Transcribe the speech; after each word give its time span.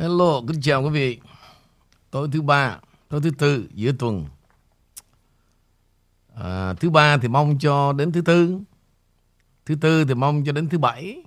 Hello, 0.00 0.42
kính 0.48 0.60
chào 0.60 0.82
quý 0.82 0.90
vị. 0.90 1.20
Tối 2.10 2.28
thứ 2.32 2.42
ba, 2.42 2.78
tối 3.08 3.20
thứ 3.20 3.30
tư 3.38 3.68
giữa 3.74 3.92
tuần. 3.98 4.26
À, 6.34 6.74
thứ 6.74 6.90
ba 6.90 7.16
thì 7.16 7.28
mong 7.28 7.58
cho 7.58 7.92
đến 7.92 8.12
thứ 8.12 8.20
tư. 8.20 8.58
Thứ 9.66 9.74
tư 9.80 10.04
thì 10.04 10.14
mong 10.14 10.44
cho 10.44 10.52
đến 10.52 10.68
thứ 10.68 10.78
bảy. 10.78 11.22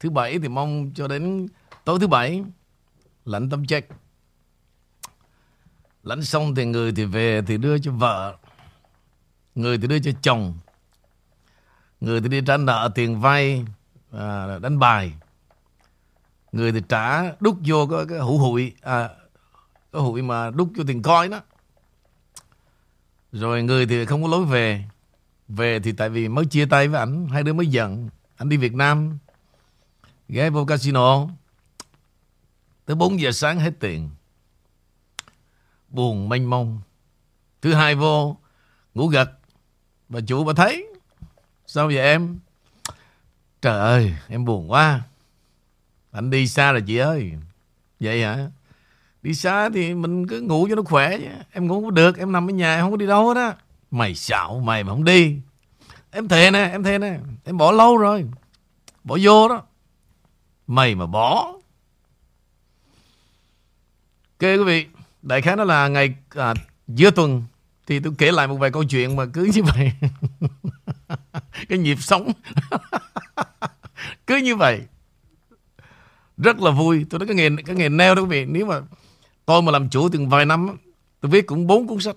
Thứ 0.00 0.10
bảy 0.10 0.38
thì 0.38 0.48
mong 0.48 0.90
cho 0.94 1.08
đến 1.08 1.46
tối 1.84 1.98
thứ 2.00 2.06
bảy. 2.06 2.44
Lãnh 3.24 3.50
tâm 3.50 3.66
check. 3.66 3.92
Lãnh 6.02 6.22
xong 6.22 6.54
thì 6.54 6.64
người 6.64 6.92
thì 6.92 7.04
về 7.04 7.42
thì 7.46 7.56
đưa 7.56 7.78
cho 7.78 7.92
vợ. 7.92 8.36
Người 9.54 9.78
thì 9.78 9.86
đưa 9.86 9.98
cho 9.98 10.10
chồng. 10.22 10.54
Người 12.00 12.20
thì 12.20 12.28
đi 12.28 12.40
trả 12.46 12.56
nợ 12.56 12.90
tiền 12.94 13.20
vay, 13.20 13.64
à, 14.12 14.58
đánh 14.58 14.78
bài 14.78 15.12
người 16.52 16.72
thì 16.72 16.82
trả 16.88 17.32
đút 17.40 17.56
vô 17.64 17.86
cái, 17.86 18.04
cái 18.08 18.18
hũ 18.18 18.38
hụi 18.38 18.72
à, 18.82 19.08
cái 19.92 20.02
hụi 20.02 20.22
mà 20.22 20.50
đút 20.50 20.68
vô 20.76 20.84
tiền 20.86 21.02
coi 21.02 21.28
đó 21.28 21.40
rồi 23.32 23.62
người 23.62 23.86
thì 23.86 24.04
không 24.04 24.22
có 24.22 24.28
lối 24.28 24.44
về. 24.44 24.84
Về 25.48 25.80
thì 25.80 25.92
tại 25.92 26.08
vì 26.08 26.28
mới 26.28 26.46
chia 26.46 26.66
tay 26.66 26.88
với 26.88 27.00
ảnh 27.00 27.28
hai 27.28 27.42
đứa 27.42 27.52
mới 27.52 27.66
giận. 27.66 28.08
Anh 28.36 28.48
đi 28.48 28.56
Việt 28.56 28.74
Nam 28.74 29.18
ghé 30.28 30.50
vô 30.50 30.64
casino. 30.64 31.28
Tới 32.84 32.96
4 32.96 33.20
giờ 33.20 33.32
sáng 33.32 33.60
hết 33.60 33.72
tiền. 33.80 34.10
Buồn 35.88 36.28
mênh 36.28 36.50
mông. 36.50 36.80
Thứ 37.62 37.74
hai 37.74 37.94
vô 37.94 38.36
ngủ 38.94 39.06
gật. 39.06 39.30
Bà 40.08 40.20
chủ 40.26 40.44
bà 40.44 40.52
thấy 40.56 40.86
sao 41.66 41.86
vậy 41.86 41.98
em? 41.98 42.38
Trời 43.62 43.78
ơi 43.78 44.14
em 44.28 44.44
buồn 44.44 44.70
quá 44.70 45.02
anh 46.12 46.30
đi 46.30 46.48
xa 46.48 46.72
rồi 46.72 46.82
chị 46.86 46.96
ơi. 46.96 47.32
Vậy 48.00 48.22
hả? 48.22 48.50
Đi 49.22 49.34
xa 49.34 49.70
thì 49.74 49.94
mình 49.94 50.26
cứ 50.28 50.40
ngủ 50.40 50.66
cho 50.70 50.74
nó 50.74 50.82
khỏe 50.82 51.18
chứ 51.18 51.24
Em 51.52 51.66
ngủ 51.66 51.82
không 51.82 51.94
được 51.94 52.18
Em 52.18 52.32
nằm 52.32 52.50
ở 52.50 52.52
nhà 52.52 52.74
em 52.74 52.80
không 52.80 52.90
có 52.90 52.96
đi 52.96 53.06
đâu 53.06 53.28
hết 53.28 53.40
á. 53.40 53.54
Mày 53.90 54.14
xạo 54.14 54.60
mày 54.64 54.84
mà 54.84 54.90
không 54.90 55.04
đi. 55.04 55.36
Em 56.10 56.28
thề 56.28 56.50
nè 56.50 56.68
em 56.72 56.82
thề 56.82 56.98
nè 56.98 57.18
Em 57.44 57.58
bỏ 57.58 57.72
lâu 57.72 57.96
rồi. 57.96 58.24
Bỏ 59.04 59.18
vô 59.22 59.48
đó. 59.48 59.62
Mày 60.66 60.94
mà 60.94 61.06
bỏ. 61.06 61.52
Ok 64.38 64.40
quý 64.40 64.64
vị 64.64 64.86
Đại 65.22 65.42
khái 65.42 65.56
đó 65.56 65.64
là 65.64 65.88
ngày 65.88 66.14
à, 66.28 66.54
giữa 66.88 67.10
tuần. 67.10 67.44
Thì 67.86 68.00
tôi 68.00 68.12
kể 68.18 68.32
lại 68.32 68.46
một 68.46 68.56
vài 68.56 68.70
câu 68.70 68.84
chuyện 68.84 69.16
mà 69.16 69.26
cứ 69.26 69.50
như 69.54 69.62
vậy. 69.62 69.92
Cái 71.68 71.78
nhịp 71.78 71.98
sống. 72.00 72.32
Cứ 74.26 74.36
như 74.36 74.56
vậy 74.56 74.80
rất 76.42 76.60
là 76.60 76.70
vui. 76.70 77.06
Tôi 77.10 77.18
nói 77.18 77.26
cái 77.26 77.36
nghề 77.36 77.62
cái 77.66 77.76
nghề 77.76 77.88
nail 77.88 78.14
đó 78.14 78.22
quý 78.22 78.28
vị 78.28 78.44
nếu 78.44 78.66
mà 78.66 78.80
tôi 79.46 79.62
mà 79.62 79.72
làm 79.72 79.88
chủ 79.88 80.08
từng 80.08 80.28
vài 80.28 80.46
năm 80.46 80.76
tôi 81.20 81.30
viết 81.30 81.46
cũng 81.46 81.66
bốn 81.66 81.86
cuốn 81.86 82.00
sách. 82.00 82.16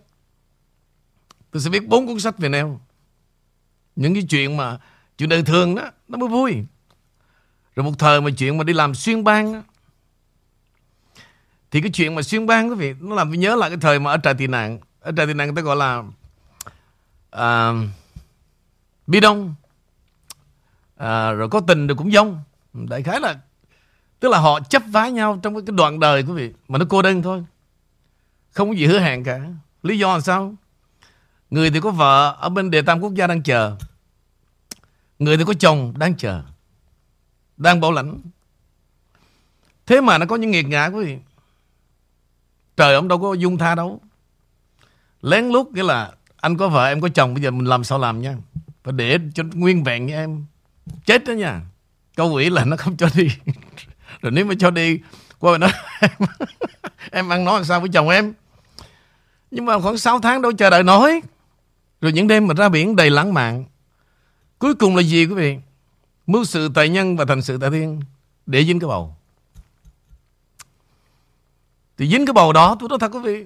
Tôi 1.51 1.61
sẽ 1.61 1.69
viết 1.69 1.87
bốn 1.87 2.07
cuốn 2.07 2.19
sách 2.19 2.37
về 2.37 2.49
nail 2.49 2.65
những 3.95 4.13
cái 4.13 4.23
chuyện 4.29 4.57
mà 4.57 4.77
chuyện 5.17 5.29
đời 5.29 5.43
thường 5.43 5.75
đó 5.75 5.91
nó 6.07 6.17
mới 6.17 6.29
vui. 6.29 6.53
Rồi 7.75 7.83
một 7.83 7.93
thời 7.99 8.21
mà 8.21 8.29
chuyện 8.37 8.57
mà 8.57 8.63
đi 8.63 8.73
làm 8.73 8.95
xuyên 8.95 9.23
bang 9.23 9.53
đó, 9.53 9.61
thì 11.71 11.81
cái 11.81 11.91
chuyện 11.91 12.15
mà 12.15 12.21
xuyên 12.21 12.45
bang 12.45 12.69
quý 12.69 12.75
vị 12.75 12.93
nó 12.99 13.15
làm 13.15 13.29
tôi 13.29 13.37
nhớ 13.37 13.55
lại 13.55 13.69
cái 13.69 13.77
thời 13.81 13.99
mà 13.99 14.11
ở 14.11 14.17
trại 14.23 14.33
tị 14.33 14.47
nạn. 14.47 14.79
Ở 14.99 15.11
trại 15.17 15.27
tị 15.27 15.33
nạn 15.33 15.47
người 15.47 15.55
ta 15.55 15.61
gọi 15.61 15.75
là 15.75 16.03
uh, 17.35 17.89
bi 19.07 19.19
đông. 19.19 19.55
Uh, 20.93 21.37
rồi 21.37 21.49
có 21.49 21.59
tình 21.67 21.87
rồi 21.87 21.97
cũng 21.97 22.11
dông. 22.11 22.43
Đại 22.73 23.03
khái 23.03 23.19
là 23.19 23.39
Tức 24.23 24.29
là 24.29 24.39
họ 24.39 24.59
chấp 24.59 24.83
vá 24.87 25.09
nhau 25.09 25.39
trong 25.43 25.65
cái 25.65 25.75
đoạn 25.75 25.99
đời, 25.99 26.23
quý 26.23 26.33
vị. 26.33 26.51
Mà 26.67 26.77
nó 26.77 26.85
cô 26.89 27.01
đơn 27.01 27.21
thôi. 27.21 27.43
Không 28.51 28.69
có 28.69 28.75
gì 28.75 28.85
hứa 28.85 28.99
hẹn 28.99 29.23
cả. 29.23 29.41
Lý 29.83 29.97
do 29.97 30.13
là 30.13 30.19
sao? 30.19 30.55
Người 31.49 31.71
thì 31.71 31.79
có 31.79 31.91
vợ 31.91 32.37
ở 32.39 32.49
bên 32.49 32.71
địa 32.71 32.81
tam 32.81 32.99
quốc 32.99 33.13
gia 33.13 33.27
đang 33.27 33.43
chờ. 33.43 33.77
Người 35.19 35.37
thì 35.37 35.43
có 35.47 35.53
chồng 35.53 35.93
đang 35.97 36.17
chờ. 36.17 36.41
Đang 37.57 37.81
bảo 37.81 37.91
lãnh. 37.91 38.21
Thế 39.85 40.01
mà 40.01 40.17
nó 40.17 40.25
có 40.25 40.35
những 40.35 40.51
nghiệt 40.51 40.67
ngã, 40.67 40.85
quý 40.85 41.05
vị. 41.05 41.17
Trời, 42.77 42.95
ông 42.95 43.07
đâu 43.07 43.19
có 43.21 43.33
dung 43.33 43.57
tha 43.57 43.75
đâu. 43.75 44.01
Lén 45.21 45.45
lút, 45.45 45.67
nghĩa 45.67 45.83
là 45.83 46.11
Anh 46.35 46.57
có 46.57 46.69
vợ, 46.69 46.85
em 46.85 47.01
có 47.01 47.09
chồng, 47.09 47.33
Bây 47.33 47.43
giờ 47.43 47.51
mình 47.51 47.67
làm 47.67 47.83
sao 47.83 47.99
làm 47.99 48.21
nha. 48.21 48.35
Phải 48.83 48.93
để 48.93 49.17
cho 49.35 49.43
nguyên 49.53 49.83
vẹn 49.83 50.05
như 50.05 50.13
em. 50.13 50.45
Chết 51.05 51.23
đó 51.25 51.33
nha. 51.33 51.61
Câu 52.15 52.33
quỷ 52.33 52.49
là 52.49 52.65
nó 52.65 52.77
không 52.77 52.97
cho 52.97 53.09
đi. 53.15 53.27
rồi 54.23 54.31
nếu 54.31 54.45
mà 54.45 54.53
cho 54.59 54.71
đi 54.71 54.99
qua 55.39 55.57
nói 55.57 55.71
em, 55.99 56.11
em 57.11 57.29
ăn 57.29 57.45
nói 57.45 57.55
làm 57.55 57.65
sao 57.65 57.79
với 57.79 57.89
chồng 57.93 58.09
em? 58.09 58.33
Nhưng 59.51 59.65
mà 59.65 59.79
khoảng 59.79 59.97
6 59.97 60.19
tháng 60.19 60.41
đâu 60.41 60.51
chờ 60.51 60.69
đợi 60.69 60.83
nói 60.83 61.21
rồi 62.01 62.11
những 62.11 62.27
đêm 62.27 62.47
mà 62.47 62.53
ra 62.53 62.69
biển 62.69 62.95
đầy 62.95 63.09
lãng 63.09 63.33
mạn. 63.33 63.65
Cuối 64.59 64.75
cùng 64.75 64.95
là 64.95 65.01
gì 65.01 65.25
quý 65.25 65.35
vị? 65.35 65.57
Mưu 66.27 66.45
sự 66.45 66.69
tài 66.73 66.89
nhân 66.89 67.17
và 67.17 67.25
thành 67.25 67.41
sự 67.41 67.57
tại 67.57 67.69
thiên. 67.69 67.99
Để 68.45 68.65
dính 68.65 68.79
cái 68.79 68.87
bầu. 68.87 69.15
Thì 71.97 72.07
dính 72.07 72.25
cái 72.25 72.33
bầu 72.33 72.53
đó 72.53 72.77
tôi 72.79 72.89
nói 72.89 72.99
thật 72.99 73.11
quý 73.13 73.19
vị 73.19 73.45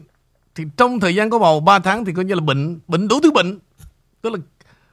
thì 0.55 0.63
trong 0.77 0.99
thời 0.99 1.15
gian 1.15 1.29
có 1.29 1.39
bầu 1.39 1.59
3 1.59 1.79
tháng 1.79 2.05
thì 2.05 2.13
coi 2.13 2.25
như 2.25 2.33
là 2.33 2.41
bệnh 2.41 2.79
bệnh 2.87 3.07
đủ 3.07 3.19
thứ 3.23 3.31
bệnh. 3.31 3.59
Tức 4.21 4.33
là 4.33 4.39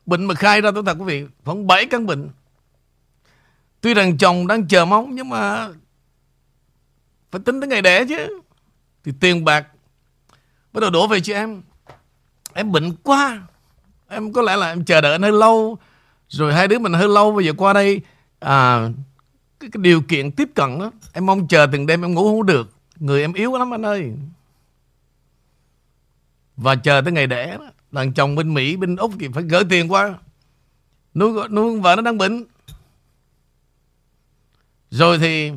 bệnh 0.06 0.24
mà 0.24 0.34
khai 0.34 0.60
ra 0.60 0.70
tôi 0.70 0.82
thật 0.86 0.96
quý 0.98 1.04
vị 1.04 1.26
khoảng 1.44 1.66
7 1.66 1.86
căn 1.86 2.06
bệnh. 2.06 2.28
Tuy 3.84 3.94
rằng 3.94 4.18
chồng 4.18 4.46
đang 4.46 4.68
chờ 4.68 4.84
mong 4.84 5.14
nhưng 5.14 5.28
mà 5.28 5.68
phải 7.30 7.40
tính 7.44 7.60
tới 7.60 7.68
ngày 7.68 7.82
đẻ 7.82 8.04
chứ. 8.08 8.40
Thì 9.04 9.12
tiền 9.20 9.44
bạc 9.44 9.66
bắt 10.72 10.80
đầu 10.80 10.90
đổ 10.90 11.06
về 11.06 11.20
cho 11.20 11.34
em. 11.34 11.62
Em 12.52 12.72
bệnh 12.72 12.96
quá. 13.02 13.42
Em 14.08 14.32
có 14.32 14.42
lẽ 14.42 14.56
là 14.56 14.68
em 14.68 14.84
chờ 14.84 15.00
đợi 15.00 15.12
anh 15.12 15.22
hơi 15.22 15.32
lâu. 15.32 15.78
Rồi 16.28 16.54
hai 16.54 16.68
đứa 16.68 16.78
mình 16.78 16.92
hơi 16.92 17.08
lâu 17.08 17.32
bây 17.32 17.44
giờ 17.44 17.52
qua 17.56 17.72
đây 17.72 18.00
à, 18.40 18.88
cái, 19.60 19.70
cái 19.72 19.80
điều 19.82 20.02
kiện 20.02 20.32
tiếp 20.32 20.48
cận 20.54 20.78
đó. 20.78 20.90
Em 21.12 21.26
mong 21.26 21.48
chờ 21.48 21.66
từng 21.72 21.86
đêm 21.86 22.04
em 22.04 22.14
ngủ 22.14 22.24
không 22.24 22.46
được. 22.46 22.70
Người 22.96 23.20
em 23.20 23.32
yếu 23.32 23.58
lắm 23.58 23.74
anh 23.74 23.86
ơi. 23.86 24.12
Và 26.56 26.74
chờ 26.74 27.00
tới 27.04 27.12
ngày 27.12 27.26
đẻ 27.26 27.56
đó. 27.58 27.66
Đàn 27.90 28.12
chồng 28.12 28.34
bên 28.34 28.54
Mỹ, 28.54 28.76
bên 28.76 28.96
Úc 28.96 29.12
thì 29.18 29.28
phải 29.32 29.42
gửi 29.42 29.64
tiền 29.70 29.92
qua. 29.92 30.14
Nuôi, 31.14 31.48
nuôi 31.48 31.80
vợ 31.80 31.96
nó 31.96 32.02
đang 32.02 32.18
bệnh. 32.18 32.44
Rồi 34.94 35.18
thì 35.18 35.50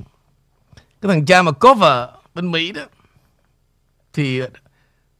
cái 1.02 1.09
thằng 1.09 1.25
cha 1.25 1.42
mà 1.42 1.52
có 1.52 1.74
vợ 1.74 2.14
bên 2.34 2.52
Mỹ 2.52 2.72
đó, 2.72 2.81
thì 4.14 4.42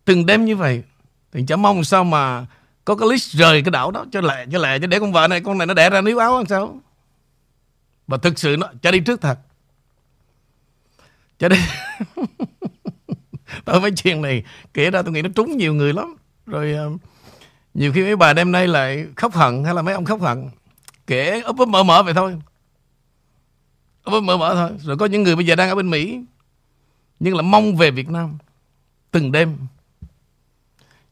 từng 0.06 0.26
đêm 0.26 0.46
như 0.46 0.56
vậy 0.56 0.84
thì 1.32 1.44
chả 1.48 1.56
mong 1.56 1.84
sao 1.84 2.04
mà 2.04 2.46
có 2.86 2.96
cái 2.96 3.10
list 3.10 3.36
rời 3.36 3.62
cái 3.62 3.72
đảo 3.72 3.92
đó 3.92 4.06
cho 4.12 4.22
lẹ 4.22 4.46
cho 4.52 4.60
lẹ, 4.60 4.80
cho 4.80 4.88
để 4.88 5.00
con 5.00 5.12
vợ 5.12 5.28
này, 5.28 5.42
con 5.42 5.58
này 5.58 5.68
nó 5.68 5.74
đẻ 5.74 5.90
ra 5.90 6.02
níu 6.02 6.18
áo 6.18 6.38
làm 6.38 6.46
sao? 6.46 6.80
Và 8.08 8.18
thực 8.18 8.40
sự 8.40 8.56
nó 8.60 8.70
cho 8.82 8.92
đi 8.92 9.00
trước 9.00 9.22
thật. 9.22 9.40
Cho 11.40 11.50
đi. 11.50 11.58
Tôi 13.66 13.82
mấy 13.82 13.92
chuyện 13.92 14.22
này, 14.22 14.44
kể 14.74 14.92
ra 14.92 15.02
tôi 15.02 15.14
nghĩ 15.14 15.22
nó 15.22 15.30
trúng 15.36 15.58
nhiều 15.58 15.74
người 15.74 15.94
lắm. 15.94 16.16
Rồi 16.46 16.74
ờ, 16.74 16.90
nhiều 17.74 17.94
khi 17.94 18.04
mấy 18.04 18.16
bà 18.16 18.34
đêm 18.34 18.52
nay 18.52 18.68
lại 18.68 19.08
khóc 19.16 19.34
hận 19.34 19.64
hay 19.64 19.74
là 19.74 19.82
mấy 19.82 19.94
ông 19.94 20.06
khóc 20.06 20.22
hận, 20.22 20.50
kể 21.08 21.42
ấp 21.42 21.58
ấp 21.58 21.68
mở 21.68 21.84
mở 21.84 22.04
vậy 22.04 22.14
thôi 22.14 22.36
mở 24.12 24.38
mở 24.38 24.56
thôi. 24.56 24.72
Rồi 24.84 24.98
có 24.98 25.06
những 25.06 25.24
người 25.24 25.36
bây 25.36 25.46
giờ 25.46 25.56
đang 25.56 25.70
ở 25.70 25.76
bên 25.76 25.90
Mỹ, 25.90 26.22
nhưng 27.20 27.36
là 27.36 27.42
mong 27.42 27.76
về 27.76 27.92
Việt 27.92 28.10
Nam 28.10 28.38
từng 29.12 29.32
đêm. 29.32 29.58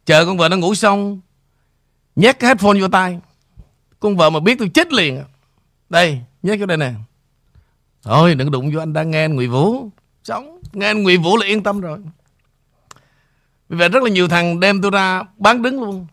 Chờ 0.06 0.26
con 0.26 0.38
vợ 0.38 0.50
nó 0.50 0.58
ngủ 0.58 0.76
xong, 0.76 1.20
nhét 2.16 2.40
cái 2.40 2.48
headphone 2.48 2.80
vô 2.82 2.88
tay. 2.88 3.20
Con 4.00 4.18
vợ 4.18 4.30
mà 4.30 4.40
biết 4.40 4.56
tôi 4.60 4.70
chết 4.70 4.94
liền. 4.94 5.24
Đây, 5.90 6.22
nhét 6.44 6.60
vô 6.60 6.66
đây 6.66 6.78
nè. 6.78 6.94
Thôi, 8.04 8.36
đừng 8.36 8.52
đụng 8.52 8.72
vô 8.74 8.80
anh 8.80 8.94
đang 8.94 9.12
nghe 9.12 9.26
anh 9.26 9.36
Ngụy 9.36 9.48
Vũ. 9.48 9.90
Sống, 10.24 10.60
nghe 10.74 10.88
anh 10.88 11.04
Ngụy 11.04 11.18
Vũ 11.18 11.38
là 11.38 11.46
yên 11.46 11.64
tâm 11.64 11.82
rồi. 11.82 12.00
Vì 13.70 13.78
vậy 13.78 13.90
rất 13.90 14.04
là 14.04 14.10
nhiều 14.10 14.28
thằng 14.28 14.60
đem 14.60 14.82
tôi 14.82 14.92
ra 14.92 15.24
bán 15.38 15.62
đứng 15.62 15.84
luôn. 15.84 16.08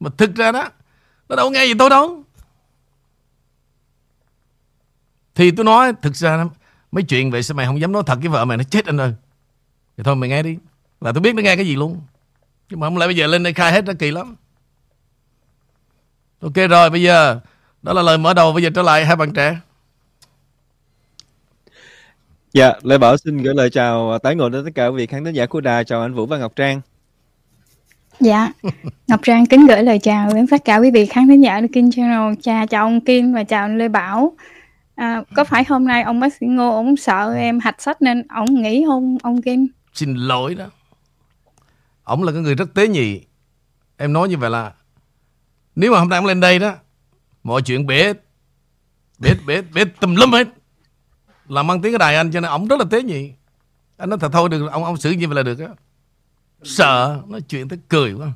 Mà 0.00 0.10
thực 0.16 0.34
ra 0.34 0.52
đó, 0.52 0.68
nó 1.28 1.36
đâu 1.36 1.50
nghe 1.50 1.64
gì 1.64 1.74
tôi 1.74 1.90
đâu. 1.90 2.22
Thì 5.34 5.50
tôi 5.50 5.64
nói 5.64 5.92
thực 6.02 6.16
ra 6.16 6.44
mấy 6.92 7.04
chuyện 7.04 7.30
vậy 7.30 7.42
sao 7.42 7.54
mày 7.54 7.66
không 7.66 7.80
dám 7.80 7.92
nói 7.92 8.02
thật 8.06 8.18
với 8.20 8.28
vợ 8.28 8.44
mày 8.44 8.56
nó 8.56 8.64
chết 8.64 8.86
anh 8.86 9.00
ơi. 9.00 9.12
Thì 9.96 10.02
thôi 10.04 10.16
mày 10.16 10.28
nghe 10.28 10.42
đi. 10.42 10.58
Là 11.00 11.12
tôi 11.12 11.20
biết 11.20 11.34
nó 11.34 11.42
nghe 11.42 11.56
cái 11.56 11.66
gì 11.66 11.76
luôn. 11.76 12.00
Nhưng 12.70 12.80
mà 12.80 12.86
không 12.86 12.98
lẽ 12.98 13.06
bây 13.06 13.16
giờ 13.16 13.26
lên 13.26 13.42
đây 13.42 13.52
khai 13.52 13.72
hết 13.72 13.84
nó 13.84 13.92
kỳ 13.98 14.10
lắm. 14.10 14.36
Ok 16.40 16.54
rồi 16.70 16.90
bây 16.90 17.02
giờ 17.02 17.40
đó 17.82 17.92
là 17.92 18.02
lời 18.02 18.18
mở 18.18 18.34
đầu 18.34 18.52
bây 18.52 18.62
giờ 18.62 18.70
trở 18.74 18.82
lại 18.82 19.06
hai 19.06 19.16
bạn 19.16 19.32
trẻ. 19.32 19.56
Dạ, 22.52 22.72
Lê 22.82 22.98
Bảo 22.98 23.16
xin 23.16 23.38
gửi 23.38 23.54
lời 23.54 23.70
chào 23.70 24.18
tái 24.18 24.34
ngộ 24.34 24.48
đến 24.48 24.64
tất 24.64 24.70
cả 24.74 24.86
quý 24.86 24.96
vị 24.96 25.06
khán 25.06 25.24
thính 25.24 25.34
giả 25.34 25.46
của 25.46 25.60
đài. 25.60 25.84
Chào 25.84 26.02
anh 26.02 26.14
Vũ 26.14 26.26
và 26.26 26.38
Ngọc 26.38 26.56
Trang. 26.56 26.80
Dạ, 28.20 28.52
Ngọc 29.06 29.20
Trang 29.22 29.46
kính 29.46 29.66
gửi 29.66 29.82
lời 29.82 29.98
chào 29.98 30.34
đến 30.34 30.46
tất 30.46 30.64
cả 30.64 30.76
quý 30.76 30.90
vị 30.90 31.06
khán 31.06 31.28
thính 31.28 31.42
giả 31.42 31.60
của 31.60 31.66
Kim 31.72 31.90
Channel. 31.90 32.34
Chào, 32.42 32.66
chào 32.66 32.84
ông 32.84 33.00
Kim 33.00 33.32
và 33.32 33.44
chào 33.44 33.64
anh 33.64 33.78
Lê 33.78 33.88
Bảo 33.88 34.32
à, 35.00 35.22
có 35.34 35.44
phải 35.44 35.64
hôm 35.68 35.84
nay 35.84 36.02
ông 36.02 36.20
bác 36.20 36.34
sĩ 36.34 36.46
Ngô 36.46 36.74
ông 36.74 36.96
sợ 36.96 37.34
em 37.34 37.60
hạch 37.60 37.82
sách 37.82 38.02
nên 38.02 38.26
ông 38.28 38.62
nghỉ 38.62 38.84
không 38.86 39.18
ông 39.22 39.42
Kim? 39.42 39.66
Xin 39.94 40.14
lỗi 40.14 40.54
đó. 40.54 40.66
Ông 42.02 42.22
là 42.22 42.32
cái 42.32 42.40
người 42.40 42.54
rất 42.54 42.74
tế 42.74 42.88
nhị. 42.88 43.20
Em 43.96 44.12
nói 44.12 44.28
như 44.28 44.36
vậy 44.38 44.50
là 44.50 44.72
nếu 45.76 45.92
mà 45.92 45.98
hôm 45.98 46.08
nay 46.08 46.16
ông 46.18 46.26
lên 46.26 46.40
đây 46.40 46.58
đó 46.58 46.74
mọi 47.42 47.62
chuyện 47.62 47.86
bể 47.86 48.12
bể 49.18 49.34
bể 49.46 49.62
bể 49.62 49.84
tùm 49.84 50.14
lum 50.14 50.32
hết 50.32 50.48
làm 51.48 51.66
mang 51.66 51.82
tiếng 51.82 51.92
cái 51.92 51.98
đài 51.98 52.16
anh 52.16 52.32
cho 52.32 52.40
nên 52.40 52.50
ông 52.50 52.68
rất 52.68 52.78
là 52.78 52.84
tế 52.90 53.02
nhị 53.02 53.32
anh 53.96 54.10
nói 54.10 54.18
thật 54.18 54.32
thôi 54.32 54.48
được 54.48 54.70
ông 54.70 54.84
ông 54.84 54.96
xử 54.96 55.10
như 55.10 55.28
vậy 55.28 55.36
là 55.36 55.42
được 55.42 55.58
á 55.58 55.68
sợ 56.62 57.22
nói 57.28 57.40
chuyện 57.40 57.68
tới 57.68 57.78
cười 57.88 58.12
quá 58.12 58.32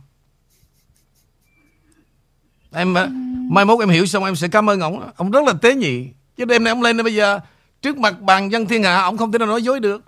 em 2.72 2.98
à, 2.98 3.08
mai 3.50 3.64
mốt 3.64 3.80
em 3.80 3.88
hiểu 3.88 4.06
xong 4.06 4.24
em 4.24 4.36
sẽ 4.36 4.48
cảm 4.48 4.70
ơn 4.70 4.80
ông 4.80 5.10
ông 5.16 5.30
rất 5.30 5.44
là 5.46 5.52
tế 5.52 5.74
nhị 5.74 6.08
chứ 6.36 6.44
đêm 6.44 6.64
nay 6.64 6.70
ông 6.70 6.82
lên 6.82 6.96
đây 6.96 7.04
bây 7.04 7.14
giờ 7.14 7.40
trước 7.82 7.96
mặt 7.96 8.20
bàn 8.20 8.52
dân 8.52 8.66
thiên 8.66 8.82
hạ 8.82 9.02
ông 9.02 9.16
không 9.16 9.32
thể 9.32 9.38
nào 9.38 9.48
nói 9.48 9.62
dối 9.62 9.80
được 9.80 10.02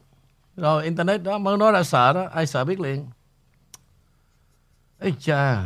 rồi 0.56 0.84
internet 0.84 1.22
đó 1.22 1.38
mới 1.38 1.56
nói 1.56 1.72
ra 1.72 1.82
sợ 1.82 2.12
đó 2.12 2.28
ai 2.34 2.46
sợ 2.46 2.64
biết 2.64 2.80
liền 2.80 3.06
ấy 4.98 5.14
cha 5.20 5.62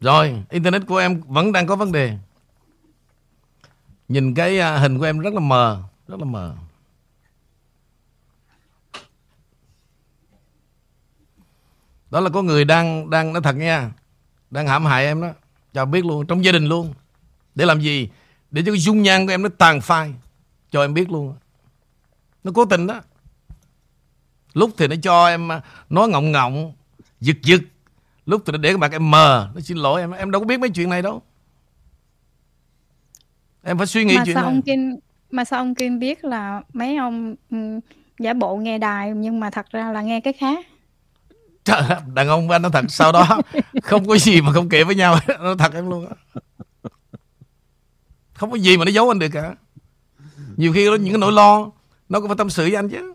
Rồi, 0.00 0.42
internet 0.50 0.86
của 0.86 0.96
em 0.96 1.20
vẫn 1.26 1.52
đang 1.52 1.66
có 1.66 1.76
vấn 1.76 1.92
đề. 1.92 2.18
Nhìn 4.08 4.34
cái 4.34 4.60
à, 4.60 4.78
hình 4.78 4.98
của 4.98 5.04
em 5.04 5.18
rất 5.18 5.34
là 5.34 5.40
mờ, 5.40 5.82
rất 6.08 6.18
là 6.18 6.24
mờ. 6.24 6.54
Đó 12.10 12.20
là 12.20 12.30
có 12.30 12.42
người 12.42 12.64
đang 12.64 13.10
đang 13.10 13.32
nói 13.32 13.42
thật 13.42 13.56
nha, 13.56 13.90
đang 14.50 14.66
hãm 14.66 14.84
hại 14.84 15.04
em 15.04 15.20
đó, 15.20 15.28
cho 15.74 15.84
biết 15.84 16.04
luôn 16.04 16.26
trong 16.26 16.44
gia 16.44 16.52
đình 16.52 16.66
luôn. 16.66 16.94
Để 17.54 17.66
làm 17.66 17.80
gì? 17.80 18.08
Để 18.50 18.62
cho 18.66 18.72
cái 18.72 18.80
dung 18.80 19.02
nhan 19.02 19.26
của 19.26 19.32
em 19.32 19.42
nó 19.42 19.48
tàn 19.58 19.80
phai, 19.80 20.14
cho 20.70 20.84
em 20.84 20.94
biết 20.94 21.10
luôn. 21.10 21.34
Nó 22.44 22.52
cố 22.54 22.64
tình 22.64 22.86
đó. 22.86 23.00
Lúc 24.54 24.70
thì 24.76 24.88
nó 24.88 24.96
cho 25.02 25.28
em 25.28 25.52
à, 25.52 25.60
nói 25.90 26.08
ngọng 26.08 26.32
ngọng, 26.32 26.72
giật 27.20 27.36
giật 27.42 27.60
lúc 28.28 28.42
tôi 28.44 28.52
đã 28.52 28.58
để 28.62 28.68
cái 28.68 28.78
mặt 28.78 28.92
em 28.92 29.10
mờ 29.10 29.50
nó 29.54 29.60
xin 29.60 29.76
lỗi 29.76 30.00
em 30.00 30.10
em 30.10 30.30
đâu 30.30 30.40
có 30.40 30.46
biết 30.46 30.60
mấy 30.60 30.70
chuyện 30.70 30.90
này 30.90 31.02
đâu 31.02 31.22
em 33.62 33.78
phải 33.78 33.86
suy 33.86 34.04
nghĩ 34.04 34.16
mà 34.16 34.22
chuyện 34.26 34.34
sao 34.34 34.44
này 34.44 34.52
ông 34.52 34.62
Kim 34.62 34.96
mà 35.30 35.44
sao 35.44 35.60
ông 35.60 35.74
Kim 35.74 35.98
biết 35.98 36.24
là 36.24 36.62
mấy 36.72 36.96
ông 36.96 37.34
ừ, 37.50 37.80
giả 38.18 38.34
bộ 38.34 38.56
nghe 38.56 38.78
đài 38.78 39.10
nhưng 39.10 39.40
mà 39.40 39.50
thật 39.50 39.66
ra 39.70 39.92
là 39.92 40.02
nghe 40.02 40.20
cái 40.20 40.32
khác 40.32 40.66
Trời, 41.68 41.82
đàn 42.14 42.28
ông 42.28 42.48
với 42.48 42.54
anh 42.54 42.62
nói 42.62 42.70
thật 42.74 42.84
sau 42.88 43.12
đó 43.12 43.40
không 43.82 44.08
có 44.08 44.16
gì 44.18 44.40
mà 44.40 44.52
không 44.52 44.68
kể 44.68 44.84
với 44.84 44.94
nhau 44.94 45.18
nó 45.40 45.54
thật 45.54 45.74
em 45.74 45.90
luôn 45.90 46.06
á. 46.08 46.14
Không 48.34 48.50
có 48.50 48.56
gì 48.56 48.76
mà 48.76 48.84
nó 48.84 48.90
giấu 48.90 49.08
anh 49.10 49.18
được 49.18 49.28
cả. 49.32 49.54
Nhiều 50.56 50.72
khi 50.72 50.84
những 50.84 51.12
cái 51.12 51.18
nỗi 51.18 51.32
lo 51.32 51.70
nó 52.08 52.20
cũng 52.20 52.28
phải 52.28 52.36
tâm 52.36 52.50
sự 52.50 52.62
với 52.62 52.74
anh 52.74 52.88
chứ. 52.88 53.14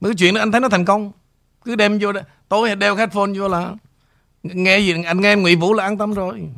Mấy 0.00 0.10
cái 0.10 0.16
chuyện 0.16 0.34
đó 0.34 0.40
anh 0.42 0.52
thấy 0.52 0.60
nó 0.60 0.68
thành 0.68 0.84
công. 0.84 1.12
Cứ 1.64 1.76
đem 1.76 1.98
vô 2.00 2.12
đây 2.12 2.22
tối 2.48 2.74
đeo 2.74 2.96
headphone 2.96 3.32
vô 3.38 3.48
là 3.48 3.74
nghe 4.42 4.78
gì 4.78 4.94
anh 5.04 5.20
nghe 5.20 5.36
Ngụy 5.36 5.56
Vũ 5.56 5.74
là 5.74 5.84
an 5.84 5.98
tâm 5.98 6.14
rồi. 6.14 6.48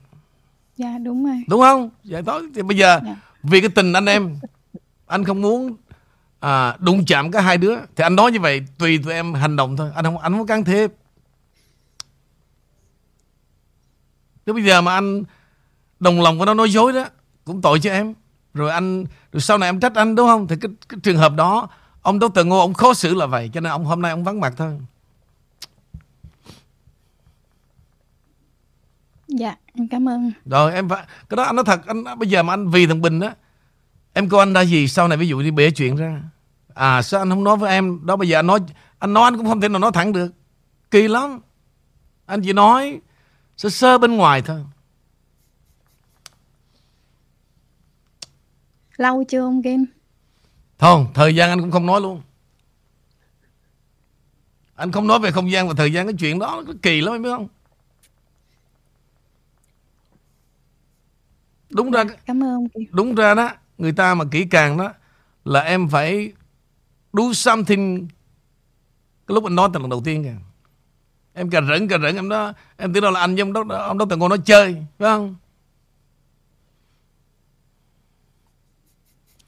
Dạ 0.77 0.99
đúng 1.05 1.25
rồi. 1.27 1.43
Đúng 1.49 1.61
không? 1.61 1.91
Vậy 2.05 2.23
tối 2.27 2.49
thì 2.55 2.63
bây 2.63 2.77
giờ 2.77 3.01
Dạ. 3.05 3.17
vì 3.43 3.61
cái 3.61 3.71
tình 3.71 3.93
anh 3.93 4.07
em 4.07 4.37
anh 5.07 5.25
không 5.25 5.41
muốn 5.43 5.77
à, 6.43 6.77
đụng 6.79 7.05
chạm 7.07 7.31
cả 7.31 7.41
hai 7.41 7.59
đứa. 7.59 7.77
Thì 7.97 8.05
anh 8.05 8.17
nói 8.17 8.33
như 8.33 8.41
vậy 8.41 8.67
tùy 8.79 8.99
tụi 9.05 9.13
em 9.13 9.35
hành 9.35 9.57
động 9.57 9.77
thôi. 9.77 9.91
Anh 9.95 10.05
không 10.05 10.19
anh 10.19 10.33
không 10.33 10.41
có 10.41 10.47
can 10.47 10.65
thiệp. 10.65 10.93
Thế 14.47 14.53
bây 14.53 14.65
giờ 14.65 14.81
mà 14.81 14.95
anh 14.95 15.23
đồng 16.01 16.21
lòng 16.23 16.39
với 16.39 16.47
nó 16.47 16.55
nói 16.55 16.71
dối 16.71 16.93
đó 16.93 17.05
cũng 17.45 17.63
tội 17.63 17.81
cho 17.81 17.91
em. 17.91 18.15
Rồi 18.55 18.71
anh 18.71 19.05
rồi 19.33 19.41
sau 19.41 19.59
này 19.59 19.69
em 19.69 19.81
trách 19.81 19.95
anh 19.95 20.15
đúng 20.15 20.27
không? 20.27 20.49
Thì 20.49 20.57
cái, 20.61 20.71
cái 20.89 21.01
trường 21.03 21.17
hợp 21.17 21.35
đó 21.37 21.69
ông 22.03 22.19
Đỗ 22.19 22.29
Tờ 22.29 22.45
Ngô 22.45 22.59
ông 22.59 22.75
khó 22.75 22.95
xử 22.95 23.15
là 23.15 23.27
vậy. 23.27 23.51
Cho 23.55 23.61
nên 23.61 23.73
ông 23.73 23.85
hôm 23.85 24.03
nay 24.03 24.11
ông 24.11 24.25
vắng 24.25 24.41
mặt 24.41 24.55
thôi. 24.57 24.79
Dạ 29.29 29.57
em 29.75 29.89
cảm 29.89 30.09
ơn. 30.09 30.33
Rồi 30.45 30.73
em 30.73 30.89
phải 30.89 31.05
Cái 31.29 31.37
đó 31.37 31.43
anh 31.43 31.57
nói 31.57 31.65
thật. 31.65 31.87
Anh 31.87 32.05
Bây 32.19 32.29
giờ 32.29 32.43
mà 32.43 32.53
anh 32.53 32.71
vì 32.71 32.87
thằng 32.87 33.03
Bình 33.03 33.21
á 33.21 33.35
Em 34.13 34.29
coi 34.29 34.41
anh 34.41 34.53
ra 34.53 34.61
gì? 34.61 34.89
Sau 34.89 35.09
này 35.09 35.19
ví 35.19 35.29
dụ 35.29 35.43
đi 35.43 35.51
bể 35.51 35.71
chuyện 35.71 35.97
ra 35.97 36.23
À 36.75 37.03
sao 37.03 37.21
anh 37.21 37.31
không 37.31 37.45
nói 37.45 37.57
với 37.57 37.71
em? 37.71 38.07
Đó 38.07 38.17
bây 38.17 38.29
giờ 38.29 38.39
anh 38.39 38.47
nói 38.47 38.61
Anh 38.99 39.13
nói 39.13 39.25
anh 39.25 39.37
cũng 39.37 39.47
không 39.47 39.61
thể 39.61 39.69
nào 39.69 39.79
nói 39.79 39.91
thẳng 39.95 40.13
được. 40.13 40.33
Kỳ 40.91 41.09
lắm. 41.09 41.41
Anh 42.27 42.43
chỉ 42.43 42.53
nói 42.53 43.01
Sơ 43.57 43.69
sơ 43.69 43.99
bên 43.99 44.17
ngoài 44.17 44.43
thôi. 44.43 44.65
Lâu 48.97 49.25
chưa 49.29 49.41
ông 49.41 49.63
Kim? 49.63 49.85
Thôi 50.79 51.07
thời 51.15 51.35
gian 51.35 51.51
anh 51.51 51.61
cũng 51.61 51.71
không 51.71 51.87
nói 51.87 52.01
luôn. 52.01 52.23
Anh 54.75 54.93
không 54.93 55.07
nói 55.07 55.19
về 55.19 55.31
không 55.31 55.51
gian 55.51 55.69
và 55.69 55.75
thời 55.75 55.93
gian 55.93 56.07
Cái 56.07 56.15
chuyện 56.19 56.39
đó 56.39 56.63
nó 56.67 56.73
kỳ 56.83 57.01
lắm 57.01 57.15
em 57.15 57.23
biết 57.23 57.31
không? 57.31 57.49
Đúng 61.71 61.91
ra 61.91 62.05
cảm 62.27 62.43
ơn 62.43 62.51
ông 62.51 62.69
Kim. 62.69 62.85
đúng 62.91 63.15
ra 63.15 63.35
đó 63.35 63.51
người 63.79 63.93
ta 63.93 64.15
mà 64.15 64.25
kỹ 64.31 64.47
càng 64.51 64.77
đó 64.77 64.93
là 65.45 65.61
em 65.61 65.89
phải 65.89 66.33
do 67.13 67.33
something. 67.33 68.09
Cái 69.27 69.35
lúc 69.35 69.45
anh 69.45 69.55
nói 69.55 69.69
từ 69.73 69.81
lần 69.81 69.91
đầu 69.91 70.03
tiên 70.05 70.25
kìa. 70.25 70.37
Em 71.35 71.51
cà 71.51 71.61
rỡn 71.69 71.89
cà 71.89 71.99
rỡn 71.99 72.17
em 72.17 72.29
đó 72.29 72.53
em 72.77 72.93
tưởng 72.93 73.03
đâu 73.03 73.13
là 73.13 73.21
anh 73.21 73.35
với 73.35 73.43
ông 73.43 73.53
đó 73.53 73.65
ông 73.77 73.99
đó 73.99 74.07
từng 74.11 74.19
ngồi 74.19 74.29
nói 74.29 74.39
chơi 74.45 74.77
phải 74.99 75.09
không? 75.09 75.35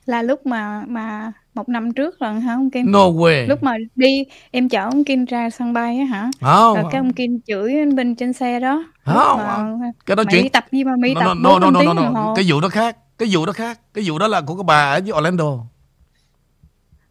Là 0.07 0.23
lúc 0.23 0.47
mà 0.47 0.85
mà 0.89 1.33
một 1.55 1.69
năm 1.69 1.93
trước 1.93 2.23
lần 2.23 2.41
hả 2.41 2.55
ông 2.55 2.71
Kim? 2.71 2.93
No 2.93 2.99
way. 2.99 3.49
Lúc 3.49 3.63
mà 3.63 3.77
đi 3.95 4.25
em 4.51 4.69
chở 4.69 4.85
ông 4.85 5.05
Kim 5.05 5.25
ra 5.25 5.51
sân 5.51 5.73
bay 5.73 5.99
á 5.99 6.05
hả? 6.05 6.31
Không. 6.41 6.75
Rồi 6.75 6.85
cái 6.91 6.99
ông 6.99 7.13
Kim 7.13 7.41
chửi 7.41 7.75
anh 7.79 7.97
bên 7.97 8.15
trên 8.15 8.33
xe 8.33 8.61
đó. 8.61 8.85
Không, 9.05 9.39
mà, 9.39 9.93
cái 10.07 10.17
đó 10.17 10.23
mày 10.23 10.33
chuyện 10.33 10.43
đi 10.43 10.49
tập 10.49 10.65
gì 10.73 10.85
mà 10.85 10.93
mày 10.99 11.15
no, 11.15 11.21
tập 11.21 11.35
no, 11.41 11.59
no, 11.59 11.71
no, 11.71 11.83
no, 11.83 11.95
no. 11.95 12.03
hồ. 12.03 12.35
Cái 12.35 12.45
vụ 12.49 12.61
đó 12.61 12.69
khác 12.69 12.97
cái 13.19 13.29
vụ 13.33 13.47
đó 13.47 13.53
khác. 13.53 13.81
Cái 13.95 14.05
vụ 14.07 14.19
đó 14.19 14.29
là 14.29 14.41
của 14.41 14.55
cái 14.55 14.65
bà 14.67 14.93
ở 14.93 15.01
Orlando 15.19 15.59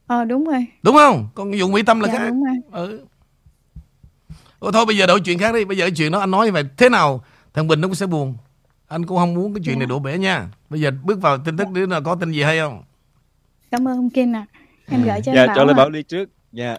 ờ 0.08 0.26
đúng 0.26 0.46
rồi. 0.46 0.66
Đúng 0.84 0.96
không? 0.96 1.28
Còn 1.36 1.52
cái 1.52 1.62
vụ 1.62 1.68
Mỹ 1.68 1.82
Tâm 1.86 2.00
là 2.00 2.08
dạ 2.08 2.14
khác. 2.20 2.28
đúng 2.30 2.44
rồi. 2.44 2.56
Ừ. 2.72 3.02
Ủa 4.60 4.72
thôi 4.72 4.86
bây 4.86 4.98
giờ 4.98 5.08
đổi 5.08 5.20
chuyện 5.22 5.40
khác 5.40 5.54
đi. 5.54 5.66
Bây 5.66 5.78
giờ 5.78 5.86
cái 5.86 5.92
chuyện 5.96 6.12
đó 6.12 6.20
anh 6.20 6.32
nói 6.32 6.46
như 6.46 6.52
vậy 6.52 6.64
Thế 6.78 6.90
nào 6.90 7.24
thằng 7.54 7.68
Bình 7.68 7.82
nó 7.82 7.88
cũng 7.88 7.96
sẽ 7.96 8.06
buồn. 8.06 8.36
Anh 8.88 9.06
cũng 9.06 9.18
không 9.18 9.34
muốn 9.34 9.54
cái 9.54 9.62
chuyện 9.66 9.80
này 9.80 9.88
đổ 9.88 10.00
bể 10.00 10.18
nha. 10.18 10.48
Bây 10.70 10.82
giờ 10.82 10.92
bước 11.04 11.22
vào 11.22 11.38
tin 11.38 11.58
tức 11.58 11.68
đứa 11.74 11.86
nào 11.86 12.02
có 12.04 12.16
tin 12.16 12.32
gì 12.32 12.44
hay 12.44 12.60
không? 12.60 12.84
Cảm 13.72 13.88
ơn 13.88 13.98
ông 13.98 14.10
Kim 14.10 14.36
ạ. 14.36 14.46
Em 14.90 15.04
gửi 15.04 15.22
cho 15.26 15.34
Dạ, 15.34 15.42
anh 15.42 15.48
Bảo 15.48 15.56
cho 15.56 15.64
Lê. 15.64 15.74
Bảo 15.74 15.90
đi 15.90 16.04
trước. 16.04 16.30
Dạ. 16.52 16.78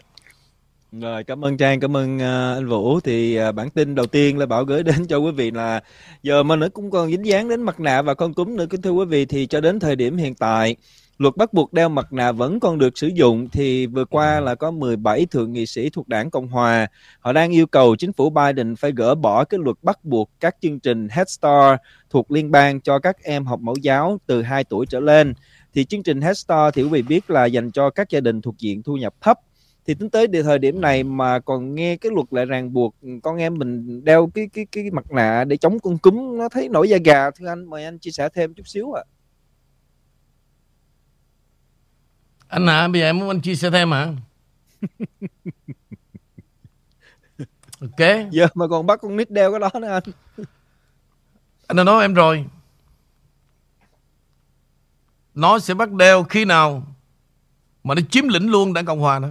Rồi, 0.93 1.25
cảm 1.25 1.45
ơn 1.45 1.57
Trang, 1.57 1.81
cảm 1.81 1.97
ơn 1.97 2.19
ờ, 2.19 2.55
anh 2.55 2.69
Vũ. 2.69 3.01
Thì 3.01 3.37
ờ, 3.37 3.53
bản 3.53 3.71
tin 3.71 3.95
đầu 3.95 4.07
tiên 4.07 4.39
Lê 4.39 4.47
Bảo 4.47 4.65
gửi 4.65 4.83
đến 4.83 5.07
cho 5.07 5.19
quý 5.19 5.31
vị 5.33 5.51
là 5.51 5.81
giờ 6.23 6.43
mà 6.43 6.57
nó 6.57 6.69
cũng 6.69 6.91
còn 6.91 7.11
dính 7.11 7.27
dáng 7.27 7.49
đến 7.49 7.63
mặt 7.63 7.81
nạ 7.81 8.03
và 8.03 8.15
con 8.15 8.35
cúm 8.35 8.57
nữa. 8.57 8.67
Kính 8.71 8.83
thưa 8.83 8.91
quý 8.91 9.05
vị 9.05 9.25
thì 9.27 9.47
cho 9.47 9.61
đến 9.61 9.81
thời 9.81 9.97
điểm 9.97 10.17
hiện 10.17 10.35
tại 10.35 10.77
luật 11.19 11.37
bắt 11.37 11.53
buộc 11.53 11.73
đeo 11.73 11.89
mặt 11.89 12.13
nạ 12.13 12.33
vẫn 12.33 12.61
còn 12.61 12.79
được 12.79 12.99
sử 12.99 13.07
dụng 13.07 13.49
thì 13.53 13.87
vừa 13.87 14.05
qua 14.05 14.41
là 14.41 14.55
có 14.55 14.71
17 14.71 15.27
thượng 15.27 15.53
nghị 15.53 15.67
sĩ 15.67 15.91
thuộc 15.91 16.09
đảng 16.09 16.31
Cộng 16.31 16.49
hòa. 16.49 16.87
Họ 17.21 17.33
đang 17.33 17.51
yêu 17.51 17.67
cầu 17.67 17.97
chính 17.97 18.13
phủ 18.13 18.31
Biden 18.31 18.77
phải 18.77 18.93
gỡ 18.93 19.15
bỏ 19.15 19.45
cái 19.45 19.61
luật 19.65 19.77
bắt 19.83 20.05
buộc 20.05 20.31
các 20.41 20.57
chương 20.61 20.81
trình 20.81 21.09
Head 21.11 21.29
Start 21.29 21.81
thuộc 22.11 22.31
liên 22.31 22.51
bang 22.51 22.81
cho 22.81 22.99
các 22.99 23.23
em 23.23 23.47
học 23.47 23.61
mẫu 23.61 23.75
giáo 23.83 24.19
từ 24.27 24.43
2 24.43 24.65
tuổi 24.65 24.87
trở 24.87 25.01
lên. 25.01 25.35
Thì 25.75 25.85
chương 25.85 26.03
trình 26.03 26.21
Head 26.21 26.39
Start 26.39 26.75
thì 26.75 26.83
quý 26.83 26.89
vị 26.89 27.03
biết 27.03 27.31
là 27.31 27.45
dành 27.45 27.71
cho 27.71 27.91
các 27.91 28.11
gia 28.11 28.21
đình 28.21 28.43
thuộc 28.43 28.59
diện 28.59 28.83
thu 28.83 28.97
nhập 28.97 29.15
thấp. 29.21 29.39
Thì 29.87 29.95
tính 29.95 30.11
tới 30.11 30.27
thời 30.43 30.59
điểm 30.59 30.81
này 30.81 31.03
mà 31.03 31.39
còn 31.39 31.75
nghe 31.75 31.97
cái 31.97 32.13
luật 32.15 32.27
lại 32.31 32.47
ràng 32.47 32.73
buộc, 32.73 32.95
con 33.23 33.37
em 33.37 33.59
mình 33.59 34.05
đeo 34.05 34.31
cái 34.35 34.49
cái 34.53 34.67
cái 34.73 34.91
mặt 34.91 35.13
nạ 35.13 35.45
để 35.45 35.57
chống 35.57 35.79
con 35.79 35.99
cúm, 35.99 36.39
nó 36.39 36.49
thấy 36.49 36.69
nổi 36.69 36.89
da 36.89 36.97
gà. 37.05 37.31
Thưa 37.31 37.47
anh, 37.49 37.65
mời 37.65 37.85
anh 37.85 37.99
chia 37.99 38.11
sẻ 38.11 38.29
thêm 38.35 38.55
chút 38.55 38.69
xíu 38.69 38.93
ạ. 38.93 39.03
Anh 42.55 42.67
hả? 42.67 42.89
Bây 42.89 43.01
giờ 43.01 43.07
em 43.07 43.19
muốn 43.19 43.29
anh 43.29 43.41
chia 43.41 43.55
sẻ 43.55 43.71
thêm 43.71 43.93
hả? 43.93 44.09
Ok. 47.81 48.31
Giờ 48.31 48.47
mà 48.55 48.67
còn 48.71 48.87
bắt 48.87 48.99
con 49.03 49.17
nít 49.17 49.31
đeo 49.31 49.51
cái 49.51 49.61
đó 49.61 49.71
nữa 49.81 49.89
anh. 49.89 50.03
Anh 51.67 51.77
đã 51.77 51.85
nói 51.85 52.03
em 52.03 52.15
rồi. 52.15 52.47
Nó 55.35 55.59
sẽ 55.59 55.75
bắt 55.75 55.93
đeo 55.93 56.25
khi 56.25 56.45
nào 56.45 56.97
Mà 57.85 57.95
nó 57.95 58.01
chiếm 58.11 58.29
lĩnh 58.29 58.51
luôn 58.51 58.73
đảng 58.73 58.85
Cộng 58.85 59.01
Hòa 59.01 59.19
đó. 59.19 59.29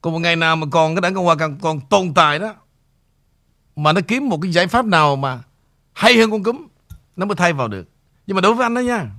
Còn 0.00 0.12
một 0.12 0.18
ngày 0.18 0.36
nào 0.36 0.56
mà 0.56 0.66
còn 0.70 0.94
cái 0.94 1.00
đảng 1.00 1.14
Cộng 1.14 1.24
Hòa 1.24 1.34
còn, 1.34 1.58
còn 1.60 1.80
tồn 1.80 2.14
tại 2.14 2.38
đó 2.38 2.54
Mà 3.76 3.92
nó 3.92 4.00
kiếm 4.08 4.28
một 4.28 4.38
cái 4.42 4.52
giải 4.52 4.66
pháp 4.66 4.84
nào 4.86 5.16
mà 5.16 5.42
Hay 5.92 6.16
hơn 6.16 6.30
con 6.30 6.42
cúm 6.42 6.66
Nó 7.16 7.26
mới 7.26 7.36
thay 7.36 7.52
vào 7.52 7.68
được. 7.68 7.88
Nhưng 8.26 8.34
mà 8.34 8.40
đối 8.40 8.54
với 8.54 8.64
anh 8.64 8.74
đó 8.74 8.80
nha 8.80 9.10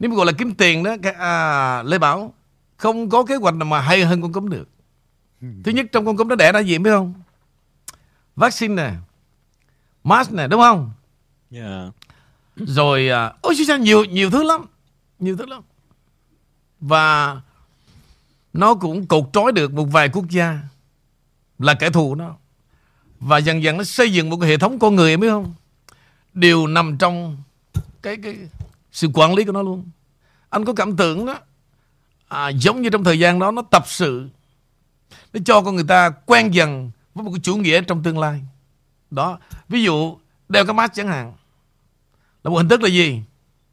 nếu 0.00 0.10
mà 0.10 0.16
gọi 0.16 0.26
là 0.26 0.32
kiếm 0.32 0.54
tiền 0.54 0.82
đó 0.82 0.96
à, 1.18 1.82
Lê 1.82 1.98
Bảo 1.98 2.34
không 2.76 3.10
có 3.10 3.24
kế 3.24 3.36
hoạch 3.36 3.54
nào 3.54 3.66
mà 3.66 3.80
hay 3.80 4.04
hơn 4.04 4.22
con 4.22 4.32
cúm 4.32 4.48
được. 4.48 4.68
Thứ 5.64 5.72
nhất 5.72 5.86
trong 5.92 6.06
con 6.06 6.16
cúm 6.16 6.28
nó 6.28 6.34
đẻ 6.34 6.52
ra 6.52 6.60
gì 6.60 6.78
biết 6.78 6.90
không? 6.90 7.14
Vaccine 8.36 8.74
nè 8.74 8.92
mask 10.04 10.32
nè 10.32 10.46
đúng 10.46 10.60
không? 10.60 10.90
Yeah. 11.50 11.92
rồi 12.56 13.08
à, 13.08 13.32
ôi 13.40 13.54
sao 13.66 13.78
nhiều 13.78 14.04
nhiều 14.04 14.30
thứ 14.30 14.42
lắm 14.42 14.66
nhiều 15.18 15.36
thứ 15.36 15.46
lắm. 15.46 15.62
Và 16.80 17.40
nó 18.52 18.74
cũng 18.74 19.06
cột 19.06 19.24
trói 19.32 19.52
được 19.52 19.72
một 19.72 19.84
vài 19.84 20.08
quốc 20.08 20.24
gia 20.28 20.58
là 21.58 21.74
kẻ 21.74 21.90
thù 21.90 22.14
nó 22.14 22.34
và 23.20 23.38
dần 23.38 23.62
dần 23.62 23.76
nó 23.76 23.84
xây 23.84 24.12
dựng 24.12 24.30
một 24.30 24.36
cái 24.40 24.50
hệ 24.50 24.56
thống 24.56 24.78
con 24.78 24.96
người 24.96 25.16
biết 25.16 25.28
không? 25.30 25.54
Đều 26.34 26.66
nằm 26.66 26.98
trong 26.98 27.36
cái 28.02 28.16
cái 28.16 28.36
sự 28.92 29.08
quản 29.14 29.34
lý 29.34 29.44
của 29.44 29.52
nó 29.52 29.62
luôn. 29.62 29.90
Anh 30.50 30.64
có 30.64 30.72
cảm 30.72 30.96
tưởng 30.96 31.26
đó 31.26 31.38
à, 32.28 32.48
giống 32.48 32.82
như 32.82 32.90
trong 32.90 33.04
thời 33.04 33.18
gian 33.18 33.38
đó 33.38 33.50
nó 33.50 33.62
tập 33.62 33.84
sự 33.86 34.28
nó 35.32 35.40
cho 35.44 35.62
con 35.62 35.74
người 35.74 35.84
ta 35.88 36.10
quen 36.26 36.54
dần 36.54 36.90
với 37.14 37.24
một 37.24 37.30
cái 37.34 37.40
chủ 37.40 37.56
nghĩa 37.56 37.82
trong 37.82 38.02
tương 38.02 38.18
lai. 38.18 38.40
Đó 39.10 39.38
ví 39.68 39.82
dụ 39.82 40.16
đeo 40.48 40.66
cái 40.66 40.74
mask 40.74 40.94
chẳng 40.94 41.08
hạn 41.08 41.32
là 42.44 42.50
một 42.50 42.56
hình 42.56 42.68
thức 42.68 42.82
là 42.82 42.88
gì? 42.88 43.22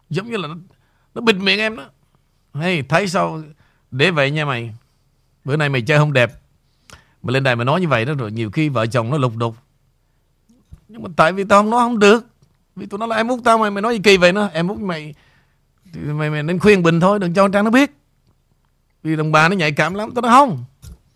Giống 0.09 0.31
như 0.31 0.37
là 0.37 0.47
nó, 0.47 0.55
nó 1.15 1.21
bịt 1.21 1.35
miệng 1.35 1.59
em 1.59 1.75
đó. 1.75 1.89
Hey, 2.53 2.81
thấy 2.81 3.07
sao? 3.07 3.43
Để 3.91 4.11
vậy 4.11 4.31
nha 4.31 4.45
mày. 4.45 4.75
Bữa 5.43 5.55
nay 5.55 5.69
mày 5.69 5.81
chơi 5.81 5.97
không 5.97 6.13
đẹp. 6.13 6.41
Mà 7.23 7.31
lên 7.31 7.43
đài 7.43 7.55
mà 7.55 7.63
nói 7.63 7.81
như 7.81 7.87
vậy 7.87 8.05
đó 8.05 8.13
rồi 8.13 8.31
nhiều 8.31 8.51
khi 8.51 8.69
vợ 8.69 8.85
chồng 8.85 9.09
nó 9.09 9.17
lục 9.17 9.35
đục. 9.35 9.55
Nhưng 10.87 11.03
mà 11.03 11.09
tại 11.15 11.33
vì 11.33 11.43
tao 11.43 11.61
không 11.61 11.69
nói 11.69 11.79
không 11.79 11.99
được 11.99 12.25
vì 12.77 12.85
tụi 12.85 12.99
nó 12.99 13.05
là 13.05 13.15
em 13.15 13.27
út 13.27 13.39
tao 13.43 13.57
mày 13.57 13.71
mày 13.71 13.81
nói 13.81 13.93
gì 13.93 14.01
kỳ 14.03 14.17
vậy 14.17 14.31
nó 14.31 14.47
em 14.47 14.67
út 14.67 14.77
mày 14.77 15.13
mày 15.93 16.29
mày 16.29 16.43
nên 16.43 16.59
khuyên 16.59 16.83
bình 16.83 16.99
thôi, 16.99 17.19
đừng 17.19 17.33
cho 17.33 17.47
trang 17.47 17.65
nó 17.65 17.71
biết. 17.71 17.91
Vì 19.03 19.15
đồng 19.15 19.31
bà 19.31 19.49
nó 19.49 19.55
nhạy 19.55 19.71
cảm 19.71 19.93
lắm. 19.93 20.11
Tao 20.15 20.21
nói, 20.21 20.31
không, 20.31 20.63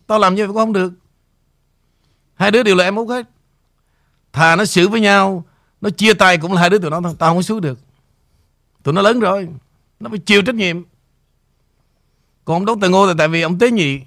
tao 0.07 0.19
làm 0.19 0.35
như 0.35 0.41
vậy 0.41 0.47
cũng 0.47 0.55
không 0.55 0.73
được. 0.73 0.93
Hai 2.35 2.51
đứa 2.51 2.63
đều 2.63 2.75
là 2.75 2.83
em 2.83 2.95
út 2.95 3.09
hết. 3.09 3.25
Thà 4.33 4.55
nó 4.55 4.65
xử 4.65 4.87
với 4.87 5.01
nhau, 5.01 5.45
nó 5.81 5.89
chia 5.89 6.13
tay 6.13 6.37
cũng 6.37 6.53
là 6.53 6.61
hai 6.61 6.69
đứa 6.69 6.79
tụi 6.79 6.91
nó 6.91 7.01
thôi. 7.01 7.15
Tao 7.19 7.29
không 7.29 7.37
có 7.37 7.41
xuống 7.41 7.61
được. 7.61 7.79
Tụi 8.83 8.93
nó 8.93 9.01
lớn 9.01 9.19
rồi, 9.19 9.47
nó 9.99 10.09
phải 10.09 10.19
chịu 10.19 10.41
trách 10.41 10.55
nhiệm. 10.55 10.83
Còn 12.45 12.55
ông 12.55 12.65
Đốc 12.65 12.77
Từ 12.81 12.89
Ngô 12.89 13.07
thì 13.07 13.13
tại 13.17 13.27
vì 13.27 13.41
ông 13.41 13.59
tế 13.59 13.71
nhị, 13.71 13.99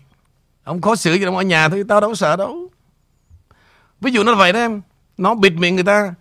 Ông 0.64 0.80
khó 0.80 0.96
xử 0.96 1.14
gì 1.14 1.24
đâu 1.24 1.36
ở 1.36 1.42
nhà 1.42 1.68
thôi, 1.68 1.84
Tao 1.88 2.00
đâu 2.00 2.14
sợ 2.14 2.36
đâu. 2.36 2.70
Ví 4.00 4.10
dụ 4.10 4.22
nó 4.22 4.32
là 4.32 4.38
vậy 4.38 4.52
đó 4.52 4.58
em. 4.58 4.80
Nó 5.16 5.34
bịt 5.34 5.52
miệng 5.52 5.74
người 5.74 5.84
ta. 5.84 6.14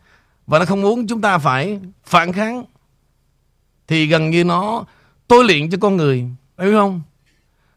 Và 0.47 0.59
nó 0.59 0.65
không 0.65 0.81
muốn 0.81 1.07
chúng 1.07 1.21
ta 1.21 1.37
phải 1.37 1.79
phản 2.03 2.33
kháng. 2.33 2.65
Thì 3.87 4.05
gần 4.05 4.29
như 4.29 4.43
nó 4.43 4.85
tôi 5.27 5.43
luyện 5.43 5.69
cho 5.69 5.77
con 5.81 5.97
người. 5.97 6.29
Thấy 6.57 6.71
không? 6.71 7.01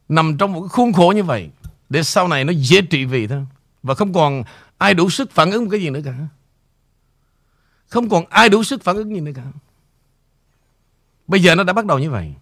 Nằm 0.09 0.37
trong 0.39 0.53
một 0.53 0.61
cái 0.61 0.69
khuôn 0.69 0.93
khổ 0.93 1.13
như 1.17 1.25
vậy 1.25 1.51
Để 1.89 2.03
sau 2.03 2.29
này 2.29 2.45
nó 2.45 2.53
dễ 2.57 2.81
trị 2.81 3.05
vì 3.05 3.27
thôi. 3.27 3.47
Và 3.83 3.95
không 3.95 4.13
còn 4.13 4.43
ai 4.79 4.95
đủ 4.95 5.11
sức 5.11 5.31
phản 5.33 5.51
ứng 5.51 5.65
một 5.65 5.71
cái 5.71 5.81
gì 5.81 5.91
nữa 5.91 6.01
cả. 6.05 6.15
Không 7.89 8.09
còn 8.09 8.25
ai 8.31 8.49
đủ 8.49 8.63
sức 8.63 8.85
phản 8.85 8.97
ứng 8.97 9.15
gì 9.15 9.21
nữa 9.21 9.33
cả. 9.35 9.43
Bây 11.27 11.43
giờ 11.43 11.55
nó 11.55 11.65
đã 11.65 11.73
bắt 11.73 11.87
đầu 11.87 11.99
như 11.99 12.11
vậy. 12.11 12.35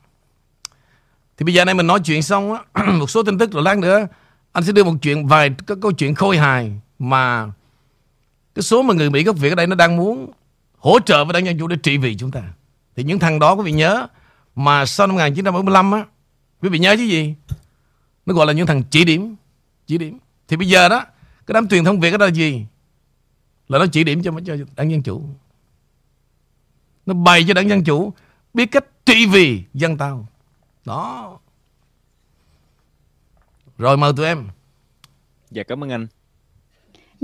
Thì 1.37 1.45
bây 1.45 1.55
giờ 1.55 1.65
này 1.65 1.75
mình 1.75 1.87
nói 1.87 2.01
chuyện 2.05 2.23
xong 2.23 2.53
á, 2.53 2.85
một 2.93 3.11
số 3.11 3.23
tin 3.23 3.39
tức 3.39 3.53
rồi 3.53 3.63
lát 3.63 3.79
nữa 3.79 4.07
anh 4.55 4.65
sẽ 4.65 4.73
đưa 4.73 4.85
một 4.85 4.95
chuyện 5.03 5.27
vài 5.27 5.51
các 5.67 5.79
câu 5.83 5.93
chuyện 5.93 6.15
khôi 6.15 6.39
hài 6.39 6.81
mà 6.99 7.53
cái 8.55 8.63
số 8.63 8.83
mà 8.83 8.95
người 8.95 9.11
Mỹ 9.11 9.25
gốc 9.25 9.37
Việt 9.37 9.53
ở 9.53 9.55
đây 9.55 9.67
nó 9.67 9.75
đang 9.75 9.97
muốn 9.97 10.33
hỗ 10.79 11.01
trợ 11.01 11.25
với 11.25 11.33
đảng 11.33 11.47
Dân 11.47 11.59
Chủ 11.59 11.67
để 11.67 11.77
trị 11.77 11.99
vì 11.99 12.17
chúng 12.17 12.31
ta. 12.31 12.43
Thì 12.97 13.03
những 13.03 13.19
thằng 13.19 13.39
đó 13.39 13.53
quý 13.53 13.63
vị 13.65 13.73
nhớ 13.73 14.07
mà 14.55 14.87
sau 14.87 15.07
năm 15.07 15.17
1975 15.17 15.93
á, 15.93 16.07
quý 16.63 16.69
vị 16.69 16.79
nhớ 16.79 16.97
chứ 16.97 17.03
gì? 17.03 17.35
Nó 18.27 18.35
gọi 18.35 18.47
là 18.47 18.53
những 18.53 18.67
thằng 18.67 18.83
chỉ 18.91 19.05
điểm, 19.05 19.37
chỉ 19.87 19.99
điểm. 19.99 20.19
Thì 20.49 20.57
bây 20.57 20.69
giờ 20.69 20.89
đó, 20.89 21.05
cái 21.47 21.53
đám 21.53 21.69
truyền 21.69 21.85
thông 21.85 22.01
Việt 22.01 22.11
đó 22.11 22.17
là 22.19 22.31
gì? 22.31 22.67
Là 23.69 23.79
nó 23.79 23.87
chỉ 23.87 24.05
điểm 24.05 24.23
cho 24.23 24.33
cho 24.47 24.57
đảng 24.77 24.91
Dân 24.91 25.03
Chủ. 25.03 25.23
Nó 27.07 27.15
bày 27.15 27.45
cho 27.49 27.55
đảng 27.55 27.69
Dân 27.69 27.85
Chủ 27.85 28.13
biết 28.55 28.67
cách 28.67 28.85
trị 29.07 29.27
vì 29.27 29.63
dân 29.75 29.97
tao. 29.97 30.27
Đó. 30.85 31.39
Rồi 33.79 33.97
mời 33.97 34.13
tụi 34.17 34.27
em. 34.27 34.49
Dạ 35.51 35.63
cảm 35.63 35.85
ơn 35.85 35.91
anh. 35.91 36.07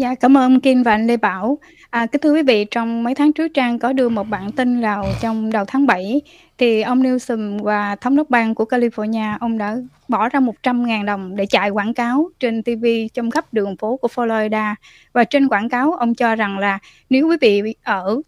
Dạ 0.00 0.14
cảm 0.14 0.36
ơn 0.36 0.60
Kim 0.60 0.82
và 0.82 0.92
anh 0.92 1.06
Lê 1.06 1.16
Bảo. 1.16 1.58
À, 1.90 2.06
kính 2.06 2.20
thưa 2.20 2.32
quý 2.32 2.42
vị, 2.42 2.64
trong 2.64 3.02
mấy 3.02 3.14
tháng 3.14 3.32
trước 3.32 3.48
Trang 3.54 3.78
có 3.78 3.92
đưa 3.92 4.08
một 4.08 4.28
bản 4.28 4.52
tin 4.52 4.80
vào 4.80 5.06
trong 5.20 5.50
đầu 5.50 5.64
tháng 5.64 5.86
7 5.86 6.20
thì 6.58 6.82
ông 6.82 7.02
Newsom 7.02 7.62
và 7.62 7.96
thống 7.96 8.16
đốc 8.16 8.30
bang 8.30 8.54
của 8.54 8.64
California 8.64 9.36
ông 9.40 9.58
đã 9.58 9.76
bỏ 10.08 10.28
ra 10.28 10.40
100.000 10.40 11.04
đồng 11.04 11.36
để 11.36 11.46
chạy 11.46 11.70
quảng 11.70 11.94
cáo 11.94 12.30
trên 12.40 12.62
TV 12.62 12.86
trong 13.14 13.30
khắp 13.30 13.44
đường 13.52 13.76
phố 13.76 13.96
của 13.96 14.08
Florida 14.14 14.74
và 15.12 15.24
trên 15.24 15.48
quảng 15.48 15.68
cáo 15.68 15.92
ông 15.92 16.14
cho 16.14 16.36
rằng 16.36 16.58
là 16.58 16.78
nếu 17.10 17.28
quý 17.28 17.36
vị 17.40 17.74
ở 17.82 18.20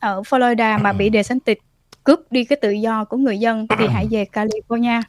ở 0.00 0.22
Florida 0.22 0.82
mà 0.82 0.92
bị 0.92 1.10
DeSantis 1.12 1.58
cướp 2.04 2.20
đi 2.30 2.44
cái 2.44 2.56
tự 2.62 2.70
do 2.70 3.04
của 3.04 3.16
người 3.16 3.38
dân 3.38 3.66
thì 3.78 3.86
hãy 3.88 4.06
về 4.10 4.26
California 4.32 5.02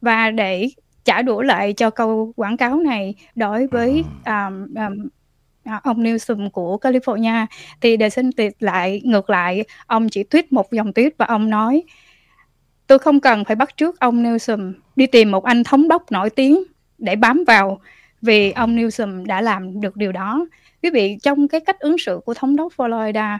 và 0.00 0.30
để 0.30 0.68
trả 1.04 1.22
đũa 1.22 1.42
lại 1.42 1.72
cho 1.72 1.90
câu 1.90 2.32
quảng 2.36 2.56
cáo 2.56 2.80
này 2.80 3.14
đối 3.34 3.66
với 3.66 4.04
um, 4.26 4.74
um, 4.74 5.08
À, 5.64 5.80
ông 5.84 6.02
Newsom 6.02 6.50
của 6.50 6.78
California. 6.80 7.46
Thì 7.80 7.96
đề 7.96 8.10
xin 8.10 8.30
lại, 8.60 9.00
ngược 9.04 9.30
lại, 9.30 9.64
ông 9.86 10.08
chỉ 10.08 10.24
tweet 10.30 10.42
một 10.50 10.72
dòng 10.72 10.90
tweet 10.90 11.10
và 11.18 11.26
ông 11.26 11.50
nói, 11.50 11.82
tôi 12.86 12.98
không 12.98 13.20
cần 13.20 13.44
phải 13.44 13.56
bắt 13.56 13.76
trước 13.76 14.00
ông 14.00 14.22
Newsom. 14.22 14.72
Đi 14.96 15.06
tìm 15.06 15.30
một 15.30 15.44
anh 15.44 15.64
thống 15.64 15.88
đốc 15.88 16.12
nổi 16.12 16.30
tiếng 16.30 16.62
để 16.98 17.16
bám 17.16 17.44
vào, 17.46 17.80
vì 18.22 18.52
ông 18.52 18.76
Newsom 18.76 19.26
đã 19.26 19.40
làm 19.40 19.80
được 19.80 19.96
điều 19.96 20.12
đó. 20.12 20.46
Quý 20.82 20.90
vị, 20.90 21.16
trong 21.22 21.48
cái 21.48 21.60
cách 21.60 21.78
ứng 21.78 21.98
xử 21.98 22.20
của 22.24 22.34
thống 22.34 22.56
đốc 22.56 22.72
Florida 22.76 23.38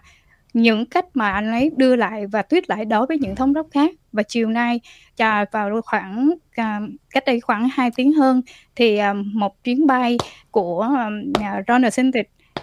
những 0.53 0.87
cách 0.87 1.07
mà 1.15 1.33
anh 1.33 1.51
ấy 1.51 1.71
đưa 1.77 1.97
lại 1.97 2.27
và 2.27 2.43
tuyết 2.43 2.71
lại 2.71 2.85
đối 2.85 3.07
với 3.07 3.19
những 3.19 3.37
thống 3.37 3.55
đốc 3.55 3.67
khác. 3.71 3.91
Và 4.13 4.23
chiều 4.23 4.49
nay 4.49 4.81
cho 5.17 5.45
vào 5.53 5.81
khoảng 5.83 6.31
à, 6.57 6.81
cách 7.11 7.25
đây 7.27 7.41
khoảng 7.41 7.69
2 7.69 7.91
tiếng 7.97 8.13
hơn 8.13 8.43
thì 8.77 8.97
à, 8.97 9.15
một 9.35 9.65
chuyến 9.65 9.87
bay 9.87 10.19
của 10.51 10.89
uh, 10.93 11.67
Ron 11.69 11.83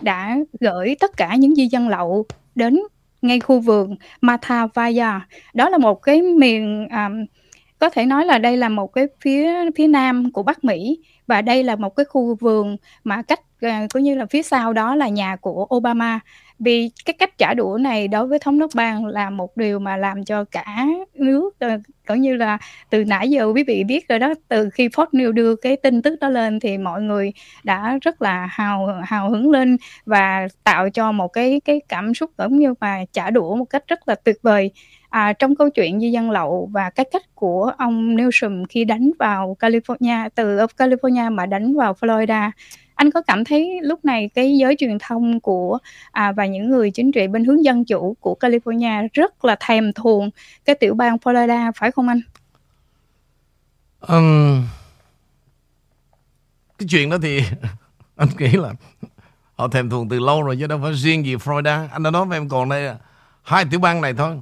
đã 0.01 0.37
gửi 0.59 0.95
tất 0.99 1.17
cả 1.17 1.35
những 1.35 1.55
di 1.55 1.67
dân 1.67 1.89
lậu 1.89 2.25
đến 2.55 2.79
ngay 3.21 3.39
khu 3.39 3.59
vườn 3.59 3.95
Matavaya 4.21 5.27
đó 5.53 5.69
là 5.69 5.77
một 5.77 6.01
cái 6.01 6.21
miền 6.21 6.87
um, 6.91 7.25
có 7.79 7.89
thể 7.89 8.05
nói 8.05 8.25
là 8.25 8.37
đây 8.37 8.57
là 8.57 8.69
một 8.69 8.93
cái 8.93 9.07
phía 9.21 9.51
phía 9.75 9.87
nam 9.87 10.31
của 10.31 10.43
Bắc 10.43 10.63
Mỹ 10.63 10.99
và 11.27 11.41
đây 11.41 11.63
là 11.63 11.75
một 11.75 11.95
cái 11.95 12.05
khu 12.05 12.35
vườn 12.35 12.77
mà 13.03 13.21
cách 13.21 13.39
uh, 13.65 13.71
cũng 13.93 14.03
như 14.03 14.15
là 14.15 14.25
phía 14.25 14.43
sau 14.43 14.73
đó 14.73 14.95
là 14.95 15.07
nhà 15.07 15.35
của 15.35 15.67
Obama 15.75 16.19
vì 16.59 16.89
cái 17.05 17.13
cách 17.13 17.37
trả 17.37 17.53
đũa 17.53 17.77
này 17.81 18.07
đối 18.07 18.27
với 18.27 18.39
thống 18.39 18.59
đốc 18.59 18.71
bang 18.75 19.05
là 19.05 19.29
một 19.29 19.57
điều 19.57 19.79
mà 19.79 19.97
làm 19.97 20.25
cho 20.25 20.43
cả 20.43 20.85
nước 21.13 21.59
ờ, 21.59 21.69
cũng 22.07 22.21
như 22.21 22.35
là 22.35 22.57
từ 22.89 23.03
nãy 23.05 23.29
giờ 23.29 23.51
quý 23.55 23.63
vị 23.63 23.83
biết 23.83 24.07
rồi 24.07 24.19
đó 24.19 24.33
từ 24.47 24.69
khi 24.69 24.87
Fox 24.87 25.05
News 25.11 25.31
đưa 25.31 25.55
cái 25.55 25.75
tin 25.75 26.01
tức 26.01 26.19
đó 26.21 26.29
lên 26.29 26.59
thì 26.59 26.77
mọi 26.77 27.01
người 27.01 27.33
đã 27.63 27.97
rất 28.01 28.21
là 28.21 28.47
hào 28.51 29.01
hào 29.05 29.29
hứng 29.29 29.51
lên 29.51 29.77
và 30.05 30.47
tạo 30.63 30.89
cho 30.89 31.11
một 31.11 31.27
cái 31.27 31.61
cái 31.65 31.81
cảm 31.89 32.13
xúc 32.13 32.31
giống 32.37 32.59
như 32.59 32.73
mà 32.79 33.03
trả 33.13 33.29
đũa 33.29 33.55
một 33.55 33.65
cách 33.65 33.83
rất 33.87 34.07
là 34.07 34.15
tuyệt 34.15 34.37
vời. 34.41 34.71
À, 35.09 35.33
trong 35.33 35.55
câu 35.55 35.69
chuyện 35.69 35.99
di 35.99 36.11
dân 36.11 36.31
lậu 36.31 36.69
và 36.71 36.89
cái 36.89 37.05
cách 37.11 37.35
của 37.35 37.71
ông 37.77 38.15
Newsom 38.15 38.65
khi 38.69 38.85
đánh 38.85 39.11
vào 39.19 39.55
California 39.59 40.29
từ 40.35 40.57
California 40.57 41.33
mà 41.33 41.45
đánh 41.45 41.75
vào 41.75 41.93
Florida 41.93 42.51
anh 42.99 43.11
có 43.11 43.21
cảm 43.21 43.43
thấy 43.43 43.79
lúc 43.81 44.05
này 44.05 44.29
cái 44.35 44.57
giới 44.57 44.75
truyền 44.79 44.97
thông 44.99 45.39
của 45.39 45.77
à, 46.11 46.31
và 46.31 46.45
những 46.45 46.69
người 46.69 46.91
chính 46.91 47.11
trị 47.11 47.27
bên 47.27 47.45
hướng 47.45 47.63
dân 47.63 47.85
chủ 47.85 48.15
của 48.19 48.35
California 48.39 49.07
rất 49.13 49.45
là 49.45 49.55
thèm 49.59 49.93
thuồng 49.93 50.29
cái 50.65 50.75
tiểu 50.75 50.93
bang 50.93 51.15
Florida 51.15 51.71
phải 51.75 51.91
không 51.91 52.07
anh? 52.07 52.21
Um, 54.01 54.67
cái 56.77 56.87
chuyện 56.89 57.09
đó 57.09 57.17
thì 57.21 57.41
anh 58.15 58.29
nghĩ 58.37 58.47
là 58.47 58.73
họ 59.55 59.67
thèm 59.67 59.89
thuồng 59.89 60.09
từ 60.09 60.19
lâu 60.19 60.43
rồi 60.43 60.57
chứ 60.59 60.67
đâu 60.67 60.79
phải 60.83 60.93
riêng 60.93 61.25
gì 61.25 61.35
Florida. 61.35 61.87
Anh 61.91 62.03
đã 62.03 62.11
nói 62.11 62.25
với 62.25 62.37
em 62.37 62.49
còn 62.49 62.69
đây 62.69 62.95
hai 63.43 63.65
tiểu 63.71 63.79
bang 63.79 64.01
này 64.01 64.13
thôi. 64.13 64.39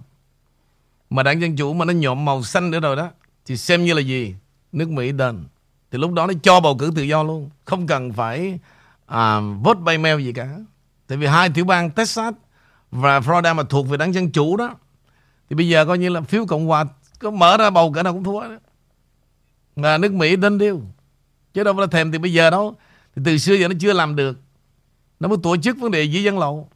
Mà 1.09 1.23
đảng 1.23 1.41
Dân 1.41 1.55
Chủ 1.55 1.73
mà 1.73 1.85
nó 1.85 1.93
nhuộm 1.93 2.25
màu 2.25 2.43
xanh 2.43 2.71
nữa 2.71 2.79
rồi 2.79 2.95
đó 2.95 3.09
thì 3.45 3.57
xem 3.57 3.85
như 3.85 3.93
là 3.93 4.01
gì? 4.01 4.35
Nước 4.71 4.89
Mỹ 4.89 5.11
đền. 5.11 5.45
Thì 5.91 5.97
lúc 5.97 6.13
đó 6.13 6.27
nó 6.27 6.33
cho 6.43 6.59
bầu 6.59 6.77
cử 6.77 6.91
tự 6.95 7.01
do 7.01 7.23
luôn. 7.23 7.49
Không 7.65 7.87
cần 7.87 8.13
phải 8.13 8.59
à, 9.05 9.39
vote 9.39 9.79
by 9.85 9.97
mail 9.97 10.21
gì 10.23 10.33
cả. 10.33 10.49
Tại 11.07 11.17
vì 11.17 11.27
hai 11.27 11.49
tiểu 11.49 11.65
bang 11.65 11.91
Texas 11.91 12.33
và 12.91 13.19
Florida 13.19 13.55
mà 13.55 13.63
thuộc 13.63 13.89
về 13.89 13.97
đảng 13.97 14.13
Dân 14.13 14.31
Chủ 14.31 14.57
đó 14.57 14.75
Thì 15.49 15.55
bây 15.55 15.67
giờ 15.67 15.85
coi 15.85 15.97
như 15.97 16.09
là 16.09 16.21
phiếu 16.21 16.45
Cộng 16.45 16.67
Hòa 16.67 16.85
Có 17.19 17.31
mở 17.31 17.57
ra 17.57 17.69
bầu 17.69 17.91
cỡ 17.91 18.03
nào 18.03 18.13
cũng 18.13 18.23
thua 18.23 18.41
đó. 18.41 18.57
Mà 19.75 19.97
nước 19.97 20.13
Mỹ 20.13 20.35
đến 20.35 20.57
điêu. 20.57 20.81
Chứ 21.53 21.63
đâu 21.63 21.73
phải 21.77 21.87
thèm 21.87 22.11
thì 22.11 22.17
bây 22.17 22.33
giờ 22.33 22.49
đâu. 22.49 22.75
Thì 23.15 23.21
từ 23.25 23.37
xưa 23.37 23.53
giờ 23.53 23.67
nó 23.67 23.73
chưa 23.79 23.93
làm 23.93 24.15
được. 24.15 24.39
Nó 25.19 25.27
mới 25.27 25.37
tổ 25.43 25.57
chức 25.57 25.77
vấn 25.77 25.91
đề 25.91 26.03
dưới 26.03 26.23
dân 26.23 26.39
lậu. 26.39 26.69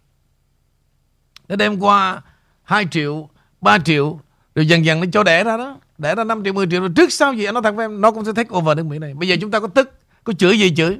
Nó 1.48 1.56
đem 1.56 1.80
qua 1.80 2.22
2 2.64 2.88
triệu 2.92 3.30
3 3.62 3.78
triệu 3.80 4.20
rồi 4.56 4.68
dần 4.68 4.86
dần 4.86 5.00
nó 5.00 5.06
cho 5.14 5.24
đẻ 5.24 5.44
ra 5.44 5.58
đó 5.58 5.78
để 6.02 6.16
ra 6.16 6.24
5 6.24 6.44
triệu 6.44 6.54
10 6.54 6.68
triệu 6.68 6.80
rồi 6.80 6.90
trước 6.96 7.14
sau 7.14 7.34
gì 7.34 7.46
anh 7.46 7.54
nói 7.54 7.64
thật 7.64 7.76
với 7.76 7.84
em, 7.86 8.02
nó 8.02 8.12
cũng 8.12 8.26
sẽ 8.26 8.32
take 8.36 8.50
over 8.56 8.78
nước 8.78 8.86
Mỹ 8.86 9.00
này. 9.00 9.14
Bây 9.14 9.28
giờ 9.30 9.36
chúng 9.42 9.52
ta 9.52 9.60
có 9.60 9.68
tức, 9.68 9.92
có 10.24 10.34
chửi 10.34 10.60
gì 10.60 10.76
chửi? 10.76 11.00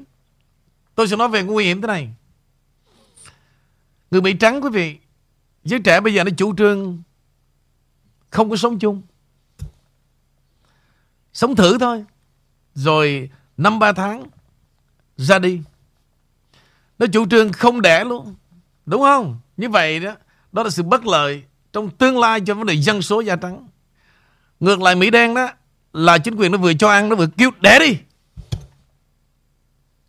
Tôi 0.96 1.08
sẽ 1.08 1.16
nói 1.16 1.28
về 1.28 1.44
nguy 1.44 1.66
hiểm 1.66 1.82
thế 1.82 1.88
này. 1.88 2.10
Người 4.12 4.22
Mỹ 4.22 4.34
trắng 4.34 4.62
quý 4.64 4.70
vị, 4.70 4.98
giới 5.64 5.80
trẻ 5.80 6.00
bây 6.00 6.14
giờ 6.14 6.24
nó 6.24 6.32
chủ 6.38 6.56
trương 6.56 7.02
không 8.30 8.50
có 8.50 8.56
sống 8.56 8.80
chung. 8.80 9.02
Sống 11.34 11.56
thử 11.56 11.78
thôi. 11.78 12.06
Rồi 12.76 13.30
năm 13.58 13.80
ba 13.80 13.92
tháng, 13.94 14.24
ra 15.18 15.40
đi. 15.40 15.62
Nó 17.00 17.06
chủ 17.14 17.28
trương 17.28 17.52
không 17.52 17.82
đẻ 17.82 18.04
luôn. 18.04 18.36
Đúng 18.86 19.02
không? 19.02 19.40
Như 19.58 19.70
vậy 19.70 20.00
đó 20.00 20.16
đó 20.52 20.64
là 20.64 20.70
sự 20.70 20.84
bất 20.84 21.06
lợi 21.06 21.44
trong 21.74 21.90
tương 21.90 22.20
lai 22.20 22.42
cho 22.46 22.56
vấn 22.56 22.66
đề 22.66 22.74
dân 22.74 23.02
số 23.02 23.22
da 23.22 23.36
trắng 23.36 23.68
ngược 24.62 24.82
lại 24.82 24.96
Mỹ 24.96 25.10
đen 25.10 25.34
đó 25.34 25.50
là 25.94 26.18
chính 26.18 26.36
quyền 26.36 26.52
nó 26.52 26.58
vừa 26.58 26.74
cho 26.74 26.90
ăn 26.90 27.10
nó 27.10 27.16
vừa 27.16 27.28
kêu 27.28 27.52
đẻ 27.60 27.80
đi. 27.80 27.98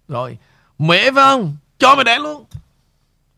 Rồi 0.09 0.39
mẹ 0.79 1.05
phải 1.05 1.25
không? 1.25 1.57
Cho 1.79 1.95
mày 1.95 2.05
đẻ 2.05 2.19
luôn. 2.19 2.45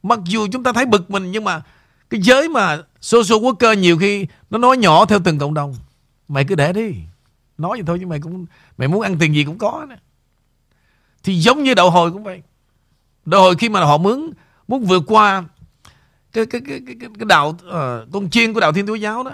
Mặc 0.02 0.18
dù 0.24 0.46
chúng 0.52 0.62
ta 0.62 0.72
thấy 0.72 0.86
bực 0.86 1.10
mình 1.10 1.32
nhưng 1.32 1.44
mà 1.44 1.62
cái 2.10 2.20
giới 2.20 2.48
mà 2.48 2.78
social 3.00 3.44
worker 3.44 3.74
nhiều 3.74 3.98
khi 3.98 4.26
nó 4.50 4.58
nói 4.58 4.76
nhỏ 4.76 5.04
theo 5.04 5.18
từng 5.24 5.38
cộng 5.38 5.54
đồng. 5.54 5.76
Mày 6.28 6.44
cứ 6.44 6.54
để 6.54 6.72
đi. 6.72 6.94
Nói 7.58 7.70
vậy 7.70 7.82
thôi 7.86 7.98
chứ 8.00 8.06
mày 8.06 8.20
cũng 8.20 8.46
mày 8.78 8.88
muốn 8.88 9.02
ăn 9.02 9.16
tiền 9.18 9.34
gì 9.34 9.44
cũng 9.44 9.58
có 9.58 9.86
nè. 9.88 9.96
Thì 11.22 11.40
giống 11.40 11.62
như 11.62 11.74
đậu 11.74 11.90
hồi 11.90 12.12
cũng 12.12 12.24
vậy. 12.24 12.42
Đậu 13.24 13.42
hồi 13.42 13.56
khi 13.56 13.68
mà 13.68 13.84
họ 13.84 13.98
muốn 13.98 14.32
muốn 14.68 14.84
vượt 14.84 15.02
qua 15.06 15.44
cái 16.32 16.46
cái 16.46 16.60
cái 16.68 16.80
cái, 16.86 16.96
cái, 17.00 17.10
cái 17.18 17.26
đạo 17.26 17.48
uh, 17.48 18.12
con 18.12 18.30
chiên 18.30 18.54
của 18.54 18.60
đạo 18.60 18.72
thiên 18.72 18.86
chúa 18.86 18.94
giáo 18.94 19.22
đó 19.22 19.30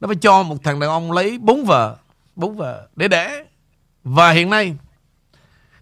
nó 0.00 0.08
phải 0.08 0.16
cho 0.16 0.42
một 0.42 0.56
thằng 0.62 0.80
đàn 0.80 0.90
ông 0.90 1.12
lấy 1.12 1.38
bốn 1.38 1.64
vợ 1.64 1.96
bốn 2.36 2.56
vợ 2.56 2.88
để 2.96 3.08
đẻ. 3.08 3.44
Và 4.04 4.30
hiện 4.30 4.50
nay 4.50 4.76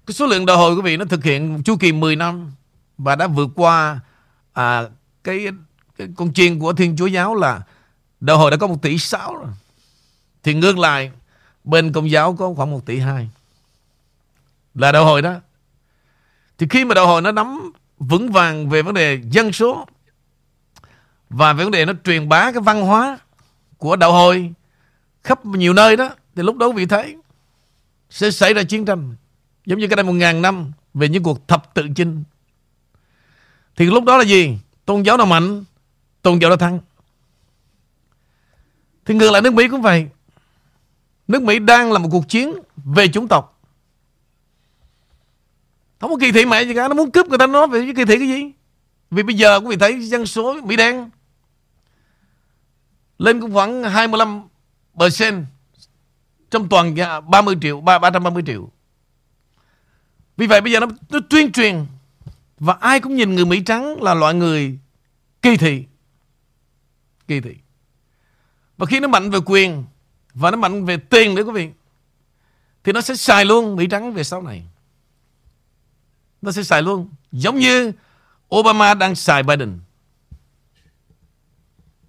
cái 0.06 0.14
số 0.14 0.26
lượng 0.26 0.46
đòi 0.46 0.56
hồi 0.56 0.74
quý 0.74 0.82
vị 0.82 0.96
nó 0.96 1.04
thực 1.04 1.24
hiện 1.24 1.62
chu 1.64 1.76
kỳ 1.76 1.92
10 1.92 2.16
năm 2.16 2.52
và 2.98 3.16
đã 3.16 3.26
vượt 3.26 3.50
qua 3.54 4.00
à, 4.52 4.82
cái, 5.24 5.46
cái 5.98 6.08
con 6.16 6.32
chiên 6.32 6.58
của 6.58 6.72
thiên 6.72 6.96
chúa 6.96 7.06
giáo 7.06 7.34
là 7.34 7.62
Đòi 8.22 8.36
hồi 8.36 8.50
đã 8.50 8.56
có 8.56 8.66
một 8.66 8.82
tỷ 8.82 8.98
sáu 8.98 9.36
rồi. 9.36 9.50
Thì 10.42 10.54
ngược 10.54 10.78
lại 10.78 11.10
bên 11.64 11.92
công 11.92 12.10
giáo 12.10 12.34
có 12.34 12.52
khoảng 12.56 12.70
một 12.70 12.86
tỷ 12.86 12.98
hai. 12.98 13.30
Là 14.74 14.92
đạo 14.92 15.04
hồi 15.04 15.22
đó. 15.22 15.34
Thì 16.58 16.66
khi 16.70 16.84
mà 16.84 16.94
đạo 16.94 17.06
hồi 17.06 17.22
nó 17.22 17.32
nắm 17.32 17.72
vững 17.98 18.32
vàng 18.32 18.68
về 18.68 18.82
vấn 18.82 18.94
đề 18.94 19.20
dân 19.30 19.52
số 19.52 19.86
và 21.30 21.52
về 21.52 21.64
vấn 21.64 21.72
đề 21.72 21.84
nó 21.84 21.92
truyền 22.04 22.28
bá 22.28 22.52
cái 22.52 22.60
văn 22.60 22.82
hóa 22.82 23.18
của 23.82 23.96
đạo 23.96 24.12
hồi 24.12 24.52
khắp 25.24 25.46
nhiều 25.46 25.72
nơi 25.72 25.96
đó, 25.96 26.10
thì 26.36 26.42
lúc 26.42 26.56
đó 26.56 26.66
quý 26.66 26.72
vị 26.76 26.86
thấy 26.86 27.16
sẽ 28.10 28.30
xảy 28.30 28.54
ra 28.54 28.62
chiến 28.62 28.84
tranh, 28.84 29.14
giống 29.66 29.78
như 29.78 29.88
cái 29.88 29.96
đây 29.96 30.04
một 30.04 30.12
ngàn 30.12 30.42
năm 30.42 30.72
về 30.94 31.08
những 31.08 31.22
cuộc 31.22 31.48
thập 31.48 31.74
tự 31.74 31.88
chinh. 31.96 32.24
Thì 33.76 33.86
lúc 33.86 34.04
đó 34.04 34.16
là 34.16 34.24
gì? 34.24 34.58
Tôn 34.84 35.02
giáo 35.02 35.16
nào 35.16 35.26
mạnh, 35.26 35.64
tôn 36.22 36.38
giáo 36.38 36.50
đó 36.50 36.56
thắng. 36.56 36.78
Thì 39.04 39.14
ngược 39.14 39.30
lại 39.30 39.42
nước 39.42 39.54
Mỹ 39.54 39.68
cũng 39.68 39.82
vậy. 39.82 40.08
Nước 41.28 41.42
Mỹ 41.42 41.58
đang 41.58 41.92
là 41.92 41.98
một 41.98 42.08
cuộc 42.12 42.28
chiến 42.28 42.54
về 42.76 43.08
chủng 43.08 43.28
tộc. 43.28 43.60
Không 46.00 46.10
có 46.10 46.16
kỳ 46.20 46.32
thị 46.32 46.44
mẹ 46.44 46.62
gì 46.62 46.74
cả, 46.74 46.88
nó 46.88 46.94
muốn 46.94 47.10
cướp 47.10 47.26
người 47.28 47.38
ta 47.38 47.46
nói 47.46 47.66
về 47.66 47.92
kỳ 47.96 48.04
thị 48.04 48.18
cái 48.18 48.28
gì? 48.28 48.52
Vì 49.10 49.22
bây 49.22 49.36
giờ 49.36 49.60
quý 49.60 49.66
vị 49.66 49.76
thấy 49.76 50.02
dân 50.02 50.26
số 50.26 50.60
Mỹ 50.60 50.76
đen 50.76 51.10
lên 53.18 53.40
cũng 53.40 53.52
khoảng 53.52 53.82
25% 53.82 55.44
trong 56.50 56.68
toàn 56.68 56.96
30 57.30 57.56
triệu, 57.62 57.80
330 57.80 58.42
triệu. 58.46 58.70
Vì 60.36 60.46
vậy 60.46 60.60
bây 60.60 60.72
giờ 60.72 60.80
nó, 60.80 60.86
nó 61.10 61.18
tuyên 61.30 61.52
truyền 61.52 61.86
và 62.58 62.76
ai 62.80 63.00
cũng 63.00 63.16
nhìn 63.16 63.34
người 63.34 63.44
Mỹ 63.44 63.62
trắng 63.66 64.02
là 64.02 64.14
loại 64.14 64.34
người 64.34 64.78
kỳ 65.42 65.56
thị. 65.56 65.84
Kỳ 67.28 67.40
thị. 67.40 67.56
Và 68.76 68.86
khi 68.86 69.00
nó 69.00 69.08
mạnh 69.08 69.30
về 69.30 69.38
quyền 69.46 69.84
và 70.34 70.50
nó 70.50 70.56
mạnh 70.56 70.84
về 70.84 70.96
tiền 70.96 71.34
nữa 71.34 71.42
quý 71.42 71.52
vị 71.52 71.70
thì 72.84 72.92
nó 72.92 73.00
sẽ 73.00 73.16
xài 73.16 73.44
luôn 73.44 73.76
Mỹ 73.76 73.86
trắng 73.90 74.12
về 74.12 74.24
sau 74.24 74.42
này. 74.42 74.62
Nó 76.42 76.52
sẽ 76.52 76.62
xài 76.62 76.82
luôn. 76.82 77.08
Giống 77.32 77.58
như 77.58 77.92
Obama 78.54 78.94
đang 78.94 79.14
xài 79.14 79.42
Biden. 79.42 79.78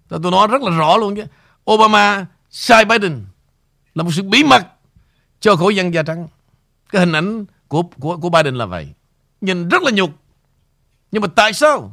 Tôi 0.08 0.20
nói 0.20 0.46
rất 0.46 0.62
là 0.62 0.70
rõ 0.70 0.96
luôn 0.96 1.16
chứ. 1.16 1.24
Obama 1.70 2.26
sai 2.50 2.84
Biden 2.84 3.24
là 3.94 4.02
một 4.02 4.10
sự 4.14 4.22
bí 4.22 4.44
mật 4.44 4.66
cho 5.40 5.56
khổ 5.56 5.68
dân 5.68 5.94
da 5.94 6.02
trắng. 6.02 6.28
Cái 6.88 7.00
hình 7.00 7.12
ảnh 7.12 7.44
của, 7.68 7.82
của, 7.82 8.16
của 8.16 8.28
Biden 8.28 8.54
là 8.54 8.66
vậy. 8.66 8.88
Nhìn 9.40 9.68
rất 9.68 9.82
là 9.82 9.90
nhục. 9.90 10.10
Nhưng 11.12 11.22
mà 11.22 11.28
tại 11.34 11.52
sao 11.52 11.92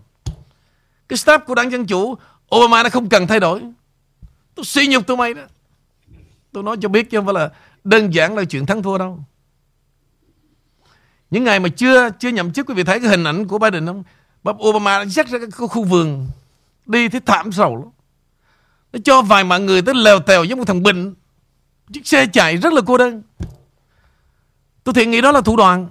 cái 1.10 1.18
staff 1.18 1.40
của 1.40 1.56
đảng 1.56 1.72
Dân 1.72 1.86
Chủ 1.86 2.16
Obama 2.56 2.84
nó 2.84 2.90
không 2.90 3.10
cần 3.10 3.28
thay 3.28 3.40
đổi? 3.40 3.62
Tôi 4.56 4.66
suy 4.66 4.88
nhục 4.88 5.08
tụi 5.08 5.18
mày 5.18 5.34
đó. 5.34 5.42
Tôi 6.52 6.64
nói 6.64 6.78
cho 6.82 6.90
biết 6.90 7.10
chứ 7.10 7.18
không 7.18 7.26
phải 7.26 7.34
là 7.34 7.50
đơn 7.84 8.14
giản 8.14 8.38
là 8.38 8.44
chuyện 8.44 8.66
thắng 8.66 8.84
thua 8.84 8.98
đâu. 8.98 9.20
Những 11.32 11.44
ngày 11.44 11.60
mà 11.60 11.70
chưa 11.70 12.10
chưa 12.20 12.30
nhậm 12.30 12.54
chức 12.54 12.68
quý 12.68 12.74
vị 12.74 12.84
thấy 12.84 13.00
cái 13.00 13.10
hình 13.10 13.24
ảnh 13.24 13.48
của 13.48 13.58
Biden 13.58 13.86
không? 13.86 14.04
Bác 14.44 14.56
Obama 14.64 15.06
dắt 15.06 15.28
ra 15.28 15.40
cái 15.40 15.52
khu 15.52 15.84
vườn 15.84 16.28
đi 16.86 17.10
thấy 17.10 17.22
thảm 17.26 17.52
sầu 17.52 17.76
lắm. 17.76 17.90
Nó 18.94 19.00
cho 19.04 19.22
vài 19.22 19.44
mạng 19.44 19.66
người 19.66 19.82
tới 19.82 19.96
lèo 19.96 20.20
tèo 20.20 20.44
giống 20.44 20.60
một 20.60 20.66
thằng 20.66 20.84
Bình. 20.84 21.14
Chiếc 21.94 22.08
xe 22.08 22.26
chạy 22.26 22.58
rất 22.58 22.74
là 22.74 22.82
cô 22.88 22.98
đơn. 22.98 23.22
Tôi 24.84 24.94
thì 24.94 25.06
nghĩ 25.06 25.22
đó 25.22 25.32
là 25.32 25.42
thủ 25.42 25.58
đoạn. 25.58 25.88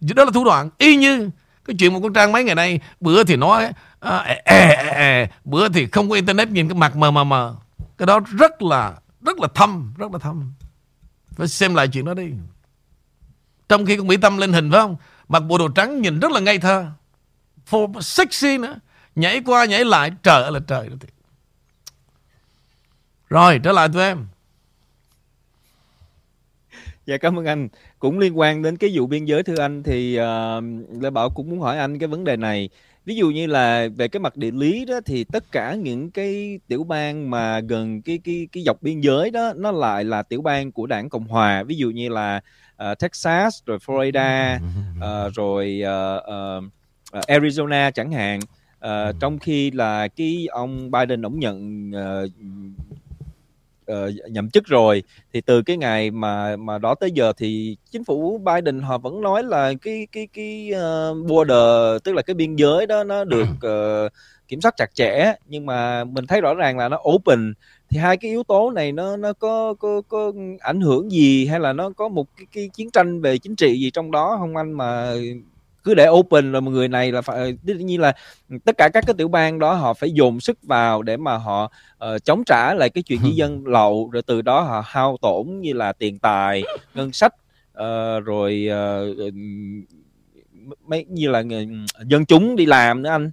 Đó 0.00 0.24
là 0.24 0.30
thủ 0.30 0.44
đoạn. 0.44 0.70
Y 0.78 0.96
như 0.96 1.30
cái 1.64 1.76
chuyện 1.78 1.92
một 1.92 2.00
con 2.02 2.12
Trang 2.12 2.32
mấy 2.32 2.44
ngày 2.44 2.54
nay 2.54 2.80
Bữa 3.00 3.24
thì 3.24 3.36
nói 3.36 3.64
à, 3.64 3.72
à, 4.00 4.38
à, 4.44 4.92
à, 4.94 5.26
Bữa 5.44 5.68
thì 5.68 5.86
không 5.86 6.08
có 6.08 6.14
internet 6.14 6.48
nhìn 6.48 6.68
cái 6.68 6.78
mặt 6.78 6.96
mờ 6.96 7.10
mờ 7.10 7.24
mờ. 7.24 7.56
Cái 7.98 8.06
đó 8.06 8.20
rất 8.38 8.62
là 8.62 8.94
Rất 9.20 9.38
là 9.38 9.48
thâm 9.54 9.94
Rất 9.98 10.12
là 10.12 10.18
thâm. 10.18 10.52
Phải 11.30 11.48
xem 11.48 11.74
lại 11.74 11.88
chuyện 11.88 12.04
đó 12.04 12.14
đi. 12.14 12.30
Trong 13.68 13.86
khi 13.86 13.96
con 13.96 14.06
Mỹ 14.06 14.16
Tâm 14.16 14.36
lên 14.36 14.52
hình 14.52 14.70
phải 14.70 14.80
không? 14.80 14.96
Mặc 15.28 15.40
bộ 15.40 15.58
đồ 15.58 15.68
trắng 15.68 16.02
nhìn 16.02 16.20
rất 16.20 16.32
là 16.32 16.40
ngây 16.40 16.58
thơ. 16.58 16.86
For 17.70 18.00
sexy 18.00 18.58
nữa. 18.58 18.78
Nhảy 19.14 19.40
qua 19.46 19.64
nhảy 19.64 19.84
lại 19.84 20.12
Trời 20.22 20.42
ơi 20.42 20.52
là 20.52 20.60
trời 20.66 20.88
đó 20.88 20.96
thiệt 21.00 21.15
rồi 23.28 23.60
trở 23.62 23.72
lại 23.72 23.88
tụi 23.92 24.02
em 24.02 24.26
Dạ 27.06 27.16
cảm 27.16 27.38
ơn 27.38 27.44
anh. 27.44 27.68
Cũng 27.98 28.18
liên 28.18 28.38
quan 28.38 28.62
đến 28.62 28.76
cái 28.76 28.90
vụ 28.94 29.06
biên 29.06 29.24
giới 29.24 29.42
thưa 29.42 29.58
anh 29.58 29.82
thì 29.82 30.18
uh, 30.20 31.02
Lê 31.02 31.10
Bảo 31.10 31.30
cũng 31.30 31.50
muốn 31.50 31.60
hỏi 31.60 31.78
anh 31.78 31.98
cái 31.98 32.08
vấn 32.08 32.24
đề 32.24 32.36
này. 32.36 32.68
Ví 33.04 33.16
dụ 33.16 33.30
như 33.30 33.46
là 33.46 33.88
về 33.96 34.08
cái 34.08 34.20
mặt 34.20 34.36
địa 34.36 34.50
lý 34.50 34.84
đó 34.84 35.00
thì 35.06 35.24
tất 35.24 35.52
cả 35.52 35.74
những 35.74 36.10
cái 36.10 36.58
tiểu 36.68 36.84
bang 36.84 37.30
mà 37.30 37.60
gần 37.60 38.02
cái 38.02 38.18
cái 38.24 38.48
cái 38.52 38.62
dọc 38.62 38.82
biên 38.82 39.00
giới 39.00 39.30
đó 39.30 39.52
nó 39.56 39.72
lại 39.72 40.04
là 40.04 40.22
tiểu 40.22 40.42
bang 40.42 40.72
của 40.72 40.86
đảng 40.86 41.08
Cộng 41.08 41.24
hòa. 41.24 41.62
Ví 41.62 41.76
dụ 41.76 41.90
như 41.90 42.08
là 42.08 42.40
uh, 42.90 42.98
Texas 42.98 43.62
rồi 43.66 43.78
Florida 43.78 44.56
uh, 44.96 45.34
rồi 45.34 45.82
uh, 45.82 46.22
uh, 47.18 47.24
Arizona 47.28 47.90
chẳng 47.90 48.12
hạn. 48.12 48.40
Uh, 48.84 49.16
trong 49.20 49.38
khi 49.38 49.70
là 49.70 50.08
cái 50.08 50.46
ông 50.50 50.90
Biden 50.90 51.22
ổng 51.22 51.38
nhận 51.38 51.90
uh, 51.90 52.30
uh, 53.92 54.30
nhậm 54.30 54.50
chức 54.50 54.66
rồi 54.66 55.02
thì 55.32 55.40
từ 55.40 55.62
cái 55.62 55.76
ngày 55.76 56.10
mà 56.10 56.56
mà 56.56 56.78
đó 56.78 56.94
tới 56.94 57.10
giờ 57.10 57.32
thì 57.36 57.76
chính 57.90 58.04
phủ 58.04 58.38
Biden 58.38 58.80
họ 58.80 58.98
vẫn 58.98 59.20
nói 59.20 59.42
là 59.42 59.72
cái 59.82 60.06
cái 60.12 60.28
cái 60.32 60.70
uh, 60.72 61.26
border 61.26 62.02
tức 62.04 62.14
là 62.14 62.22
cái 62.22 62.34
biên 62.34 62.56
giới 62.56 62.86
đó 62.86 63.04
nó 63.04 63.24
được 63.24 63.48
uh, 63.66 64.12
kiểm 64.48 64.60
soát 64.60 64.74
chặt 64.76 64.94
chẽ. 64.94 65.34
Nhưng 65.46 65.66
mà 65.66 66.04
mình 66.04 66.26
thấy 66.26 66.40
rõ 66.40 66.54
ràng 66.54 66.78
là 66.78 66.88
nó 66.88 66.98
open. 67.08 67.54
Thì 67.90 67.98
hai 67.98 68.16
cái 68.16 68.30
yếu 68.30 68.42
tố 68.42 68.70
này 68.70 68.92
nó 68.92 69.16
nó 69.16 69.32
có 69.32 69.74
có 69.74 70.02
có 70.08 70.32
ảnh 70.60 70.80
hưởng 70.80 71.12
gì 71.12 71.46
hay 71.46 71.60
là 71.60 71.72
nó 71.72 71.90
có 71.90 72.08
một 72.08 72.26
cái, 72.36 72.46
cái 72.52 72.68
chiến 72.68 72.90
tranh 72.90 73.20
về 73.20 73.38
chính 73.38 73.56
trị 73.56 73.80
gì 73.80 73.90
trong 73.90 74.10
đó 74.10 74.36
không 74.38 74.56
anh? 74.56 74.72
Mà 74.72 75.14
cứ 75.86 75.94
để 75.94 76.08
open 76.08 76.52
rồi 76.52 76.62
người 76.62 76.88
này 76.88 77.12
là 77.12 77.20
phải 77.20 77.56
tất 77.66 77.74
nhiên 77.76 78.00
là 78.00 78.12
tất 78.64 78.78
cả 78.78 78.88
các 78.88 79.04
cái 79.06 79.14
tiểu 79.18 79.28
bang 79.28 79.58
đó 79.58 79.74
họ 79.74 79.94
phải 79.94 80.10
dồn 80.10 80.40
sức 80.40 80.58
vào 80.62 81.02
để 81.02 81.16
mà 81.16 81.36
họ 81.36 81.72
uh, 82.04 82.24
chống 82.24 82.44
trả 82.46 82.74
lại 82.74 82.90
cái 82.90 83.02
chuyện 83.02 83.20
di 83.22 83.30
dân 83.30 83.66
lậu 83.66 84.10
rồi 84.12 84.22
từ 84.22 84.42
đó 84.42 84.60
họ 84.60 84.82
hao 84.86 85.16
tổn 85.22 85.60
như 85.60 85.72
là 85.72 85.92
tiền 85.92 86.18
tài 86.18 86.62
ngân 86.94 87.12
sách 87.12 87.34
uh, 87.78 88.24
rồi 88.24 88.68
uh, 88.70 89.34
mấy 90.86 91.04
như 91.08 91.28
là 91.28 91.42
dân 92.06 92.24
chúng 92.24 92.56
đi 92.56 92.66
làm 92.66 93.02
nữa 93.02 93.10
anh. 93.10 93.30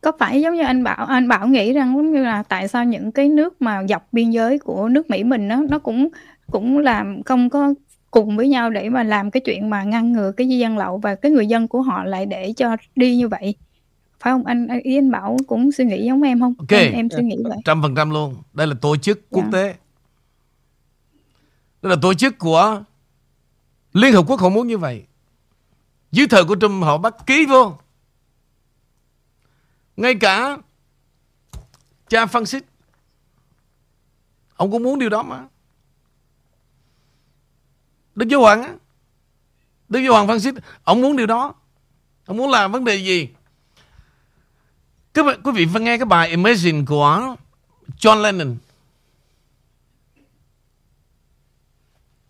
Có 0.00 0.12
phải 0.18 0.40
giống 0.40 0.54
như 0.54 0.62
anh 0.62 0.84
bảo 0.84 1.06
anh 1.06 1.28
bảo 1.28 1.46
nghĩ 1.46 1.72
rằng 1.72 1.96
giống 1.96 2.12
như 2.12 2.22
là 2.22 2.42
tại 2.42 2.68
sao 2.68 2.84
những 2.84 3.12
cái 3.12 3.28
nước 3.28 3.62
mà 3.62 3.82
dọc 3.88 4.08
biên 4.12 4.30
giới 4.30 4.58
của 4.58 4.88
nước 4.88 5.10
Mỹ 5.10 5.24
mình 5.24 5.48
nó 5.48 5.56
nó 5.70 5.78
cũng 5.78 6.08
cũng 6.50 6.78
làm 6.78 7.22
không 7.22 7.50
có 7.50 7.74
cùng 8.10 8.36
với 8.36 8.48
nhau 8.48 8.70
để 8.70 8.88
mà 8.88 9.02
làm 9.02 9.30
cái 9.30 9.40
chuyện 9.40 9.70
mà 9.70 9.82
ngăn 9.82 10.12
ngừa 10.12 10.32
cái 10.32 10.48
di 10.48 10.58
dân 10.58 10.78
lậu 10.78 10.98
và 10.98 11.14
cái 11.14 11.32
người 11.32 11.46
dân 11.46 11.68
của 11.68 11.82
họ 11.82 12.04
lại 12.04 12.26
để 12.26 12.52
cho 12.56 12.76
đi 12.96 13.16
như 13.16 13.28
vậy 13.28 13.54
phải 14.20 14.32
không 14.32 14.44
anh 14.46 14.68
ý 14.84 14.98
anh 14.98 15.10
bảo 15.10 15.36
cũng 15.46 15.72
suy 15.72 15.84
nghĩ 15.84 16.04
giống 16.06 16.22
em 16.22 16.40
không 16.40 16.54
Ok. 16.58 16.68
em, 16.70 16.92
em 16.92 17.08
suy 17.10 17.22
nghĩ 17.22 17.36
vậy 17.44 17.58
Trăm 17.64 17.82
phần 17.82 17.94
trăm 17.94 18.10
luôn. 18.10 18.36
Đây 18.52 18.66
là 18.66 18.74
tổ 18.80 18.96
chức 18.96 19.20
quốc 19.30 19.44
Dạ. 19.44 19.50
tế. 19.52 19.74
Đây 21.82 21.90
là 21.90 21.96
tổ 22.02 22.14
chức 22.14 22.38
của 22.38 22.82
Liên 23.92 24.12
Hợp 24.14 24.24
Quốc 24.28 24.40
họ 24.40 24.48
muốn 24.48 24.66
như 24.68 24.78
vậy. 24.78 25.04
Dưới 26.12 26.26
thời 26.26 26.44
của 26.44 26.56
Trump 26.60 26.84
họ 26.84 26.98
bắt 26.98 27.14
ký 27.26 27.46
vô. 27.46 27.72
Ngay 29.96 30.14
cả 30.14 30.58
cha 32.08 32.24
Francis 32.24 32.60
ông 34.56 34.70
cũng 34.70 34.82
muốn 34.82 34.98
điều 34.98 35.08
đó 35.08 35.22
mà. 35.22 35.44
Đức 38.18 38.28
Giáo 38.28 38.40
Hoàng 38.40 38.62
á. 38.62 38.74
Đức 39.88 40.00
Giáo 40.00 40.12
Hoàng 40.12 40.26
Francis 40.26 40.60
ông 40.84 41.00
muốn 41.00 41.16
điều 41.16 41.26
đó. 41.26 41.54
Ông 42.26 42.36
muốn 42.36 42.50
làm 42.50 42.72
vấn 42.72 42.84
đề 42.84 42.96
gì? 42.96 43.28
Các 45.14 45.22
bạn, 45.22 45.40
quý 45.42 45.52
vị 45.54 45.66
phải 45.72 45.82
nghe 45.82 45.98
cái 45.98 46.04
bài 46.04 46.28
Imagine 46.28 46.84
của 46.86 47.36
John 47.98 48.20
Lennon. 48.20 48.56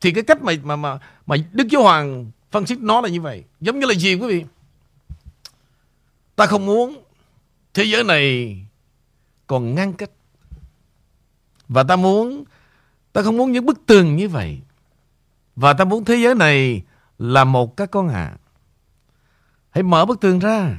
Thì 0.00 0.12
cái 0.12 0.24
cách 0.24 0.42
mà 0.42 0.52
mà 0.62 0.76
mà 0.76 0.98
mà 1.26 1.36
Đức 1.52 1.68
Giáo 1.68 1.82
Hoàng 1.82 2.30
Francis 2.52 2.86
nói 2.86 3.02
là 3.02 3.08
như 3.08 3.20
vậy. 3.20 3.44
Giống 3.60 3.78
như 3.78 3.86
là 3.86 3.94
gì 3.94 4.14
quý 4.14 4.28
vị? 4.28 4.44
Ta 6.36 6.46
không 6.46 6.66
muốn 6.66 7.02
thế 7.74 7.84
giới 7.84 8.04
này 8.04 8.56
còn 9.46 9.74
ngăn 9.74 9.92
cách. 9.92 10.10
Và 11.68 11.82
ta 11.82 11.96
muốn 11.96 12.44
ta 13.12 13.22
không 13.22 13.36
muốn 13.36 13.52
những 13.52 13.66
bức 13.66 13.86
tường 13.86 14.16
như 14.16 14.28
vậy. 14.28 14.58
Và 15.60 15.72
ta 15.72 15.84
muốn 15.84 16.04
thế 16.04 16.16
giới 16.16 16.34
này 16.34 16.82
là 17.18 17.44
một 17.44 17.76
các 17.76 17.90
con 17.90 18.08
ạ. 18.08 18.32
Hãy 19.70 19.82
mở 19.82 20.04
bức 20.04 20.20
tường 20.20 20.38
ra. 20.38 20.76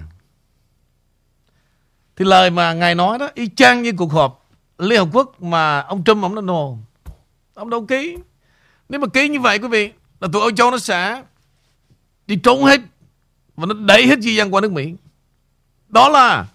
Thì 2.15 2.25
lời 2.25 2.49
mà 2.49 2.73
Ngài 2.73 2.95
nói 2.95 3.19
đó 3.19 3.29
y 3.33 3.49
chang 3.55 3.81
như 3.81 3.91
cuộc 3.97 4.11
họp 4.11 4.49
Liên 4.77 4.99
Hợp 4.99 5.07
Quốc 5.13 5.41
mà 5.41 5.79
ông 5.79 6.03
Trump 6.03 6.23
ông 6.23 6.35
nói 6.35 6.41
no. 6.41 6.67
Ông 7.53 7.69
đâu 7.69 7.85
ký. 7.85 8.17
Nếu 8.89 8.99
mà 8.99 9.07
ký 9.07 9.29
như 9.29 9.39
vậy 9.39 9.59
quý 9.59 9.67
vị 9.67 9.91
là 10.19 10.27
tụi 10.33 10.41
Âu 10.41 10.51
Châu 10.51 10.71
nó 10.71 10.77
sẽ 10.77 11.23
đi 12.27 12.35
trốn 12.35 12.63
hết 12.63 12.81
và 13.55 13.65
nó 13.65 13.73
đẩy 13.73 14.07
hết 14.07 14.19
di 14.19 14.35
dân 14.35 14.53
qua 14.53 14.61
nước 14.61 14.71
Mỹ. 14.71 14.95
Đó 15.87 16.09
là 16.09 16.47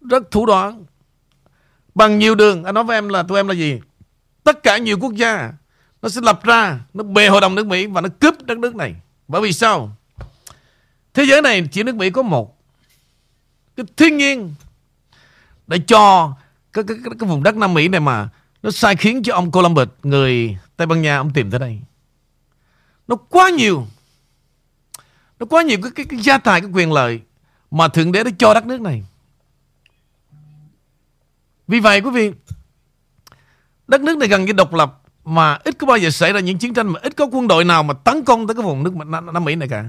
rất 0.00 0.30
thủ 0.30 0.46
đoạn. 0.46 0.84
Bằng 1.94 2.18
nhiều 2.18 2.34
đường, 2.34 2.64
anh 2.64 2.74
nói 2.74 2.84
với 2.84 2.96
em 2.96 3.08
là 3.08 3.22
tụi 3.22 3.38
em 3.38 3.48
là 3.48 3.54
gì? 3.54 3.80
Tất 4.44 4.62
cả 4.62 4.78
nhiều 4.78 4.98
quốc 5.00 5.14
gia 5.14 5.52
nó 6.02 6.08
sẽ 6.08 6.20
lập 6.20 6.44
ra, 6.44 6.80
nó 6.94 7.04
bề 7.04 7.28
hội 7.28 7.40
đồng 7.40 7.54
nước 7.54 7.66
Mỹ 7.66 7.86
và 7.86 8.00
nó 8.00 8.08
cướp 8.20 8.42
đất 8.42 8.58
nước 8.58 8.74
này. 8.74 8.94
Bởi 9.28 9.42
vì 9.42 9.52
sao? 9.52 9.96
Thế 11.14 11.24
giới 11.24 11.42
này 11.42 11.68
chỉ 11.72 11.82
nước 11.82 11.96
Mỹ 11.96 12.10
có 12.10 12.22
một. 12.22 12.58
Cái 13.76 13.86
thiên 13.96 14.16
nhiên 14.16 14.54
để 15.66 15.78
cho 15.86 16.34
cái, 16.72 16.84
cái, 16.88 16.96
cái, 17.04 17.14
cái 17.18 17.28
vùng 17.28 17.42
đất 17.42 17.56
Nam 17.56 17.74
Mỹ 17.74 17.88
này 17.88 18.00
mà 18.00 18.28
nó 18.62 18.70
sai 18.70 18.96
khiến 18.96 19.22
cho 19.22 19.34
ông 19.34 19.50
Columbus 19.50 19.88
người 20.02 20.58
Tây 20.76 20.86
Ban 20.86 21.02
Nha 21.02 21.16
ông 21.16 21.32
tìm 21.32 21.50
tới 21.50 21.60
đây 21.60 21.80
nó 23.08 23.16
quá 23.16 23.50
nhiều 23.50 23.86
nó 25.38 25.46
quá 25.46 25.62
nhiều 25.62 25.78
cái, 25.82 25.90
cái, 25.94 26.06
cái 26.06 26.20
gia 26.20 26.38
tài 26.38 26.60
cái 26.60 26.70
quyền 26.70 26.92
lợi 26.92 27.20
mà 27.70 27.88
thượng 27.88 28.12
đế 28.12 28.24
đã 28.24 28.30
cho 28.38 28.54
đất 28.54 28.66
nước 28.66 28.80
này 28.80 29.04
vì 31.68 31.80
vậy 31.80 32.00
quý 32.00 32.10
vị 32.10 32.32
đất 33.88 34.00
nước 34.00 34.16
này 34.16 34.28
gần 34.28 34.44
như 34.44 34.52
độc 34.52 34.74
lập 34.74 34.99
mà 35.24 35.58
ít 35.64 35.78
có 35.78 35.86
bao 35.86 35.98
giờ 35.98 36.10
xảy 36.10 36.32
ra 36.32 36.40
những 36.40 36.58
chiến 36.58 36.74
tranh 36.74 36.88
mà 36.88 37.00
ít 37.02 37.16
có 37.16 37.26
quân 37.32 37.48
đội 37.48 37.64
nào 37.64 37.82
mà 37.82 37.94
tấn 37.94 38.24
công 38.24 38.46
tới 38.46 38.54
cái 38.54 38.64
vùng 38.64 38.82
nước 38.82 38.96
Nam, 38.96 39.32
Nam 39.32 39.44
Mỹ 39.44 39.54
này 39.54 39.68
cả. 39.68 39.84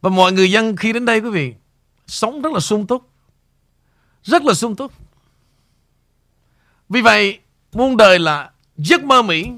Và 0.00 0.10
mọi 0.10 0.32
người 0.32 0.50
dân 0.50 0.76
khi 0.76 0.92
đến 0.92 1.04
đây 1.04 1.20
quý 1.20 1.30
vị 1.30 1.54
sống 2.06 2.42
rất 2.42 2.52
là 2.52 2.60
sung 2.60 2.86
túc. 2.86 3.10
Rất 4.22 4.42
là 4.44 4.54
sung 4.54 4.76
túc. 4.76 4.92
Vì 6.88 7.00
vậy 7.00 7.38
muôn 7.72 7.96
đời 7.96 8.18
là 8.18 8.50
giấc 8.76 9.04
mơ 9.04 9.22
Mỹ. 9.22 9.50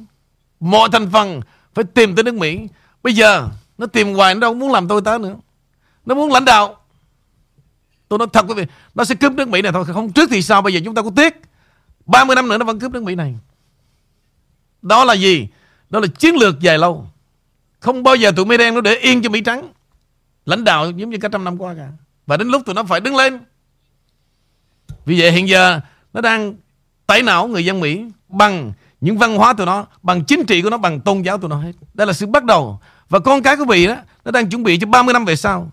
Mọi 0.60 0.88
thành 0.92 1.10
phần 1.10 1.40
phải 1.74 1.84
tìm 1.84 2.14
tới 2.14 2.24
nước 2.24 2.34
Mỹ. 2.34 2.68
Bây 3.02 3.14
giờ 3.14 3.48
nó 3.78 3.86
tìm 3.86 4.14
hoài 4.14 4.34
nó 4.34 4.40
đâu 4.40 4.54
muốn 4.54 4.72
làm 4.72 4.88
tôi 4.88 5.00
tá 5.04 5.18
nữa. 5.18 5.36
Nó 6.06 6.14
muốn 6.14 6.32
lãnh 6.32 6.44
đạo. 6.44 6.76
Tôi 8.08 8.18
nói 8.18 8.28
thật 8.32 8.44
quý 8.48 8.54
vị 8.54 8.66
nó 8.94 9.04
sẽ 9.04 9.14
cướp 9.14 9.32
nước 9.32 9.48
Mỹ 9.48 9.62
này 9.62 9.72
thôi. 9.72 9.84
Không 9.84 10.12
trước 10.12 10.30
thì 10.30 10.42
sao? 10.42 10.62
Bây 10.62 10.74
giờ 10.74 10.80
chúng 10.84 10.94
ta 10.94 11.02
có 11.02 11.10
tiếc. 11.16 11.40
30 12.06 12.36
năm 12.36 12.48
nữa 12.48 12.58
nó 12.58 12.64
vẫn 12.64 12.80
cướp 12.80 12.92
nước 12.92 13.02
Mỹ 13.02 13.14
này 13.14 13.34
đó 14.82 15.04
là 15.04 15.14
gì 15.14 15.48
đó 15.90 16.00
là 16.00 16.06
chiến 16.18 16.34
lược 16.34 16.60
dài 16.60 16.78
lâu 16.78 17.06
không 17.80 18.02
bao 18.02 18.16
giờ 18.16 18.32
tụi 18.36 18.46
Mỹ 18.46 18.56
đen 18.56 18.74
nó 18.74 18.80
để 18.80 18.94
yên 18.94 19.22
cho 19.22 19.30
Mỹ 19.30 19.40
trắng 19.40 19.68
lãnh 20.46 20.64
đạo 20.64 20.90
giống 20.90 21.10
như 21.10 21.18
cả 21.18 21.28
trăm 21.32 21.44
năm 21.44 21.58
qua 21.58 21.74
cả 21.74 21.88
và 22.26 22.36
đến 22.36 22.48
lúc 22.48 22.62
tụi 22.66 22.74
nó 22.74 22.84
phải 22.84 23.00
đứng 23.00 23.16
lên 23.16 23.38
vì 25.04 25.20
vậy 25.20 25.32
hiện 25.32 25.48
giờ 25.48 25.80
nó 26.12 26.20
đang 26.20 26.54
tẩy 27.06 27.22
não 27.22 27.48
người 27.48 27.64
dân 27.64 27.80
Mỹ 27.80 28.04
bằng 28.28 28.72
những 29.00 29.18
văn 29.18 29.36
hóa 29.36 29.52
tụi 29.52 29.66
nó, 29.66 29.86
bằng 30.02 30.24
chính 30.24 30.46
trị 30.46 30.62
của 30.62 30.70
nó, 30.70 30.78
bằng 30.78 31.00
tôn 31.00 31.22
giáo 31.22 31.38
tụi 31.38 31.50
nó 31.50 31.56
hết. 31.56 31.72
Đây 31.94 32.06
là 32.06 32.12
sự 32.12 32.26
bắt 32.26 32.44
đầu. 32.44 32.80
Và 33.08 33.18
con 33.18 33.42
cái 33.42 33.56
quý 33.56 33.64
vị 33.68 33.86
đó, 33.86 33.96
nó 34.24 34.30
đang 34.30 34.50
chuẩn 34.50 34.62
bị 34.62 34.78
cho 34.78 34.86
30 34.86 35.12
năm 35.12 35.24
về 35.24 35.36
sau. 35.36 35.70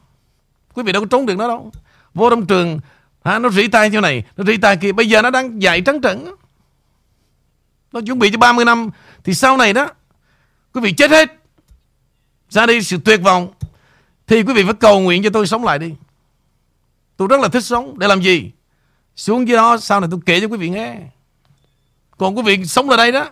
Quý 0.73 0.83
vị 0.83 0.91
đâu 0.91 1.01
có 1.01 1.07
trốn 1.11 1.25
được 1.25 1.37
nó 1.37 1.47
đâu. 1.47 1.71
Vô 2.13 2.29
trong 2.29 2.45
trường, 2.45 2.79
ha, 3.23 3.39
nó 3.39 3.49
rỉ 3.49 3.67
tay 3.67 3.89
như 3.89 3.99
này, 3.99 4.23
nó 4.37 4.43
rỉ 4.43 4.57
tay 4.57 4.77
kia. 4.77 4.91
Bây 4.91 5.09
giờ 5.09 5.21
nó 5.21 5.29
đang 5.29 5.61
dạy 5.61 5.81
trắng 5.81 6.01
trận. 6.01 6.35
Nó 7.95 8.01
chuẩn 8.01 8.19
bị 8.19 8.29
cho 8.31 8.37
30 8.37 8.65
năm. 8.65 8.89
Thì 9.23 9.33
sau 9.33 9.57
này 9.57 9.73
đó, 9.73 9.89
quý 10.73 10.81
vị 10.81 10.91
chết 10.91 11.11
hết. 11.11 11.29
Ra 12.49 12.65
đi 12.65 12.81
sự 12.81 12.97
tuyệt 13.05 13.21
vọng. 13.21 13.53
Thì 14.27 14.43
quý 14.43 14.53
vị 14.53 14.63
phải 14.63 14.73
cầu 14.73 14.99
nguyện 14.99 15.23
cho 15.23 15.29
tôi 15.29 15.47
sống 15.47 15.63
lại 15.63 15.79
đi. 15.79 15.93
Tôi 17.17 17.27
rất 17.27 17.39
là 17.39 17.47
thích 17.47 17.63
sống. 17.63 17.99
Để 17.99 18.07
làm 18.07 18.21
gì? 18.21 18.51
Xuống 19.15 19.47
dưới 19.47 19.57
đó 19.57 19.77
sau 19.77 19.99
này 19.99 20.09
tôi 20.11 20.19
kể 20.25 20.41
cho 20.41 20.47
quý 20.47 20.57
vị 20.57 20.69
nghe 20.69 20.97
Còn 22.17 22.37
quý 22.37 22.43
vị 22.43 22.65
sống 22.65 22.89
ở 22.89 22.97
đây 22.97 23.11
đó 23.11 23.29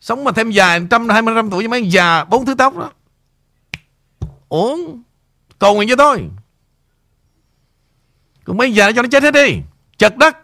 Sống 0.00 0.24
mà 0.24 0.32
thêm 0.32 0.50
dài 0.50 0.80
125 0.80 1.50
tuổi 1.50 1.62
cho 1.62 1.68
mấy 1.68 1.90
già 1.90 2.24
bốn 2.24 2.46
thứ 2.46 2.54
tóc 2.54 2.76
đó 2.76 2.92
ổn 4.48 5.02
Cầu 5.58 5.74
nguyện 5.74 5.88
cho 5.88 5.96
tôi 5.96 6.28
Còn 8.44 8.56
mấy 8.56 8.74
già 8.74 8.92
cho 8.92 9.02
nó 9.02 9.08
chết 9.08 9.22
hết 9.22 9.34
đi 9.34 9.60
Chật 9.98 10.16
đất 10.16 10.36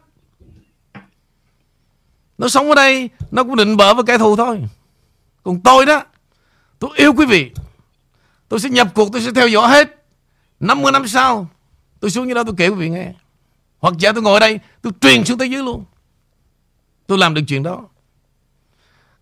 nó 2.38 2.48
sống 2.48 2.68
ở 2.68 2.74
đây, 2.74 3.10
Nó 3.30 3.44
cũng 3.44 3.56
định 3.56 3.76
bỡ 3.76 3.94
với 3.94 4.04
kẻ 4.06 4.18
thù 4.18 4.36
thôi. 4.36 4.64
Còn 5.42 5.60
tôi 5.60 5.86
đó, 5.86 6.02
Tôi 6.78 6.90
yêu 6.96 7.12
quý 7.12 7.26
vị. 7.26 7.50
Tôi 8.48 8.60
sẽ 8.60 8.68
nhập 8.68 8.88
cuộc, 8.94 9.12
tôi 9.12 9.22
sẽ 9.22 9.30
theo 9.34 9.48
dõi 9.48 9.68
hết. 9.68 10.04
50 10.60 10.92
năm 10.92 11.08
sau, 11.08 11.48
Tôi 12.00 12.10
xuống 12.10 12.28
như 12.28 12.34
đó 12.34 12.44
tôi 12.44 12.54
kể 12.56 12.68
quý 12.68 12.74
vị 12.74 12.88
nghe. 12.88 13.12
Hoặc 13.78 13.94
giả 13.98 14.12
tôi 14.12 14.22
ngồi 14.22 14.34
ở 14.34 14.40
đây, 14.40 14.60
Tôi 14.82 14.92
truyền 15.00 15.24
xuống 15.24 15.38
tới 15.38 15.50
dưới 15.50 15.62
luôn. 15.62 15.84
Tôi 17.06 17.18
làm 17.18 17.34
được 17.34 17.42
chuyện 17.48 17.62
đó. 17.62 17.88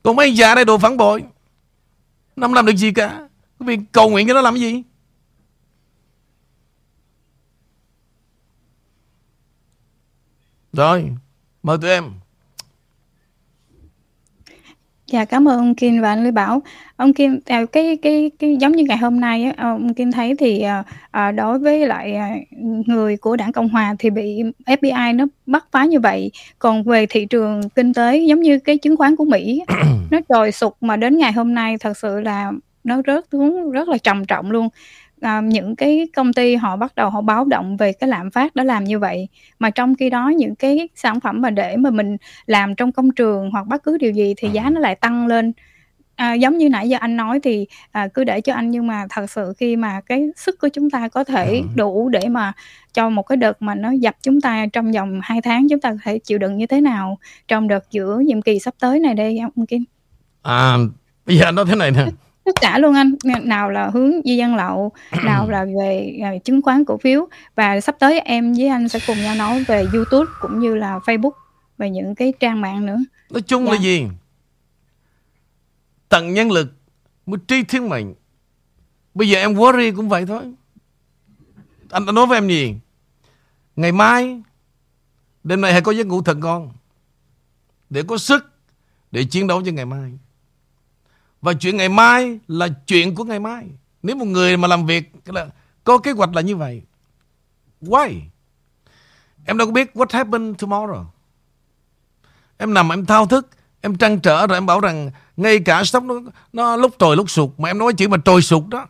Còn 0.03 0.17
mấy 0.17 0.35
già 0.35 0.55
đây 0.55 0.65
đồ 0.65 0.79
phản 0.79 0.97
bội. 0.97 1.25
Nó 2.37 2.47
không 2.47 2.55
làm 2.55 2.67
được 2.67 2.77
gì 2.77 2.93
cả. 2.93 3.29
Quý 3.59 3.67
vị 3.67 3.79
cầu 3.93 4.11
nguyện 4.11 4.29
cho 4.29 4.35
nó 4.35 4.41
làm 4.41 4.55
cái 4.55 4.61
gì? 4.61 4.83
Rồi, 10.73 11.13
Mời 11.63 11.79
tụi 11.79 11.91
em. 11.91 12.13
Dạ 15.11 15.25
cảm 15.25 15.49
ơn 15.49 15.59
ông 15.59 15.75
Kim 15.75 16.01
và 16.01 16.09
anh 16.09 16.25
Lê 16.25 16.31
Bảo. 16.31 16.63
Ông 16.97 17.13
Kim 17.13 17.41
à, 17.47 17.65
cái 17.73 17.99
cái 18.03 18.31
cái 18.39 18.57
giống 18.61 18.73
như 18.73 18.85
ngày 18.85 18.99
hôm 18.99 19.21
nay 19.21 19.45
á, 19.45 19.53
ông 19.57 19.95
Kim 19.95 20.13
thấy 20.13 20.35
thì 20.39 20.61
à, 20.61 20.85
à, 21.11 21.33
đối 21.33 21.59
với 21.59 21.87
lại 21.87 22.15
à, 22.15 22.37
người 22.87 23.17
của 23.17 23.37
đảng 23.37 23.53
Cộng 23.53 23.69
hòa 23.69 23.95
thì 23.99 24.11
bị 24.11 24.43
FBI 24.67 25.17
nó 25.17 25.27
bắt 25.47 25.67
phá 25.73 25.85
như 25.85 26.01
vậy. 26.01 26.31
Còn 26.59 26.83
về 26.83 27.07
thị 27.07 27.27
trường 27.27 27.69
kinh 27.69 27.93
tế 27.95 28.19
giống 28.19 28.41
như 28.41 28.59
cái 28.59 28.79
chứng 28.79 28.97
khoán 28.97 29.17
của 29.17 29.25
Mỹ 29.25 29.63
nó 30.11 30.19
trồi 30.29 30.53
sụt 30.53 30.73
mà 30.81 30.97
đến 30.97 31.19
ngày 31.19 31.33
hôm 31.33 31.55
nay 31.55 31.77
thật 31.81 31.99
sự 31.99 32.21
là 32.21 32.53
nó 32.85 33.03
rớt 33.07 33.25
xuống 33.33 33.71
rất 33.71 33.89
là 33.89 33.99
trầm 33.99 34.25
trọng 34.25 34.51
luôn. 34.51 34.69
À, 35.21 35.41
những 35.41 35.77
cái 35.77 36.09
công 36.17 36.33
ty 36.33 36.57
họ 36.57 36.77
bắt 36.77 36.95
đầu 36.95 37.11
họ 37.11 37.21
báo 37.21 37.45
động 37.45 37.77
về 37.77 37.93
cái 37.93 38.09
lạm 38.09 38.31
phát 38.31 38.55
đã 38.55 38.65
làm 38.65 38.85
như 38.85 38.99
vậy 38.99 39.29
mà 39.59 39.71
trong 39.71 39.95
khi 39.95 40.11
đó 40.11 40.29
những 40.29 40.55
cái 40.55 40.89
sản 40.95 41.21
phẩm 41.21 41.41
mà 41.41 41.51
để 41.51 41.77
mà 41.77 41.91
mình 41.91 42.17
làm 42.47 42.75
trong 42.75 42.93
công 42.93 43.11
trường 43.11 43.51
hoặc 43.51 43.67
bất 43.67 43.83
cứ 43.83 43.99
điều 43.99 44.13
gì 44.13 44.35
thì 44.37 44.49
giá 44.49 44.71
nó 44.71 44.81
lại 44.81 44.95
tăng 44.95 45.27
lên. 45.27 45.53
À, 46.17 46.35
giống 46.35 46.59
như 46.59 46.69
nãy 46.69 46.89
giờ 46.89 46.99
anh 47.01 47.17
nói 47.17 47.41
thì 47.43 47.67
à, 47.91 48.09
cứ 48.15 48.25
để 48.25 48.41
cho 48.41 48.55
anh 48.55 48.71
nhưng 48.71 48.87
mà 48.87 49.07
thật 49.11 49.31
sự 49.31 49.53
khi 49.59 49.77
mà 49.77 50.01
cái 50.07 50.29
sức 50.37 50.61
của 50.61 50.69
chúng 50.69 50.91
ta 50.91 51.09
có 51.09 51.25
thể 51.25 51.63
đủ 51.75 52.09
để 52.09 52.29
mà 52.29 52.53
cho 52.93 53.09
một 53.09 53.23
cái 53.23 53.37
đợt 53.37 53.63
mà 53.63 53.75
nó 53.75 53.91
dập 53.91 54.17
chúng 54.23 54.41
ta 54.41 54.67
trong 54.73 54.93
vòng 54.93 55.21
2 55.23 55.43
tháng 55.43 55.69
chúng 55.69 55.81
ta 55.81 55.91
có 55.91 55.99
thể 56.05 56.19
chịu 56.19 56.39
đựng 56.39 56.57
như 56.57 56.67
thế 56.67 56.81
nào 56.81 57.19
trong 57.49 57.69
đợt 57.69 57.91
giữa 57.91 58.19
nhiệm 58.25 58.43
kỳ 58.43 58.59
sắp 58.59 58.75
tới 58.81 59.01
này 59.01 59.15
đây 59.15 59.39
ông 59.39 59.67
Kim? 59.67 59.85
À 60.43 60.77
bây 61.27 61.37
giờ 61.37 61.51
nói 61.51 61.65
thế 61.69 61.77
này 61.77 61.91
nè 61.91 62.07
tất 62.45 62.53
cả 62.61 62.79
luôn 62.79 62.95
anh. 62.95 63.15
Nào 63.43 63.71
là 63.71 63.91
hướng 63.91 64.13
di 64.25 64.37
dân 64.37 64.55
lậu 64.57 64.93
nào 65.25 65.51
là 65.51 65.65
về 65.79 66.19
à, 66.23 66.31
chứng 66.45 66.63
khoán 66.63 66.85
cổ 66.85 66.99
phiếu. 66.99 67.29
Và 67.55 67.81
sắp 67.81 67.97
tới 67.99 68.21
em 68.21 68.53
với 68.53 68.67
anh 68.69 68.89
sẽ 68.89 68.99
cùng 69.07 69.17
nhau 69.23 69.35
nói 69.35 69.65
về 69.65 69.87
YouTube 69.93 70.31
cũng 70.41 70.61
như 70.61 70.75
là 70.75 70.99
Facebook 70.99 71.31
về 71.79 71.91
những 71.91 72.15
cái 72.15 72.33
trang 72.41 72.61
mạng 72.61 72.87
nữa. 72.87 72.99
Nói 73.31 73.41
chung 73.43 73.67
Dạ. 73.67 73.73
là 73.73 73.79
gì? 73.79 74.07
Tận 76.09 76.35
nhân 76.35 76.51
lực 76.51 76.73
Mới 77.27 77.39
tri 77.47 77.63
thiên 77.63 77.89
mệnh 77.89 78.15
Bây 79.15 79.29
giờ 79.29 79.39
em 79.39 79.55
worry 79.55 79.97
cũng 79.97 80.09
vậy 80.09 80.27
thôi. 80.27 80.43
Anh 81.91 82.07
đã 82.07 82.13
nói 82.13 82.27
với 82.27 82.39
em 82.39 82.49
gì? 82.49 82.75
Ngày 83.77 83.93
mai 83.93 84.43
Đêm 85.45 85.61
nay 85.61 85.73
hãy 85.73 85.81
có 85.81 85.93
giấc 85.93 86.07
ngủ 86.07 86.23
thật 86.23 86.37
ngon 86.37 86.73
Để 87.91 88.03
có 88.09 88.19
sức 88.19 88.51
Để 89.11 89.25
chiến 89.25 89.47
đấu 89.47 89.63
cho 89.67 89.73
ngày 89.73 89.87
mai 89.87 90.13
và 91.41 91.53
chuyện 91.53 91.77
ngày 91.77 91.89
mai 91.89 92.39
Là 92.49 92.69
chuyện 92.87 93.15
của 93.15 93.25
ngày 93.25 93.41
mai. 93.41 93.67
Nếu 94.03 94.17
một 94.17 94.25
người 94.25 94.57
mà 94.57 94.69
làm 94.69 94.87
việc 94.87 95.13
là 95.25 95.47
Có 95.85 95.99
kế 95.99 96.11
hoạch 96.13 96.35
là 96.35 96.41
như 96.41 96.57
vậy 96.57 96.83
Why? 97.81 98.21
Em 99.45 99.59
đâu 99.59 99.67
có 99.67 99.73
biết 99.73 99.91
what 99.95 100.07
happened 100.11 100.57
tomorrow. 100.57 101.05
Em 102.59 102.75
nằm 102.75 102.93
em 102.93 103.07
thao 103.07 103.27
thức 103.27 103.49
Em 103.81 103.97
trăn 103.97 104.21
trở 104.21 104.47
rồi 104.47 104.57
em 104.57 104.67
bảo 104.67 104.81
rằng 104.81 105.11
Ngay 105.37 105.59
cả 105.61 105.85
stock 105.85 106.05
nó, 106.05 106.15
nó 106.53 106.77
lúc 106.77 106.95
trồi 106.99 107.17
lúc 107.17 107.31
sụt 107.31 107.51
Mà 107.59 107.71
em 107.71 107.79
nói 107.79 107.93
chữ 107.93 108.09
mà 108.09 108.17
trồi 108.25 108.43
sụt 108.43 108.67
đó. 108.69 108.87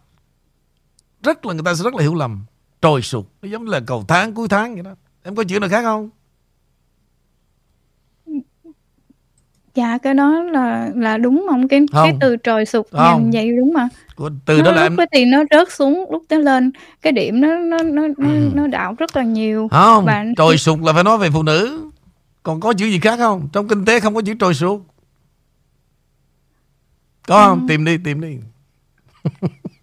Rất 1.22 1.46
là 1.46 1.52
người 1.52 1.62
ta 1.64 1.74
sẽ 1.74 1.84
rất 1.84 1.94
là 1.94 2.02
hiểu 2.02 2.14
lầm. 2.14 2.44
Trồi 2.82 3.02
sụt 3.02 3.26
Nó 3.42 3.48
giống 3.48 3.64
như 3.64 3.70
là 3.70 3.80
cầu 3.86 4.04
tháng 4.08 4.34
cuối 4.34 4.48
tháng 4.48 4.74
vậy 4.74 4.82
đó. 4.82 4.94
Em 5.22 5.34
có 5.34 5.44
chữ 5.44 5.60
nào 5.60 5.70
khác 5.70 5.82
không? 5.82 6.10
Dạ 9.74 9.98
cái 9.98 10.14
đó 10.14 10.42
là 10.42 10.90
là 10.94 11.18
đúng 11.18 11.46
không? 11.50 11.68
Cái 11.68 11.80
cái 11.92 12.16
từ 12.20 12.37
trồi 12.42 12.66
sụt 12.66 12.87
Không. 12.90 13.22
nhìn 13.22 13.30
vậy 13.30 13.56
đúng 13.59 13.72
mà. 13.72 13.88
Của- 14.16 14.30
Từ 14.46 14.62
đó 14.62 14.64
nó 14.64 14.70
là 14.70 14.83
lúc 14.83 14.90
em 14.92 14.96
đó 14.96 15.04
thì 15.12 15.24
nó 15.24 15.38
rớt 15.50 15.72
xuống 15.72 16.04
lúc 16.11 16.22
nó 16.30 16.38
lên. 16.38 16.72
Cái 17.02 17.12
điểm 17.12 17.40
nó 17.40 17.48
nó 17.59 17.78
nó 17.83 18.02
nó, 18.18 18.28
Ừ. 18.28 18.50
nó 18.54 18.66
đảo 18.66 18.94
rất 18.98 19.16
là 19.16 19.22
nhiều. 19.22 19.68
Không 19.70 20.04
Và- 20.04 20.24
Trồi 20.37 20.59
sụt 20.59 20.78
là 20.80 20.92
phải 20.92 21.04
nói 21.04 21.18
về 21.18 21.30
phụ 21.30 21.42
nữ. 21.42 21.90
Còn 22.42 22.61
có 22.61 22.72
chữ 22.72 22.87
gì 22.87 23.00
khác 23.00 23.16
không? 23.18 23.48
Trong 23.52 23.68
kinh 23.68 23.85
tế 23.85 24.00
không 24.00 24.14
có 24.14 24.22
chữ 24.26 24.35
trồi 24.40 24.54
sụt 24.54 24.80
Có 27.26 27.46
không? 27.46 27.66
Tìm 27.68 27.85
đi 27.85 27.98
tìm 28.04 28.20
đi 28.20 28.37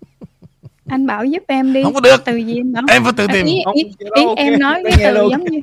Anh 0.87 1.07
bảo 1.07 1.25
giúp 1.25 1.43
em 1.47 1.73
đi. 1.73 1.83
Không 1.83 1.93
có 1.93 1.99
được. 1.99 2.25
Từ 2.25 2.35
gì 2.35 2.55
em 2.55 2.73
bảo. 2.73 2.83
Em 2.89 3.03
phải 3.03 3.13
tự 3.13 3.27
tìm 3.33 3.45
ý, 3.45 3.61
ý, 3.73 3.83
cái 3.99 4.09
đó 4.09 4.15
ý 4.15 4.25
ok, 4.25 4.37
em 4.37 4.59
nói 4.59 4.83
cái 4.83 5.13
từ 5.13 5.27
giống 5.31 5.43
như 5.43 5.59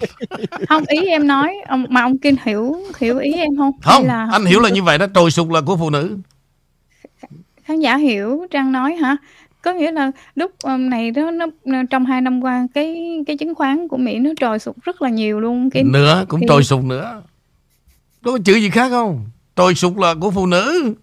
không 0.68 0.84
ý 0.88 1.06
em 1.06 1.26
nói 1.26 1.56
ông, 1.68 1.86
mà 1.88 2.02
ông 2.02 2.18
Kim 2.18 2.36
hiểu 2.44 2.76
hiểu 2.98 3.18
ý 3.18 3.32
em 3.32 3.56
không? 3.56 3.72
Không 3.82 4.06
là 4.06 4.28
Anh 4.32 4.44
hiểu 4.44 4.60
là 4.60 4.68
như 4.68 4.82
vậy 4.82 4.98
đó 4.98 5.06
Trồi 5.14 5.30
sụt 5.30 5.48
là 5.50 5.60
của 5.60 5.76
phụ 5.76 5.90
nữ 5.90 6.18
khán 7.64 7.80
giả 7.80 7.96
hiểu 7.96 8.46
Trang 8.50 8.72
nói 8.72 8.94
hả? 8.94 9.16
Có 9.62 9.72
nghĩa 9.72 9.92
là 9.92 10.10
lúc 10.34 10.52
um, 10.62 10.90
này 10.90 11.10
đó 11.10 11.30
nó, 11.30 11.46
nó 11.64 11.78
trong 11.90 12.06
hai 12.06 12.20
năm 12.20 12.40
qua 12.40 12.66
cái 12.74 13.18
cái 13.26 13.36
chứng 13.36 13.54
khoán 13.54 13.88
của 13.88 13.96
Mỹ 13.96 14.18
nó 14.18 14.30
trồi 14.40 14.58
sụt 14.58 14.76
rất 14.82 15.02
là 15.02 15.08
nhiều 15.08 15.40
luôn 15.40 15.70
Kim. 15.70 15.92
Nữa 15.92 16.24
cũng 16.28 16.40
trồi 16.48 16.64
sụt 16.64 16.84
nữa 16.84 17.22
Có 18.24 18.38
chữ 18.44 18.54
gì 18.54 18.70
khác 18.70 18.88
không 18.90 19.24
Trồi 19.56 19.74
sụt 19.74 19.96
là 19.96 20.14
của 20.20 20.30
phụ 20.30 20.46
nữ 20.46 20.94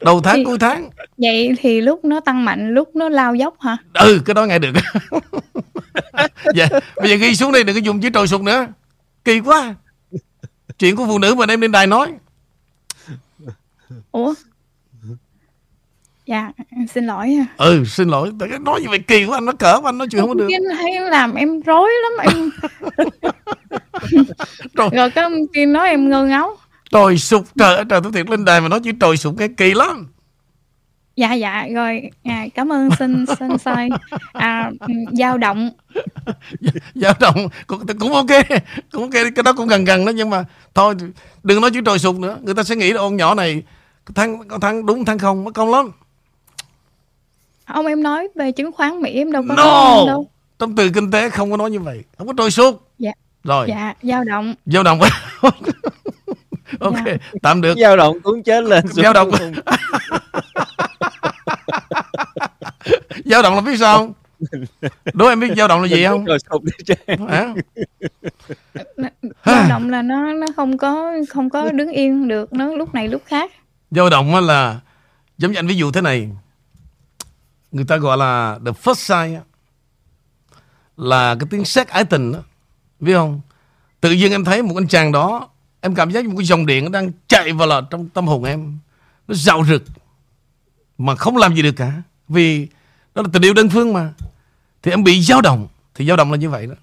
Đầu 0.00 0.20
tháng 0.20 0.36
Thì- 0.36 0.44
cuối 0.44 0.58
tháng 0.58 0.90
Vậy 1.16 1.54
thì 1.58 1.80
lúc 1.80 2.04
nó 2.04 2.20
tăng 2.20 2.44
mạnh 2.44 2.74
lúc 2.74 2.96
nó 2.96 3.08
lao 3.08 3.34
dốc 3.34 3.54
hả? 3.60 3.76
Ừ 3.94 4.20
cái 4.24 4.34
đó 4.34 4.46
nghe 4.46 4.58
được 4.58 4.72
dạ, 6.54 6.68
Bây 6.96 7.10
giờ 7.10 7.16
ghi 7.16 7.34
xuống 7.36 7.52
đây 7.52 7.64
đừng 7.64 7.76
có 7.76 7.80
dùng 7.80 8.00
chữ 8.00 8.10
trồi 8.14 8.28
sụt 8.28 8.40
nữa 8.40 8.66
Kỳ 9.24 9.40
quá 9.40 9.74
Chuyện 10.78 10.96
của 10.96 11.06
phụ 11.06 11.18
nữ 11.18 11.34
mà 11.34 11.46
đem 11.46 11.60
lên 11.60 11.72
đài 11.72 11.86
nói 11.86 12.12
Ủa? 14.10 14.34
Dạ, 16.26 16.50
em 16.70 16.86
xin 16.86 17.06
lỗi. 17.06 17.36
Ừ 17.56 17.84
xin 17.86 18.08
lỗi 18.08 18.32
nói 18.60 18.80
như 18.80 18.88
vậy 18.88 18.98
kỳ 18.98 19.24
quá 19.24 19.36
Anh 19.36 19.44
nói 19.44 19.54
cỡ 19.58 19.80
anh 19.84 19.98
nói 19.98 20.08
chuyện 20.10 20.20
không 20.20 20.28
có 20.28 20.34
được 20.34 20.48
hay 20.78 21.00
làm 21.10 21.34
em 21.34 21.60
rối 21.60 21.90
lắm 22.02 22.12
em. 22.34 22.50
Rồi. 24.74 24.88
Rồi 24.92 25.10
cái 25.10 25.24
ông 25.24 25.46
Kim 25.54 25.72
nói 25.72 25.88
em 25.88 26.08
ngơ 26.10 26.24
ngáo. 26.24 26.56
Trồi 26.90 27.18
sụt 27.18 27.42
Trời 27.58 27.84
trời 27.88 28.00
tôi 28.02 28.12
thiệt 28.12 28.30
lên 28.30 28.44
đài 28.44 28.60
mà 28.60 28.68
nói 28.68 28.80
chữ 28.84 28.90
trồi 29.00 29.16
sụt 29.16 29.34
cái 29.38 29.48
kỳ 29.56 29.74
lắm 29.74 30.08
Dạ 31.16 31.34
dạ 31.34 31.66
rồi, 31.74 32.02
à, 32.24 32.44
cảm 32.54 32.72
ơn 32.72 32.88
xin 32.98 33.24
xin 33.38 33.58
sai. 33.58 33.88
À 34.32 34.70
ừm, 34.80 35.16
dao 35.18 35.38
động. 35.38 35.70
dao 36.94 37.12
động 37.20 37.48
cũng, 37.66 37.86
cũng 38.00 38.12
ok 38.12 38.26
cũng 38.92 39.02
ok 39.02 39.10
cái 39.12 39.42
đó 39.44 39.52
cũng 39.52 39.68
gần 39.68 39.84
gần 39.84 40.04
đó 40.04 40.10
nhưng 40.10 40.30
mà 40.30 40.44
thôi 40.74 40.94
đừng 41.42 41.60
nói 41.60 41.70
chữ 41.70 41.80
trồi 41.86 41.98
sụt 41.98 42.16
nữa 42.16 42.38
người 42.42 42.54
ta 42.54 42.62
sẽ 42.62 42.76
nghĩ 42.76 42.92
là 42.92 42.98
con 42.98 43.16
nhỏ 43.16 43.34
này 43.34 43.62
thắng 44.14 44.48
thắng 44.60 44.86
đúng 44.86 45.04
thắng 45.04 45.18
không 45.18 45.44
mất 45.44 45.54
công 45.54 45.70
lắm 45.70 45.90
Ông 47.64 47.86
em 47.86 48.02
nói 48.02 48.28
về 48.34 48.52
chứng 48.52 48.72
khoán 48.72 49.00
Mỹ 49.02 49.10
em 49.12 49.32
đâu 49.32 49.42
có 49.48 49.54
no 49.54 49.64
nói 49.64 50.04
đâu. 50.06 50.30
trong 50.58 50.76
từ 50.76 50.90
kinh 50.94 51.10
tế 51.10 51.30
không 51.30 51.50
có 51.50 51.56
nói 51.56 51.70
như 51.70 51.80
vậy 51.80 52.04
không 52.18 52.26
có 52.26 52.32
trồi 52.36 52.50
sụt 52.50 52.74
Dạ. 52.98 53.12
rồi 53.44 53.66
Dạ, 53.68 53.94
dao 54.02 54.24
động. 54.24 54.54
dao 54.66 54.82
động 54.82 55.00
ok 56.88 56.94
Dạ. 57.06 57.16
tạm 57.42 57.60
được. 57.60 57.74
Dao 57.78 57.96
động 57.96 58.20
cũng 58.22 58.42
chết 58.42 58.64
lên 58.64 58.88
xuống 58.88 59.02
Dao 59.04 59.12
động. 59.12 59.30
dao 63.24 63.42
động 63.42 63.54
là 63.54 63.60
biết 63.60 63.76
sao 63.80 63.98
không? 63.98 64.12
Đố 65.14 65.26
em 65.28 65.40
biết 65.40 65.54
dao 65.56 65.68
động 65.68 65.80
là 65.82 65.88
gì 65.88 66.04
không? 66.06 66.24
Hả? 67.28 67.46
Dao 69.44 69.68
động 69.68 69.90
là 69.90 70.02
nó 70.02 70.32
nó 70.32 70.46
không 70.56 70.78
có 70.78 71.12
không 71.30 71.50
có 71.50 71.70
đứng 71.72 71.88
yên 71.92 72.28
được, 72.28 72.52
nó 72.52 72.66
lúc 72.74 72.94
này 72.94 73.08
lúc 73.08 73.22
khác. 73.26 73.50
dao 73.90 74.10
động 74.10 74.34
á 74.34 74.40
là 74.40 74.80
giống 75.38 75.52
như 75.52 75.58
anh 75.58 75.66
ví 75.66 75.74
dụ 75.76 75.92
thế 75.92 76.00
này. 76.00 76.28
Người 77.72 77.84
ta 77.84 77.96
gọi 77.96 78.16
là 78.16 78.58
the 78.66 78.72
first 78.72 78.94
sign 78.94 79.34
á, 79.34 79.40
là 80.96 81.36
cái 81.40 81.46
tiếng 81.50 81.64
sét 81.64 81.88
ái 81.88 82.04
tình 82.04 82.32
đó 82.32 82.38
biết 83.00 83.14
không? 83.14 83.40
Tự 84.00 84.10
nhiên 84.12 84.32
em 84.32 84.44
thấy 84.44 84.62
một 84.62 84.74
anh 84.76 84.88
chàng 84.88 85.12
đó 85.12 85.48
em 85.80 85.94
cảm 85.94 86.10
giác 86.10 86.24
như 86.24 86.28
một 86.28 86.34
cái 86.38 86.46
dòng 86.46 86.66
điện 86.66 86.84
nó 86.84 86.90
đang 86.90 87.12
chạy 87.28 87.52
vào 87.52 87.68
là 87.68 87.80
trong 87.90 88.08
tâm 88.08 88.26
hồn 88.26 88.44
em. 88.44 88.78
Nó 89.28 89.34
rạo 89.34 89.64
rực 89.64 89.82
mà 90.98 91.14
không 91.16 91.36
làm 91.36 91.54
gì 91.54 91.62
được 91.62 91.72
cả. 91.76 92.02
Vì 92.28 92.68
đó 93.14 93.22
là 93.22 93.28
tình 93.32 93.42
yêu 93.42 93.54
đơn 93.54 93.68
phương 93.68 93.92
mà. 93.92 94.12
Thì 94.82 94.90
em 94.90 95.04
bị 95.04 95.22
dao 95.22 95.40
động 95.40 95.68
thì 95.94 96.06
dao 96.06 96.16
động 96.16 96.30
là 96.30 96.36
như 96.36 96.50
vậy 96.50 96.66
đó. 96.66 96.74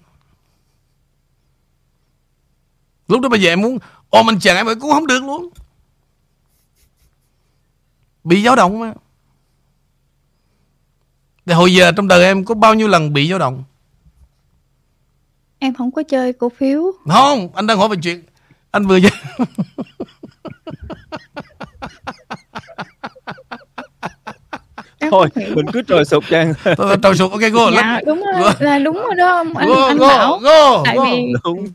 Lúc 3.08 3.20
đó 3.20 3.28
bây 3.28 3.42
giờ 3.42 3.48
em 3.48 3.60
muốn 3.60 3.78
ôm 4.10 4.30
anh 4.30 4.40
chàng 4.40 4.56
em 4.56 4.80
cũng 4.80 4.92
không 4.92 5.06
được 5.06 5.24
luôn. 5.24 5.48
Bị 8.24 8.44
dao 8.44 8.56
động 8.56 8.80
mà. 8.80 8.92
Thì 11.46 11.54
hồi 11.54 11.74
giờ 11.74 11.92
trong 11.92 12.08
đời 12.08 12.24
em 12.24 12.44
có 12.44 12.54
bao 12.54 12.74
nhiêu 12.74 12.88
lần 12.88 13.12
bị 13.12 13.30
dao 13.30 13.38
động? 13.38 13.64
Em 15.58 15.74
không 15.74 15.90
có 15.90 16.02
chơi 16.02 16.32
cổ 16.32 16.48
phiếu. 16.48 16.92
không 17.06 17.48
anh 17.54 17.66
đang 17.66 17.78
hỏi 17.78 17.88
về 17.88 17.96
chuyện 18.02 18.22
anh 18.70 18.86
vừa 18.86 18.98
Em 25.00 25.10
thôi 25.10 25.28
mình 25.54 25.66
cứ 25.72 25.82
trồi 25.82 26.04
sụp 26.04 26.24
trang 26.30 26.52
trồi 27.02 27.16
sụt 27.16 27.30
ok 27.30 27.40
go 27.52 27.70
Dạ 27.70 28.00
đúng 28.06 28.24
rồi, 28.34 28.52
là 28.58 28.78
đúng 28.78 28.96
rồi 28.96 29.14
đó 29.14 29.36
ông 29.36 29.56
anh, 29.56 29.68
go 29.68 29.86
anh 29.86 29.96
go 29.96 30.08
bảo. 30.08 30.38
go 30.38 30.82
Tại 30.84 30.96
go. 30.96 31.04
vì 31.04 31.32
đúng. 31.44 31.66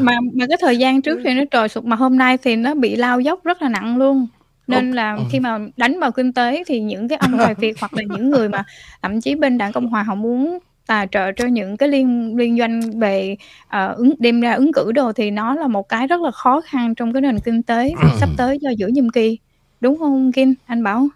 Mà 0.00 0.12
mà 0.34 0.46
cái 0.48 0.58
thời 0.60 0.78
gian 0.78 1.02
trước 1.02 1.18
thì 1.24 1.34
nó 1.34 1.42
trồi 1.50 1.68
sụt 1.68 1.84
mà 1.84 1.96
hôm 1.96 2.18
nay 2.18 2.38
thì 2.38 2.56
nó 2.56 2.74
bị 2.74 2.96
lao 2.96 3.20
dốc 3.20 3.44
rất 3.44 3.62
là 3.62 3.68
nặng 3.68 3.96
luôn. 3.96 4.26
Nên 4.66 4.92
là 4.92 5.18
khi 5.30 5.40
mà 5.40 5.58
đánh 5.76 6.00
vào 6.00 6.12
kinh 6.12 6.32
tế 6.32 6.62
thì 6.66 6.80
những 6.80 7.08
cái 7.08 7.18
ông 7.18 7.38
tài 7.38 7.54
phiệt 7.54 7.74
hoặc 7.80 7.94
là 7.94 8.02
những 8.08 8.30
người 8.30 8.48
mà 8.48 8.64
thậm 9.02 9.20
chí 9.20 9.34
bên 9.34 9.58
đảng 9.58 9.72
cộng 9.72 9.86
hòa 9.88 10.02
họ 10.02 10.14
muốn 10.14 10.58
tài 10.86 11.08
trợ 11.12 11.32
cho 11.32 11.46
những 11.46 11.76
cái 11.76 11.88
liên 11.88 12.36
liên 12.36 12.58
doanh 12.58 12.98
về 12.98 13.36
ờ, 13.68 13.94
ứng 13.96 14.14
đem 14.18 14.40
ra 14.40 14.52
ứng 14.52 14.72
cử 14.72 14.92
đồ 14.92 15.12
thì 15.12 15.30
nó 15.30 15.54
là 15.54 15.66
một 15.66 15.88
cái 15.88 16.06
rất 16.06 16.20
là 16.20 16.30
khó 16.30 16.60
khăn 16.60 16.94
trong 16.94 17.12
cái 17.12 17.22
nền 17.22 17.40
kinh 17.40 17.62
tế 17.62 17.94
sắp 18.20 18.28
tới 18.36 18.58
cho 18.62 18.70
giữa 18.70 18.86
nhiệm 18.86 19.10
kỳ. 19.10 19.38
Đúng 19.80 19.98
không 19.98 20.32
Kim 20.32 20.54
anh 20.66 20.84
bảo? 20.84 21.08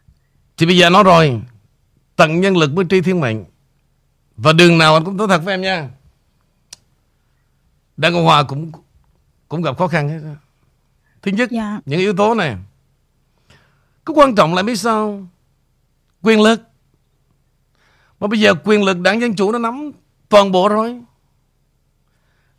Thì 0.57 0.67
bây 0.67 0.79
giờ 0.79 0.91
nói 0.91 1.05
rồi. 1.05 1.41
Tận 2.17 2.41
nhân 2.41 2.57
lực 2.57 2.73
mới 2.73 2.85
tri 2.91 3.01
thiên 3.01 3.21
mệnh. 3.21 3.45
Và 4.37 4.53
đường 4.53 4.79
nào 4.79 4.95
anh 4.95 5.05
cũng 5.05 5.17
nói 5.17 5.29
thật 5.29 5.43
với 5.45 5.55
em 5.55 5.63
nha. 5.63 5.89
Đảng 7.97 8.13
cộng 8.13 8.25
hòa 8.25 8.43
cũng 8.43 8.73
cũng 9.49 9.63
gặp 9.63 9.79
khó 9.79 9.89
khăn 9.89 10.09
hết 10.09 10.21
thứ 11.23 11.33
nhất 11.33 11.51
dạ. 11.51 11.81
những 11.87 12.01
yếu 12.01 12.13
tố 12.13 12.35
này. 12.35 12.57
Cái 14.07 14.15
quan 14.15 14.35
trọng 14.35 14.55
là 14.55 14.63
biết 14.63 14.77
sao? 14.77 15.27
Quyền 16.23 16.41
lực 16.41 16.70
mà 18.21 18.27
bây 18.27 18.41
giờ 18.41 18.55
quyền 18.65 18.83
lực 18.83 19.01
đảng 19.01 19.21
dân 19.21 19.35
chủ 19.35 19.53
nó 19.53 19.59
nắm 19.59 19.93
toàn 20.29 20.53
bộ 20.53 20.69
rồi. 20.69 21.01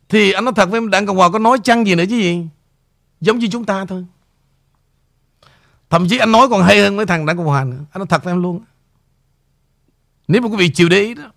Thì 0.08 0.32
anh 0.32 0.44
nói 0.44 0.54
thật 0.56 0.70
với 0.70 0.78
em, 0.78 0.90
đảng 0.90 1.06
cộng 1.06 1.16
hòa 1.16 1.30
có 1.30 1.38
nói 1.38 1.58
chăng 1.64 1.86
gì 1.86 1.94
nữa 1.94 2.04
chứ 2.10 2.16
gì? 2.16 2.46
Giống 3.20 3.38
như 3.38 3.48
chúng 3.52 3.64
ta 3.64 3.84
thôi. 3.84 4.04
Thậm 5.90 6.08
chí 6.08 6.18
anh 6.18 6.32
nói 6.32 6.48
còn 6.48 6.62
hay 6.62 6.80
hơn 6.80 6.96
mấy 6.96 7.06
thằng 7.06 7.26
đảng 7.26 7.36
cộng 7.36 7.46
hòa 7.46 7.64
nữa. 7.64 7.78
Anh 7.92 7.98
nói 7.98 8.06
thật 8.06 8.24
với 8.24 8.32
em 8.32 8.42
luôn. 8.42 8.64
Nếu 10.28 10.42
mà 10.42 10.48
quý 10.48 10.56
vị 10.56 10.68
chịu 10.68 10.88
để 10.88 11.00
ý 11.00 11.14
đó, 11.14 11.32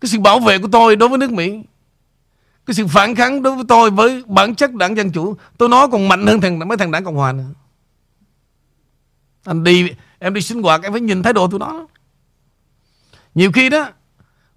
cái 0.00 0.08
sự 0.08 0.20
bảo 0.20 0.40
vệ 0.40 0.58
của 0.58 0.68
tôi 0.72 0.96
đối 0.96 1.08
với 1.08 1.18
nước 1.18 1.30
mỹ, 1.30 1.62
cái 2.66 2.74
sự 2.74 2.86
phản 2.86 3.14
kháng 3.14 3.42
đối 3.42 3.56
với 3.56 3.64
tôi 3.68 3.90
với 3.90 4.24
bản 4.26 4.54
chất 4.54 4.74
đảng 4.74 4.96
dân 4.96 5.12
chủ, 5.12 5.36
tôi 5.58 5.68
nói 5.68 5.88
còn 5.92 6.08
mạnh 6.08 6.26
hơn 6.26 6.40
thằng, 6.40 6.58
mấy 6.58 6.78
thằng 6.78 6.90
đảng 6.90 7.04
cộng 7.04 7.16
hòa 7.16 7.32
nữa. 7.32 7.44
Anh 9.44 9.64
đi, 9.64 9.90
em 10.18 10.34
đi 10.34 10.40
sinh 10.40 10.62
hoạt, 10.62 10.82
em 10.82 10.92
phải 10.92 11.00
nhìn 11.00 11.22
thái 11.22 11.32
độ 11.32 11.48
tụi 11.48 11.60
nó 11.60 11.86
nhiều 13.34 13.52
khi 13.52 13.68
đó 13.68 13.90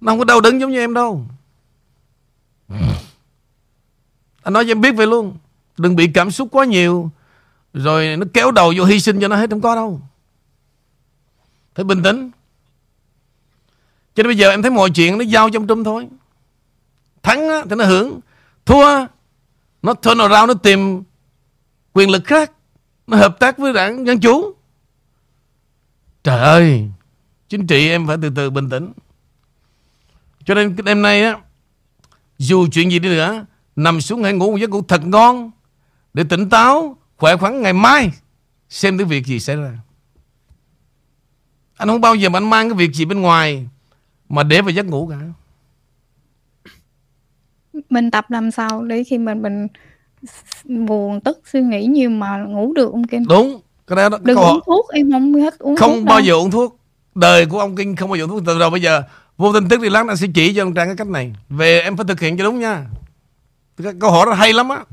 nó 0.01 0.11
không 0.11 0.19
có 0.19 0.25
đau 0.25 0.41
đớn 0.41 0.61
giống 0.61 0.71
như 0.71 0.79
em 0.79 0.93
đâu 0.93 1.25
anh 4.43 4.53
nói 4.53 4.63
cho 4.65 4.71
em 4.71 4.81
biết 4.81 4.95
vậy 4.95 5.07
luôn 5.07 5.37
đừng 5.77 5.95
bị 5.95 6.07
cảm 6.13 6.31
xúc 6.31 6.47
quá 6.51 6.65
nhiều 6.65 7.11
rồi 7.73 8.17
nó 8.17 8.25
kéo 8.33 8.51
đầu 8.51 8.73
vô 8.77 8.85
hy 8.85 8.99
sinh 8.99 9.21
cho 9.21 9.27
nó 9.27 9.35
hết 9.35 9.49
không 9.49 9.61
có 9.61 9.75
đâu 9.75 10.01
phải 11.75 11.85
bình 11.85 12.03
tĩnh 12.03 12.31
Cho 14.15 14.23
nên 14.23 14.27
bây 14.27 14.37
giờ 14.37 14.49
em 14.49 14.61
thấy 14.61 14.71
mọi 14.71 14.89
chuyện 14.89 15.17
nó 15.17 15.23
giao 15.23 15.49
trong 15.49 15.67
Trung 15.67 15.83
thôi. 15.83 16.07
Thắng 17.23 17.49
á, 17.49 17.61
thì 17.69 17.75
nó 17.75 17.85
hưởng. 17.85 18.19
Thua 18.65 19.05
nó 19.81 19.93
turn 19.93 20.17
around 20.17 20.47
nó 20.47 20.53
tìm 20.53 21.03
quyền 21.93 22.09
lực 22.09 22.23
khác. 22.25 22.51
Nó 23.07 23.17
hợp 23.17 23.39
tác 23.39 23.57
với 23.57 23.73
đảng 23.73 24.07
Dân 24.07 24.19
Chủ. 24.19 24.55
Trời 26.23 26.39
ơi, 26.39 26.89
chính 27.53 27.67
trị 27.67 27.89
em 27.89 28.07
phải 28.07 28.17
từ 28.21 28.29
từ 28.29 28.49
bình 28.49 28.69
tĩnh. 28.69 28.91
Cho 30.45 30.53
nên 30.53 30.75
đêm 30.85 31.01
nay 31.01 31.23
á, 31.23 31.37
dù 32.37 32.67
chuyện 32.71 32.91
gì 32.91 32.99
đi 32.99 33.09
nữa, 33.09 33.45
nằm 33.75 34.01
xuống 34.01 34.23
hãy 34.23 34.33
ngủ 34.33 34.51
một 34.51 34.57
giấc 34.57 34.69
ngủ 34.69 34.81
thật 34.87 35.05
ngon 35.05 35.51
để 36.13 36.23
tỉnh 36.29 36.49
táo, 36.49 36.97
khỏe 37.17 37.35
khoắn 37.37 37.61
ngày 37.61 37.73
mai 37.73 38.11
xem 38.69 38.97
cái 38.97 39.05
việc 39.05 39.25
gì 39.25 39.39
xảy 39.39 39.55
ra. 39.55 39.77
Anh 41.77 41.87
không 41.87 42.01
bao 42.01 42.15
giờ 42.15 42.29
mà 42.29 42.37
anh 42.37 42.49
mang 42.49 42.69
cái 42.69 42.77
việc 42.77 42.93
gì 42.93 43.05
bên 43.05 43.21
ngoài 43.21 43.67
mà 44.29 44.43
để 44.43 44.61
vào 44.61 44.69
giấc 44.69 44.85
ngủ 44.85 45.07
cả. 45.11 45.17
Mình 47.89 48.11
tập 48.11 48.31
làm 48.31 48.51
sao 48.51 48.83
để 48.83 49.03
khi 49.03 49.17
mình 49.17 49.41
mình 49.41 49.67
buồn 50.85 51.21
tức 51.21 51.41
suy 51.45 51.61
nghĩ 51.61 51.85
nhiều 51.85 52.09
mà 52.09 52.37
ngủ 52.37 52.73
được 52.73 52.91
ông 52.91 53.07
Kim? 53.07 53.25
Đúng, 53.27 53.61
cái 53.87 53.95
đó, 53.95 54.17
Đừng 54.21 54.35
câu 54.35 54.45
uống 54.45 54.59
thuốc, 54.65 54.89
em 54.89 55.11
không 55.11 55.33
hết 55.33 55.59
uống 55.59 55.75
không 55.75 55.93
thuốc 55.93 56.05
bao 56.05 56.19
đâu. 56.19 56.25
giờ 56.25 56.33
uống 56.33 56.51
thuốc 56.51 56.82
đời 57.15 57.45
của 57.45 57.59
ông 57.59 57.75
kinh 57.75 57.95
không 57.95 58.09
bao 58.09 58.15
giờ 58.17 58.27
thuốc 58.27 58.43
từ 58.45 58.59
đầu 58.59 58.69
bây 58.69 58.81
giờ 58.81 59.03
vô 59.37 59.53
tin 59.53 59.67
tức 59.69 59.81
đi 59.81 59.89
lát 59.89 60.07
anh 60.07 60.17
sẽ 60.17 60.27
chỉ 60.33 60.53
cho 60.55 60.63
ông 60.63 60.73
trang 60.73 60.87
cái 60.87 60.95
cách 60.95 61.07
này 61.07 61.33
về 61.49 61.79
em 61.81 61.97
phải 61.97 62.05
thực 62.07 62.19
hiện 62.19 62.37
cho 62.37 62.43
đúng 62.43 62.59
nha 62.59 62.85
cái 63.83 63.93
câu 63.99 64.11
hỏi 64.11 64.25
đó 64.25 64.33
hay 64.33 64.53
lắm 64.53 64.69
á 64.69 64.83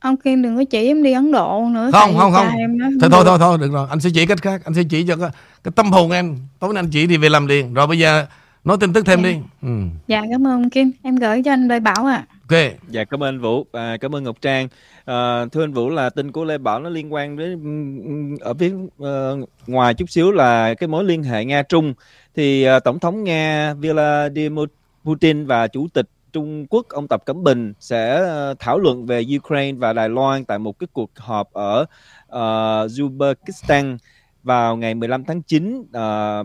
Ông 0.00 0.16
Kim 0.16 0.42
đừng 0.42 0.56
có 0.56 0.64
chỉ 0.70 0.86
em 0.86 1.02
đi 1.02 1.12
Ấn 1.12 1.32
Độ 1.32 1.68
nữa. 1.72 1.90
không 1.92 2.16
không 2.18 2.32
không 2.32 2.48
Em 2.58 2.78
nó 2.78 2.86
thôi 3.00 3.10
thôi 3.12 3.24
thôi 3.26 3.38
thôi 3.38 3.58
được 3.58 3.72
rồi 3.72 3.86
anh 3.90 4.00
sẽ 4.00 4.10
chỉ 4.14 4.26
cách 4.26 4.42
khác 4.42 4.60
anh 4.64 4.74
sẽ 4.74 4.82
chỉ 4.90 5.04
cho 5.08 5.16
cái, 5.16 5.30
cái 5.64 5.72
tâm 5.76 5.92
hồn 5.92 6.10
em 6.10 6.36
tối 6.58 6.74
nay 6.74 6.80
anh 6.80 6.90
chỉ 6.90 7.06
thì 7.06 7.16
về 7.16 7.28
làm 7.28 7.46
liền 7.46 7.74
rồi 7.74 7.86
bây 7.86 7.98
giờ 7.98 8.26
nói 8.64 8.76
tin 8.80 8.92
tức 8.92 9.06
thêm 9.06 9.22
Dạ. 9.22 9.28
đi 9.30 9.36
ừ. 9.62 9.68
Dạ 10.08 10.22
cảm 10.32 10.46
ơn 10.46 10.52
ông 10.52 10.70
Kim. 10.70 10.90
Em 11.02 11.16
gửi 11.16 11.42
cho 11.42 11.52
anh 11.52 11.68
Lê 11.68 11.80
Bảo 11.80 12.06
ạ 12.06 12.26
ok. 12.48 12.60
Dạ 12.88 13.04
cảm 13.04 13.22
ơn 13.22 13.28
anh 13.28 13.40
Vũ, 13.40 13.66
à, 13.72 13.96
cảm 14.00 14.14
ơn 14.14 14.24
Ngọc 14.24 14.36
Trang. 14.40 14.68
À, 15.04 15.46
thưa 15.52 15.64
anh 15.64 15.72
Vũ 15.72 15.90
là 15.90 16.10
tin 16.10 16.32
của 16.32 16.44
Lê 16.44 16.58
Bảo 16.58 16.80
nó 16.80 16.90
liên 16.90 17.12
quan 17.12 17.36
đến 17.36 18.36
ở 18.40 18.54
phía 18.54 18.72
uh, 18.74 19.48
ngoài 19.66 19.94
chút 19.94 20.10
xíu 20.10 20.32
là 20.32 20.74
cái 20.74 20.88
mối 20.88 21.04
liên 21.04 21.22
hệ 21.22 21.44
Nga 21.44 21.62
Trung. 21.62 21.94
Thì 22.34 22.68
uh, 22.76 22.84
tổng 22.84 22.98
thống 22.98 23.24
Nga 23.24 23.74
Vladimir 23.74 24.68
Putin 25.04 25.46
và 25.46 25.68
chủ 25.68 25.88
tịch 25.94 26.06
Trung 26.34 26.66
Quốc 26.70 26.88
ông 26.88 27.08
Tập 27.08 27.22
Cẩm 27.26 27.42
Bình 27.42 27.72
sẽ 27.80 28.14
ờ, 28.14 28.54
thảo 28.58 28.78
luận 28.78 29.06
về 29.06 29.24
Ukraine 29.36 29.78
và 29.78 29.92
Đài 29.92 30.08
Loan 30.08 30.44
tại 30.44 30.58
một 30.58 30.78
cái 30.78 30.86
cuộc 30.92 31.10
họp 31.16 31.52
ở 31.52 31.80
uh, 32.26 32.90
Uzbekistan 32.90 33.98
vào 34.42 34.76
ngày 34.76 34.94
15 34.94 35.24
tháng 35.24 35.42
9 35.42 35.78
uh, 35.78 35.86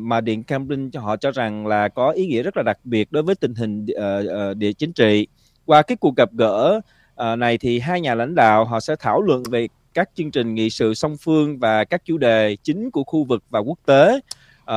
mà 0.01 0.21
Điện 0.21 0.43
Kremlin 0.43 0.91
cho 0.91 1.01
họ 1.01 1.17
cho 1.17 1.31
rằng 1.31 1.67
là 1.67 1.87
có 1.87 2.09
ý 2.09 2.27
nghĩa 2.27 2.43
rất 2.43 2.57
là 2.57 2.63
đặc 2.63 2.79
biệt 2.83 3.11
đối 3.11 3.23
với 3.23 3.35
tình 3.35 3.55
hình 3.55 3.85
uh, 3.85 4.57
địa 4.57 4.73
chính 4.73 4.93
trị 4.93 5.27
qua 5.69 5.81
cái 5.81 5.97
cuộc 5.97 6.15
gặp 6.15 6.29
gỡ 6.33 6.81
uh, 7.21 7.37
này 7.37 7.57
thì 7.57 7.79
hai 7.79 8.01
nhà 8.01 8.15
lãnh 8.15 8.35
đạo 8.35 8.65
họ 8.65 8.79
sẽ 8.79 8.95
thảo 8.99 9.21
luận 9.21 9.43
về 9.51 9.67
các 9.93 10.09
chương 10.15 10.31
trình 10.31 10.55
nghị 10.55 10.69
sự 10.69 10.93
song 10.93 11.17
phương 11.17 11.59
và 11.59 11.83
các 11.83 12.05
chủ 12.05 12.17
đề 12.17 12.55
chính 12.63 12.91
của 12.91 13.03
khu 13.03 13.23
vực 13.23 13.43
và 13.49 13.59
quốc 13.59 13.79
tế. 13.85 14.19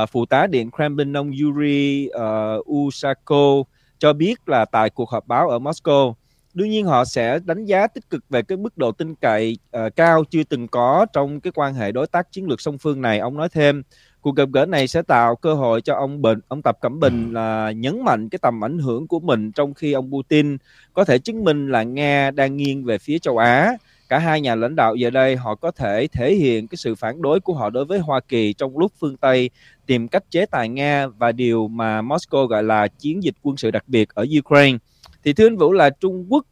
Uh, 0.01 0.09
phụ 0.09 0.25
tá 0.25 0.47
Điện 0.47 0.71
Kremlin 0.71 1.17
ông 1.17 1.31
Yuri 1.41 2.07
ờ, 2.07 2.55
uh, 2.55 2.71
Usako 2.71 3.63
cho 3.99 4.13
biết 4.13 4.49
là 4.49 4.65
tại 4.65 4.89
cuộc 4.89 5.09
họp 5.09 5.27
báo 5.27 5.49
ở 5.49 5.59
Moscow 5.59 6.13
đương 6.53 6.69
nhiên 6.69 6.85
họ 6.85 7.05
sẽ 7.05 7.39
đánh 7.45 7.65
giá 7.65 7.87
tích 7.87 8.09
cực 8.09 8.23
về 8.29 8.41
cái 8.41 8.57
mức 8.57 8.77
độ 8.77 8.91
tin 8.91 9.15
cậy 9.15 9.57
uh, 9.77 9.95
cao 9.95 10.23
chưa 10.29 10.43
từng 10.43 10.67
có 10.67 11.05
trong 11.13 11.41
cái 11.41 11.53
quan 11.55 11.73
hệ 11.73 11.91
đối 11.91 12.07
tác 12.07 12.31
chiến 12.31 12.47
lược 12.47 12.61
song 12.61 12.77
phương 12.77 13.01
này 13.01 13.19
ông 13.19 13.37
nói 13.37 13.49
thêm 13.49 13.83
cuộc 14.23 14.35
gặp 14.35 14.49
gỡ 14.53 14.65
này 14.65 14.87
sẽ 14.87 15.01
tạo 15.01 15.35
cơ 15.35 15.53
hội 15.53 15.81
cho 15.81 15.95
ông 15.95 16.21
Bình 16.21 16.39
ông 16.47 16.61
Tập 16.61 16.77
Cận 16.81 16.99
Bình 16.99 17.33
là 17.33 17.71
nhấn 17.71 18.01
mạnh 18.03 18.29
cái 18.29 18.39
tầm 18.41 18.63
ảnh 18.63 18.77
hưởng 18.77 19.07
của 19.07 19.19
mình 19.19 19.51
trong 19.51 19.73
khi 19.73 19.93
ông 19.93 20.11
Putin 20.11 20.57
có 20.93 21.05
thể 21.05 21.19
chứng 21.19 21.43
minh 21.43 21.67
là 21.71 21.83
Nga 21.83 22.31
đang 22.31 22.57
nghiêng 22.57 22.83
về 22.83 22.97
phía 22.97 23.19
châu 23.19 23.37
Á. 23.37 23.77
Cả 24.09 24.19
hai 24.19 24.41
nhà 24.41 24.55
lãnh 24.55 24.75
đạo 24.75 24.95
giờ 24.95 25.09
đây 25.09 25.35
họ 25.35 25.55
có 25.55 25.71
thể 25.71 26.07
thể 26.11 26.33
hiện 26.35 26.67
cái 26.67 26.77
sự 26.77 26.95
phản 26.95 27.21
đối 27.21 27.39
của 27.39 27.53
họ 27.53 27.69
đối 27.69 27.85
với 27.85 27.99
Hoa 27.99 28.19
Kỳ 28.27 28.53
trong 28.53 28.77
lúc 28.77 28.91
phương 28.99 29.17
Tây 29.17 29.49
tìm 29.85 30.07
cách 30.07 30.23
chế 30.29 30.45
tài 30.45 30.69
Nga 30.69 31.07
và 31.07 31.31
điều 31.31 31.67
mà 31.67 32.01
Moscow 32.01 32.45
gọi 32.45 32.63
là 32.63 32.87
chiến 32.87 33.23
dịch 33.23 33.35
quân 33.41 33.57
sự 33.57 33.71
đặc 33.71 33.83
biệt 33.87 34.09
ở 34.09 34.25
Ukraine. 34.39 34.77
Thì 35.23 35.33
thưa 35.33 35.47
anh 35.47 35.57
Vũ 35.57 35.71
là 35.71 35.89
Trung 35.89 36.25
Quốc 36.29 36.45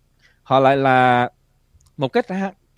họ 0.43 0.59
lại 0.59 0.77
là 0.77 1.29
một 1.97 2.07
cách 2.07 2.25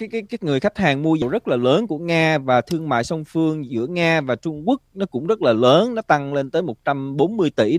cái 0.07 0.21
cái 0.21 0.21
cái 0.29 0.37
người 0.41 0.59
khách 0.59 0.77
hàng 0.77 1.03
mua 1.03 1.15
dầu 1.15 1.29
rất 1.29 1.47
là 1.47 1.55
lớn 1.55 1.87
của 1.87 1.97
Nga 1.97 2.37
và 2.37 2.61
thương 2.61 2.89
mại 2.89 3.03
song 3.03 3.23
phương 3.23 3.71
giữa 3.71 3.87
Nga 3.87 4.21
và 4.21 4.35
Trung 4.35 4.63
Quốc 4.65 4.81
nó 4.93 5.05
cũng 5.05 5.27
rất 5.27 5.41
là 5.41 5.53
lớn, 5.53 5.95
nó 5.95 6.01
tăng 6.01 6.33
lên 6.33 6.51
tới 6.51 6.61
140 6.61 7.49
tỷ 7.49 7.77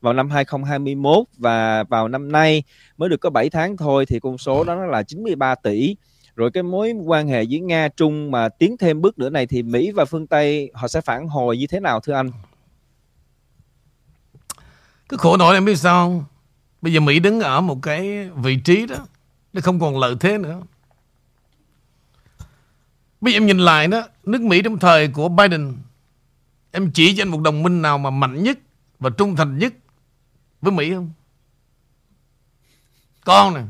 vào 0.00 0.12
năm 0.12 0.30
2021 0.30 1.26
và 1.38 1.82
vào 1.82 2.08
năm 2.08 2.32
nay 2.32 2.62
mới 2.96 3.08
được 3.08 3.20
có 3.20 3.30
7 3.30 3.50
tháng 3.50 3.76
thôi 3.76 4.06
thì 4.06 4.20
con 4.20 4.38
số 4.38 4.64
đó 4.64 4.74
nó 4.74 4.86
là 4.86 5.02
93 5.02 5.54
tỷ. 5.54 5.96
Rồi 6.36 6.50
cái 6.50 6.62
mối 6.62 6.92
quan 7.06 7.28
hệ 7.28 7.42
giữa 7.42 7.58
Nga, 7.58 7.88
Trung 7.88 8.30
mà 8.30 8.48
tiến 8.48 8.76
thêm 8.76 9.00
bước 9.00 9.18
nữa 9.18 9.30
này 9.30 9.46
thì 9.46 9.62
Mỹ 9.62 9.92
và 9.92 10.04
phương 10.04 10.26
Tây 10.26 10.70
họ 10.74 10.88
sẽ 10.88 11.00
phản 11.00 11.28
hồi 11.28 11.58
như 11.58 11.66
thế 11.66 11.80
nào 11.80 12.00
thưa 12.00 12.12
anh? 12.12 12.30
Cứ 15.08 15.16
khổ 15.16 15.36
nổi 15.36 15.54
em 15.54 15.64
biết 15.64 15.76
sao 15.76 16.24
bây 16.82 16.92
giờ 16.92 17.00
Mỹ 17.00 17.18
đứng 17.18 17.40
ở 17.40 17.60
một 17.60 17.78
cái 17.82 18.28
vị 18.28 18.56
trí 18.64 18.86
đó, 18.86 18.96
nó 19.52 19.60
không 19.60 19.80
còn 19.80 19.98
lợi 19.98 20.14
thế 20.20 20.38
nữa. 20.38 20.60
Bây 23.24 23.32
giờ 23.32 23.36
em 23.36 23.46
nhìn 23.46 23.58
lại 23.58 23.88
đó 23.88 24.02
Nước 24.24 24.40
Mỹ 24.40 24.62
trong 24.64 24.78
thời 24.78 25.08
của 25.08 25.28
Biden 25.28 25.76
Em 26.70 26.90
chỉ 26.94 27.16
cho 27.16 27.22
anh 27.22 27.28
một 27.28 27.40
đồng 27.40 27.62
minh 27.62 27.82
nào 27.82 27.98
mà 27.98 28.10
mạnh 28.10 28.42
nhất 28.42 28.58
Và 28.98 29.10
trung 29.10 29.36
thành 29.36 29.58
nhất 29.58 29.74
Với 30.60 30.72
Mỹ 30.72 30.90
không? 30.94 31.12
Con 33.24 33.54
nè? 33.54 33.60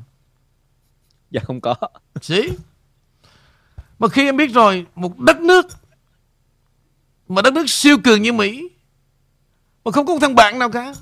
Dạ 1.31 1.41
không 1.45 1.61
có. 1.61 1.75
Sĩ 2.23 2.49
Mà 3.99 4.09
khi 4.09 4.25
em 4.25 4.37
biết 4.37 4.53
rồi 4.53 4.87
Một 4.95 5.19
đất 5.19 5.41
nước 5.41 5.67
Mà 7.29 7.43
đất 7.43 7.53
nước 7.53 7.65
siêu 7.71 7.97
cường 8.05 8.23
như 8.23 8.33
Mỹ 8.33 8.69
Mà 9.85 9.93
không 9.93 10.07
có 10.07 10.13
một 10.13 10.19
thằng 10.21 10.35
bạn 10.35 10.59
nào 10.59 10.71
cả. 10.71 10.95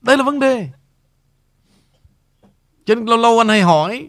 Đây 0.00 0.16
là 0.16 0.22
vấn 0.22 0.40
đề. 0.40 0.68
Cho 2.84 2.94
nên 2.94 3.06
lâu 3.06 3.18
lâu 3.18 3.38
anh 3.38 3.48
hay 3.48 3.62
hỏi 3.62 4.08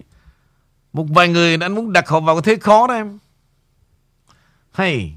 một 0.93 1.05
vài 1.09 1.27
người 1.27 1.57
anh 1.61 1.75
muốn 1.75 1.93
đặt 1.93 2.09
họ 2.09 2.19
vào 2.19 2.35
cái 2.35 2.41
thế 2.41 2.61
khó 2.61 2.87
đó 2.87 2.93
em. 2.93 3.19
Hay, 4.71 5.15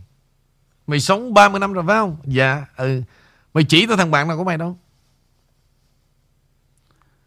Mày 0.86 1.00
sống 1.00 1.34
30 1.34 1.60
năm 1.60 1.72
rồi 1.72 1.84
phải 1.86 1.96
không? 1.96 2.16
Dạ 2.24 2.66
ừ. 2.76 3.02
Mày 3.54 3.64
chỉ 3.64 3.86
tao 3.86 3.96
thằng 3.96 4.10
bạn 4.10 4.28
nào 4.28 4.36
của 4.36 4.44
mày 4.44 4.58
đâu. 4.58 4.78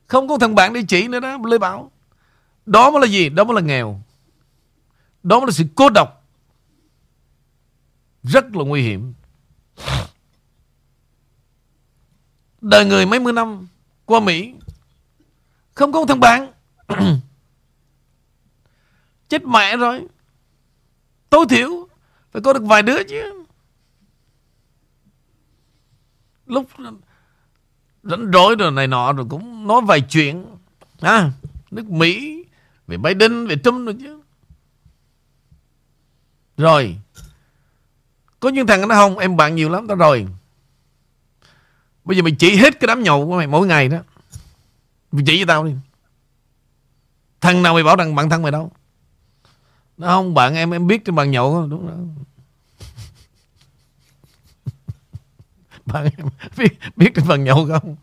Không 0.08 0.28
có 0.28 0.38
thằng 0.38 0.56
bạn 0.56 0.74
để 0.74 0.82
chỉ 0.88 1.08
nữa 1.08 1.20
đó 1.20 1.38
Lê 1.46 1.58
Bảo. 1.58 1.92
Đó 2.66 2.92
mới 2.92 3.02
là 3.02 3.08
gì? 3.08 3.30
Đó 3.30 3.44
mới 3.44 3.56
là 3.56 3.62
nghèo. 3.62 4.02
Đó 5.24 5.40
mới 5.40 5.48
là 5.48 5.52
sự 5.52 5.64
cô 5.76 5.90
độc. 5.90 6.24
Rất 8.24 8.56
là 8.56 8.64
nguy 8.64 8.82
hiểm. 8.82 9.14
Đời 12.62 12.86
người 12.86 13.06
mấy 13.06 13.20
mươi 13.20 13.34
năm 13.34 13.68
Qua 14.06 14.20
Mỹ. 14.20 14.54
Không 15.74 15.92
có 15.92 16.06
thằng 16.08 16.20
bạn. 16.20 16.52
Chết 19.30 19.46
mẹ 19.46 19.78
rồi. 19.78 20.08
Tối 21.30 21.46
thiểu 21.50 21.88
Phải 22.32 22.42
có 22.42 22.54
được 22.54 22.64
vài 22.64 22.82
đứa 22.84 23.04
chứ. 23.04 23.44
Lúc 26.46 26.70
rảnh 28.04 28.32
rỗi 28.34 28.56
rồi 28.56 28.72
này 28.72 28.88
nọ 28.88 29.14
rồi 29.14 29.26
cũng 29.30 29.68
nói 29.68 29.82
vài 29.82 30.02
chuyện. 30.02 30.46
À, 31.00 31.32
nước 31.72 31.86
Mỹ 31.86 32.44
về 32.88 32.98
Biden 32.98 33.48
về 33.48 33.56
Trump 33.64 33.86
rồi 33.86 33.96
chứ. 34.00 34.22
Rồi 36.58 36.98
có 38.40 38.50
những 38.50 38.68
thằng 38.68 38.88
nó 38.88 38.96
không 38.96 39.18
em 39.18 39.38
bạn 39.38 39.56
nhiều 39.56 39.70
lắm 39.70 39.88
đó 39.88 39.96
rồi. 39.96 40.28
Bây 42.04 42.18
giờ 42.18 42.24
mày 42.24 42.36
chỉ 42.40 42.56
hết 42.56 42.80
cái 42.80 42.88
đám 42.88 43.04
nhậu 43.04 43.28
của 43.28 43.38
mày 43.38 43.48
mỗi 43.48 43.68
ngày 43.68 43.88
đó. 43.88 43.98
Mày 45.12 45.24
chỉ 45.28 45.40
cho 45.40 45.46
tao 45.48 45.64
đi. 45.64 45.72
Thằng 47.42 47.64
nào 47.64 47.74
mày 47.74 47.84
bảo 47.84 47.96
rằng 47.96 48.16
bạn 48.16 48.30
thân 48.30 48.42
mày 48.42 48.52
đâu? 48.52 48.72
Không, 49.98 50.34
bạn 50.34 50.56
em 50.56 50.72
em 50.72 50.88
biết 50.88 51.06
trên 51.06 51.16
bàn 51.16 51.32
nhậu 51.32 51.54
không? 51.54 51.70
Đúng 51.70 51.88
rồi. 51.88 51.96
Bạn 55.86 56.10
em 56.18 56.28
biết 56.58 56.80
biết 56.96 57.12
trên 57.16 57.28
bàn 57.28 57.44
nhậu 57.44 57.68
không? 57.68 57.96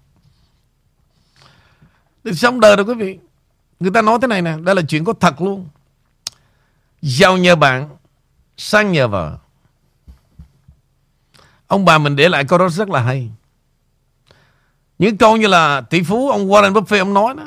Thì 2.24 2.34
sống 2.34 2.60
đời 2.60 2.76
rồi 2.76 2.86
quý 2.86 2.94
vị. 2.94 3.18
Người 3.80 3.90
ta 3.90 4.02
nói 4.02 4.18
thế 4.22 4.26
này 4.26 4.42
nè, 4.42 4.56
Đây 4.62 4.74
là 4.74 4.82
chuyện 4.88 5.04
có 5.04 5.12
thật 5.20 5.40
luôn. 5.40 5.68
Giàu 7.02 7.36
nhờ 7.36 7.56
bạn, 7.56 7.96
Sang 8.56 8.92
nhờ 8.92 9.08
vợ. 9.08 9.38
Ông 11.66 11.84
bà 11.84 11.98
mình 11.98 12.16
để 12.16 12.28
lại 12.28 12.44
câu 12.44 12.58
đó 12.58 12.68
rất 12.68 12.90
là 12.90 13.02
hay. 13.02 13.30
Những 14.98 15.16
câu 15.16 15.36
như 15.36 15.46
là 15.46 15.80
Tỷ 15.80 16.02
phú, 16.02 16.30
ông 16.30 16.48
Warren 16.48 16.72
Buffett 16.72 16.98
ông 16.98 17.14
nói 17.14 17.34
đó. 17.34 17.44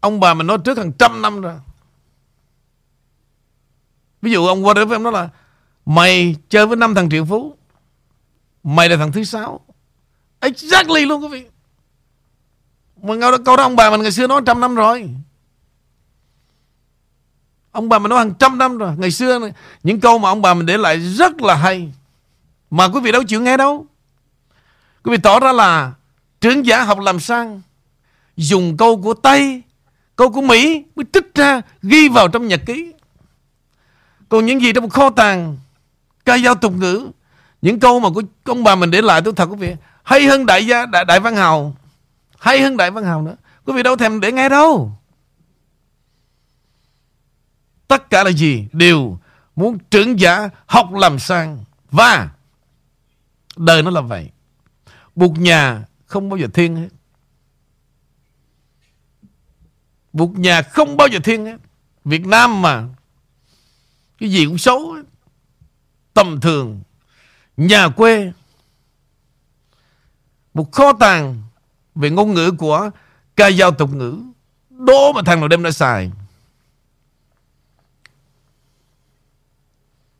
Ông 0.00 0.20
bà 0.20 0.34
mình 0.34 0.46
nói 0.46 0.58
trước 0.64 0.78
hàng 0.78 0.92
trăm 0.92 1.22
năm 1.22 1.40
rồi. 1.40 1.54
Ví 4.22 4.32
dụ 4.32 4.46
ông 4.46 4.62
Warren 4.62 4.74
Buffett 4.74 4.92
em 4.92 5.02
nói 5.02 5.12
là, 5.12 5.28
Mày 5.86 6.36
chơi 6.48 6.66
với 6.66 6.76
năm 6.76 6.94
thằng 6.94 7.10
triệu 7.10 7.24
phú, 7.24 7.56
Mày 8.64 8.88
là 8.88 8.96
thằng 8.96 9.12
thứ 9.12 9.24
sáu. 9.24 9.60
Exactly 10.40 11.04
luôn 11.04 11.22
quý 11.22 11.28
vị. 11.28 11.44
Mà 13.02 13.14
câu 13.44 13.56
đó 13.56 13.62
ông 13.62 13.76
bà 13.76 13.90
mình 13.90 14.02
ngày 14.02 14.12
xưa 14.12 14.26
nói 14.26 14.42
trăm 14.46 14.60
năm 14.60 14.74
rồi. 14.74 15.10
Ông 17.72 17.88
bà 17.88 17.98
mình 17.98 18.10
nói 18.10 18.18
hàng 18.18 18.34
trăm 18.38 18.58
năm 18.58 18.78
rồi. 18.78 18.92
Ngày 18.96 19.10
xưa 19.10 19.50
những 19.82 20.00
câu 20.00 20.18
mà 20.18 20.28
ông 20.28 20.42
bà 20.42 20.54
mình 20.54 20.66
để 20.66 20.76
lại 20.76 20.98
rất 20.98 21.42
là 21.42 21.54
hay. 21.54 21.92
Mà 22.70 22.88
quý 22.88 23.00
vị 23.00 23.12
đâu 23.12 23.22
chịu 23.22 23.40
nghe 23.40 23.56
đâu. 23.56 23.86
Quý 25.04 25.10
vị 25.10 25.16
tỏ 25.22 25.40
ra 25.40 25.52
là 25.52 25.92
Trưởng 26.40 26.66
giả 26.66 26.82
học 26.82 26.98
làm 26.98 27.20
sang, 27.20 27.62
Dùng 28.36 28.76
câu 28.76 29.02
của 29.02 29.14
Tây, 29.14 29.62
Câu 30.16 30.32
của 30.32 30.40
Mỹ 30.40 30.84
mới 30.96 31.04
trích 31.12 31.34
ra, 31.34 31.60
Ghi 31.82 32.08
vào 32.08 32.28
trong 32.28 32.48
nhật 32.48 32.60
ký. 32.66 32.91
Còn 34.32 34.46
những 34.46 34.62
gì 34.62 34.72
trong 34.72 34.90
kho 34.90 35.10
tàng 35.10 35.56
Ca 36.24 36.38
dao 36.38 36.54
tục 36.54 36.72
ngữ 36.72 37.10
Những 37.62 37.80
câu 37.80 38.00
mà 38.00 38.08
của 38.10 38.22
ông 38.44 38.64
bà 38.64 38.74
mình 38.74 38.90
để 38.90 39.02
lại 39.02 39.22
tôi 39.24 39.34
thật 39.36 39.46
quý 39.46 39.56
vị 39.56 39.76
Hay 40.02 40.26
hơn 40.26 40.46
đại 40.46 40.66
gia 40.66 40.86
đại, 40.86 41.04
đại 41.04 41.20
văn 41.20 41.36
hào 41.36 41.76
Hay 42.38 42.60
hơn 42.60 42.76
đại 42.76 42.90
văn 42.90 43.04
hào 43.04 43.22
nữa 43.22 43.36
Quý 43.64 43.72
vị 43.76 43.82
đâu 43.82 43.96
thèm 43.96 44.20
để 44.20 44.32
nghe 44.32 44.48
đâu 44.48 44.92
Tất 47.88 48.10
cả 48.10 48.24
là 48.24 48.30
gì? 48.30 48.68
Đều 48.72 49.18
muốn 49.56 49.78
trưởng 49.90 50.20
giả 50.20 50.48
học 50.66 50.92
làm 50.92 51.18
sang. 51.18 51.64
Và 51.90 52.30
đời 53.56 53.82
nó 53.82 53.90
là 53.90 54.00
vậy. 54.00 54.30
Bụt 55.14 55.30
nhà 55.30 55.84
không 56.06 56.28
bao 56.28 56.38
giờ 56.38 56.46
thiên 56.54 56.76
hết. 56.76 56.88
Bụt 60.12 60.30
nhà 60.30 60.62
không 60.62 60.96
bao 60.96 61.08
giờ 61.08 61.18
thiên 61.24 61.44
hết. 61.46 61.56
Việt 62.04 62.26
Nam 62.26 62.62
mà 62.62 62.88
cái 64.22 64.30
gì 64.30 64.46
cũng 64.46 64.58
xấu. 64.58 64.96
Tầm 66.14 66.40
thường. 66.40 66.80
Nhà 67.56 67.88
quê. 67.88 68.32
Một 70.54 70.72
kho 70.72 70.92
tàng 70.92 71.42
Về 71.94 72.10
ngôn 72.10 72.34
ngữ 72.34 72.50
của 72.58 72.90
ca 73.36 73.50
dao 73.50 73.70
tục 73.70 73.94
ngữ. 73.94 74.18
Đố 74.70 75.12
mà 75.12 75.22
thằng 75.26 75.40
nào 75.40 75.48
đem 75.48 75.62
ra 75.62 75.70
xài. 75.70 76.10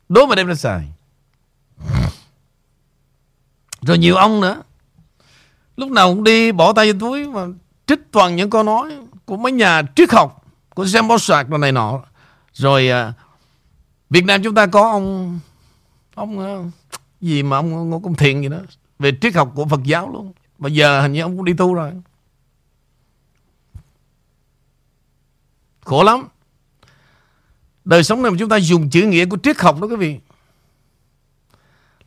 Đố 0.08 0.26
mà 0.26 0.34
đem 0.34 0.46
ra 0.46 0.54
xài. 0.54 0.88
Rồi 3.80 3.98
nhiều 3.98 4.16
ông 4.16 4.40
nữa. 4.40 4.62
Lúc 5.76 5.90
nào 5.90 6.08
cũng 6.08 6.24
đi 6.24 6.52
bỏ 6.52 6.72
tay 6.72 6.92
vào 6.92 7.00
túi 7.00 7.28
Mà 7.28 7.46
trích 7.86 8.00
toàn 8.10 8.36
những 8.36 8.50
câu 8.50 8.62
nói 8.62 8.98
Của 9.24 9.36
mấy 9.36 9.52
nhà 9.52 9.82
triết 9.96 10.12
học, 10.12 10.44
Của 10.74 10.84
Jean 10.84 11.08
Paul 11.08 11.48
và 11.48 11.58
này 11.58 11.72
nọ. 11.72 12.00
Rồi 12.52 12.88
à, 12.88 13.12
Việt 14.12 14.24
Nam 14.24 14.42
chúng 14.42 14.54
ta 14.54 14.66
có 14.66 14.90
ông 14.90 15.38
Ông 16.14 16.38
ờ, 16.38 16.64
Gì 17.20 17.42
mà 17.42 17.56
ông 17.56 17.90
Ngô 17.90 17.98
Công 17.98 18.14
Thiện 18.14 18.42
gì 18.42 18.48
đó, 18.48 18.58
Về 18.98 19.12
triết 19.20 19.34
học 19.34 19.52
của 19.54 19.66
Phật 19.66 19.80
giáo 19.84 20.12
luôn. 20.12 20.32
Mà 20.58 20.68
giờ 20.68 21.02
hình 21.02 21.12
như 21.12 21.22
ông 21.22 21.36
cũng 21.36 21.44
đi 21.44 21.52
tu 21.52 21.74
rồi. 21.74 21.92
Khổ 25.84 26.02
lắm. 26.02 26.28
Đời 27.84 28.04
sống 28.04 28.22
này 28.22 28.30
mà 28.30 28.36
chúng 28.40 28.48
ta 28.48 28.56
dùng 28.56 28.90
chữ 28.90 29.02
nghĩa 29.02 29.26
của 29.26 29.36
triết 29.42 29.60
học 29.60 29.80
đó 29.80 29.86
quý 29.86 29.96
vị, 29.96 30.18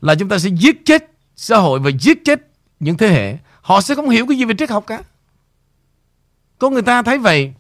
Là 0.02 0.16
chúng 0.16 0.30
ta 0.30 0.38
sẽ 0.38 0.50
giết 0.50 0.86
chết 0.86 1.12
xã 1.36 1.58
hội 1.58 1.80
và 1.80 1.92
giết 2.00 2.26
chết 2.26 2.48
những 2.80 2.98
thế 2.98 3.08
hệ. 3.08 3.38
Họ 3.62 3.82
sẽ 3.82 3.96
không 3.96 4.10
hiểu 4.10 4.26
cái 4.28 4.38
gì 4.38 4.46
về 4.46 4.56
triết 4.58 4.70
học 4.70 4.84
cả. 4.88 5.04
Có 6.58 6.70
người 6.70 6.82
ta 6.82 7.02
thấy 7.02 7.18
vậy. 7.18 7.54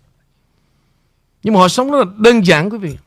Nhưng 1.43 1.53
mà 1.53 1.59
họ 1.59 1.67
sống 1.67 1.91
rất 1.91 1.97
là 1.97 2.05
đơn 2.17 2.45
giản 2.45 2.69
quý 2.69 2.77
vị. 2.77 2.97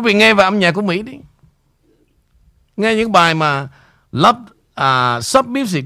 Quý 0.00 0.04
vị 0.04 0.14
nghe 0.14 0.34
vào 0.34 0.46
âm 0.46 0.58
nhạc 0.58 0.72
của 0.72 0.82
Mỹ 0.82 1.02
đi. 1.02 1.12
Nghe 2.76 2.94
những 2.94 3.12
bài 3.12 3.34
mà 3.34 3.68
Love 4.12 4.38
uh, 4.80 5.24
Sub 5.24 5.46
Music 5.46 5.84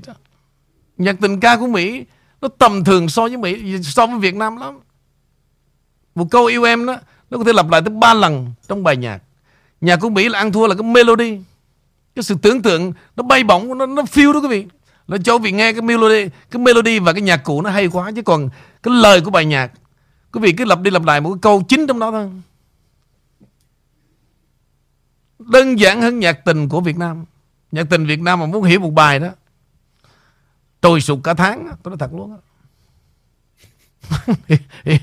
Nhạc 0.99 1.17
tình 1.21 1.41
ca 1.41 1.57
của 1.57 1.67
Mỹ 1.67 2.05
Nó 2.41 2.49
tầm 2.59 2.85
thường 2.85 3.09
so 3.09 3.23
với 3.23 3.37
Mỹ 3.37 3.83
So 3.83 4.07
với 4.07 4.19
Việt 4.19 4.35
Nam 4.35 4.57
lắm. 4.57 4.79
Một 6.15 6.27
câu 6.31 6.47
yêu 6.47 6.65
em 6.65 6.87
đó 6.87 6.97
Nó 7.31 7.39
có 7.39 7.45
thể 7.45 7.53
lặp 7.53 7.71
lại 7.71 7.81
tới 7.81 7.95
ba 7.95 8.15
lần 8.15 8.53
trong 8.69 8.83
bài 8.83 8.97
nhạc. 8.97 9.19
Nhạc 9.81 9.97
của 9.97 10.11
Mỹ 10.11 10.29
là 10.29 10.39
ăn 10.39 10.53
thua 10.53 10.67
là 10.67 10.75
cái 10.75 10.83
melody. 10.83 11.41
Cái 12.15 12.23
sự 12.23 12.37
tưởng 12.43 12.63
tượng 12.63 12.93
Nó 13.17 13.23
bay 13.23 13.45
bổng 13.45 13.79
Nó, 13.79 13.87
nó 13.87 14.03
feel 14.03 14.33
đó 14.33 14.41
quý 14.41 14.49
vị. 14.49 14.67
Nó 15.09 15.17
cho 15.25 15.35
quý 15.35 15.43
vị 15.43 15.53
nghe 15.53 15.73
cái 15.73 15.83
melody 15.83 16.29
Cái 16.51 16.63
melody 16.63 16.99
và 16.99 17.13
cái 17.13 17.23
nhạc 17.23 17.37
cụ 17.37 17.63
nó 17.63 17.71
hay 17.71 17.87
quá 17.89 18.13
Chứ 18.17 18.23
còn 18.23 18.49
cái 18.83 18.95
lời 18.95 19.21
của 19.21 19.31
bài 19.31 19.45
nhạc 19.45 19.73
Quý 20.33 20.41
vị 20.41 20.53
cứ 20.53 20.65
lặp 20.65 20.81
đi 20.81 20.91
lặp 20.91 21.05
lại 21.05 21.21
một 21.21 21.31
cái 21.31 21.39
câu 21.43 21.63
chính 21.69 21.87
trong 21.87 21.99
đó 21.99 22.11
thôi. 22.11 22.31
Đơn 25.53 25.79
giản 25.79 26.03
hơn 26.03 26.19
nhạc 26.19 26.45
tình 26.45 26.69
của 26.69 26.81
Việt 26.81 26.97
Nam. 26.97 27.25
Nhạc 27.73 27.85
tình 27.91 28.07
Việt 28.07 28.21
Nam 28.21 28.41
mà 28.41 28.47
muốn 28.47 28.65
hiểu 28.65 28.81
một 28.81 28.91
bài 28.91 29.19
đó 29.19 29.29
Trồi 30.83 31.01
sụt 31.01 31.19
cả 31.25 31.35
tháng 31.35 31.69
Tôi 31.83 31.91
nói 31.91 31.97
thật 31.99 32.15
luôn 32.15 32.37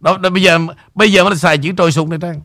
đó, 0.00 0.18
đó 0.18 0.30
bây 0.30 0.42
giờ 0.42 0.58
bây 0.94 1.12
giờ 1.12 1.24
mới 1.24 1.36
xài 1.36 1.58
chữ 1.58 1.72
trôi 1.76 1.92
sụt 1.92 2.08
này 2.08 2.18
trang. 2.22 2.40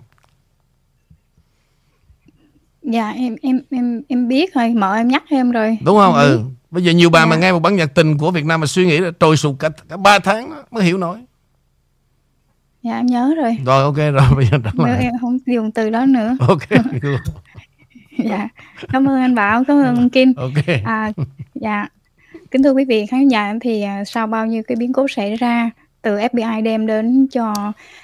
Dạ 2.82 3.10
em 3.10 3.36
em 3.42 3.62
em 3.70 4.02
em 4.08 4.28
biết 4.28 4.54
rồi 4.54 4.70
mợ 4.70 4.96
em 4.96 5.08
nhắc 5.08 5.24
em 5.30 5.52
rồi. 5.52 5.78
Đúng 5.82 5.98
không? 5.98 6.14
Ừ. 6.14 6.42
bây 6.72 6.84
giờ 6.84 6.92
nhiều 6.92 7.10
bà 7.10 7.22
dạ. 7.22 7.26
mà 7.26 7.36
nghe 7.36 7.52
một 7.52 7.60
bản 7.60 7.76
nhạc 7.76 7.96
tình 7.96 8.18
của 8.18 8.32
Việt 8.32 8.46
Nam 8.46 8.60
mà 8.60 8.68
suy 8.68 8.86
nghĩ 8.86 8.98
là 8.98 9.12
trôi 9.20 9.38
sụt 9.38 9.56
cả 9.60 9.70
cả 9.90 9.98
ba 9.98 10.20
tháng 10.20 10.50
đó, 10.50 10.64
mới 10.72 10.84
hiểu 10.84 10.98
nổi 10.98 11.18
dạ 12.88 12.98
em 12.98 13.06
nhớ 13.06 13.34
rồi. 13.38 13.58
Rồi 13.66 13.84
ok 13.84 13.96
rồi 13.96 14.22
bây 14.36 14.46
giờ 14.46 14.58
trở 14.64 14.86
lại 14.86 15.04
em 15.04 15.14
không 15.22 15.38
dùng 15.46 15.72
từ 15.72 15.90
đó 15.90 16.06
nữa. 16.06 16.38
Ok 16.48 16.70
dạ 18.18 18.48
cảm 18.92 19.10
ơn 19.10 19.22
anh 19.22 19.36
Bảo 19.36 19.64
cảm 19.68 19.78
ơn 19.78 19.86
anh 19.86 20.10
Kim. 20.10 20.34
Ok. 20.38 20.66
À 20.86 21.12
dạ. 21.56 21.88
Kính 22.52 22.64
thưa 22.64 22.72
quý 22.72 22.86
vị 22.86 23.06
khán 23.06 23.28
giả 23.28 23.54
thì 23.62 23.82
à, 23.82 24.04
sau 24.06 24.28
bao 24.28 24.46
nhiêu 24.46 24.64
cái 24.68 24.76
biến 24.76 24.94
cố 24.94 25.08
xảy 25.08 25.36
ra 25.36 25.70
từ 26.02 26.18
FBI 26.18 26.64
đem 26.64 26.88
đến 26.88 27.28
cho 27.32 27.54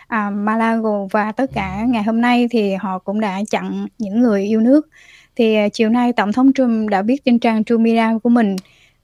à, 0.07 0.29
Malago 0.29 1.07
và 1.11 1.31
tất 1.31 1.51
cả 1.53 1.85
ngày 1.87 2.03
hôm 2.03 2.21
nay 2.21 2.47
thì 2.51 2.73
họ 2.73 2.99
cũng 2.99 3.19
đã 3.19 3.39
chặn 3.49 3.87
những 3.99 4.21
người 4.21 4.43
yêu 4.43 4.61
nước. 4.61 4.87
Thì 5.35 5.55
à, 5.55 5.69
chiều 5.69 5.89
nay 5.89 6.13
Tổng 6.13 6.33
thống 6.33 6.53
Trump 6.53 6.89
đã 6.89 7.01
viết 7.01 7.25
trên 7.25 7.39
trang 7.39 7.63
Trump 7.63 8.23
của 8.23 8.29
mình 8.29 8.55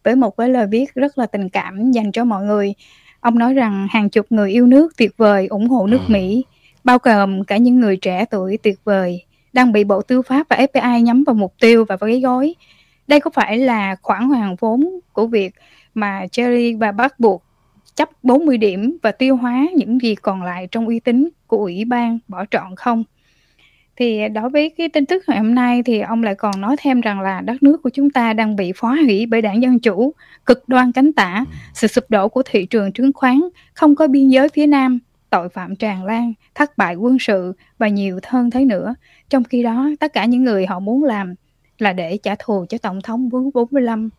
với 0.04 0.16
một 0.16 0.38
cái 0.38 0.50
lời 0.50 0.68
viết 0.68 0.96
rất 0.96 1.18
là 1.18 1.26
tình 1.26 1.50
cảm 1.50 1.92
dành 1.92 2.12
cho 2.12 2.26
mọi 2.26 2.44
người. 2.44 2.74
Ông 3.22 3.40
nói 3.40 3.54
rằng 3.54 3.88
hàng 3.90 4.10
chục 4.10 4.26
người 4.30 4.52
yêu 4.52 4.68
nước 4.68 4.98
tuyệt 4.98 5.12
vời 5.18 5.48
ủng 5.48 5.70
hộ 5.70 5.88
nước 5.88 6.02
Mỹ, 6.08 6.46
bao 6.84 6.98
gồm 7.04 7.44
cả 7.44 7.58
những 7.58 7.80
người 7.80 7.98
trẻ 7.98 8.26
tuổi 8.26 8.58
tuyệt 8.58 8.80
vời 8.84 9.24
đang 9.54 9.72
bị 9.72 9.84
Bộ 9.84 10.02
Tư 10.02 10.22
pháp 10.22 10.50
và 10.50 10.58
FBI 10.74 11.00
nhắm 11.02 11.24
vào 11.24 11.34
mục 11.34 11.54
tiêu 11.60 11.86
và 11.86 11.96
với 11.96 12.22
gói. 12.22 12.56
Đây 13.08 13.20
có 13.20 13.30
phải 13.34 13.58
là 13.58 13.96
khoản 14.02 14.24
hoàn 14.24 14.56
vốn 14.56 15.00
của 15.14 15.28
việc 15.28 15.54
mà 15.94 16.26
Jerry 16.32 16.78
và 16.78 16.92
bắt 16.92 17.20
buộc 17.20 17.44
chấp 17.96 18.10
40 18.24 18.58
điểm 18.58 18.98
và 19.02 19.12
tiêu 19.12 19.36
hóa 19.36 19.66
những 19.76 20.02
gì 20.02 20.16
còn 20.16 20.44
lại 20.44 20.68
trong 20.72 20.88
uy 20.88 21.00
tín 21.00 21.30
của 21.48 21.58
ủy 21.58 21.86
ban 21.86 22.20
bỏ 22.28 22.46
trọn 22.52 22.76
không? 22.76 23.04
Thì 24.00 24.30
đối 24.30 24.50
với 24.50 24.70
cái 24.78 24.90
tin 24.90 25.06
tức 25.06 25.24
ngày 25.28 25.38
hôm 25.38 25.56
nay 25.56 25.84
thì 25.84 26.00
ông 26.00 26.24
lại 26.24 26.36
còn 26.36 26.62
nói 26.62 26.76
thêm 26.80 27.02
rằng 27.02 27.22
là 27.22 27.42
đất 27.42 27.64
nước 27.64 27.84
của 27.84 27.90
chúng 27.90 28.10
ta 28.10 28.34
đang 28.34 28.56
bị 28.56 28.72
phá 28.76 28.88
hủy 28.88 29.26
bởi 29.26 29.42
đảng 29.42 29.62
Dân 29.62 29.80
Chủ, 29.80 30.14
cực 30.46 30.70
đoan 30.70 30.92
cánh 30.92 31.14
tả, 31.14 31.46
sự 31.74 31.88
sụp 31.88 32.04
đổ 32.10 32.28
của 32.28 32.44
thị 32.46 32.66
trường 32.66 32.92
chứng 32.92 33.14
khoán, 33.14 33.42
không 33.74 33.96
có 33.96 34.08
biên 34.08 34.28
giới 34.30 34.50
phía 34.50 34.68
Nam, 34.68 35.00
tội 35.30 35.50
phạm 35.50 35.76
tràn 35.76 36.06
lan, 36.06 36.34
thất 36.56 36.78
bại 36.78 36.96
quân 36.96 37.18
sự 37.20 37.54
và 37.78 37.88
nhiều 37.88 38.20
hơn 38.28 38.50
thế 38.50 38.66
nữa. 38.66 38.96
Trong 39.30 39.44
khi 39.44 39.64
đó, 39.64 39.90
tất 40.00 40.14
cả 40.14 40.26
những 40.26 40.44
người 40.44 40.66
họ 40.66 40.80
muốn 40.80 41.04
làm 41.04 41.36
là 41.78 41.94
để 41.94 42.18
trả 42.24 42.36
thù 42.40 42.66
cho 42.70 42.78
Tổng 42.78 43.02
thống 43.02 43.30
45 43.30 44.10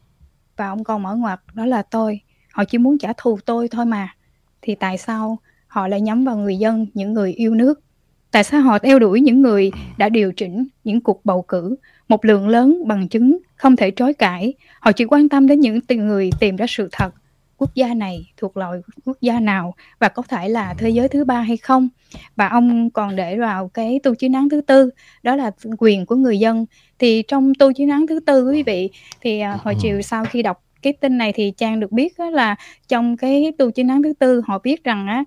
và 0.57 0.69
ông 0.69 0.85
còn 0.85 1.03
mở 1.03 1.15
ngoặt 1.15 1.41
đó 1.55 1.67
là 1.67 1.83
tôi. 1.83 2.21
Họ 2.53 2.65
chỉ 2.65 2.79
muốn 2.79 2.99
trả 2.99 3.13
thù 3.17 3.39
tôi 3.45 3.69
thôi 3.69 3.87
mà. 3.87 4.15
Thì 4.63 4.75
tại 4.75 4.99
sao 4.99 5.39
họ 5.67 5.89
lại 5.89 6.01
nhắm 6.01 6.25
vào 6.25 6.37
người 6.37 6.57
dân 6.57 6.87
những 6.95 7.13
người 7.13 7.33
yêu 7.33 7.55
nước 7.55 7.81
tại 8.31 8.45
sao 8.45 8.61
họ 8.61 8.79
theo 8.79 8.99
đuổi 8.99 9.21
những 9.21 9.43
người 9.43 9.71
đã 9.97 10.09
điều 10.09 10.33
chỉnh 10.33 10.67
những 10.85 11.01
cuộc 11.01 11.25
bầu 11.25 11.43
cử? 11.43 11.77
Một 12.09 12.25
lượng 12.25 12.49
lớn 12.49 12.83
bằng 12.87 13.09
chứng 13.09 13.39
không 13.57 13.77
thể 13.77 13.91
chối 13.91 14.15
cãi. 14.15 14.55
Họ 14.81 14.93
chỉ 14.93 15.05
quan 15.05 15.29
tâm 15.29 15.47
đến 15.47 15.61
những 15.61 15.81
người 15.89 16.31
tìm 16.41 16.57
ra 16.57 16.67
sự 16.69 16.89
thật. 16.93 17.15
Quốc 17.57 17.75
gia 17.75 17.95
này 17.95 18.33
thuộc 18.37 18.57
loại 18.57 18.79
quốc 19.05 19.17
gia 19.21 19.41
nào 19.41 19.75
và 19.99 20.09
có 20.09 20.23
thể 20.29 20.49
là 20.49 20.75
thế 20.79 20.91
giới 20.91 21.09
thứ 21.09 21.25
ba 21.25 21.41
hay 21.41 21.57
không? 21.57 21.89
Và 22.37 22.49
ông 22.49 22.91
còn 22.91 23.17
để 23.17 23.39
vào 23.39 23.69
cái 23.69 24.01
tu 24.03 24.15
chiến 24.15 24.33
án 24.33 24.49
thứ 24.49 24.61
tư, 24.61 24.91
đó 25.23 25.37
là 25.37 25.51
quyền 25.79 26.07
của 26.07 26.17
người 26.17 26.39
dân. 26.39 26.67
Thì 26.99 27.23
trong 27.29 27.53
tu 27.59 27.73
chiến 27.73 27.91
án 27.91 28.07
thứ 28.07 28.21
tư, 28.21 28.51
quý 28.51 28.63
vị, 28.63 28.91
thì 29.21 29.41
à, 29.41 29.59
hồi 29.63 29.75
chiều 29.83 30.03
sau 30.03 30.25
khi 30.25 30.43
đọc 30.43 30.63
cái 30.83 30.93
tin 30.93 31.19
này 31.19 31.33
thì 31.33 31.53
Trang 31.57 31.81
được 31.81 31.93
biết 31.93 32.21
là 32.21 32.57
trong 32.89 33.17
cái 33.17 33.53
tu 33.59 33.71
chiến 33.71 33.89
án 33.89 34.03
thứ 34.03 34.13
tư 34.13 34.43
họ 34.47 34.59
biết 34.59 34.85
rằng 34.85 35.07
á 35.07 35.25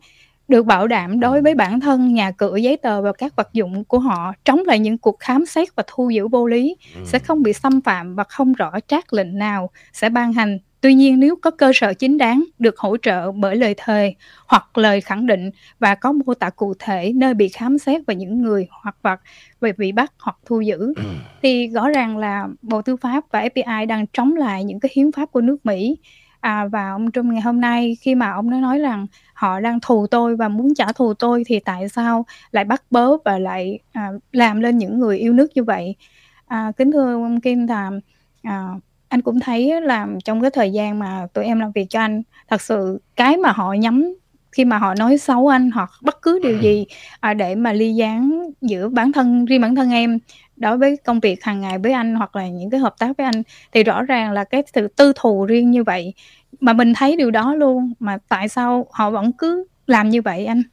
được 0.47 0.65
bảo 0.65 0.87
đảm 0.87 1.19
đối 1.19 1.41
với 1.41 1.55
bản 1.55 1.79
thân 1.79 2.13
nhà 2.13 2.31
cửa 2.31 2.55
giấy 2.55 2.77
tờ 2.77 3.01
và 3.01 3.13
các 3.13 3.35
vật 3.35 3.53
dụng 3.53 3.83
của 3.83 3.99
họ 3.99 4.33
chống 4.45 4.63
lại 4.65 4.79
những 4.79 4.97
cuộc 4.97 5.19
khám 5.19 5.45
xét 5.45 5.75
và 5.75 5.83
thu 5.87 6.09
giữ 6.09 6.27
vô 6.27 6.47
lý 6.47 6.75
ừ. 6.95 7.01
sẽ 7.05 7.19
không 7.19 7.43
bị 7.43 7.53
xâm 7.53 7.81
phạm 7.81 8.15
và 8.15 8.23
không 8.23 8.53
rõ 8.53 8.71
trác 8.87 9.13
lệnh 9.13 9.37
nào 9.37 9.69
sẽ 9.93 10.09
ban 10.09 10.33
hành 10.33 10.59
Tuy 10.83 10.93
nhiên 10.93 11.19
nếu 11.19 11.35
có 11.35 11.51
cơ 11.51 11.71
sở 11.75 11.93
chính 11.93 12.17
đáng 12.17 12.43
được 12.59 12.77
hỗ 12.77 12.97
trợ 12.97 13.31
bởi 13.31 13.55
lời 13.55 13.75
thề 13.77 14.15
hoặc 14.47 14.77
lời 14.77 15.01
khẳng 15.01 15.25
định 15.25 15.49
và 15.79 15.95
có 15.95 16.11
mô 16.11 16.33
tả 16.33 16.49
cụ 16.49 16.73
thể 16.79 17.11
nơi 17.15 17.33
bị 17.33 17.49
khám 17.49 17.77
xét 17.77 18.01
và 18.07 18.13
những 18.13 18.41
người 18.41 18.67
hoặc 18.83 18.95
vật 19.01 19.19
về 19.61 19.73
bị 19.77 19.91
bắt 19.91 20.13
hoặc 20.19 20.37
thu 20.45 20.61
giữ 20.61 20.93
thì 21.41 21.67
rõ 21.67 21.89
ràng 21.89 22.17
là 22.17 22.47
Bộ 22.61 22.81
Tư 22.81 22.95
pháp 22.95 23.23
và 23.31 23.47
FBI 23.53 23.87
đang 23.87 24.05
chống 24.07 24.35
lại 24.35 24.63
những 24.63 24.79
cái 24.79 24.91
hiến 24.95 25.11
pháp 25.11 25.31
của 25.31 25.41
nước 25.41 25.65
Mỹ. 25.65 25.97
À, 26.39 26.67
và 26.71 26.91
ông 26.91 27.11
Trump 27.11 27.25
ngày 27.25 27.41
hôm 27.41 27.61
nay 27.61 27.97
khi 28.01 28.15
mà 28.15 28.31
ông 28.31 28.61
nói 28.61 28.79
rằng 28.79 29.07
họ 29.33 29.59
đang 29.59 29.79
thù 29.79 30.07
tôi 30.07 30.35
và 30.35 30.47
muốn 30.49 30.75
trả 30.75 30.91
thù 30.91 31.13
tôi 31.13 31.43
thì 31.47 31.59
tại 31.59 31.89
sao 31.89 32.25
lại 32.51 32.63
bắt 32.63 32.83
bớ 32.91 33.17
và 33.25 33.39
lại 33.39 33.79
à, 33.93 34.09
làm 34.31 34.59
lên 34.59 34.77
những 34.77 34.99
người 34.99 35.17
yêu 35.17 35.33
nước 35.33 35.47
như 35.55 35.63
vậy? 35.63 35.95
À, 36.47 36.71
kính 36.77 36.91
thưa 36.91 37.13
ông 37.13 37.41
Kim 37.41 37.67
là 37.67 37.91
à, 38.43 38.67
anh 39.07 39.21
cũng 39.21 39.39
thấy 39.39 39.81
là 39.81 40.07
trong 40.25 40.41
cái 40.41 40.51
thời 40.51 40.71
gian 40.71 40.99
mà 40.99 41.27
tụi 41.33 41.45
em 41.45 41.59
làm 41.59 41.71
việc 41.71 41.85
cho 41.89 41.99
anh 41.99 42.21
thật 42.49 42.61
sự 42.61 42.99
cái 43.15 43.37
mà 43.37 43.51
họ 43.51 43.73
nhắm 43.73 44.13
khi 44.51 44.65
mà 44.65 44.77
họ 44.77 44.95
nói 44.95 45.17
xấu 45.17 45.47
anh 45.47 45.71
hoặc 45.71 45.89
bất 46.01 46.21
cứ 46.21 46.39
điều 46.43 46.57
gì 46.61 46.85
à, 47.19 47.33
để 47.33 47.55
mà 47.55 47.73
ly 47.73 47.95
gián 47.95 48.49
giữa 48.61 48.89
bản 48.89 49.11
thân 49.11 49.45
riêng 49.45 49.61
bản 49.61 49.75
thân 49.75 49.91
em 49.91 50.19
đối 50.55 50.77
với 50.77 50.97
công 50.97 51.19
việc 51.19 51.43
hàng 51.43 51.61
ngày 51.61 51.79
với 51.79 51.91
anh 51.91 52.15
hoặc 52.15 52.35
là 52.35 52.47
những 52.47 52.69
cái 52.69 52.79
hợp 52.79 52.95
tác 52.99 53.17
với 53.17 53.25
anh 53.25 53.43
thì 53.71 53.83
rõ 53.83 54.01
ràng 54.01 54.31
là 54.31 54.43
cái 54.43 54.63
sự 54.73 54.87
tư 54.87 55.13
thù 55.15 55.45
riêng 55.45 55.71
như 55.71 55.83
vậy 55.83 56.13
mà 56.59 56.73
mình 56.73 56.93
thấy 56.93 57.17
điều 57.17 57.31
đó 57.31 57.53
luôn 57.53 57.93
mà 57.99 58.17
tại 58.27 58.49
sao 58.49 58.87
họ 58.91 59.11
vẫn 59.11 59.31
cứ 59.33 59.65
làm 59.87 60.09
như 60.09 60.21
vậy 60.21 60.45
anh 60.45 60.63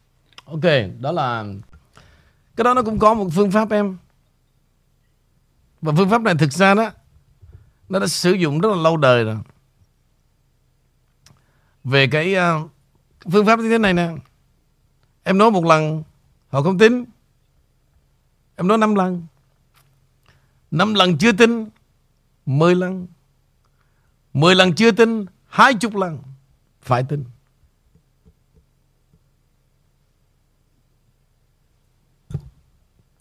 Ok, 0.44 0.64
đó 1.00 1.12
là 1.12 1.44
cái 2.56 2.64
đó 2.64 2.74
nó 2.74 2.82
cũng 2.82 2.98
có 2.98 3.14
một 3.14 3.28
phương 3.34 3.50
pháp 3.50 3.70
em. 3.70 3.96
Và 5.82 5.92
phương 5.96 6.10
pháp 6.10 6.22
này 6.22 6.34
thực 6.38 6.52
ra 6.52 6.74
đó 6.74 6.90
nó 7.88 7.98
đã 7.98 8.06
sử 8.06 8.32
dụng 8.32 8.60
rất 8.60 8.68
là 8.68 8.76
lâu 8.76 8.96
đời 8.96 9.24
rồi. 9.24 9.38
Về 11.84 12.06
cái 12.06 12.34
uh, 12.36 12.70
phương 13.32 13.46
pháp 13.46 13.58
như 13.58 13.70
thế 13.70 13.78
này 13.78 13.94
nè. 13.94 14.10
Em 15.22 15.38
nói 15.38 15.50
một 15.50 15.64
lần 15.64 16.02
họ 16.48 16.62
không 16.62 16.78
tin. 16.78 17.04
Em 18.56 18.68
nói 18.68 18.78
năm 18.78 18.94
lần. 18.94 19.26
Năm 20.70 20.94
lần 20.94 21.18
chưa 21.18 21.32
tin, 21.32 21.66
mười 22.46 22.74
lần. 22.74 23.06
Mười 24.32 24.54
lần 24.54 24.74
chưa 24.74 24.90
tin, 24.90 25.26
hai 25.50 25.74
chục 25.74 25.96
lần 25.96 26.18
phải 26.82 27.02
tin. 27.02 27.24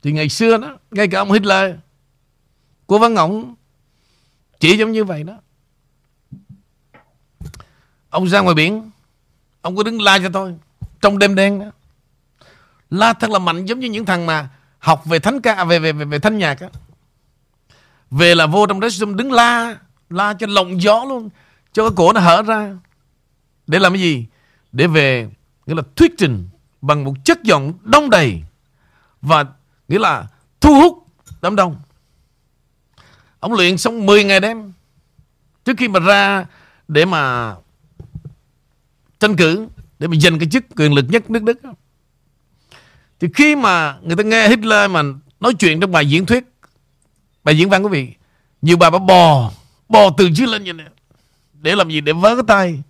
Thì 0.02 0.12
ngày 0.12 0.30
xưa 0.30 0.58
đó 0.58 0.78
Ngay 0.92 1.08
cả 1.08 1.20
ông 1.20 1.32
Hitler 1.32 1.76
Của 2.86 3.00
văn 3.00 3.14
ngọng 3.14 3.56
Chỉ 4.60 4.78
giống 4.78 4.92
như 4.92 5.04
vậy 5.04 5.24
đó. 5.24 5.34
Ông 8.10 8.30
ra 8.30 8.40
ngoài 8.40 8.56
biển 8.56 8.92
Ông 9.62 9.76
có 9.76 9.84
đứng 9.84 10.02
la 10.02 10.20
cho 10.20 10.30
tôi 10.34 10.56
Trong 11.02 11.20
đêm 11.20 11.36
đen 11.36 11.60
đó 11.60 11.66
La 12.90 13.14
thật 13.14 13.30
là 13.30 13.40
mạnh 13.40 13.66
giống 13.66 13.80
như 13.80 13.90
những 13.90 14.06
thằng 14.06 14.26
mà 14.26 14.50
Học 14.80 15.06
về 15.06 15.20
thánh 15.20 15.42
ca 15.42 15.64
Về 15.64 15.80
về 15.80 15.92
về, 15.92 16.06
về 16.06 16.20
thanh 16.20 16.38
nhạc 16.38 16.60
á. 16.60 16.68
Về 18.12 18.36
là 18.36 18.46
vô 18.46 18.66
trong 18.66 18.80
đó 18.80 18.88
đứng 19.16 19.32
la 19.32 19.78
La 20.10 20.34
cho 20.34 20.48
lộng 20.48 20.82
gió 20.82 21.06
luôn. 21.10 21.30
Cho 21.80 21.90
cái 21.90 21.94
cổ 21.96 22.14
nó 22.14 22.22
hở 22.22 22.42
ra. 22.42 22.78
Để 23.68 23.80
làm 23.80 23.94
cái 23.94 24.02
gì? 24.02 24.26
Để 24.72 24.88
về, 24.88 25.30
Nghĩa 25.66 25.76
là 25.76 25.82
thuyết 25.96 26.12
trình 26.18 26.50
Bằng 26.82 27.04
một 27.04 27.14
chất 27.26 27.44
giọng 27.44 27.74
đông 27.84 28.10
đầy 28.10 28.42
Và 29.22 29.46
Nghĩa 29.88 30.00
là 30.00 30.28
thu 30.62 30.76
hút 30.76 31.08
đám 31.42 31.56
đông. 31.56 31.76
Ông 33.40 33.54
luyện 33.54 33.78
xong 33.78 34.06
10 34.06 34.24
ngày 34.24 34.40
đêm. 34.40 34.74
Trước 35.66 35.74
khi 35.78 35.88
mà 35.88 36.00
ra 36.00 36.46
Để 36.88 37.06
mà 37.06 37.56
Tranh 39.20 39.36
cử, 39.36 39.68
Để 40.00 40.08
mà 40.08 40.16
giành 40.22 40.40
cái 40.40 40.50
chức 40.52 40.66
quyền 40.76 40.94
lực 40.94 41.06
nhất 41.10 41.30
nước 41.30 41.44
Đức 41.44 41.60
Thì 43.20 43.28
khi 43.34 43.56
mà 43.56 43.98
Người 44.02 44.16
ta 44.16 44.24
nghe 44.24 44.50
Hitler 44.50 44.92
mà 44.92 45.04
Nói 45.40 45.54
chuyện 45.60 45.80
trong 45.80 45.92
bài 45.92 46.10
diễn 46.10 46.26
thuyết, 46.26 46.44
Bài 47.44 47.58
diễn 47.58 47.70
văn 47.70 47.84
quý 47.84 47.90
vị, 47.90 48.14
Nhiều 48.62 48.78
bà 48.78 48.90
bà 48.90 49.00
bò 49.00 49.52
Bò 49.90 50.10
từ 50.18 50.30
dưới 50.34 50.48
lên 50.48 50.64
như 50.64 50.74
này 50.74 50.88
để 51.62 51.76
làm 51.76 51.90
gì? 51.90 52.02
Để 52.02 52.14
vớ 52.14 52.36
cái 52.36 52.44
tay. 52.48 52.84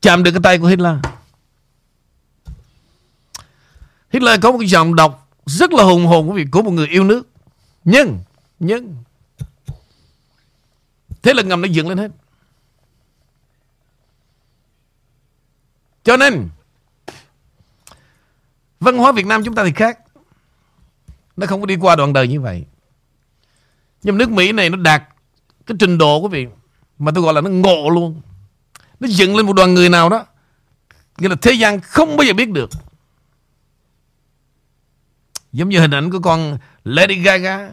Chạm 0.00 0.22
được 0.22 0.30
cái 0.30 0.40
tay 0.42 0.58
của 0.58 0.66
Hitler. 0.66 0.96
Hitler 4.10 4.40
có 4.42 4.52
một 4.52 4.58
cái 4.58 4.68
giọng 4.68 4.94
đọc 4.94 5.28
rất 5.46 5.72
là 5.72 5.84
hùng 5.84 6.06
hồn 6.06 6.28
của 6.28 6.32
việc 6.32 6.46
của 6.52 6.62
một 6.62 6.70
người 6.70 6.88
yêu 6.88 7.04
nước. 7.04 7.28
Nhưng 7.84 8.18
nhưng, 8.58 8.96
thế 11.22 11.34
là 11.34 11.42
ngầm 11.42 11.60
nó 11.60 11.68
dựng 11.68 11.88
lên 11.88 11.98
hết. 11.98 12.10
Cho 16.04 16.16
nên, 16.16 16.48
văn 18.80 18.98
hóa 18.98 19.12
Việt 19.12 19.26
Nam 19.26 19.44
chúng 19.44 19.54
ta 19.54 19.64
thì 19.64 19.72
khác. 19.72 19.98
Nó 21.36 21.46
không 21.46 21.60
có 21.60 21.66
đi 21.66 21.76
qua 21.76 21.96
đoạn 21.96 22.12
đời 22.12 22.28
như 22.28 22.40
vậy. 22.40 22.64
Nhưng 24.02 24.18
nước 24.18 24.30
Mỹ 24.30 24.52
này 24.52 24.70
nó 24.70 24.76
đạt 24.76 25.02
cái 25.66 25.76
trình 25.80 25.98
độ 25.98 26.20
của 26.20 26.28
việc 26.28 26.48
mà 26.98 27.12
tôi 27.14 27.24
gọi 27.24 27.34
là 27.34 27.40
nó 27.40 27.50
ngộ 27.50 27.90
luôn. 27.90 28.20
Nó 29.00 29.08
dựng 29.08 29.36
lên 29.36 29.46
một 29.46 29.52
đoàn 29.52 29.74
người 29.74 29.88
nào 29.88 30.08
đó. 30.08 30.26
Nghĩa 31.18 31.28
là 31.28 31.36
thế 31.42 31.52
gian 31.52 31.80
không 31.80 32.16
bao 32.16 32.24
giờ 32.24 32.32
biết 32.32 32.50
được. 32.50 32.70
Giống 35.54 35.68
như 35.68 35.80
hình 35.80 35.94
ảnh 35.94 36.10
của 36.10 36.18
con 36.18 36.58
Lady 36.84 37.14
Gaga 37.14 37.72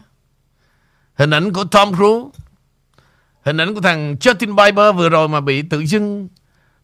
Hình 1.14 1.30
ảnh 1.30 1.52
của 1.52 1.64
Tom 1.64 1.96
Cruise 1.96 2.28
Hình 3.44 3.60
ảnh 3.60 3.74
của 3.74 3.80
thằng 3.80 4.16
Justin 4.20 4.54
Bieber 4.56 4.96
vừa 4.96 5.08
rồi 5.08 5.28
mà 5.28 5.40
bị 5.40 5.62
tự 5.62 5.80
dưng 5.86 6.28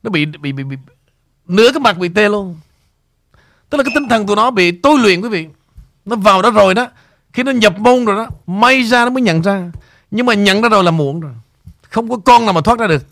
Nó 0.03 0.11
bị, 0.11 0.27
bị, 0.27 0.53
bị, 0.53 0.65
bị 0.65 0.77
Nửa 1.49 1.73
cái 1.73 1.81
mặt 1.81 1.99
bị 1.99 2.09
tê 2.09 2.29
luôn. 2.29 2.57
Tức 3.71 3.79
là 3.79 3.85
cái 3.85 3.93
tinh 3.95 4.09
thần 4.09 4.27
của 4.27 4.35
nó 4.35 4.51
bị 4.51 4.73
tôi 4.73 4.99
luyện 4.99 5.21
quý 5.21 5.29
vị. 5.29 5.47
Nó 6.05 6.17
vào 6.17 6.43
đó 6.43 6.51
rồi 6.51 6.75
đó. 6.75 6.89
Khi 7.33 7.43
nó 7.43 7.53
nhập 7.53 7.79
môn 7.79 8.05
rồi 8.05 8.17
đó 8.17 8.29
May 8.47 8.83
ra 8.83 9.05
nó 9.05 9.11
mới 9.11 9.23
nhận 9.23 9.43
ra. 9.43 9.71
Nhưng 10.11 10.27
mà 10.27 10.35
nhận 10.35 10.63
ra 10.63 10.69
rồi 10.69 10.85
là 10.85 10.91
muộn 10.91 11.21
rồi. 11.21 11.33
Không 11.91 12.09
có 12.11 12.17
con 12.17 12.45
nào 12.45 12.53
mà 12.53 12.61
thoát 12.61 12.79
ra 12.79 12.87
được. 12.87 13.07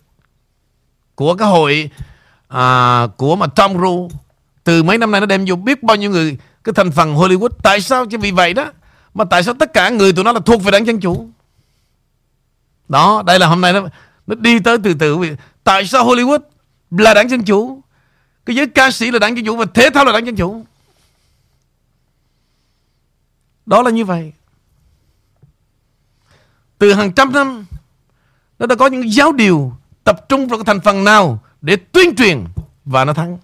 Của 1.14 1.34
cái 1.34 1.48
hội 1.48 1.90
à, 2.48 3.06
Của 3.16 3.36
mà 3.36 3.46
Tom 3.46 3.72
Cruise 3.78 4.16
Từ 4.64 4.82
mấy 4.82 4.98
năm 4.98 5.10
nay 5.10 5.20
nó 5.20 5.26
đem 5.26 5.44
vô 5.48 5.56
biết 5.56 5.82
bao 5.82 5.96
nhiêu 5.96 6.10
người 6.10 6.38
cái 6.64 6.72
thành 6.72 6.92
phần 6.92 7.14
Hollywood. 7.14 7.48
Tại 7.62 7.80
sao? 7.80 8.06
Chỉ 8.06 8.16
vì 8.16 8.30
vậy 8.30 8.54
đó. 8.54 8.72
Mà 9.14 9.24
tại 9.24 9.42
sao 9.42 9.54
tất 9.54 9.72
cả 9.72 9.88
người 9.88 10.12
tụi 10.12 10.24
nó 10.24 10.32
là 10.32 10.40
thuộc 10.40 10.62
về 10.62 10.70
đảng 10.70 10.86
dân 10.86 11.00
chủ? 11.00 11.28
Đó 12.88 13.22
đây 13.26 13.38
là 13.38 13.46
hôm 13.46 13.60
nay 13.60 13.72
nó 13.72 13.88
nó 14.26 14.34
đi 14.34 14.58
tới 14.60 14.78
từ 14.84 14.94
từ. 14.94 15.18
Tại 15.64 15.86
sao 15.86 16.04
Hollywood 16.04 16.38
là 16.90 17.14
đảng 17.14 17.30
dân 17.30 17.44
chủ? 17.44 17.82
Cái 18.46 18.56
giới 18.56 18.66
ca 18.66 18.90
sĩ 18.90 19.10
là 19.10 19.18
đảng 19.18 19.36
dân 19.36 19.46
chủ 19.46 19.56
và 19.56 19.64
thể 19.74 19.90
thao 19.90 20.04
là 20.04 20.12
đảng 20.12 20.26
dân 20.26 20.36
chủ. 20.36 20.64
Đó 23.66 23.82
là 23.82 23.90
như 23.90 24.04
vậy. 24.04 24.32
Từ 26.78 26.92
hàng 26.92 27.12
trăm 27.12 27.32
năm 27.32 27.66
nó 28.58 28.66
đã 28.66 28.74
có 28.74 28.86
những 28.86 29.12
giáo 29.12 29.32
điều 29.32 29.72
tập 30.04 30.28
trung 30.28 30.48
vào 30.48 30.58
cái 30.58 30.64
thành 30.64 30.80
phần 30.80 31.04
nào 31.04 31.42
để 31.60 31.76
tuyên 31.76 32.14
truyền 32.16 32.44
và 32.84 33.04
nó 33.04 33.12
thắng. 33.12 33.38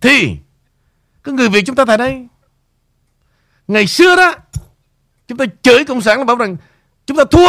Thì, 0.00 0.36
Cái 1.24 1.34
người 1.34 1.48
Việt 1.48 1.62
chúng 1.66 1.76
ta 1.76 1.84
tại 1.84 1.98
đây, 1.98 2.26
Ngày 3.68 3.86
xưa 3.86 4.16
đó, 4.16 4.34
Chúng 5.28 5.38
ta 5.38 5.44
chửi 5.62 5.84
Cộng 5.84 6.00
sản 6.00 6.18
là 6.18 6.24
bảo 6.24 6.36
rằng 6.36 6.56
Chúng 7.06 7.16
ta 7.16 7.24
thua 7.30 7.48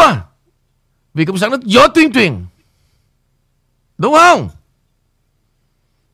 Vì 1.13 1.25
Cộng 1.25 1.37
sản 1.37 1.51
nó 1.51 1.57
giỏi 1.63 1.87
tuyên 1.95 2.13
truyền. 2.13 2.45
Đúng 3.97 4.13
không? 4.13 4.49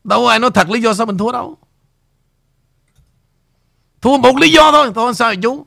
Đâu 0.04 0.28
ai 0.28 0.40
nói 0.40 0.52
thật 0.54 0.70
lý 0.70 0.82
do 0.82 0.94
sao 0.94 1.06
mình 1.06 1.18
thua 1.18 1.32
đâu. 1.32 1.58
Thua 4.02 4.18
một 4.18 4.38
lý 4.38 4.52
do 4.52 4.72
thôi 4.72 4.92
Thôi 4.96 5.14
sao 5.14 5.30
vậy 5.30 5.38
chú? 5.44 5.66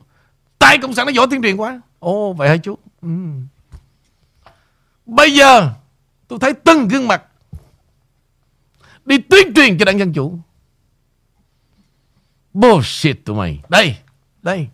Tại 0.59 0.77
Cộng 0.77 0.93
sản 0.93 1.05
nó 1.05 1.11
giỏi 1.11 1.27
tuyên 1.29 1.41
truyền 1.41 1.57
quá. 1.57 1.81
Ồ 1.99 2.33
vậy 2.33 2.49
hả 2.49 2.57
chú 2.57 2.77
ừ. 3.01 3.09
Bây 5.05 5.35
giờ 5.35 5.73
tôi 6.27 6.39
thấy 6.41 6.53
từng 6.53 6.87
gương 6.87 7.07
mặt 7.07 7.23
Đi 9.05 9.17
tuyên 9.17 9.53
truyền 9.53 9.77
cho 9.77 9.85
đảng 9.85 9.99
Dân 9.99 10.13
Chủ 10.13 10.39
Bullshit 12.57 13.25
tụi 13.25 13.35
mày. 13.35 13.61
Đây, 13.69 13.97
đây. 14.41 14.67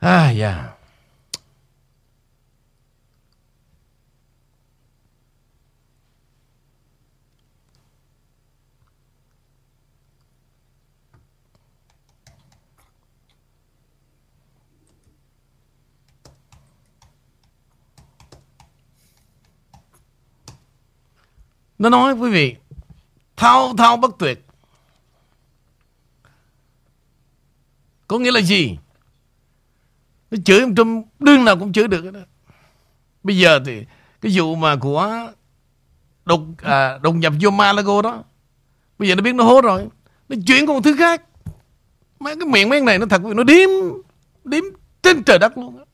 À, 0.00 0.32
yeah. 0.38 0.79
Nó 21.80 21.88
nói 21.88 22.12
quý 22.12 22.30
vị 22.30 22.56
Thao 23.36 23.76
thao 23.76 23.96
bất 23.96 24.10
tuyệt. 24.18 24.46
Có 28.08 28.18
nghĩa 28.18 28.30
là 28.30 28.40
gì? 28.40 28.78
Nó 30.30 30.38
chửi 30.44 30.60
ông 30.60 30.74
Trump 30.74 31.06
Đương 31.18 31.44
nào 31.44 31.56
cũng 31.56 31.72
chửi 31.72 31.88
được 31.88 32.12
đó. 32.12 32.20
Bây 33.22 33.38
giờ 33.38 33.60
thì 33.66 33.84
Cái 34.20 34.32
vụ 34.34 34.54
mà 34.54 34.76
của 34.76 35.32
Đột, 36.24 36.40
à, 36.62 36.98
đột 36.98 37.12
nhập 37.12 37.32
vô 37.40 37.50
Malago 37.50 38.02
đó 38.02 38.24
Bây 38.98 39.08
giờ 39.08 39.14
nó 39.14 39.22
biết 39.22 39.34
nó 39.34 39.44
hố 39.44 39.60
rồi 39.60 39.88
Nó 40.28 40.36
chuyển 40.46 40.66
qua 40.66 40.74
một 40.74 40.80
thứ 40.84 40.96
khác. 40.98 41.22
Mấy 42.18 42.36
cái 42.36 42.46
miệng 42.46 42.68
mấy 42.68 42.80
này 42.80 42.98
nó 42.98 43.06
thật 43.06 43.22
Nó 43.24 43.44
điếm 43.44 43.68
Điếm 44.44 44.64
trên 45.02 45.22
trời 45.22 45.38
đất 45.38 45.58
luôn 45.58 45.84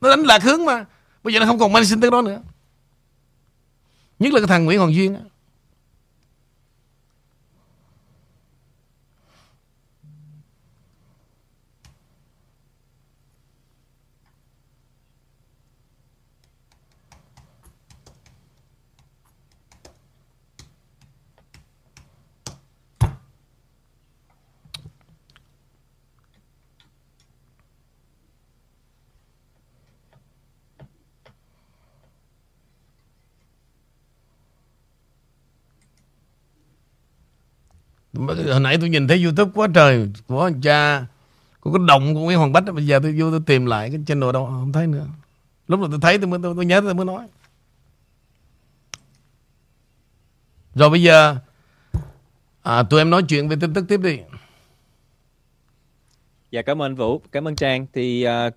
Nó 0.00 0.10
đánh 0.10 0.22
lạc 0.22 0.42
hướng 0.42 0.64
mà. 0.64 0.84
Bây 1.22 1.34
giờ 1.34 1.40
nó 1.40 1.46
không 1.46 1.58
còn 1.58 1.72
mang 1.72 1.84
sinh 1.84 2.00
tới 2.00 2.10
đó 2.10 2.22
nữa. 2.22 2.42
Nhất 4.18 4.32
là 4.32 4.40
cái 4.40 4.46
thằng 4.46 4.64
Nguyễn 4.64 4.78
Hoàng 4.78 4.94
Duyên 4.94 5.16
Hồi 38.26 38.60
nãy 38.60 38.76
tôi 38.80 38.88
nhìn 38.88 39.08
thấy 39.08 39.22
Youtube 39.22 39.50
quá 39.54 39.68
trời 39.74 40.08
Của 40.26 40.42
anh 40.42 40.60
cha 40.60 41.06
Của 41.60 41.72
cái 41.72 41.80
đồng 41.88 42.14
của 42.14 42.20
Nguyễn 42.20 42.38
Hoàng 42.38 42.52
Bách 42.52 42.64
Bây 42.74 42.86
giờ 42.86 43.00
tôi 43.02 43.14
vô 43.18 43.30
tôi 43.30 43.40
tìm 43.46 43.66
lại 43.66 43.90
cái 43.90 44.00
channel 44.06 44.32
đâu 44.32 44.46
Không 44.46 44.72
thấy 44.72 44.86
nữa. 44.86 45.06
Lúc 45.68 45.80
nào 45.80 45.88
tôi 45.90 45.98
thấy 46.02 46.18
tôi 46.18 46.26
mới 46.26 46.40
tôi, 46.42 46.54
tôi 46.56 46.66
nhớ 46.66 46.80
tôi 46.80 46.94
mới 46.94 47.04
nói. 47.06 47.26
Rồi 50.74 50.90
bây 50.90 51.02
giờ 51.02 51.36
à, 52.62 52.82
Tụi 52.82 53.00
em 53.00 53.10
nói 53.10 53.22
chuyện 53.28 53.48
về 53.48 53.56
tin 53.60 53.74
tức 53.74 53.84
tiếp 53.88 54.00
đi. 54.02 54.18
Dạ 56.50 56.62
cảm 56.62 56.82
ơn 56.82 56.94
Vũ, 56.94 57.22
cảm 57.32 57.48
ơn 57.48 57.56
Trang. 57.56 57.86
Thì 57.92 58.22
à, 58.22 58.46
uh, 58.46 58.54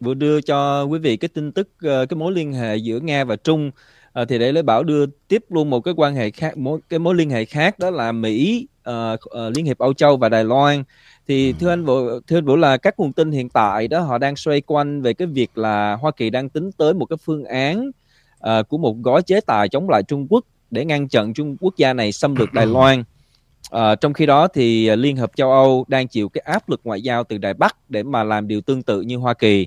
vừa 0.00 0.14
đưa 0.14 0.40
cho 0.40 0.84
quý 0.84 0.98
vị 0.98 1.16
cái 1.16 1.28
tin 1.28 1.52
tức 1.52 1.68
uh, 1.76 2.08
cái 2.08 2.16
mối 2.16 2.32
liên 2.32 2.52
hệ 2.52 2.76
giữa 2.76 3.00
Nga 3.00 3.24
và 3.24 3.36
Trung. 3.36 3.70
À, 4.12 4.24
thì 4.24 4.38
để 4.38 4.52
lấy 4.52 4.62
bảo 4.62 4.84
đưa 4.84 5.06
tiếp 5.06 5.44
luôn 5.48 5.70
một 5.70 5.80
cái 5.80 5.94
quan 5.96 6.14
hệ 6.14 6.30
khác 6.30 6.56
mối 6.56 6.80
cái 6.88 6.98
mối 6.98 7.14
liên 7.14 7.30
hệ 7.30 7.44
khác 7.44 7.78
đó 7.78 7.90
là 7.90 8.12
Mỹ 8.12 8.66
uh, 8.90 8.94
uh, 9.14 9.56
Liên 9.56 9.64
hiệp 9.64 9.78
Âu 9.78 9.94
Châu 9.94 10.16
và 10.16 10.28
Đài 10.28 10.44
Loan. 10.44 10.84
Thì 11.28 11.52
thưa 11.52 11.68
anh 11.68 11.84
Vũ 11.84 12.20
thưa 12.26 12.38
anh 12.38 12.44
Vũ 12.44 12.56
là 12.56 12.76
các 12.76 12.98
nguồn 12.98 13.12
tin 13.12 13.30
hiện 13.30 13.48
tại 13.48 13.88
đó 13.88 14.00
họ 14.00 14.18
đang 14.18 14.36
xoay 14.36 14.60
quanh 14.60 15.02
về 15.02 15.14
cái 15.14 15.28
việc 15.28 15.58
là 15.58 15.94
Hoa 15.94 16.10
Kỳ 16.10 16.30
đang 16.30 16.48
tính 16.48 16.70
tới 16.72 16.94
một 16.94 17.06
cái 17.06 17.16
phương 17.24 17.44
án 17.44 17.90
uh, 18.38 18.68
của 18.68 18.78
một 18.78 18.96
gói 19.02 19.22
chế 19.22 19.40
tài 19.40 19.68
chống 19.68 19.90
lại 19.90 20.02
Trung 20.02 20.26
Quốc 20.30 20.44
để 20.70 20.84
ngăn 20.84 21.08
chặn 21.08 21.34
Trung 21.34 21.56
quốc 21.60 21.76
gia 21.76 21.92
này 21.92 22.12
xâm 22.12 22.34
lược 22.36 22.52
Đài 22.52 22.66
Loan. 22.66 23.04
Uh, 23.74 24.00
trong 24.00 24.12
khi 24.12 24.26
đó 24.26 24.48
thì 24.48 24.96
Liên 24.96 25.16
hợp 25.16 25.30
châu 25.36 25.52
Âu 25.52 25.84
đang 25.88 26.08
chịu 26.08 26.28
cái 26.28 26.42
áp 26.46 26.68
lực 26.68 26.80
ngoại 26.84 27.02
giao 27.02 27.24
từ 27.24 27.38
Đài 27.38 27.54
Bắc 27.54 27.76
để 27.90 28.02
mà 28.02 28.24
làm 28.24 28.48
điều 28.48 28.60
tương 28.60 28.82
tự 28.82 29.00
như 29.00 29.16
Hoa 29.16 29.34
Kỳ 29.34 29.66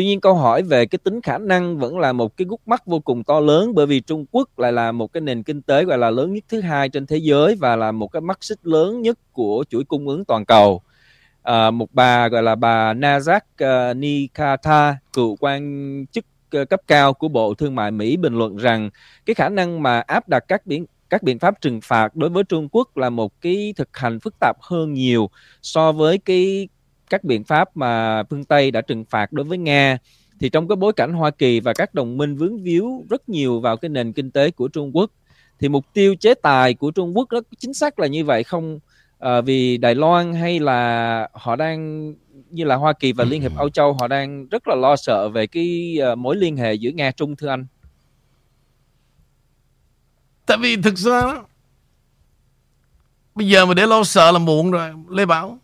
Tuy 0.00 0.06
nhiên 0.06 0.20
câu 0.20 0.34
hỏi 0.34 0.62
về 0.62 0.86
cái 0.86 0.98
tính 0.98 1.22
khả 1.22 1.38
năng 1.38 1.78
vẫn 1.78 1.98
là 1.98 2.12
một 2.12 2.36
cái 2.36 2.46
gút 2.48 2.60
mắt 2.66 2.86
vô 2.86 3.00
cùng 3.00 3.24
to 3.24 3.40
lớn 3.40 3.74
bởi 3.74 3.86
vì 3.86 4.00
Trung 4.00 4.26
Quốc 4.30 4.58
lại 4.58 4.72
là 4.72 4.92
một 4.92 5.12
cái 5.12 5.20
nền 5.20 5.42
kinh 5.42 5.62
tế 5.62 5.84
gọi 5.84 5.98
là 5.98 6.10
lớn 6.10 6.32
nhất 6.32 6.44
thứ 6.48 6.60
hai 6.60 6.88
trên 6.88 7.06
thế 7.06 7.16
giới 7.16 7.56
và 7.60 7.76
là 7.76 7.92
một 7.92 8.08
cái 8.08 8.20
mắt 8.20 8.38
xích 8.40 8.58
lớn 8.62 9.02
nhất 9.02 9.18
của 9.32 9.64
chuỗi 9.70 9.84
cung 9.84 10.08
ứng 10.08 10.24
toàn 10.24 10.44
cầu. 10.44 10.82
À, 11.42 11.70
một 11.70 11.88
bà 11.92 12.28
gọi 12.28 12.42
là 12.42 12.54
bà 12.54 12.94
Nazak 12.94 13.40
uh, 13.90 13.96
Nikata, 13.96 14.96
cựu 15.12 15.36
quan 15.40 16.06
chức 16.12 16.24
uh, 16.60 16.68
cấp 16.70 16.80
cao 16.86 17.14
của 17.14 17.28
Bộ 17.28 17.54
Thương 17.54 17.74
mại 17.74 17.90
Mỹ 17.90 18.16
bình 18.16 18.38
luận 18.38 18.56
rằng 18.56 18.90
cái 19.26 19.34
khả 19.34 19.48
năng 19.48 19.82
mà 19.82 20.00
áp 20.00 20.28
đặt 20.28 20.44
các 20.48 20.66
biện 20.66 20.86
các 21.10 21.22
biện 21.22 21.38
pháp 21.38 21.60
trừng 21.60 21.80
phạt 21.80 22.16
đối 22.16 22.30
với 22.30 22.44
Trung 22.44 22.68
Quốc 22.72 22.96
là 22.96 23.10
một 23.10 23.40
cái 23.40 23.74
thực 23.76 23.96
hành 23.96 24.20
phức 24.20 24.34
tạp 24.40 24.56
hơn 24.60 24.92
nhiều 24.92 25.30
so 25.62 25.92
với 25.92 26.18
cái 26.18 26.68
các 27.10 27.24
biện 27.24 27.44
pháp 27.44 27.76
mà 27.76 28.22
phương 28.22 28.44
Tây 28.44 28.70
đã 28.70 28.80
trừng 28.80 29.04
phạt 29.04 29.32
đối 29.32 29.44
với 29.44 29.58
Nga. 29.58 29.98
Thì 30.40 30.48
trong 30.48 30.68
cái 30.68 30.76
bối 30.76 30.92
cảnh 30.92 31.12
Hoa 31.12 31.30
Kỳ 31.30 31.60
và 31.60 31.72
các 31.72 31.94
đồng 31.94 32.16
minh 32.16 32.36
vướng 32.36 32.62
víu 32.62 33.04
rất 33.10 33.28
nhiều 33.28 33.60
vào 33.60 33.76
cái 33.76 33.88
nền 33.88 34.12
kinh 34.12 34.30
tế 34.30 34.50
của 34.50 34.68
Trung 34.68 34.96
Quốc 34.96 35.10
thì 35.60 35.68
mục 35.68 35.86
tiêu 35.92 36.14
chế 36.20 36.34
tài 36.34 36.74
của 36.74 36.90
Trung 36.90 37.16
Quốc 37.16 37.30
rất 37.30 37.46
chính 37.58 37.74
xác 37.74 37.98
là 37.98 38.06
như 38.06 38.24
vậy 38.24 38.44
không 38.44 38.78
à, 39.18 39.40
vì 39.40 39.78
Đài 39.78 39.94
Loan 39.94 40.34
hay 40.34 40.60
là 40.60 41.28
họ 41.32 41.56
đang 41.56 42.12
như 42.50 42.64
là 42.64 42.76
Hoa 42.76 42.92
Kỳ 42.92 43.12
và 43.12 43.24
Liên 43.24 43.42
hiệp 43.42 43.56
Âu 43.56 43.70
Châu 43.70 43.92
họ 43.92 44.08
đang 44.08 44.46
rất 44.48 44.68
là 44.68 44.74
lo 44.74 44.96
sợ 44.96 45.28
về 45.28 45.46
cái 45.46 45.98
uh, 46.12 46.18
mối 46.18 46.36
liên 46.36 46.56
hệ 46.56 46.74
giữa 46.74 46.90
Nga 46.90 47.10
Trung 47.10 47.36
thưa 47.36 47.48
anh. 47.48 47.66
Tại 50.46 50.58
vì 50.60 50.76
thực 50.76 50.98
ra 50.98 51.22
bây 53.34 53.48
giờ 53.48 53.66
mà 53.66 53.74
để 53.74 53.86
lo 53.86 54.04
sợ 54.04 54.32
là 54.32 54.38
muộn 54.38 54.70
rồi 54.70 54.90
Lê 55.10 55.26
Bảo 55.26 55.58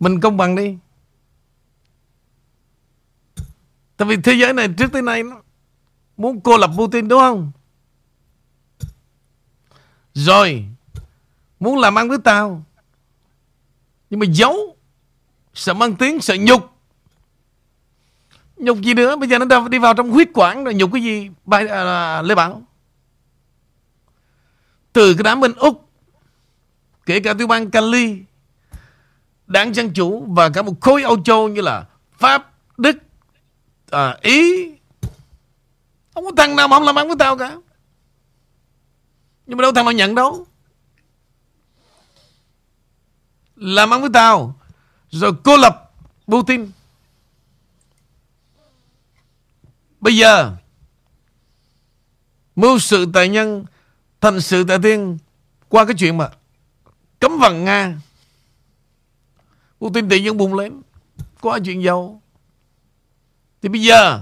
mình 0.00 0.20
công 0.20 0.36
bằng 0.36 0.56
đi. 0.56 0.76
Tại 3.96 4.08
vì 4.08 4.16
thế 4.16 4.32
giới 4.32 4.52
này 4.52 4.68
trước 4.78 4.92
tới 4.92 5.02
nay 5.02 5.22
nó 5.22 5.42
Muốn 6.16 6.40
cô 6.40 6.56
lập 6.56 6.70
Putin 6.76 7.08
đúng 7.08 7.20
không? 7.20 7.52
Rồi 10.14 10.64
Muốn 11.60 11.78
làm 11.78 11.98
ăn 11.98 12.08
với 12.08 12.18
tao. 12.24 12.64
Nhưng 14.10 14.20
mà 14.20 14.26
giấu 14.32 14.76
Sợ 15.54 15.74
mang 15.74 15.96
tiếng 15.96 16.20
sợ 16.20 16.36
nhục. 16.40 16.72
Nhục 18.56 18.80
gì 18.80 18.94
nữa? 18.94 19.16
Bây 19.16 19.28
giờ 19.28 19.38
nó 19.38 19.68
đi 19.68 19.78
vào 19.78 19.94
trong 19.94 20.10
huyết 20.10 20.28
quản 20.34 20.64
rồi 20.64 20.74
Nhục 20.74 20.92
cái 20.92 21.02
gì? 21.02 21.30
Bài, 21.44 21.68
à, 21.68 22.22
Lê 22.22 22.34
Bảo. 22.34 22.62
Từ 24.92 25.14
cái 25.14 25.22
đám 25.22 25.40
bên 25.40 25.54
Úc 25.54 25.88
Kể 27.06 27.20
cả 27.20 27.34
tiểu 27.38 27.46
bang 27.46 27.70
Cali 27.70 28.22
đảng 29.48 29.74
Dân 29.74 29.92
Chủ 29.92 30.26
và 30.28 30.48
cả 30.48 30.62
một 30.62 30.80
khối 30.80 31.02
Âu 31.02 31.22
Châu 31.22 31.48
như 31.48 31.60
là 31.60 31.86
Pháp, 32.18 32.52
Đức, 32.76 32.96
à, 33.90 34.16
Ý. 34.22 34.68
Không 36.14 36.24
có 36.24 36.30
thằng 36.36 36.56
nào 36.56 36.68
mà 36.68 36.76
không 36.76 36.86
làm 36.86 36.98
ăn 36.98 37.06
với 37.06 37.16
tao 37.18 37.36
cả. 37.36 37.56
Nhưng 39.46 39.58
mà 39.58 39.62
đâu 39.62 39.72
thằng 39.72 39.84
nào 39.84 39.92
nhận 39.92 40.14
đâu. 40.14 40.46
Làm 43.56 43.94
ăn 43.94 44.00
với 44.00 44.10
tao. 44.12 44.54
Rồi 45.10 45.32
cô 45.44 45.56
lập 45.56 45.92
Putin. 46.26 46.70
Bây 50.00 50.16
giờ 50.16 50.56
mưu 52.56 52.78
sự 52.78 53.06
tài 53.12 53.28
nhân 53.28 53.64
thành 54.20 54.40
sự 54.40 54.64
tài 54.64 54.78
tiên 54.82 55.18
qua 55.68 55.84
cái 55.84 55.94
chuyện 55.98 56.16
mà 56.16 56.28
cấm 57.20 57.38
vận 57.38 57.64
Nga 57.64 57.96
Putin 59.80 60.08
tự 60.08 60.16
nhiên 60.16 60.36
bùng 60.36 60.54
lên 60.54 60.82
Có 61.40 61.58
chuyện 61.64 61.82
giàu. 61.82 62.22
Thì 63.62 63.68
bây 63.68 63.82
giờ 63.82 64.20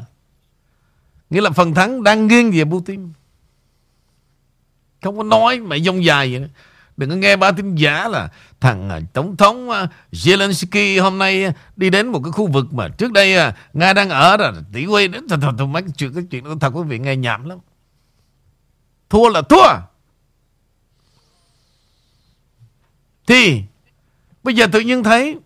Nghĩa 1.30 1.40
là 1.40 1.50
phần 1.50 1.74
thắng 1.74 2.02
đang 2.02 2.26
nghiêng 2.26 2.50
về 2.50 2.64
Putin. 2.64 3.12
Không 5.02 5.16
có 5.16 5.22
nói 5.22 5.60
mà 5.60 5.78
dông 5.78 6.04
dài 6.04 6.32
vậy 6.32 6.48
Đừng 6.96 7.10
có 7.10 7.16
nghe 7.16 7.36
ba 7.36 7.52
tin 7.52 7.74
giả 7.74 8.08
là 8.08 8.28
thằng 8.60 8.90
à, 8.90 9.00
Tổng 9.12 9.36
thống 9.36 9.70
à, 9.70 9.88
Zelensky 10.12 11.02
hôm 11.02 11.18
nay 11.18 11.44
à, 11.44 11.52
đi 11.76 11.90
đến 11.90 12.06
một 12.06 12.20
cái 12.24 12.32
khu 12.32 12.46
vực 12.46 12.74
mà 12.74 12.88
trước 12.88 13.12
đây 13.12 13.52
Nga 13.72 13.92
đang 13.92 14.10
ở 14.10 14.36
rồi 14.36 14.52
tỷ 14.72 14.86
quay 14.86 15.08
đến 15.08 15.28
thật 15.28 15.38
thật 15.42 15.52
thôi, 15.58 15.66
mấy 15.66 15.82
cái 15.82 15.90
chuyện 15.96 16.14
cái 16.14 16.24
chuyện 16.30 16.44
đó 16.44 16.54
thật 16.60 16.70
quý 16.74 16.82
vị 16.82 16.98
nghe 16.98 17.16
nhảm 17.16 17.48
lắm. 17.48 17.58
Thua 19.10 19.28
là 19.28 19.42
thua. 19.42 19.68
Thì 23.26 23.62
bây 24.42 24.54
giờ 24.54 24.66
tự 24.72 24.80
nhiên 24.80 25.02
thấy 25.02 25.36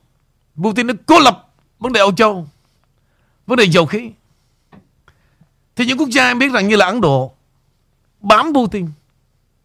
Putin 0.62 0.86
nó 0.86 0.94
cố 1.06 1.18
lập 1.18 1.48
vấn 1.78 1.92
đề 1.92 2.00
Âu 2.00 2.12
Châu, 2.12 2.48
Vấn 3.46 3.56
đề 3.56 3.64
dầu 3.64 3.86
khí. 3.86 4.11
Thì 5.76 5.86
những 5.86 5.98
quốc 5.98 6.08
gia 6.08 6.26
em 6.26 6.38
biết 6.38 6.52
rằng 6.52 6.68
như 6.68 6.76
là 6.76 6.86
Ấn 6.86 7.00
Độ, 7.00 7.32
Bám 8.20 8.52
Putin 8.54 8.88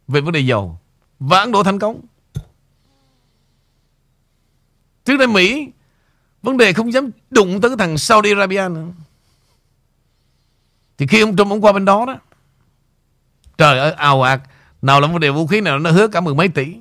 Về 0.07 0.21
vấn 0.21 0.31
đề 0.31 0.39
dầu 0.39 0.79
Và 1.19 1.39
Ấn 1.39 1.51
Độ 1.51 1.63
thành 1.63 1.79
công. 1.79 2.01
Trước 5.05 5.17
đây 5.17 5.27
Mỹ, 5.27 5.69
Vấn 6.41 6.57
đề 6.57 6.73
không 6.73 6.93
dám 6.93 7.09
đụng 7.29 7.61
tới 7.61 7.69
cái 7.69 7.77
thằng 7.77 7.97
Saudi 7.97 8.31
Arabia 8.31 8.69
nữa. 8.69 8.87
Thì 10.97 11.07
khi 11.07 11.21
ông 11.21 11.35
Trump 11.35 11.51
ông 11.51 11.65
qua 11.65 11.71
bên 11.71 11.85
đó 11.85 12.05
đó, 12.07 12.17
Trời 13.57 13.79
ơi, 13.79 13.91
ào 13.91 14.21
ạt, 14.21 14.41
Nào 14.81 15.01
là 15.01 15.07
vấn 15.07 15.19
đề 15.19 15.29
vũ 15.29 15.47
khí 15.47 15.61
nào, 15.61 15.79
nó 15.79 15.91
hứa 15.91 16.07
cả 16.07 16.21
mười 16.21 16.35
mấy 16.35 16.47
tỷ. 16.47 16.75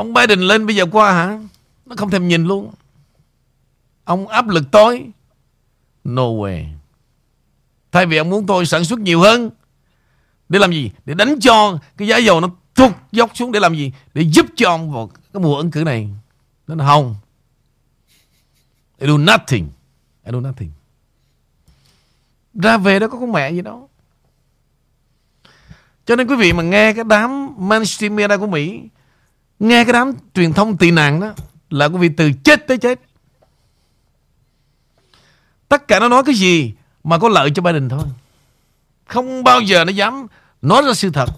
Ông 0.00 0.14
Biden 0.14 0.40
lên 0.40 0.66
bây 0.66 0.76
giờ 0.76 0.86
qua 0.92 1.12
hả? 1.12 1.38
Nó 1.86 1.96
không 1.96 2.10
thèm 2.10 2.28
nhìn 2.28 2.44
luôn. 2.44 2.72
Ông 4.04 4.28
áp 4.28 4.48
lực 4.48 4.70
tối. 4.70 5.06
No 6.04 6.22
way. 6.22 6.66
Thay 7.92 8.06
vì 8.06 8.16
ông 8.16 8.30
muốn 8.30 8.46
tôi 8.46 8.66
sản 8.66 8.84
xuất 8.84 8.98
nhiều 8.98 9.20
hơn, 9.20 9.50
Để 10.48 10.58
làm 10.58 10.72
gì? 10.72 10.90
Để 11.04 11.14
đánh 11.14 11.40
cho 11.40 11.78
cái 11.96 12.08
giá 12.08 12.16
dầu 12.16 12.40
nó 12.40 12.48
thụt 12.74 12.92
dốc 13.12 13.30
xuống 13.34 13.52
để 13.52 13.60
làm 13.60 13.74
gì? 13.74 13.92
Để 14.14 14.22
giúp 14.22 14.46
cho 14.56 14.68
ông 14.68 14.92
vào 14.92 15.10
cái 15.32 15.42
mùa 15.42 15.56
ứng 15.56 15.70
cử 15.70 15.84
này. 15.84 16.08
Nó 16.66 16.74
là 16.74 16.86
không. 16.86 17.16
I 18.98 19.06
do 19.06 19.16
nothing. 19.18 19.68
I 20.24 20.32
do 20.32 20.40
nothing. 20.40 20.70
Ra 22.54 22.76
về 22.76 22.98
đó 22.98 23.08
có 23.08 23.18
con 23.18 23.32
mẹ 23.32 23.50
gì 23.50 23.60
đâu. 23.60 23.88
Cho 26.06 26.16
nên 26.16 26.26
quý 26.26 26.36
vị 26.36 26.52
mà 26.52 26.62
nghe 26.62 26.92
cái 26.92 27.04
đám 27.04 27.54
mainstream 27.68 28.16
media 28.16 28.36
của 28.36 28.46
Mỹ 28.46 28.82
Nghe 29.60 29.84
cái 29.84 29.92
đám 29.92 30.12
truyền 30.34 30.52
thông 30.52 30.76
tị 30.76 30.90
nạn 30.90 31.20
đó 31.20 31.34
Là 31.70 31.86
quý 31.86 31.98
vị 31.98 32.08
từ 32.16 32.32
chết 32.44 32.66
tới 32.66 32.78
chết. 32.78 33.00
Tất 35.68 35.88
cả 35.88 36.00
nó 36.00 36.08
nói 36.08 36.22
cái 36.26 36.34
gì 36.34 36.74
Mà 37.04 37.18
có 37.18 37.28
lợi 37.28 37.50
cho 37.54 37.62
Biden 37.62 37.88
thôi. 37.88 38.04
Không 39.06 39.44
bao 39.44 39.60
giờ 39.60 39.84
nó 39.84 39.92
dám 39.92 40.26
Nói 40.62 40.82
ra 40.86 40.94
sự 40.94 41.10
thật. 41.10 41.28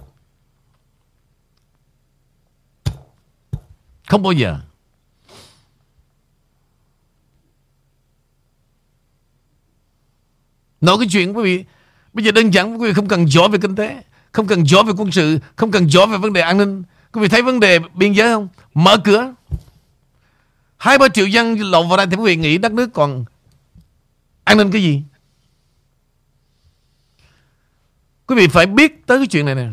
Không 4.09 4.23
bao 4.23 4.33
giờ. 4.33 4.61
Nói 10.81 10.97
cái 10.99 11.09
chuyện 11.11 11.37
quý 11.37 11.43
vị, 11.43 11.65
Bây 12.13 12.25
giờ 12.25 12.33
đơn 12.33 12.55
giản, 12.55 12.81
quý 12.81 12.89
vị 12.89 12.95
không 12.95 13.09
cần 13.09 13.29
giỏi 13.29 13.49
về 13.49 13.59
kinh 13.63 13.77
tế, 13.77 14.03
Không 14.33 14.47
cần 14.47 14.67
giỏi 14.67 14.85
về 14.85 14.93
quân 14.97 15.13
sự, 15.13 15.39
Không 15.57 15.71
cần 15.71 15.91
giỏi 15.91 16.07
về 16.07 16.19
vấn 16.19 16.33
đề 16.33 16.41
an 16.41 16.59
ninh. 16.59 16.83
Quý 17.13 17.21
vị 17.23 17.29
thấy 17.29 17.43
vấn 17.43 17.61
đề 17.61 17.79
biên 17.79 18.13
giới 18.13 18.33
không? 18.33 18.49
Mở 18.75 18.97
cửa. 19.05 19.35
Hai 20.77 20.99
ba 20.99 21.09
triệu 21.09 21.27
dân 21.27 21.61
lộn 21.61 21.89
vào 21.89 21.97
đây 21.97 22.07
Thì 22.07 22.17
quý 22.17 22.25
vị 22.25 22.37
nghĩ 22.37 22.59
đất 22.59 22.73
nước 22.73 22.91
còn 22.95 23.25
An 24.45 24.59
ninh 24.59 24.71
cái 24.71 24.83
gì? 24.83 25.03
Quý 28.27 28.37
vị 28.37 28.49
phải 28.49 28.67
biết 28.67 29.07
tới 29.07 29.19
cái 29.19 29.27
chuyện 29.27 29.47
này 29.47 29.55
nè. 29.55 29.69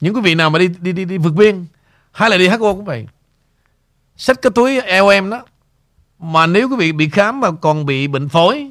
Những 0.00 0.14
quý 0.14 0.20
vị 0.20 0.34
nào 0.34 0.50
mà 0.50 0.58
đi 0.58 0.68
đi 0.68 0.92
đi, 0.92 1.04
đi 1.04 1.18
vượt 1.18 1.34
biên 1.34 1.66
Hay 2.12 2.30
là 2.30 2.38
đi 2.38 2.48
HO 2.48 2.58
cũng 2.58 2.84
vậy. 2.84 3.06
Xách 4.16 4.42
cái 4.42 4.50
túi 4.54 4.80
LM 4.80 5.30
đó 5.30 5.44
Mà 6.18 6.46
nếu 6.46 6.68
quý 6.68 6.76
vị 6.76 6.92
bị 6.92 7.08
khám 7.08 7.40
Mà 7.40 7.50
còn 7.60 7.86
bị 7.86 8.08
bệnh 8.08 8.28
phổi 8.28 8.70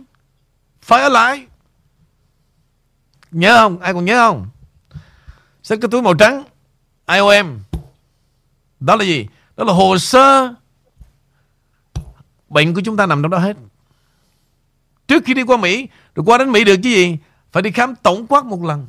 Phải 0.82 1.02
ở 1.02 1.10
lại. 1.10 1.46
Nhớ 3.32 3.58
không? 3.58 3.80
Ai 3.80 3.94
còn 3.94 4.06
nhớ 4.06 4.18
không? 4.18 4.48
Xách 5.64 5.80
cái 5.82 5.90
túi 5.92 6.02
màu 6.02 6.14
trắng 6.14 6.44
IOM 7.08 7.60
đó 8.80 8.96
là 8.96 9.04
gì? 9.06 9.28
Đó 9.58 9.64
là 9.64 9.74
hồ 9.74 9.98
sơ. 9.98 10.54
Bệnh 12.50 12.74
của 12.74 12.82
chúng 12.86 12.98
ta 12.98 13.06
nằm 13.06 13.22
trong 13.22 13.32
đó 13.32 13.38
hết. 13.38 13.58
Trước 15.08 15.24
khi 15.26 15.34
đi 15.34 15.44
qua 15.44 15.58
Mỹ 15.58 15.88
Rồi 16.16 16.24
qua 16.26 16.38
đến 16.38 16.52
Mỹ 16.52 16.64
được 16.64 16.76
chứ 16.76 16.90
gì? 16.90 17.18
Phải 17.52 17.64
đi 17.64 17.72
khám 17.72 17.96
tổng 17.96 18.28
quát 18.28 18.46
một 18.46 18.64
lần. 18.64 18.88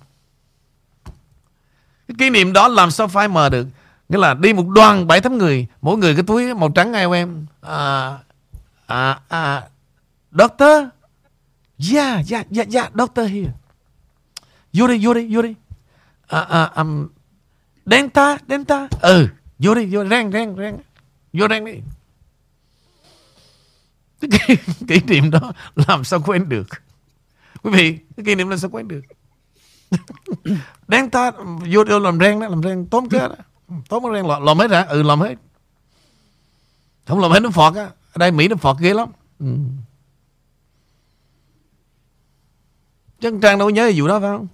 Cái 2.09 2.15
kỷ 2.19 2.31
niệm 2.31 2.53
đó 2.53 2.69
làm 2.69 2.91
sao 2.91 3.09
phai 3.09 3.29
mờ 3.29 3.49
được? 3.49 3.67
Nghĩa 4.09 4.19
là 4.19 4.35
đi 4.35 4.53
một 4.53 4.69
đoàn 4.69 5.07
bảy 5.07 5.21
tám 5.21 5.39
người 5.39 5.67
Mỗi 5.83 5.97
người 5.97 6.15
cái 6.15 6.25
túi 6.27 6.55
màu 6.55 6.69
trắng 6.69 6.93
IOM 6.93 7.47
à, 7.61 8.19
à, 8.87 9.21
à, 9.29 9.63
Doctor? 10.33 10.85
Yeah, 11.81 12.21
yeah, 12.31 12.47
yeah, 12.57 12.67
yeah, 12.73 12.93
doctor 12.95 13.31
here. 13.31 13.53
Vô 14.73 14.87
đi, 14.87 15.07
vô 15.07 15.15
đi, 15.15 15.35
vô 15.35 15.43
đi. 15.43 15.55
À, 16.27 16.41
à, 16.41 16.71
um, 16.77 17.09
Delta, 17.87 18.39
Delta? 18.49 18.89
Ừ, 19.01 19.29
vô 19.63 19.75
đi, 19.75 19.87
vô 19.91 20.05
rang, 20.05 20.33
rang, 20.33 20.57
rang. 20.57 20.79
Vô 21.33 21.49
rang 21.49 21.65
đi. 21.65 21.81
Cái 24.21 24.57
kỷ 24.89 25.01
niệm 25.07 25.31
đó 25.31 25.53
làm 25.75 26.05
sao 26.05 26.21
quên 26.27 26.49
được? 26.49 26.67
Quý 27.63 27.71
vị 27.71 27.99
cái 28.17 28.25
kỷ 28.25 28.35
niệm 28.35 28.49
làm 28.49 28.59
sao 28.59 28.71
quên 28.71 28.89
được? 28.89 29.01
Đang 30.89 31.11
ta 31.11 31.31
vô 31.73 31.85
vô 31.89 31.99
làm 31.99 32.19
rang 32.21 32.41
đó 32.41 32.49
làm 32.49 32.63
rang 32.63 32.87
tóm 32.87 33.09
cái 33.09 33.21
đó. 33.21 33.35
Tóm 33.89 34.03
cái 34.03 34.13
rang 34.15 34.27
lò, 34.27 34.39
lòm 34.39 34.59
hết 34.59 34.71
hả? 34.71 34.83
Ừ 34.83 35.03
làm 35.03 35.21
hết. 35.21 35.35
Không 37.07 37.21
làm 37.21 37.31
hết 37.31 37.41
nó 37.41 37.51
phọt 37.51 37.75
á. 37.75 37.85
Ở 37.85 38.19
đây 38.19 38.31
mỹ 38.31 38.49
nó 38.49 38.57
phọt 38.57 38.77
ghê 38.81 38.95
lắm. 38.95 39.09
Ừ. 39.39 39.47
chân 43.21 43.41
trang 43.41 43.59
đâu 43.59 43.71
nhớ 43.71 43.93
vụ 43.97 44.09
đó 44.09 44.21
phải 44.21 44.31
không? 44.31 44.47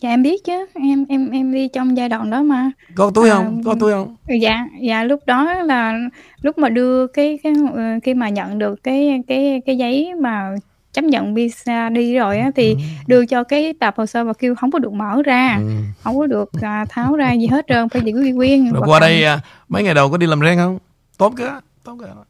Dạ 0.00 0.08
em 0.10 0.22
biết 0.22 0.44
chứ, 0.44 0.66
em 0.74 1.04
em 1.08 1.30
em 1.30 1.52
đi 1.52 1.68
trong 1.68 1.96
giai 1.96 2.08
đoạn 2.08 2.30
đó 2.30 2.42
mà. 2.42 2.70
có 2.94 3.10
túi 3.14 3.30
không 3.30 3.62
có 3.64 3.74
túi 3.80 3.92
không 3.92 4.16
Dạ, 4.40 4.66
dạ 4.80 5.04
lúc 5.04 5.20
đó 5.26 5.54
là 5.54 5.98
lúc 6.42 6.58
mà 6.58 6.68
đưa 6.68 7.06
cái 7.06 7.38
cái 7.42 7.52
ờ, 7.74 7.82
khi 8.02 8.14
mà 8.14 8.28
nhận 8.28 8.58
được 8.58 8.82
cái 8.82 9.22
cái 9.28 9.62
cái 9.66 9.76
giấy 9.78 10.14
mà 10.14 10.50
chấp 10.92 11.04
nhận 11.04 11.34
visa 11.34 11.88
đi 11.88 12.16
rồi 12.16 12.38
á 12.38 12.50
thì 12.56 12.76
đưa 13.06 13.26
cho 13.26 13.44
cái 13.44 13.74
tập 13.80 13.94
hồ 13.96 14.06
sơ 14.06 14.24
và 14.24 14.32
kêu 14.32 14.54
không 14.54 14.70
có 14.70 14.78
được 14.78 14.92
mở 14.92 15.22
ra, 15.24 15.56
ừ. 15.56 15.70
không 16.02 16.18
có 16.18 16.26
được 16.26 16.50
à, 16.62 16.84
tháo 16.88 17.16
ra 17.16 17.32
gì 17.32 17.46
hết 17.46 17.66
trơn, 17.68 17.88
phải 17.88 18.02
giữ 18.02 18.22
ghi 18.22 18.32
nguyên. 18.32 18.72
rồi 18.72 18.82
qua 18.86 19.00
đây 19.00 19.24
à, 19.24 19.40
mấy 19.68 19.82
ngày 19.82 19.94
đầu 19.94 20.10
có 20.10 20.16
đi 20.16 20.26
làm 20.26 20.40
rang 20.40 20.56
không 20.56 20.78
đó, 21.18 21.60
tóm 21.84 21.98
cái 21.98 22.08
đó. 22.08 22.24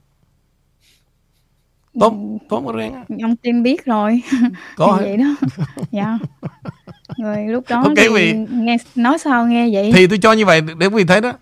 tóm 2.01 2.39
tóm 2.49 2.67
cái 2.67 2.75
rang 2.77 2.95
á. 2.95 3.05
ông 3.23 3.37
Tim 3.37 3.63
biết 3.63 3.85
rồi. 3.85 4.23
có 4.77 4.97
vậy 5.01 5.17
đó. 5.17 5.49
dạ. 5.91 6.19
Rồi 7.23 7.47
lúc 7.49 7.65
đó 7.69 7.83
Ok, 7.85 7.93
thì 7.97 8.09
vị. 8.09 8.35
nghe 8.51 8.77
nói 8.95 9.19
sao 9.19 9.47
nghe 9.47 9.69
vậy. 9.73 9.93
thì 9.95 10.07
tôi 10.07 10.19
cho 10.23 10.33
như 10.33 10.47
vậy 10.47 10.61
để 10.61 10.87
quý 10.87 10.95
vị 10.97 11.05
thấy 11.05 11.21
đó. 11.21 11.33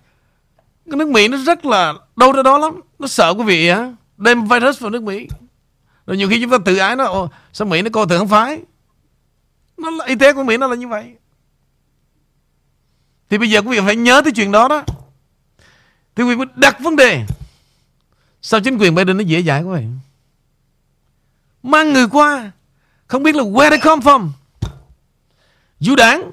Cái 0.91 0.97
nước 0.97 1.09
Mỹ 1.09 1.29
nó 1.29 1.39
rất 1.47 1.65
là 1.65 1.95
đâu 2.17 2.33
ra 2.33 2.43
đó 2.43 2.59
lắm. 2.59 2.81
Nó 2.99 3.07
sợ 3.07 3.35
quý 3.39 3.45
vị 3.45 3.69
á. 3.69 3.93
Đem 4.17 4.45
virus 4.49 4.81
vào 4.81 4.91
nước 4.91 5.03
Mỹ. 5.03 5.29
Rồi 6.07 6.17
nhiều 6.17 6.29
khi 6.29 6.41
chúng 6.43 6.51
ta 6.51 6.57
tự 6.65 6.77
ái 6.77 6.97
nó 6.97 7.05
"Ồ, 7.05 7.29
sao 7.53 7.67
Mỹ 7.69 7.83
nó 7.83 7.91
coi 7.93 8.07
thường 8.07 8.29
phái? 8.29 8.61
Nó 9.77 9.91
là, 9.91 10.05
y 10.05 10.15
tế 10.17 10.33
của 10.33 10.43
Mỹ 10.43 10.57
nó 10.57 10.67
là 10.67 10.77
như 10.77 10.89
vậy. 10.89 11.05
Thì 13.31 13.39
bây 13.39 13.51
giờ 13.51 13.63
quý 13.63 13.79
vị 13.81 13.87
phải 13.87 13.97
nhớ 13.97 14.21
tới 14.25 14.33
chuyện 14.33 14.53
đó 14.53 14.69
đó. 14.69 14.85
Thì 16.17 16.23
quý 16.25 16.35
vị 16.35 16.45
đặt 16.57 16.81
vấn 16.81 16.97
đề. 16.97 17.25
Sao 18.43 18.61
chính 18.61 18.79
quyền 18.79 18.95
Biden 18.95 19.17
nó 19.17 19.23
dễ 19.23 19.43
dãi 19.43 19.63
quá 19.63 19.73
vậy? 19.73 19.87
Mang 21.63 21.93
người 21.93 22.07
qua. 22.09 22.51
Không 23.07 23.23
biết 23.23 23.35
là 23.37 23.43
where 23.43 23.71
they 23.71 23.79
come 23.79 24.03
from 24.03 24.29
du 25.81 25.97
đảng, 25.97 26.33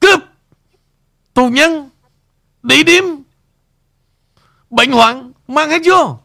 cướp 0.00 0.20
tù 1.34 1.48
nhân 1.48 1.90
địa 2.62 2.82
điểm, 2.82 3.04
bệnh 4.70 4.92
hoạn 4.92 5.32
mang 5.48 5.70
hết 5.70 5.82
vô. 5.84 6.18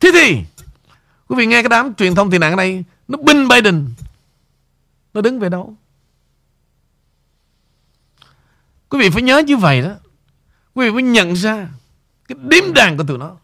Thế 0.00 0.10
thì, 0.12 0.44
quý 1.28 1.36
vị 1.36 1.46
nghe 1.46 1.62
cái 1.62 1.68
đám 1.68 1.94
truyền 1.94 2.14
thông 2.14 2.30
tị 2.30 2.38
nạn 2.38 2.52
ở 2.52 2.56
đây, 2.56 2.84
nó 3.08 3.18
binh 3.18 3.48
Biden, 3.48 3.88
nó 5.14 5.20
đứng 5.20 5.38
về 5.38 5.48
đâu? 5.48 5.76
Quý 8.88 8.98
vị 8.98 9.10
phải 9.10 9.22
nhớ 9.22 9.38
như 9.38 9.56
vậy 9.56 9.82
đó. 9.82 9.94
Quý 10.74 10.88
vị 10.88 10.94
phải 10.94 11.02
nhận 11.02 11.32
ra 11.32 11.68
cái 12.28 12.38
điếm 12.40 12.74
đàn 12.74 12.96
của 12.96 13.04
tụi 13.04 13.18
nó. 13.18 13.36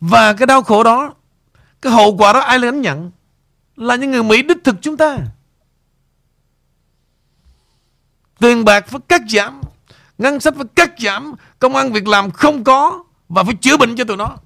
Và 0.00 0.32
cái 0.32 0.46
đau 0.46 0.62
khổ 0.62 0.82
đó 0.82 1.14
cái 1.82 1.92
hậu 1.92 2.16
quả 2.16 2.32
đó 2.32 2.40
ai 2.40 2.58
là 2.58 2.64
gánh 2.64 2.80
nhận 2.80 3.10
là 3.76 3.96
những 3.96 4.10
người 4.10 4.22
Mỹ 4.22 4.42
đích 4.42 4.58
thực 4.64 4.76
chúng 4.82 4.96
ta. 4.96 5.18
Tiền 8.38 8.64
bạc 8.64 8.86
phải 8.88 9.00
cắt 9.08 9.22
giảm, 9.28 9.60
ngân 10.18 10.40
sách 10.40 10.54
phải 10.56 10.64
cắt 10.74 10.92
giảm, 10.98 11.34
công 11.58 11.76
an 11.76 11.92
việc 11.92 12.06
làm 12.06 12.30
không 12.30 12.64
có 12.64 13.04
và 13.28 13.44
phải 13.44 13.54
chữa 13.60 13.76
bệnh 13.76 13.96
cho 13.96 14.04
tụi 14.04 14.16
nó. 14.16 14.36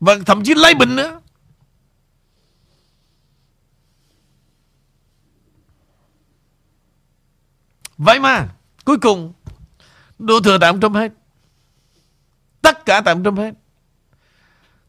Và 0.00 0.16
thậm 0.26 0.44
chí 0.44 0.54
lấy 0.54 0.74
bệnh 0.74 0.96
nữa. 0.96 1.20
Vậy 7.98 8.20
mà, 8.20 8.48
cuối 8.84 8.98
cùng, 8.98 9.32
đua 10.18 10.40
thừa 10.40 10.58
tạm 10.58 10.80
trong 10.80 10.92
Trump 10.92 10.96
hết. 10.96 11.12
Tất 12.62 12.84
cả 12.84 13.00
tạm 13.00 13.24
trong 13.24 13.36
Trump 13.36 13.38
hết. 13.38 13.54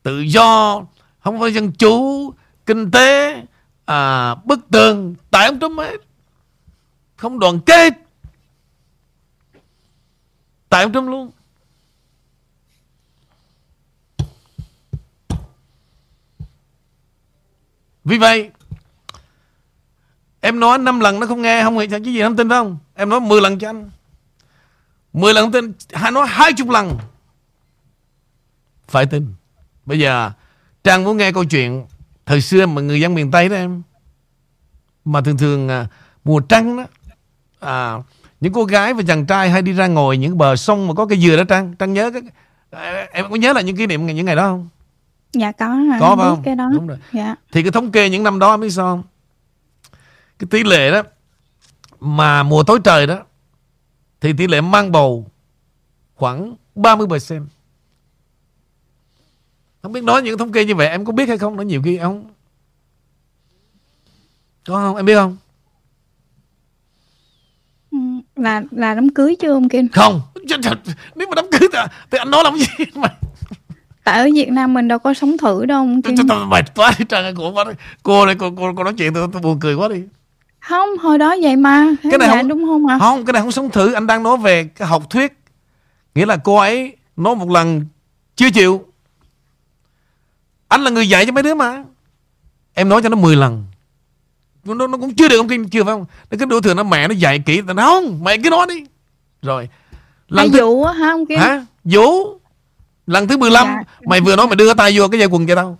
Tự 0.03 0.19
do 0.19 0.81
không 1.23 1.39
có 1.39 1.47
dân 1.47 1.71
chủ 1.71 2.33
kinh 2.65 2.91
tế 2.91 3.41
à, 3.85 4.35
bức 4.35 4.59
tường 4.71 5.15
tại 5.31 5.45
ông 5.47 5.59
Trump 5.59 5.79
hết. 5.79 5.97
Không 7.15 7.39
đoàn 7.39 7.59
kết. 7.65 7.93
Tại 10.69 10.83
ông 10.83 10.93
Trump 10.93 11.09
luôn. 11.09 11.31
Vì 18.03 18.17
vậy 18.17 18.51
em 20.39 20.59
nói 20.59 20.77
5 20.77 20.99
lần 20.99 21.19
nó 21.19 21.27
không 21.27 21.41
nghe 21.41 21.63
không 21.63 21.77
nghĩ 21.77 21.87
cái 21.87 22.01
gì 22.01 22.21
không 22.21 22.35
tin 22.35 22.49
phải 22.49 22.57
không? 22.57 22.77
Em 22.93 23.09
nói 23.09 23.19
10 23.19 23.41
lần 23.41 23.59
cho 23.59 23.69
anh. 23.69 23.91
10 25.13 25.33
lần 25.33 25.51
tin 25.51 25.73
hay 25.93 26.11
nói 26.11 26.27
20 26.29 26.67
lần. 26.69 26.97
Phải 28.87 29.05
tin. 29.05 29.33
Bây 29.85 29.99
giờ 29.99 30.31
Trang 30.83 31.03
muốn 31.03 31.17
nghe 31.17 31.31
câu 31.31 31.45
chuyện 31.45 31.85
thời 32.25 32.41
xưa 32.41 32.65
mà 32.65 32.81
người 32.81 32.99
dân 33.01 33.13
miền 33.15 33.31
Tây 33.31 33.49
đó 33.49 33.55
em 33.55 33.81
mà 35.05 35.21
thường 35.21 35.37
thường 35.37 35.69
à, 35.69 35.87
mùa 36.23 36.39
trăng 36.39 36.77
đó 36.77 36.85
à, 37.59 37.97
những 38.39 38.53
cô 38.53 38.63
gái 38.65 38.93
và 38.93 39.03
chàng 39.07 39.25
trai 39.25 39.49
hay 39.49 39.61
đi 39.61 39.73
ra 39.73 39.87
ngồi 39.87 40.17
những 40.17 40.37
bờ 40.37 40.55
sông 40.55 40.87
mà 40.87 40.93
có 40.93 41.05
cây 41.05 41.19
dừa 41.21 41.37
đó 41.37 41.43
Trang 41.43 41.75
Trang 41.75 41.93
nhớ 41.93 42.11
cái 42.11 42.21
à, 42.71 43.07
em 43.11 43.25
có 43.29 43.35
nhớ 43.35 43.53
là 43.53 43.61
những 43.61 43.75
kỷ 43.77 43.87
niệm 43.87 44.05
những 44.05 44.25
ngày 44.25 44.35
đó 44.35 44.43
không 44.47 44.69
Dạ 45.33 45.51
có 45.51 45.67
hả? 45.67 45.97
Có 45.99 46.09
Em 46.09 46.17
phải 46.17 46.29
không? 46.29 46.41
cái 46.43 46.55
đó. 46.55 46.69
Đúng 46.73 46.87
rồi. 46.87 46.97
Dạ. 47.13 47.35
Thì 47.51 47.61
cái 47.63 47.71
thống 47.71 47.91
kê 47.91 48.09
những 48.09 48.23
năm 48.23 48.39
đó 48.39 48.57
biết 48.57 48.69
sao 48.69 48.85
không? 48.85 49.03
Cái 50.39 50.47
tỷ 50.51 50.63
lệ 50.63 50.91
đó 50.91 51.03
mà 51.99 52.43
mùa 52.43 52.63
tối 52.63 52.79
trời 52.83 53.07
đó 53.07 53.19
thì 54.21 54.33
tỷ 54.33 54.47
lệ 54.47 54.61
mang 54.61 54.91
bầu 54.91 55.27
khoảng 56.15 56.55
30%. 56.75 57.45
Không 59.81 59.91
biết 59.91 60.03
nói 60.03 60.21
những 60.21 60.37
thống 60.37 60.51
kê 60.51 60.65
như 60.65 60.75
vậy 60.75 60.87
em 60.87 61.05
có 61.05 61.11
biết 61.13 61.27
hay 61.29 61.37
không? 61.37 61.55
Nó 61.55 61.63
nhiều 61.63 61.81
khi 61.85 61.97
em 61.97 62.03
không 62.07 62.25
có 64.67 64.75
không? 64.75 64.95
Em 64.95 65.05
biết 65.05 65.15
không? 65.15 65.37
Ừ, 67.91 67.97
Là 68.35 68.61
là 68.71 68.93
đám 68.93 69.09
cưới 69.09 69.35
chưa 69.39 69.53
ông 69.53 69.69
Kim? 69.69 69.87
Không. 69.89 70.21
Nếu 71.15 71.27
mà 71.27 71.35
đám 71.35 71.45
cưới 71.51 71.69
thì, 71.73 71.79
thì 72.11 72.17
anh 72.17 72.31
nói 72.31 72.43
làm 72.43 72.57
gì 72.57 72.65
mà 72.95 73.07
Tại 74.03 74.19
ở 74.19 74.29
Việt 74.35 74.49
Nam 74.49 74.73
mình 74.73 74.87
đâu 74.87 74.99
có 74.99 75.13
sống 75.13 75.37
thử 75.37 75.65
đâu 75.65 75.77
ông 75.79 76.01
Kim. 76.01 76.15
Mệt 76.47 76.75
quá 76.75 76.91
đi 76.99 77.05
Trang 77.09 77.23
ơi, 77.23 77.33
cô, 77.37 77.51
quá 77.51 77.65
cô 78.03 78.25
này 78.25 78.35
cô, 78.39 78.51
cô, 78.57 78.73
cô 78.77 78.83
nói 78.83 78.93
chuyện 78.97 79.13
tôi, 79.13 79.27
tôi 79.33 79.41
buồn 79.41 79.59
cười 79.59 79.75
quá 79.75 79.87
đi 79.87 80.01
Không, 80.59 80.89
hồi 80.97 81.17
đó 81.17 81.35
vậy 81.41 81.55
mà. 81.55 81.87
Cái 82.03 82.17
này 82.17 82.27
dạ, 82.27 82.35
không- 82.37 82.47
đúng 82.47 82.65
không 82.65 82.87
ạ? 82.87 82.97
Không 82.99 83.25
cái 83.25 83.33
này 83.33 83.41
không 83.41 83.51
sống 83.51 83.69
thử 83.69 83.93
Anh 83.93 84.07
đang 84.07 84.23
nói 84.23 84.37
về 84.37 84.63
cái 84.63 84.87
học 84.87 85.09
thuyết 85.09 85.33
Nghĩa 86.15 86.25
là 86.25 86.37
cô 86.37 86.55
ấy 86.57 86.95
nói 87.17 87.35
một 87.35 87.49
lần 87.49 87.85
Chưa 88.35 88.49
chịu 88.49 88.85
Anh 90.71 90.83
là 90.83 90.89
người 90.89 91.09
dạy 91.09 91.25
cho 91.25 91.31
mấy 91.31 91.43
đứa 91.43 91.55
mà. 91.55 91.83
Em 92.73 92.89
nói 92.89 93.01
cho 93.03 93.09
nó 93.09 93.17
10 93.17 93.35
lần. 93.35 93.65
Nó, 94.63 94.87
nó 94.87 94.97
cũng 94.97 95.15
chưa 95.15 95.29
được 95.29 95.37
ông 95.37 95.47
Kim 95.47 95.69
chưa 95.69 95.83
phải 95.83 95.93
không? 95.93 96.05
Nó 96.31 96.37
cứ 96.39 96.45
đổ 96.45 96.61
thừa 96.61 96.73
nó 96.73 96.83
mẹ 96.83 97.07
nó 97.07 97.13
dạy 97.13 97.39
kỹ. 97.45 97.61
Nó 97.61 97.85
không 97.85 98.23
mày 98.23 98.37
cứ 98.43 98.49
nói 98.49 98.65
đi. 98.69 98.85
Rồi. 99.41 99.69
Lần 100.27 100.51
thứ, 100.51 100.57
dụ 100.57 100.83
á 100.83 100.93
hả 100.93 101.09
ông 101.09 101.25
Kim? 101.25 101.39
hả? 101.39 101.65
Vũ 101.83 102.39
Lần 103.07 103.27
thứ 103.27 103.37
15 103.37 103.67
Dạ. 103.67 103.83
Mày 104.05 104.21
vừa 104.21 104.35
nói 104.35 104.47
mày 104.47 104.55
đưa 104.55 104.73
tay 104.73 104.97
vô 104.97 105.07
cái 105.07 105.19
dây 105.19 105.27
quần 105.27 105.47
cho 105.47 105.55
tao 105.55 105.77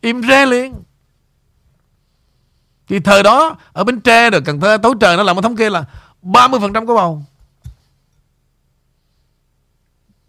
Im 0.00 0.22
re 0.22 0.46
liền. 0.46 0.74
Thì 2.88 3.00
thời 3.00 3.22
đó 3.22 3.56
Ở 3.72 3.84
Bến 3.84 4.00
Tre 4.00 4.30
rồi 4.30 4.40
Cần 4.44 4.60
Thơ 4.60 4.78
Tối 4.82 4.94
trời 5.00 5.16
nó 5.16 5.22
làm 5.22 5.36
một 5.36 5.42
thống 5.42 5.56
kê 5.56 5.70
là 5.70 5.84
30% 6.22 6.86
có 6.86 6.94
bầu. 6.94 7.22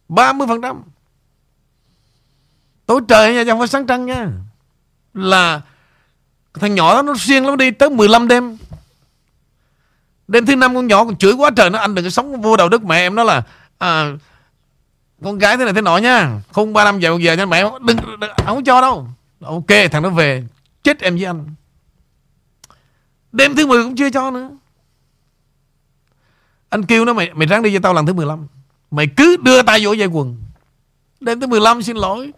30% 0.09 0.81
Tối 2.85 3.01
trời 3.07 3.33
nha 3.33 3.43
chứ 3.43 3.49
không 3.49 3.59
phải 3.59 3.67
sáng 3.67 3.87
trăng 3.87 4.05
nha. 4.05 4.27
Là 5.13 5.61
Thằng 6.53 6.75
nhỏ 6.75 6.93
đó 6.93 7.01
nó 7.01 7.13
siêng 7.19 7.45
lắm 7.45 7.57
đi 7.57 7.71
Tới 7.71 7.89
15 7.89 8.27
đêm. 8.27 8.57
Đêm 10.27 10.45
thứ 10.45 10.55
năm 10.55 10.75
con 10.75 10.87
nhỏ 10.87 11.05
còn 11.05 11.17
chửi 11.17 11.33
quá 11.33 11.51
trời 11.55 11.69
Nó 11.69 11.79
anh 11.79 11.95
đừng 11.95 12.05
có 12.05 12.09
sống 12.09 12.41
vô 12.41 12.57
đầu 12.57 12.69
đức 12.69 12.83
mẹ 12.83 12.97
em 12.97 13.15
nó 13.15 13.23
là 13.23 13.43
à, 13.77 14.11
Con 15.23 15.37
gái 15.37 15.57
thế 15.57 15.63
này 15.63 15.73
thế 15.73 15.81
nọ 15.81 15.97
nha 15.97 16.41
Không 16.51 16.73
ba 16.73 16.83
năm 16.83 16.99
giờ 16.99 17.17
giờ 17.21 17.33
nha 17.33 17.45
mẹ 17.45 17.63
đừng, 17.81 17.97
đừng 18.19 18.31
Không 18.45 18.63
cho 18.63 18.81
đâu. 18.81 19.07
Ok 19.41 19.91
thằng 19.91 20.03
nó 20.03 20.09
về 20.09 20.43
Chết 20.83 20.99
em 20.99 21.15
với 21.15 21.25
anh. 21.25 21.45
Đêm 23.31 23.55
thứ 23.55 23.67
10 23.67 23.83
cũng 23.83 23.95
chưa 23.95 24.09
cho 24.09 24.31
nữa. 24.31 24.49
Anh 26.69 26.85
kêu 26.85 27.05
nó 27.05 27.13
mày 27.13 27.33
mày 27.33 27.47
ráng 27.47 27.61
đi 27.61 27.73
cho 27.73 27.79
tao 27.83 27.93
lần 27.93 28.05
thứ 28.05 28.13
15 28.13 28.47
Mày 28.91 29.07
cứ 29.17 29.37
đưa 29.37 29.61
tay 29.61 29.85
vô 29.85 29.93
dây 29.93 30.07
quần. 30.07 30.37
Đêm 31.19 31.39
thứ 31.39 31.47
15 31.47 31.81
xin 31.81 31.97
lỗi. 31.97 32.31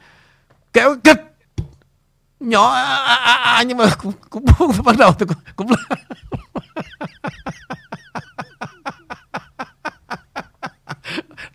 Kéo 0.76 0.96
kịch. 1.04 1.18
Nhỏ 2.40 2.74
à, 2.74 2.84
à, 2.84 3.16
à, 3.16 3.34
à, 3.34 3.64
Nhưng 3.64 3.78
mà 3.78 3.86
cũng, 4.02 4.14
cũng 4.30 4.46
cũng 4.58 4.72
bắt 4.86 4.96
đầu 4.98 5.12
tôi 5.20 5.28
cũng, 5.28 5.38
cũng 5.56 5.68
là 5.72 5.78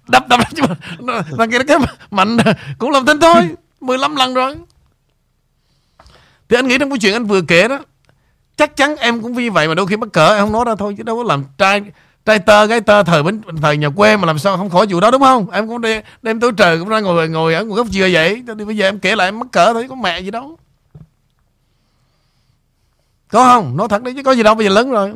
Đập 0.09 0.29
đập 0.29 0.41
chứ 0.57 0.63
mà 0.69 0.75
nó- 1.01 1.23
Thằng 1.39 1.51
kia 1.51 1.59
nó 1.59 1.65
cái 1.69 1.79
mạnh 2.11 2.37
Cũng 2.79 2.91
làm 2.91 3.07
tin 3.07 3.21
thôi. 3.21 3.55
15 3.81 4.17
lần 4.17 4.35
rồi. 4.35 4.57
Thì 6.49 6.57
anh 6.57 6.69
nghĩ 6.69 6.79
trong 6.79 6.91
cái 6.91 6.99
chuyện 6.99 7.13
anh 7.15 7.25
vừa 7.25 7.43
kể 7.43 7.69
đó 7.69 7.79
Chắc 8.57 8.77
chắn 8.77 8.97
em 8.97 9.23
cũng 9.23 9.33
như 9.33 9.51
vậy 9.53 9.69
mà 9.69 9.75
đôi 9.75 9.87
khi 9.87 9.97
mắc 9.97 10.09
cỡ 10.13 10.35
em 10.35 10.45
không 10.45 10.53
nói 10.53 10.65
ra 10.67 10.75
thôi 10.79 10.95
chứ 10.97 11.03
đâu 11.03 11.17
có 11.17 11.23
làm 11.23 11.45
trai 11.59 11.83
trai 12.25 12.39
tơ 12.39 12.67
gái 12.67 12.81
tơ 12.81 13.03
thời 13.03 13.23
bến 13.23 13.41
thời 13.63 13.77
nhà 13.77 13.89
quê 13.89 14.17
mà 14.17 14.27
làm 14.27 14.39
sao 14.39 14.57
không 14.57 14.71
khỏi 14.71 14.87
vụ 14.91 15.01
đó 15.01 15.11
đúng 15.11 15.23
không? 15.23 15.51
Em 15.51 15.69
cũng 15.69 15.81
đem, 15.81 16.03
đem 16.23 16.41
tối 16.41 16.53
trời 16.57 16.79
cũng 16.79 16.89
ra 16.89 17.01
ngồi 17.01 17.29
ngồi 17.29 17.55
ở 17.55 17.65
một 17.65 17.75
góc 17.75 17.87
dừa 17.87 18.09
vậy. 18.13 18.43
Cho 18.47 18.55
nên 18.55 18.67
bây 18.67 18.77
giờ 18.77 18.89
em 18.89 18.99
kể 18.99 19.17
lại 19.17 19.29
em 19.29 19.39
mắc 19.39 19.49
cỡ 19.53 19.73
thôi 19.73 19.87
có 19.89 19.95
mẹ 19.95 20.21
gì 20.21 20.31
đâu. 20.31 20.59
Có 23.29 23.45
không? 23.45 23.77
Nói 23.77 23.89
thật 23.89 24.03
đi 24.03 24.15
chứ 24.15 24.23
có 24.23 24.33
gì 24.33 24.43
đâu 24.43 24.55
bây 24.55 24.67
giờ 24.67 24.73
lớn 24.73 24.91
rồi. 24.91 25.15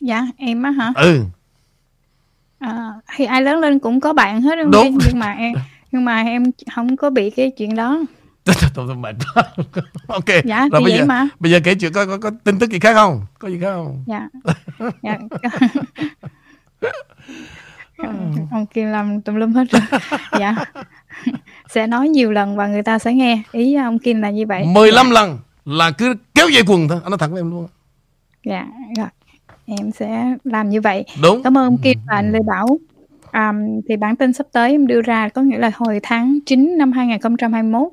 Dạ, 0.00 0.26
em 0.36 0.62
á 0.62 0.70
hả? 0.70 0.92
ừ. 0.96 1.20
À, 2.58 2.92
thì 3.16 3.24
ai 3.24 3.42
lớn 3.42 3.60
lên 3.60 3.78
cũng 3.78 4.00
có 4.00 4.12
bạn 4.12 4.42
hết 4.42 4.56
Đúng. 4.72 4.98
Nhưng 5.06 5.18
mà 5.18 5.32
em 5.32 5.52
nhưng 5.92 6.04
mà 6.04 6.22
em 6.22 6.44
không 6.74 6.96
có 6.96 7.10
bị 7.10 7.30
cái 7.30 7.50
chuyện 7.50 7.76
đó 7.76 8.00
tôi, 8.46 8.54
tôi, 8.74 8.84
tôi 8.88 8.96
mệt 8.96 9.16
quá 9.34 9.42
ok 10.08 10.24
Dạ, 10.44 10.68
rồi 10.72 10.80
bây 10.82 10.92
giờ 10.92 11.04
mà. 11.04 11.28
bây 11.40 11.52
giờ 11.52 11.60
kể 11.64 11.74
chuyện 11.74 11.92
có, 11.92 12.06
có 12.06 12.18
có 12.18 12.30
tin 12.44 12.58
tức 12.58 12.70
gì 12.70 12.78
khác 12.78 12.94
không 12.94 13.20
có 13.38 13.48
gì 13.48 13.58
khác 13.60 13.72
không 13.74 14.04
Dạ. 14.06 14.28
dạ. 15.02 15.18
ông 18.50 18.66
Kim 18.74 18.86
làm 18.86 19.20
tùm 19.20 19.34
lum 19.34 19.52
hết 19.52 19.64
rồi. 19.70 19.82
Dạ. 20.40 20.54
sẽ 21.70 21.86
nói 21.86 22.08
nhiều 22.08 22.32
lần 22.32 22.56
và 22.56 22.66
người 22.66 22.82
ta 22.82 22.98
sẽ 22.98 23.14
nghe. 23.14 23.42
Ý 23.52 23.74
ông 23.74 23.98
Kim 23.98 24.22
là 24.22 24.30
như 24.30 24.46
vậy. 24.46 24.64
15 24.66 25.10
lần 25.10 25.38
là 25.64 25.90
cứ 25.90 26.14
kéo 26.34 26.48
dây 26.48 26.62
quần 26.66 26.88
thôi 26.88 27.00
anh 27.04 27.10
nói 27.10 27.18
thẳng 27.18 27.32
với 27.32 27.40
em 27.40 27.50
luôn 27.50 27.68
Dạ, 28.44 28.66
rồi. 28.96 29.06
Em 29.66 29.90
sẽ 29.92 30.34
làm 30.44 30.68
như 30.70 30.80
vậy. 30.80 31.04
đúng 31.22 31.42
Cảm 31.42 31.58
ơn 31.58 31.64
ông 31.64 31.78
Kim 31.78 31.98
và 32.06 32.14
anh 32.16 32.32
Lê 32.32 32.38
Bảo. 32.46 32.78
À, 33.30 33.52
thì 33.88 33.96
bản 33.96 34.16
tin 34.16 34.32
sắp 34.32 34.46
tới 34.52 34.70
em 34.70 34.86
đưa 34.86 35.02
ra 35.02 35.28
có 35.28 35.42
nghĩa 35.42 35.58
là 35.58 35.70
hồi 35.74 36.00
tháng 36.02 36.38
9 36.46 36.78
năm 36.78 36.92
2021 36.92 37.88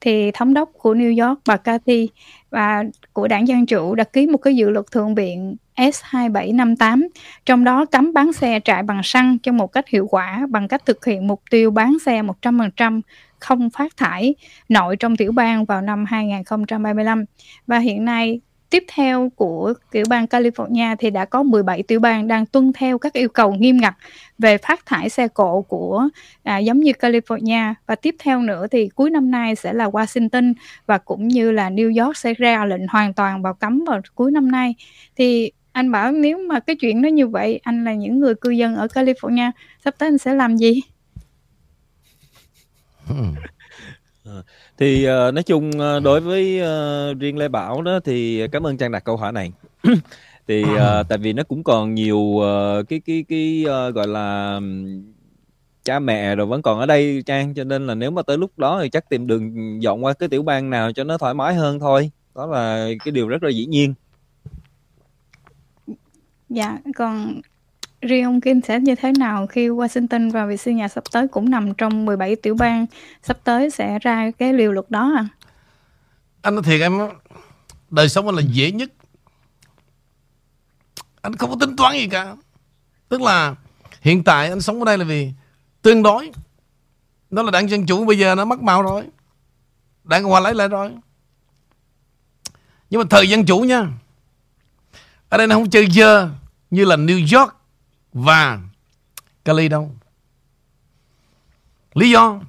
thì 0.00 0.30
thống 0.34 0.54
đốc 0.54 0.70
của 0.72 0.94
New 0.94 1.28
York 1.28 1.40
bà 1.46 1.56
Cathy 1.56 2.08
và 2.50 2.84
của 3.12 3.28
đảng 3.28 3.48
Dân 3.48 3.66
Chủ 3.66 3.94
đã 3.94 4.04
ký 4.04 4.26
một 4.26 4.38
cái 4.38 4.56
dự 4.56 4.70
luật 4.70 4.86
thượng 4.92 5.14
viện 5.14 5.56
S2758 5.76 7.08
trong 7.46 7.64
đó 7.64 7.84
cấm 7.84 8.12
bán 8.12 8.32
xe 8.32 8.60
chạy 8.60 8.82
bằng 8.82 9.00
xăng 9.04 9.38
cho 9.42 9.52
một 9.52 9.66
cách 9.66 9.88
hiệu 9.88 10.06
quả 10.10 10.46
bằng 10.50 10.68
cách 10.68 10.86
thực 10.86 11.04
hiện 11.04 11.26
mục 11.26 11.42
tiêu 11.50 11.70
bán 11.70 11.96
xe 12.06 12.22
100% 12.22 13.00
không 13.38 13.70
phát 13.70 13.96
thải 13.96 14.34
nội 14.68 14.96
trong 14.96 15.16
tiểu 15.16 15.32
bang 15.32 15.64
vào 15.64 15.80
năm 15.82 16.04
2035 16.04 17.24
và 17.66 17.78
hiện 17.78 18.04
nay 18.04 18.40
tiếp 18.70 18.84
theo 18.94 19.32
của 19.36 19.74
tiểu 19.90 20.04
bang 20.08 20.24
California 20.24 20.96
thì 20.98 21.10
đã 21.10 21.24
có 21.24 21.42
17 21.42 21.82
tiểu 21.82 22.00
bang 22.00 22.28
đang 22.28 22.46
tuân 22.46 22.72
theo 22.72 22.98
các 22.98 23.12
yêu 23.12 23.28
cầu 23.28 23.54
nghiêm 23.54 23.76
ngặt 23.76 23.94
về 24.38 24.58
phát 24.58 24.86
thải 24.86 25.08
xe 25.08 25.28
cộ 25.28 25.62
của 25.62 26.08
à, 26.42 26.58
giống 26.58 26.80
như 26.80 26.92
California. 26.92 27.74
Và 27.86 27.94
tiếp 27.94 28.14
theo 28.18 28.40
nữa 28.40 28.66
thì 28.70 28.88
cuối 28.88 29.10
năm 29.10 29.30
nay 29.30 29.56
sẽ 29.56 29.72
là 29.72 29.88
Washington 29.88 30.54
và 30.86 30.98
cũng 30.98 31.28
như 31.28 31.52
là 31.52 31.70
New 31.70 32.04
York 32.04 32.16
sẽ 32.16 32.34
ra 32.34 32.64
lệnh 32.64 32.86
hoàn 32.88 33.14
toàn 33.14 33.42
vào 33.42 33.54
cấm 33.54 33.84
vào 33.86 34.00
cuối 34.14 34.30
năm 34.30 34.50
nay. 34.50 34.74
Thì 35.16 35.52
anh 35.72 35.92
bảo 35.92 36.12
nếu 36.12 36.38
mà 36.38 36.60
cái 36.60 36.76
chuyện 36.76 37.02
nó 37.02 37.08
như 37.08 37.26
vậy 37.26 37.60
anh 37.62 37.84
là 37.84 37.94
những 37.94 38.20
người 38.20 38.34
cư 38.34 38.50
dân 38.50 38.76
ở 38.76 38.86
California 38.86 39.50
sắp 39.84 39.94
tới 39.98 40.08
anh 40.08 40.18
sẽ 40.18 40.34
làm 40.34 40.56
gì? 40.56 40.80
Hmm 43.06 43.34
thì 44.78 45.04
ờ, 45.04 45.30
nói 45.32 45.42
chung 45.42 45.70
ờ, 45.78 46.00
đối 46.00 46.20
với 46.20 46.60
ờ, 46.60 47.14
riêng 47.14 47.38
Lê 47.38 47.48
Bảo 47.48 47.82
đó 47.82 48.00
thì 48.04 48.48
cảm 48.52 48.66
ơn 48.66 48.76
Trang 48.76 48.92
đặt 48.92 49.04
câu 49.04 49.16
hỏi 49.16 49.32
này. 49.32 49.52
Thì 50.48 50.74
ờ, 50.74 51.02
tại 51.08 51.18
vì 51.18 51.32
nó 51.32 51.42
cũng 51.42 51.64
còn 51.64 51.94
nhiều 51.94 52.38
ờ, 52.40 52.82
cái 52.88 53.00
cái 53.06 53.24
cái 53.28 53.64
ờ, 53.68 53.90
gọi 53.90 54.08
là 54.08 54.60
cha 55.84 55.98
mẹ 55.98 56.34
rồi 56.34 56.46
vẫn 56.46 56.62
còn 56.62 56.80
ở 56.80 56.86
đây 56.86 57.22
Trang 57.26 57.54
cho 57.54 57.64
nên 57.64 57.86
là 57.86 57.94
nếu 57.94 58.10
mà 58.10 58.22
tới 58.22 58.38
lúc 58.38 58.58
đó 58.58 58.80
thì 58.82 58.88
chắc 58.90 59.08
tìm 59.08 59.26
đường 59.26 59.82
dọn 59.82 60.04
qua 60.04 60.12
cái 60.12 60.28
tiểu 60.28 60.42
bang 60.42 60.70
nào 60.70 60.92
cho 60.92 61.04
nó 61.04 61.18
thoải 61.18 61.34
mái 61.34 61.54
hơn 61.54 61.80
thôi. 61.80 62.10
Đó 62.34 62.46
là 62.46 62.88
cái 63.04 63.12
điều 63.12 63.28
rất 63.28 63.42
là 63.42 63.50
dĩ 63.50 63.66
nhiên. 63.66 63.94
Dạ, 66.48 66.78
còn 66.96 67.40
riêng 68.00 68.24
ông 68.24 68.40
Kim 68.40 68.60
sẽ 68.60 68.80
như 68.80 68.94
thế 68.94 69.12
nào 69.18 69.46
khi 69.46 69.68
Washington 69.68 70.30
và 70.30 70.46
Virginia 70.46 70.88
sắp 70.88 71.04
tới 71.12 71.28
cũng 71.28 71.50
nằm 71.50 71.74
trong 71.74 72.04
17 72.04 72.36
tiểu 72.36 72.54
bang? 72.54 72.86
Sắp 73.22 73.38
tới 73.44 73.70
sẽ 73.70 73.98
ra 73.98 74.30
cái 74.38 74.52
liều 74.52 74.72
luật 74.72 74.90
đó 74.90 75.12
à? 75.16 75.28
anh 76.46 76.54
nói 76.54 76.62
thiệt 76.62 76.80
em 76.80 76.98
đời 77.90 78.08
sống 78.08 78.26
anh 78.26 78.34
là 78.34 78.42
dễ 78.42 78.70
nhất. 78.70 78.90
Anh 81.22 81.36
không 81.36 81.50
có 81.50 81.56
tính 81.60 81.76
toán 81.76 81.92
gì 81.92 82.08
cả. 82.08 82.36
Tức 83.08 83.22
là 83.22 83.54
hiện 84.00 84.24
tại 84.24 84.48
anh 84.48 84.60
sống 84.60 84.78
ở 84.78 84.84
đây 84.84 84.98
là 84.98 85.04
vì 85.04 85.32
tương 85.82 86.02
đối. 86.02 86.30
Nó 87.30 87.42
là 87.42 87.50
đảng 87.50 87.70
dân 87.70 87.86
chủ, 87.86 88.04
bây 88.04 88.18
giờ 88.18 88.34
nó 88.34 88.44
mất 88.44 88.62
màu 88.62 88.82
rồi. 88.82 89.04
Đảng 90.04 90.22
cộng 90.22 90.30
hòa 90.30 90.40
lấy 90.40 90.54
lại 90.54 90.68
rồi. 90.68 90.92
Nhưng 92.90 93.00
mà 93.00 93.06
thời 93.10 93.28
dân 93.28 93.46
chủ 93.46 93.58
nha, 93.58 93.86
ở 95.28 95.38
đây 95.38 95.46
nó 95.46 95.54
không 95.54 95.70
chơi 95.70 95.90
dơ 95.90 96.28
như 96.70 96.84
là 96.84 96.96
New 96.96 97.38
York 97.38 97.55
và 98.16 98.58
Cali 99.44 99.68
đâu? 99.68 99.90
Lý 101.94 102.10
do? 102.10 102.40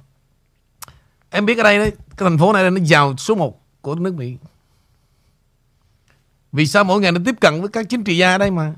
Em 1.30 1.46
biết 1.46 1.58
ở 1.58 1.62
đây 1.62 1.78
đấy 1.78 1.90
cái 1.90 2.28
thành 2.28 2.38
phố 2.38 2.52
này 2.52 2.70
nó 2.70 2.80
giàu 2.82 3.16
số 3.16 3.34
1 3.34 3.60
của 3.80 3.94
nước 3.94 4.14
Mỹ. 4.14 4.36
Vì 6.52 6.66
sao 6.66 6.84
mỗi 6.84 7.00
ngày 7.00 7.12
nó 7.12 7.20
tiếp 7.24 7.34
cận 7.40 7.60
với 7.60 7.70
các 7.70 7.86
chính 7.88 8.04
trị 8.04 8.16
gia 8.16 8.32
ở 8.32 8.38
đây 8.38 8.50
mà? 8.50 8.74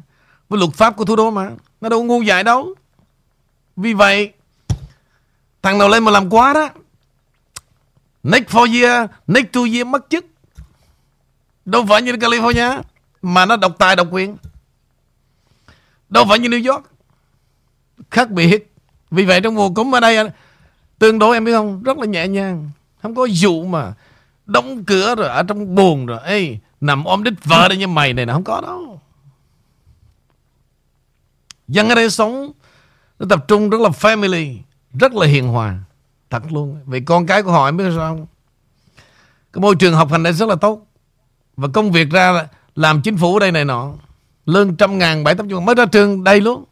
Với 0.48 0.58
luật 0.58 0.72
pháp 0.74 0.96
của 0.96 1.04
thủ 1.04 1.16
đô 1.16 1.30
mà. 1.30 1.50
Nó 1.80 1.88
đâu 1.88 2.04
ngu 2.04 2.22
dại 2.22 2.44
đâu. 2.44 2.74
Vì 3.76 3.92
vậy 3.92 4.32
thằng 5.62 5.78
nào 5.78 5.88
lên 5.88 6.04
mà 6.04 6.10
làm 6.10 6.30
quá 6.30 6.52
đó 6.52 6.68
Next 8.22 8.48
four 8.48 8.80
year, 8.80 9.10
next 9.26 9.46
two 9.52 9.74
year 9.74 9.86
mất 9.86 10.06
chức. 10.10 10.24
Đâu 11.64 11.86
phải 11.88 12.02
như 12.02 12.12
California 12.12 12.82
mà 13.22 13.46
nó 13.46 13.56
độc 13.56 13.78
tài 13.78 13.96
độc 13.96 14.08
quyền. 14.10 14.36
Đâu 16.10 16.24
phải 16.28 16.38
như 16.38 16.48
New 16.48 16.72
York. 16.72 16.84
Khác 18.10 18.30
biệt. 18.30 18.72
Vì 19.10 19.24
vậy 19.24 19.40
trong 19.40 19.54
mùa 19.54 19.70
cúm 19.70 19.94
ở 19.94 20.00
đây 20.00 20.30
tương 20.98 21.18
đối 21.18 21.36
em 21.36 21.44
biết 21.44 21.52
không, 21.52 21.82
rất 21.82 21.98
là 21.98 22.06
nhẹ 22.06 22.28
nhàng. 22.28 22.70
Không 23.02 23.14
có 23.14 23.28
vụ 23.42 23.64
mà 23.64 23.94
đóng 24.46 24.84
cửa 24.84 25.14
rồi 25.14 25.28
ở 25.28 25.42
trong 25.42 25.74
buồn 25.74 26.06
rồi. 26.06 26.20
Ê, 26.24 26.58
nằm 26.80 27.04
ôm 27.04 27.24
đít 27.24 27.34
vợ 27.44 27.68
đây 27.68 27.78
như 27.78 27.88
mày 27.88 28.12
này 28.12 28.26
là 28.26 28.32
không 28.32 28.44
có 28.44 28.60
đâu. 28.60 29.00
Dân 31.68 31.88
ở 31.88 31.94
đây 31.94 32.10
sống 32.10 32.52
nó 33.18 33.26
tập 33.30 33.44
trung 33.48 33.70
rất 33.70 33.80
là 33.80 33.88
family, 33.88 34.58
rất 34.92 35.12
là 35.12 35.26
hiền 35.26 35.48
hòa. 35.48 35.78
Thật 36.30 36.52
luôn. 36.52 36.80
Vì 36.86 37.00
con 37.00 37.26
cái 37.26 37.42
của 37.42 37.52
họ 37.52 37.68
em 37.68 37.76
biết 37.76 37.84
sao 37.96 38.16
không? 38.16 38.26
Cái 39.52 39.60
môi 39.60 39.76
trường 39.76 39.94
học 39.94 40.10
hành 40.12 40.22
đây 40.22 40.32
rất 40.32 40.48
là 40.48 40.54
tốt. 40.54 40.86
Và 41.56 41.68
công 41.74 41.92
việc 41.92 42.10
ra 42.10 42.46
làm 42.74 43.02
chính 43.02 43.16
phủ 43.16 43.34
ở 43.34 43.40
đây 43.40 43.52
này 43.52 43.64
nọ. 43.64 43.92
Lương 44.50 44.76
trăm 44.76 44.98
ngàn, 44.98 45.24
bảy 45.24 45.34
tám 45.34 45.48
chục 45.48 45.62
mới 45.62 45.74
ra 45.74 45.86
trường 45.86 46.24
đây 46.24 46.40
luôn. 46.40 46.64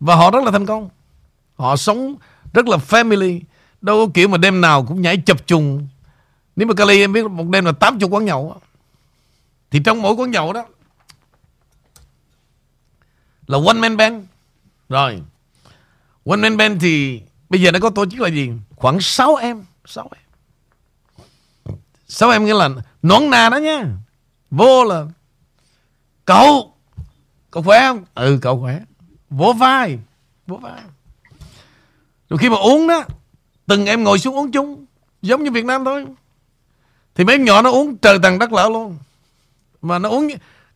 Và 0.00 0.14
họ 0.14 0.30
rất 0.30 0.44
là 0.44 0.50
thành 0.50 0.66
công. 0.66 0.88
Họ 1.56 1.76
sống 1.76 2.16
rất 2.52 2.68
là 2.68 2.76
family. 2.76 3.40
Đâu 3.80 4.06
có 4.06 4.12
kiểu 4.14 4.28
mà 4.28 4.38
đêm 4.38 4.60
nào 4.60 4.84
cũng 4.84 5.02
nhảy 5.02 5.16
chập 5.26 5.46
trùng. 5.46 5.88
Nếu 6.56 6.68
mà 6.68 6.74
Cali 6.74 7.00
em 7.00 7.12
biết 7.12 7.30
một 7.30 7.48
đêm 7.48 7.64
là 7.64 7.72
80 7.72 8.08
quán 8.08 8.24
nhậu. 8.24 8.60
Thì 9.70 9.80
trong 9.84 10.02
mỗi 10.02 10.14
quán 10.14 10.30
nhậu 10.30 10.52
đó 10.52 10.64
là 13.46 13.58
one 13.66 13.78
man 13.78 13.96
band. 13.96 14.24
Rồi. 14.88 15.22
One 16.24 16.36
man 16.36 16.56
band 16.56 16.82
thì 16.82 17.22
bây 17.48 17.60
giờ 17.62 17.72
nó 17.72 17.78
có 17.78 17.90
tổ 17.90 18.06
chức 18.06 18.20
là 18.20 18.28
gì? 18.28 18.50
Khoảng 18.76 19.00
6 19.00 19.34
em. 19.34 19.64
6 19.84 20.10
em. 20.16 20.22
6 22.08 22.30
em 22.30 22.44
nghĩa 22.44 22.54
là 22.54 22.68
nón 23.02 23.30
nà 23.30 23.48
đó 23.48 23.56
nha. 23.56 23.84
Vô 24.50 24.84
là 24.84 25.06
cậu 26.28 26.74
cậu 27.50 27.62
khỏe 27.62 27.80
không? 27.80 28.04
Ừ 28.14 28.38
cậu 28.42 28.60
khỏe. 28.60 28.80
Vỗ 29.30 29.52
vai. 29.52 29.98
Vỗ 30.46 30.56
vai. 30.56 30.82
Rồi 32.30 32.38
khi 32.38 32.50
mà 32.50 32.56
uống 32.56 32.88
đó 32.88 33.04
từng 33.66 33.86
em 33.86 34.04
ngồi 34.04 34.18
xuống 34.18 34.36
uống 34.36 34.52
chung 34.52 34.84
giống 35.22 35.44
như 35.44 35.50
Việt 35.50 35.64
Nam 35.64 35.84
thôi. 35.84 36.06
Thì 37.14 37.24
mấy 37.24 37.34
em 37.34 37.44
nhỏ 37.44 37.62
nó 37.62 37.70
uống 37.70 37.96
trời 37.96 38.18
tầng 38.22 38.38
đất 38.38 38.52
lỡ 38.52 38.68
luôn. 38.68 38.98
Mà 39.82 39.98
nó 39.98 40.08
uống 40.08 40.28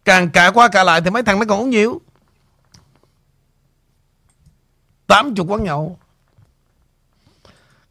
càng 0.05 0.30
cả 0.30 0.50
qua 0.50 0.68
cả 0.68 0.84
lại 0.84 1.00
thì 1.00 1.11
mấy 1.11 1.22
thằng 1.22 1.38
nó 1.38 1.44
còn 1.48 1.61
uống 1.61 1.70
nhiều. 1.70 2.00
80 5.07 5.46
quán 5.48 5.64
nhậu. 5.64 5.98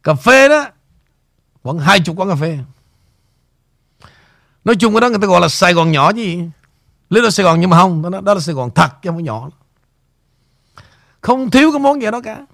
Cà 0.03 0.13
phê 0.13 0.49
đó 0.49 0.67
Khoảng 1.63 1.79
20 1.79 2.15
quán 2.15 2.29
cà 2.29 2.35
phê 2.35 2.57
Nói 4.65 4.75
chung 4.75 4.93
cái 4.93 5.01
đó 5.01 5.09
người 5.09 5.19
ta 5.21 5.27
gọi 5.27 5.41
là 5.41 5.47
Sài 5.47 5.73
Gòn 5.73 5.91
nhỏ 5.91 6.11
chứ 6.11 6.21
gì 6.21 6.49
Little 7.11 7.29
Sài 7.31 7.43
Gòn 7.43 7.59
nhưng 7.59 7.69
mà 7.69 7.77
không 7.77 8.11
Đó, 8.11 8.21
đó 8.21 8.33
là 8.33 8.39
Sài 8.39 8.55
Gòn 8.55 8.69
thật 8.75 8.89
chứ 9.01 9.09
không 9.09 9.15
phải 9.15 9.23
nhỏ 9.23 9.49
Không 11.21 11.51
thiếu 11.51 11.71
cái 11.71 11.79
món 11.79 12.01
gì 12.01 12.11
đó 12.11 12.21
cả. 12.21 12.45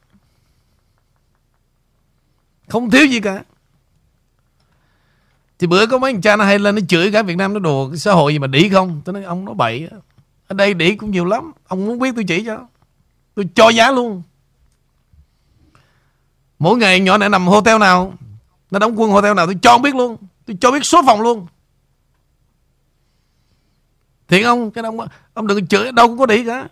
Không 2.67 2.89
thiếu 2.89 3.05
gì 3.05 3.19
cả. 3.19 3.43
Thì 5.59 5.67
bữa 5.67 5.85
có 5.85 5.97
mấy 5.97 6.11
anh 6.11 6.21
cha 6.21 6.35
nó 6.35 6.45
hay 6.45 6.59
lên 6.59 6.75
Nó 6.75 6.81
chửi 6.87 7.11
cả 7.11 7.21
Việt 7.21 7.37
Nam 7.37 7.53
nó 7.53 7.59
đồ 7.59 7.89
cái 7.89 7.97
xã 7.97 8.13
hội 8.13 8.33
gì 8.33 8.39
mà 8.39 8.47
đỉ 8.47 8.69
không? 8.69 9.01
Tôi 9.05 9.13
nói 9.13 9.23
ông 9.23 9.45
nó 9.45 9.53
bậy 9.53 9.89
Ở 10.47 10.53
đây 10.53 10.73
đỉ 10.73 10.95
cũng 10.95 11.11
nhiều 11.11 11.25
lắm 11.25 11.51
Ông 11.67 11.85
muốn 11.85 11.99
biết 11.99 12.15
tôi 12.15 12.23
chỉ 12.27 12.45
cho. 12.45 12.67
Tôi 13.35 13.49
cho 13.55 13.69
giá 13.69 13.91
luôn. 13.91 14.21
Mỗi 16.59 16.77
ngày 16.77 16.99
nhỏ 16.99 17.17
này 17.17 17.29
nằm 17.29 17.47
hotel 17.47 17.79
nào 17.79 18.13
Nó 18.71 18.79
đóng 18.79 18.99
quân 18.99 19.11
hotel 19.11 19.33
nào 19.33 19.45
tôi 19.45 19.57
cho 19.61 19.77
biết 19.77 19.95
luôn. 19.95 20.17
Tôi 20.45 20.57
cho 20.61 20.71
biết 20.71 20.85
số 20.85 21.01
phòng 21.05 21.21
luôn 21.21 21.47
thiệt 24.27 24.45
ông 24.45 24.71
cái 24.71 24.83
ông 24.83 24.97
ông 25.33 25.47
đừng 25.47 25.67
chửi 25.67 25.91
đâu 25.91 26.07
cũng 26.07 26.17
có 26.17 26.25
đi 26.25 26.45
cả. 26.45 26.67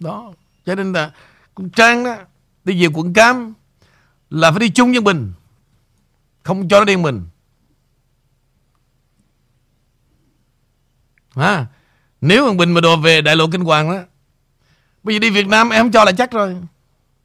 Đó 0.00 0.32
cho 0.66 0.74
nên 0.74 0.92
là 0.92 1.10
cũng 1.54 1.70
trang 1.70 2.04
đó 2.04 2.16
đi 2.64 2.82
về 2.82 2.88
quận 2.94 3.12
cam 3.12 3.54
là 4.30 4.50
phải 4.50 4.60
đi 4.60 4.70
chung 4.70 4.90
với 4.92 5.00
mình 5.00 5.32
không 6.42 6.68
cho 6.68 6.78
nó 6.78 6.84
đi 6.84 6.96
mình. 6.96 7.26
À, 11.34 11.66
nếu 12.20 12.46
thằng 12.46 12.56
bình 12.56 12.72
mà 12.72 12.80
đồ 12.80 12.96
về 12.96 13.20
đại 13.20 13.36
lộ 13.36 13.46
kinh 13.52 13.60
hoàng 13.60 13.90
đó 13.90 14.00
bây 15.02 15.14
giờ 15.14 15.18
đi 15.18 15.30
việt 15.30 15.46
nam 15.46 15.70
em 15.70 15.84
không 15.84 15.92
cho 15.92 16.04
là 16.04 16.12
chắc 16.12 16.30
rồi. 16.30 16.56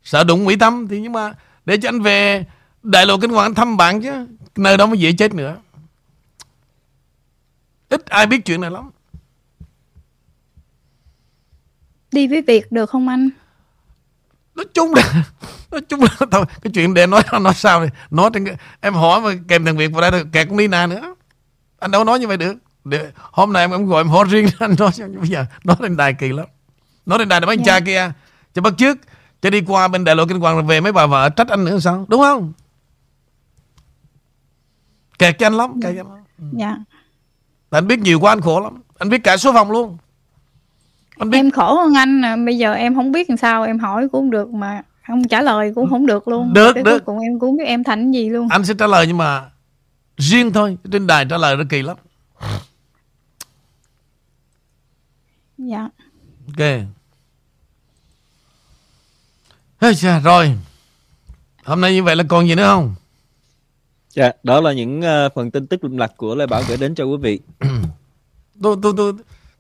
Sợ 0.04 0.24
đụng 0.24 0.46
mỹ 0.46 0.56
tâm 0.56 0.88
thì 0.88 1.02
nhưng 1.02 1.14
mà 1.14 1.34
để 1.66 1.78
cho 1.78 1.90
anh 1.90 2.02
về 2.02 2.46
đại 2.84 3.06
lộ 3.06 3.18
kinh 3.20 3.32
hoàng 3.32 3.54
thăm 3.54 3.78
bạn 3.78 4.02
chứ 4.02 4.28
nơi 4.56 4.78
đó 4.78 4.86
mới 4.86 5.00
dễ 5.00 5.12
chết 5.12 5.34
nữa. 5.34 5.58
Ít 7.90 8.06
ai 8.06 8.26
biết 8.26 8.46
chuyện 8.46 8.62
này 8.62 8.72
lắm. 8.72 8.90
Đi 12.12 12.28
với 12.28 12.42
việc 12.42 12.72
được 12.72 12.90
không 12.90 13.08
anh? 13.08 13.30
Nói 14.56 14.66
chung 14.74 14.94
là 14.94 15.24
nói 15.72 15.82
chung 15.82 16.02
là 16.02 16.28
thôi 16.32 16.46
cái 16.62 16.72
chuyện 16.74 16.94
để 16.94 17.08
nói 17.08 17.24
nói 17.42 17.54
sao 17.54 17.80
này 17.80 17.90
nói 18.12 18.30
trên 18.34 18.46
cái, 18.46 18.56
em 18.82 18.94
hỏi 18.94 19.22
mà 19.22 19.32
kèm 19.48 19.66
thằng 19.66 19.78
việt 19.78 19.88
vào 19.88 20.12
đây 20.12 20.24
kẹt 20.32 20.48
cũng 20.48 20.58
đi 20.58 20.68
nà 20.68 20.88
nữa. 20.88 21.16
Anh 21.80 21.92
đâu 21.92 22.04
nói 22.04 22.20
như 22.20 22.28
vậy 22.28 22.38
được. 22.38 22.56
Để, 22.84 23.12
hôm 23.32 23.54
nay 23.54 23.64
em 23.64 23.72
em 23.72 23.86
gọi 23.86 24.00
em 24.00 24.10
hỏi 24.10 24.26
riêng 24.30 24.48
anh 24.60 24.76
nói 24.80 24.92
bây 25.20 25.28
giờ 25.28 25.46
nói 25.64 25.78
lên 25.80 25.98
đài 25.98 26.14
kỳ 26.14 26.34
lắm. 26.34 26.46
Nói 27.06 27.20
lên 27.20 27.30
đài 27.30 27.42
là 27.42 27.48
mấy 27.48 27.58
anh 27.58 27.66
cha 27.66 27.80
kia. 27.80 28.12
Cho 28.54 28.62
bắt 28.62 28.74
trước 28.78 28.98
cho 29.42 29.50
đi 29.50 29.62
qua 29.68 29.88
bên 29.88 30.04
đại 30.04 30.16
lộ 30.16 30.26
kinh 30.26 30.40
hoàng 30.40 30.68
về 30.68 30.82
mấy 30.82 30.92
bà 30.92 31.06
vợ 31.06 31.30
trách 31.30 31.48
anh 31.48 31.66
nữa 31.66 31.80
sao? 31.80 32.06
Đúng 32.10 32.22
không 32.22 32.54
kẹt 35.20 35.40
cho 35.40 35.46
anh 35.48 35.54
lắm 35.54 35.82
kẹt 35.82 35.96
cho 35.96 36.02
anh 36.02 36.10
lắm. 36.10 36.52
dạ. 36.54 36.78
Anh 37.70 37.88
biết 37.88 38.00
nhiều 38.00 38.20
quá 38.20 38.32
anh 38.32 38.42
khổ 38.42 38.60
lắm. 38.60 38.82
Anh 38.98 39.10
biết 39.10 39.24
cả 39.24 39.38
số 39.38 39.54
phòng 39.54 39.72
luôn. 39.72 39.98
Anh 41.18 41.30
biết... 41.30 41.38
em 41.38 41.52
khổ 41.52 41.76
hơn 41.76 41.94
anh 41.94 42.46
bây 42.46 42.58
giờ 42.58 42.74
em 42.74 42.96
không 42.96 43.12
biết 43.12 43.30
làm 43.30 43.38
sao 43.38 43.64
em 43.64 43.80
hỏi 43.80 44.02
cũng 44.02 44.22
không 44.22 44.32
được 44.32 44.50
mà 44.50 44.84
không 45.08 45.28
trả 45.28 45.42
lời 45.42 45.72
cũng 45.76 45.90
không 45.90 46.06
được 46.06 46.28
luôn. 46.28 46.54
Được 46.54 46.74
Cái 46.74 46.84
được. 46.84 47.06
cùng 47.06 47.20
em 47.20 47.40
cũng 47.40 47.58
biết 47.58 47.64
em 47.66 47.84
thành 47.84 48.12
gì 48.12 48.30
luôn. 48.30 48.48
Anh 48.52 48.66
sẽ 48.66 48.74
trả 48.80 48.88
lời 48.88 49.08
nhưng 49.08 49.18
mà 49.18 49.50
riêng 50.18 50.54
thôi 50.54 50.78
trên 50.92 51.08
đài 51.08 51.26
trả 51.26 51.38
lời 51.38 51.56
nó 51.58 51.64
kỳ 51.70 51.82
lắm. 51.82 51.98
Dạ. 55.58 55.90
Ok. 56.48 56.66
Ê 59.80 59.94
chà, 59.94 60.20
rồi. 60.20 60.58
Hôm 61.64 61.82
nay 61.82 61.94
như 61.94 62.04
vậy 62.04 62.16
là 62.16 62.24
còn 62.28 62.48
gì 62.48 62.56
nữa 62.56 62.66
không 62.66 62.96
Dạ, 64.18 64.32
đó 64.44 64.62
là 64.62 64.74
những 64.74 65.00
uh, 65.00 65.34
phần 65.36 65.52
tin 65.52 65.68
tức 65.68 65.84
lục 65.84 65.94
lạc 65.94 66.12
của 66.18 66.36
Lê 66.36 66.46
Bảo 66.46 66.64
gửi 66.68 66.78
đến 66.78 66.96
cho 66.96 67.04
quý 67.04 67.18
vị. 67.18 67.40
tôi 68.62 68.76
tôi 68.82 68.94
tôi 68.98 69.14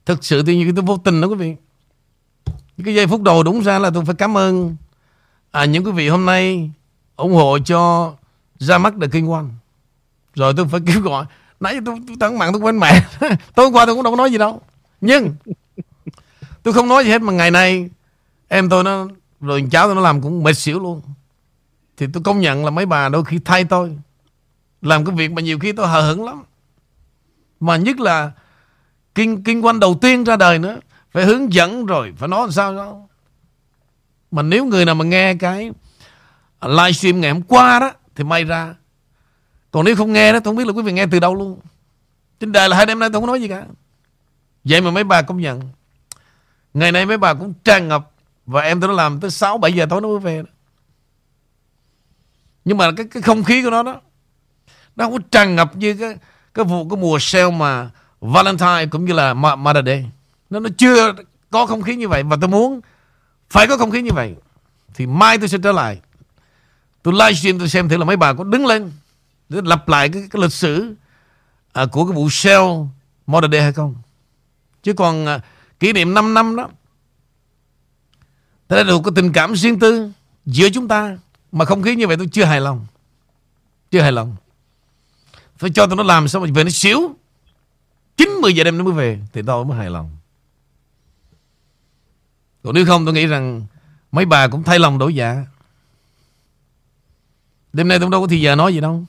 thực 0.06 0.24
sự 0.26 0.44
thì 0.44 0.58
như 0.58 0.72
tôi 0.76 0.86
vô 0.86 0.98
tình 0.98 1.22
đó 1.22 1.28
quý 1.28 1.36
vị. 1.36 1.56
Cái 2.86 2.96
giây 2.96 3.08
phút 3.08 3.22
đầu 3.22 3.44
đúng 3.44 3.62
ra 3.62 3.80
là 3.80 3.90
tôi 3.94 4.06
phải 4.06 4.16
cảm 4.16 4.38
ơn 4.38 4.76
à, 5.52 5.66
những 5.66 5.86
quý 5.86 5.92
vị 5.92 6.10
hôm 6.10 6.26
nay 6.26 6.72
ủng 7.16 7.34
hộ 7.34 7.60
cho 7.60 8.14
ra 8.60 8.78
mắt 8.78 8.94
The 9.02 9.08
King 9.08 9.32
One. 9.32 9.46
Rồi 10.36 10.54
tôi 10.58 10.68
phải 10.68 10.82
kêu 10.88 11.02
gọi 11.02 11.26
nãy 11.60 11.80
tôi, 11.86 11.96
tôi 12.08 12.16
tấn 12.20 12.38
mạng 12.38 12.54
tôi 12.54 12.62
quên 12.62 12.80
mẹ 12.80 13.06
tối 13.56 13.66
hôm 13.66 13.74
qua 13.74 13.86
tôi 13.86 13.96
cũng 13.96 14.04
đâu 14.04 14.14
có 14.14 14.18
nói 14.18 14.32
gì 14.32 14.38
đâu 14.38 14.62
nhưng 15.02 15.36
tôi 16.64 16.74
không 16.74 16.88
nói 16.88 17.04
gì 17.04 17.10
hết 17.10 17.22
mà 17.22 17.34
ngày 17.34 17.52
nay 17.52 17.90
em 18.48 18.70
tôi 18.70 18.84
nó 18.84 19.08
rồi 19.42 19.68
cháu 19.72 19.88
tôi 19.88 19.96
nó 19.96 20.02
làm 20.02 20.22
cũng 20.22 20.44
mệt 20.44 20.54
xỉu 20.54 20.80
luôn 20.80 21.02
thì 21.98 22.08
tôi 22.14 22.24
công 22.24 22.40
nhận 22.40 22.66
là 22.66 22.72
mấy 22.72 22.86
bà 22.86 23.10
đôi 23.10 23.26
khi 23.26 23.40
thay 23.46 23.64
tôi 23.64 23.98
làm 24.88 25.06
cái 25.06 25.16
việc 25.16 25.32
mà 25.32 25.42
nhiều 25.42 25.60
khi 25.60 25.72
tôi 25.72 25.88
hờ 25.88 26.02
hững 26.02 26.26
lắm. 26.26 26.44
Mà 27.60 27.78
nhất 27.78 28.00
là 28.00 28.32
Kinh, 29.16 29.44
kinh 29.44 29.66
quan 29.66 29.80
đầu 29.80 29.98
tiên 30.02 30.24
ra 30.24 30.36
đời 30.36 30.60
nữa 30.60 30.80
Phải 31.12 31.26
hướng 31.26 31.54
dẫn 31.54 31.86
rồi 31.86 32.14
Phải 32.18 32.30
nói 32.30 32.42
làm 32.42 32.52
sao 32.52 32.76
đó. 32.76 32.96
Mà 34.32 34.42
nếu 34.42 34.66
người 34.66 34.86
nào 34.86 34.96
mà 34.96 35.06
nghe 35.06 35.36
cái 35.36 35.72
Livestream 36.62 37.22
ngày 37.22 37.32
hôm 37.32 37.42
qua 37.42 37.80
đó 37.80 37.92
Thì 38.16 38.24
may 38.24 38.44
ra. 38.44 38.76
Còn 39.72 39.86
nếu 39.86 39.96
không 39.96 40.14
nghe 40.14 40.34
đó 40.34 40.40
Tôi 40.40 40.52
không 40.52 40.56
biết 40.56 40.68
là 40.68 40.74
quý 40.74 40.82
vị 40.82 40.92
nghe 40.92 41.06
từ 41.12 41.20
đâu 41.20 41.36
luôn. 41.36 41.60
Trên 42.40 42.52
đời 42.52 42.70
là 42.70 42.78
hai 42.78 42.86
đêm 42.86 43.00
nay 43.00 43.10
tôi 43.14 43.22
không 43.22 43.28
nói 43.28 43.42
gì 43.42 43.48
cả. 43.48 43.66
Vậy 44.64 44.82
mà 44.82 44.92
mấy 44.92 45.04
bà 45.04 45.22
công 45.22 45.38
nhận. 45.38 45.62
Ngày 46.74 46.92
nay 46.92 47.06
mấy 47.06 47.18
bà 47.18 47.34
cũng 47.34 47.54
tràn 47.64 47.88
ngập. 47.88 48.12
Và 48.46 48.62
em 48.62 48.82
tôi 48.82 48.88
nó 48.88 48.94
làm 48.94 49.20
tới 49.20 49.30
6-7 49.30 49.70
giờ 49.70 49.86
tối 49.90 50.02
nó 50.02 50.08
mới 50.08 50.20
về 50.20 50.42
đó. 50.42 50.50
Nhưng 52.66 52.78
mà 52.78 52.92
cái, 52.98 53.06
cái 53.12 53.22
không 53.22 53.44
khí 53.44 53.64
của 53.64 53.70
nó 53.70 53.84
đó 53.84 54.02
nó 54.98 55.06
không 55.06 55.14
có 55.14 55.20
tràn 55.32 55.56
ngập 55.56 55.76
như 55.76 55.94
cái 55.94 56.18
cái 56.54 56.66
vụ 56.66 56.90
cái 56.90 56.98
mùa 56.98 57.18
sale 57.20 57.52
mà 57.52 57.90
Valentine 58.22 58.86
cũng 58.86 59.06
như 59.06 59.14
là 59.14 59.34
Mother 59.34 59.86
Day 59.86 60.06
nó 60.50 60.60
nó 60.60 60.70
chưa 60.78 61.14
có 61.50 61.66
không 61.66 61.82
khí 61.82 61.96
như 61.96 62.08
vậy. 62.08 62.24
Và 62.24 62.38
tôi 62.42 62.50
muốn 62.50 62.82
phải 63.50 63.68
có 63.68 63.78
không 63.78 63.92
khí 63.92 64.02
như 64.02 64.14
vậy. 64.14 64.36
Thì 64.94 65.06
mai 65.06 65.38
tôi 65.38 65.48
sẽ 65.48 65.58
trở 65.64 65.72
lại. 65.72 66.00
Tôi 67.04 67.14
livestream 67.14 67.60
tôi 67.60 67.70
xem 67.70 67.90
thử 67.90 67.98
là 67.98 68.06
mấy 68.06 68.18
bà 68.18 68.34
có 68.34 68.44
đứng 68.44 68.66
lên 68.66 68.92
để 69.50 69.62
lặp 69.64 69.90
lại 69.90 70.10
cái, 70.10 70.28
cái 70.32 70.42
lịch 70.42 70.54
sử 70.54 70.96
à, 71.74 71.86
của 71.92 72.06
cái 72.06 72.16
vụ 72.16 72.30
sale 72.30 72.68
Mother 73.28 73.52
Day 73.52 73.62
hay 73.62 73.74
không. 73.74 73.96
Chứ 74.84 74.94
còn 74.94 75.26
à, 75.26 75.40
kỷ 75.80 75.94
niệm 75.94 76.14
5 76.14 76.34
năm 76.34 76.56
đó 76.56 76.70
Thế 78.70 78.84
là 78.84 78.94
có 79.04 79.12
tình 79.16 79.34
cảm 79.34 79.56
riêng 79.56 79.80
tư 79.80 80.12
giữa 80.46 80.70
chúng 80.70 80.88
ta. 80.88 81.18
Mà 81.52 81.66
không 81.66 81.84
khí 81.84 81.96
như 81.96 82.08
vậy 82.08 82.18
tôi 82.18 82.28
chưa 82.32 82.44
hài 82.44 82.62
lòng. 82.62 82.86
Chưa 83.92 84.02
hài 84.02 84.12
lòng. 84.12 84.36
Phải 85.58 85.70
cho 85.70 85.88
tụi 85.88 85.96
nó 85.96 86.04
làm 86.04 86.28
xong 86.28 86.42
rồi 86.42 86.52
về 86.52 86.64
nó 86.64 86.70
xíu. 86.70 87.16
9, 88.18 88.30
10 88.42 88.56
giờ 88.56 88.64
đêm 88.64 88.78
nó 88.78 88.84
mới 88.84 88.94
về 88.94 89.20
Thì 89.34 89.42
tôi 89.48 89.66
mới 89.66 89.78
hài 89.78 89.90
lòng. 89.90 90.18
Còn 92.64 92.76
nếu 92.76 92.86
không 92.86 93.06
tôi 93.06 93.14
nghĩ 93.14 93.26
rằng 93.26 93.66
Mấy 94.12 94.26
bà 94.26 94.48
cũng 94.48 94.64
thay 94.64 94.80
lòng 94.80 94.98
đổi 94.98 95.16
dạ. 95.16 95.46
Đêm 97.74 97.88
nay 97.88 98.00
tôi 98.00 98.10
đâu 98.10 98.22
có 98.22 98.28
thì 98.28 98.42
giờ 98.42 98.56
nói 98.56 98.74
gì 98.74 98.82
đâu. 98.82 99.06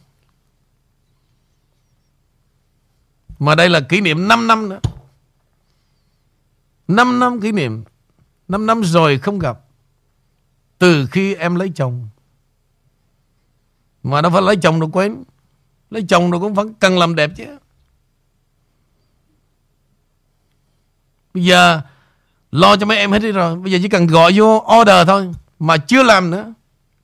Mà 3.38 3.55
đây 3.55 3.68
là 3.68 3.80
kỷ 3.80 4.01
niệm 4.01 4.28
5 4.28 4.46
năm 4.46 4.68
nữa. 4.68 4.80
5 6.88 7.18
năm 7.18 7.40
kỷ 7.40 7.53
niệm. 7.53 7.84
5 8.49 8.66
năm 8.66 8.84
rồi 8.84 9.18
không 9.18 9.38
gặp. 9.38 9.61
Từ 10.78 11.07
khi 11.07 11.34
em 11.34 11.55
lấy 11.55 11.72
chồng. 11.74 12.09
Mà 14.03 14.22
đâu 14.22 14.32
phải 14.32 14.42
lấy 14.42 14.57
chồng 14.57 14.80
đâu 14.80 14.90
quên. 14.92 15.24
Lấy 15.91 16.05
chồng 16.09 16.30
rồi 16.30 16.41
cũng 16.41 16.55
vẫn 16.55 16.74
cần 16.74 16.99
làm 16.99 17.14
đẹp 17.14 17.30
chứ. 17.36 17.45
Bây 21.34 21.45
giờ 21.45 21.80
Lo 22.51 22.76
cho 22.76 22.86
mấy 22.86 22.99
em 22.99 23.12
hết 23.12 23.18
đi 23.18 23.32
rồi. 23.32 23.57
Bây 23.57 23.72
giờ 23.72 23.78
chỉ 23.82 23.89
cần 23.89 24.07
gọi 24.07 24.32
vô 24.36 24.66
order 24.80 25.07
thôi 25.07 25.28
Mà 25.59 25.76
chưa 25.76 26.03
làm 26.03 26.30
nữa 26.30 26.55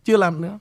Chưa 0.05 0.17
làm 0.17 0.41
nữa. 0.41 0.59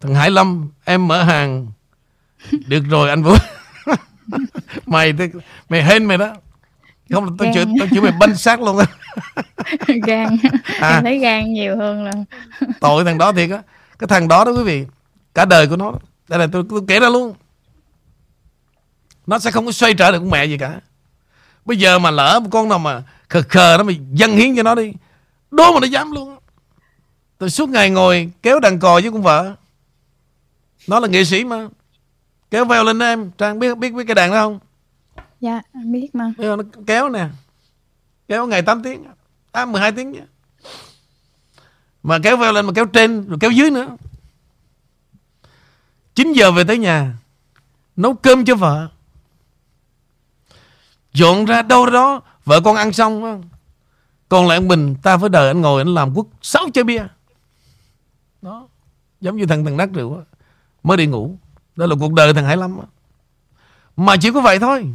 Thằng 0.00 0.14
Hải 0.14 0.30
Lâm 0.30 0.68
Em 0.84 1.08
mở 1.08 1.22
hàng. 1.22 1.66
Được 2.66 2.82
rồi 2.88 3.10
anh 3.10 3.22
Vũ. 3.22 3.34
Mày 4.86 5.12
Mày 5.68 5.84
hên 5.84 6.04
mày 6.04 6.18
đó. 6.18 6.34
Không 7.10 7.36
tôi 7.36 7.50
chửi 7.54 7.64
tôi 7.78 7.88
chửi 7.90 8.00
mày 8.00 8.12
banh 8.20 8.36
xác 8.36 8.60
luôn 8.60 8.78
á. 8.78 8.86
Gan. 10.06 10.36
À. 10.80 10.94
em 10.94 11.04
thấy 11.04 11.18
gan 11.18 11.52
nhiều 11.52 11.76
hơn 11.76 12.04
là 12.04 12.12
tội 12.80 13.04
thằng 13.04 13.18
đó 13.18 13.32
thiệt 13.32 13.50
á. 13.50 13.62
Cái 13.98 14.08
thằng 14.08 14.28
đó 14.28 14.44
đó 14.44 14.52
quý 14.52 14.62
vị 14.64 14.86
cả 15.34 15.44
đời 15.44 15.66
của 15.66 15.76
nó 15.76 15.92
đây 16.28 16.38
là 16.38 16.46
tôi, 16.52 16.64
tôi 16.70 16.80
kể 16.88 17.00
ra 17.00 17.08
luôn. 17.08 17.34
Nó 19.26 19.38
sẽ 19.38 19.50
không 19.50 19.66
có 19.66 19.72
xoay 19.72 19.94
trở 19.94 20.12
được 20.12 20.18
con 20.18 20.30
mẹ 20.30 20.44
gì 20.44 20.58
cả. 20.58 20.80
Bây 21.64 21.76
giờ 21.76 21.98
mà 21.98 22.10
lỡ 22.10 22.40
một 22.42 22.48
con 22.52 22.68
nào 22.68 22.78
mà 22.78 23.02
khờ 23.28 23.42
khờ 23.48 23.74
nó 23.78 23.84
mày 23.84 24.00
dâng 24.12 24.36
hiến 24.36 24.56
cho 24.56 24.62
nó 24.62 24.74
đi 24.74 24.92
đố 25.50 25.72
mà 25.72 25.80
nó 25.80 25.86
dám 25.86 26.12
luôn 26.12 26.36
tôi 27.38 27.50
suốt 27.50 27.68
ngày 27.68 27.90
ngồi 27.90 28.30
kéo 28.42 28.60
đàn 28.60 28.78
cò 28.78 29.00
với 29.02 29.12
con 29.12 29.22
vợ. 29.22 29.54
Nó 30.88 31.00
là 31.00 31.08
nghệ 31.08 31.24
sĩ 31.24 31.44
mà. 31.44 31.68
Kéo 32.50 32.64
veo 32.64 32.84
lên 32.84 32.98
em. 32.98 33.30
Trang 33.38 33.58
biết 33.58 33.78
biết 33.78 33.94
biết 33.94 34.04
cái 34.06 34.14
đàn 34.14 34.30
đó 34.30 34.36
không? 34.36 34.58
Dạ 35.40 35.60
biết 35.84 36.14
mà. 36.14 36.32
Nó 36.38 36.56
kéo 36.86 37.08
nè. 37.08 37.28
Kéo 38.28 38.46
ngày 38.46 38.62
8 38.62 38.82
tiếng 38.82 39.04
à 39.52 39.64
12 39.64 39.92
tiếng 39.92 40.14
chứ 40.14 40.20
mà 42.02 42.18
kéo 42.22 42.36
veo 42.36 42.52
lên 42.52 42.66
mà 42.66 42.72
kéo 42.74 42.86
trên 42.86 43.28
rồi 43.28 43.38
kéo 43.40 43.50
dưới 43.50 43.70
nữa 43.70 43.96
9 46.20 46.32
giờ 46.32 46.52
về 46.52 46.64
tới 46.64 46.78
nhà, 46.78 47.12
Nấu 47.96 48.14
cơm 48.14 48.44
cho 48.44 48.54
vợ. 48.54 48.88
Dọn 51.12 51.44
ra 51.44 51.62
đâu 51.62 51.90
đó, 51.90 52.20
Vợ 52.44 52.60
con 52.60 52.76
ăn 52.76 52.92
xong 52.92 53.22
không? 53.22 53.42
Còn 54.28 54.48
lại 54.48 54.56
anh 54.56 54.68
Bình, 54.68 54.94
Ta 55.02 55.18
phải 55.18 55.28
đợi 55.28 55.48
anh 55.48 55.60
ngồi, 55.60 55.80
anh 55.80 55.94
làm 55.94 56.14
quốc 56.14 56.26
sáu 56.42 56.66
chai 56.74 56.84
bia. 56.84 57.04
Đó, 58.42 58.68
Giống 59.20 59.36
như 59.36 59.46
thằng 59.46 59.64
thằng 59.64 59.76
nát 59.76 59.88
rượu 59.92 60.22
Mới 60.82 60.96
đi 60.96 61.06
ngủ. 61.06 61.38
Đó 61.76 61.86
là 61.86 61.94
cuộc 62.00 62.12
đời 62.12 62.34
thằng 62.34 62.44
Hải 62.44 62.56
Lâm 62.56 62.78
Mà 63.96 64.16
chỉ 64.16 64.30
có 64.30 64.40
vậy 64.40 64.58
thôi, 64.58 64.94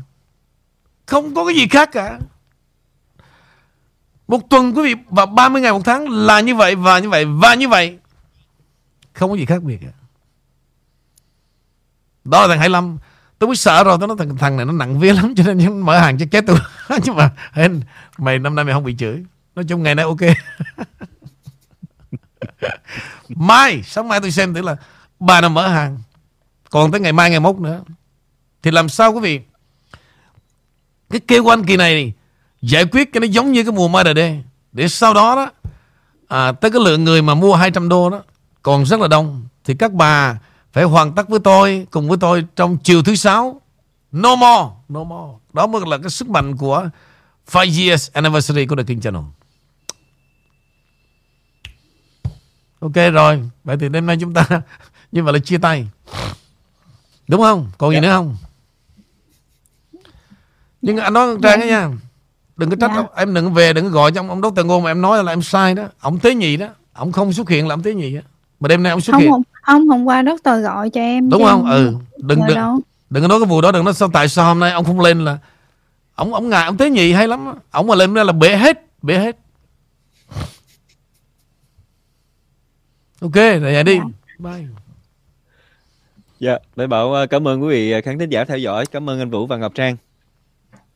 Không 1.05 1.35
có 1.35 1.45
cái 1.45 1.55
gì 1.55 1.67
khác 1.67 1.89
cả. 1.91 2.19
Một 4.27 4.49
tuần 4.49 4.77
quý 4.77 4.83
vị, 4.83 5.01
Và 5.09 5.25
30 5.25 5.61
ngày 5.61 5.71
một 5.71 5.81
tháng 5.85 6.09
là 6.09 6.39
như 6.39 6.55
vậy, 6.55 6.75
Và 6.75 6.99
như 6.99 7.09
vậy, 7.09 7.25
Và 7.25 7.53
như 7.53 7.69
vậy. 7.69 7.97
Không 9.13 9.29
có 9.29 9.35
gì 9.35 9.45
khác 9.45 9.63
biệt 9.63 9.77
cả 9.81 10.04
đó 12.25 12.41
là 12.41 12.47
thằng 12.47 12.59
Hải 12.59 12.69
Lâm. 12.69 12.97
Tôi 13.39 13.47
mới 13.47 13.55
sợ 13.55 13.83
rồi 13.83 13.97
tôi 13.99 14.07
nói 14.07 14.17
thằng 14.19 14.37
thằng 14.37 14.57
này 14.57 14.65
nó 14.65 14.71
nặng 14.71 14.99
vía 14.99 15.13
lắm 15.13 15.33
cho 15.37 15.43
nên 15.43 15.79
mở 15.79 15.99
hàng 15.99 16.17
cho 16.17 16.25
chết 16.31 16.43
tôi. 16.47 16.57
Nhưng 17.03 17.15
mà 17.15 17.31
hên 17.53 17.81
mày 18.17 18.39
năm 18.39 18.55
nay 18.55 18.65
mày 18.65 18.73
không 18.73 18.83
bị 18.83 18.95
chửi. 18.95 19.23
Nói 19.55 19.65
chung 19.65 19.83
ngày 19.83 19.95
nay 19.95 20.05
ok. 20.05 20.17
Mai 23.29 23.83
sáng 23.83 24.07
mai 24.07 24.19
tôi 24.19 24.31
xem 24.31 24.53
thử 24.53 24.61
là 24.61 24.75
bà 25.19 25.41
nào 25.41 25.49
mở 25.49 25.67
hàng. 25.67 25.97
Còn 26.69 26.91
tới 26.91 27.01
ngày 27.01 27.13
mai 27.13 27.29
ngày 27.29 27.39
mốt 27.39 27.55
nữa. 27.55 27.81
Thì 28.63 28.71
làm 28.71 28.89
sao 28.89 29.11
quý 29.11 29.19
vị? 29.19 29.41
Cái 31.09 31.19
kêu 31.27 31.43
quan 31.43 31.63
kỳ 31.63 31.77
này 31.77 32.13
giải 32.61 32.85
quyết 32.85 33.13
cái 33.13 33.21
nó 33.21 33.27
giống 33.27 33.51
như 33.51 33.63
cái 33.63 33.71
mùa 33.71 33.87
mai 33.87 34.03
đây 34.03 34.43
để 34.71 34.87
sau 34.87 35.13
đó 35.13 35.35
đó 35.35 35.51
à, 36.27 36.51
tới 36.51 36.71
cái 36.71 36.81
lượng 36.81 37.03
người 37.03 37.21
mà 37.21 37.35
mua 37.35 37.55
200 37.55 37.89
đô 37.89 38.09
đó 38.09 38.23
còn 38.61 38.85
rất 38.85 38.99
là 38.99 39.07
đông. 39.07 39.47
Thì 39.63 39.75
các 39.75 39.91
bà 39.91 40.39
phải 40.75 40.83
hoàn 40.83 41.15
tất 41.15 41.29
với 41.29 41.39
tôi 41.39 41.87
cùng 41.91 42.09
với 42.09 42.17
tôi 42.17 42.45
trong 42.55 42.77
chiều 42.77 43.03
thứ 43.03 43.15
sáu 43.15 43.61
no 44.11 44.35
more 44.35 44.75
no 44.89 45.03
more 45.03 45.33
đó 45.53 45.67
mới 45.67 45.81
là 45.87 45.97
cái 45.97 46.09
sức 46.09 46.29
mạnh 46.29 46.57
của 46.57 46.89
5 47.53 47.67
years 47.79 48.11
anniversary 48.11 48.65
của 48.65 48.75
The 48.75 48.83
King 48.83 49.01
Channel 49.01 49.21
ok 52.79 53.13
rồi 53.13 53.49
vậy 53.63 53.77
thì 53.79 53.89
đêm 53.89 54.05
nay 54.05 54.17
chúng 54.19 54.33
ta 54.33 54.47
như 55.11 55.23
vậy 55.23 55.33
là 55.33 55.39
chia 55.39 55.57
tay 55.57 55.87
đúng 57.27 57.41
không 57.41 57.71
còn 57.77 57.91
gì. 57.91 57.95
Dạ. 57.95 58.01
nữa 58.01 58.11
không 58.11 58.37
nhưng 60.81 60.97
anh 60.97 61.13
nói 61.13 61.37
trang 61.43 61.61
ấy 61.61 61.69
nha 61.69 61.89
đừng 62.55 62.69
có 62.69 62.75
trách. 62.75 62.91
Dạ. 62.95 63.03
em 63.15 63.33
đừng 63.33 63.53
về 63.53 63.73
đừng 63.73 63.85
có 63.85 63.91
gọi 63.91 64.11
cho 64.11 64.21
ông, 64.21 64.29
ông 64.29 64.41
Dr. 64.41 64.65
Ngôn 64.65 64.83
mà 64.83 64.91
em 64.91 65.01
nói 65.01 65.23
là 65.23 65.31
em 65.31 65.41
sai 65.41 65.75
đó 65.75 65.83
ông 65.99 66.19
tế 66.19 66.35
nhị 66.35 66.57
đó 66.57 66.67
ông 66.93 67.11
không 67.11 67.33
xuất 67.33 67.49
hiện 67.49 67.67
là 67.67 67.73
ông 67.73 67.83
tế 67.83 67.93
nhị 67.93 68.15
á 68.15 68.21
mà 68.59 68.67
đêm 68.67 68.83
nay 68.83 68.91
ông 68.91 69.01
xuất 69.01 69.13
không, 69.13 69.21
hiện 69.21 69.31
không 69.31 69.43
ông 69.65 69.87
hôm 69.87 70.05
qua 70.05 70.23
doctor 70.23 70.63
gọi 70.63 70.89
cho 70.89 71.01
em 71.01 71.29
đúng 71.29 71.43
không? 71.43 71.65
Ừ 71.65 71.93
đừng 72.17 72.39
đừng 72.47 72.55
đâu. 72.55 72.79
đừng 73.09 73.23
có 73.23 73.27
nói 73.27 73.39
cái 73.39 73.47
vụ 73.47 73.61
đó 73.61 73.71
đừng 73.71 73.85
nói 73.85 73.93
sao 73.93 74.09
tại 74.13 74.27
sao 74.27 74.45
hôm 74.45 74.59
nay 74.59 74.71
ông 74.71 74.85
không 74.85 74.99
lên 74.99 75.25
là 75.25 75.37
ông 76.15 76.33
ông 76.33 76.49
ngài 76.49 76.65
ông 76.65 76.77
tế 76.77 76.89
nhị 76.89 77.11
hay 77.11 77.27
lắm 77.27 77.45
ông 77.71 77.87
mà 77.87 77.95
lên 77.95 78.13
ra 78.13 78.23
là 78.23 78.31
bể 78.31 78.55
hết 78.55 78.81
bể 79.01 79.17
hết. 79.17 79.37
Ok 83.21 83.35
rồi 83.35 83.83
đi. 83.83 83.97
Dạ. 83.97 84.03
bye. 84.39 84.65
Dạ 86.39 86.57
để 86.75 86.87
bảo 86.87 87.13
ờ, 87.13 87.27
cảm 87.27 87.47
ơn 87.47 87.63
quý 87.63 87.69
vị 87.69 88.01
khán 88.01 88.19
thính 88.19 88.29
giả 88.29 88.45
theo 88.45 88.57
dõi. 88.57 88.85
Cảm 88.85 89.09
ơn 89.09 89.19
anh 89.19 89.29
vũ 89.29 89.47
và 89.47 89.57
ngọc 89.57 89.71
trang 89.75 89.97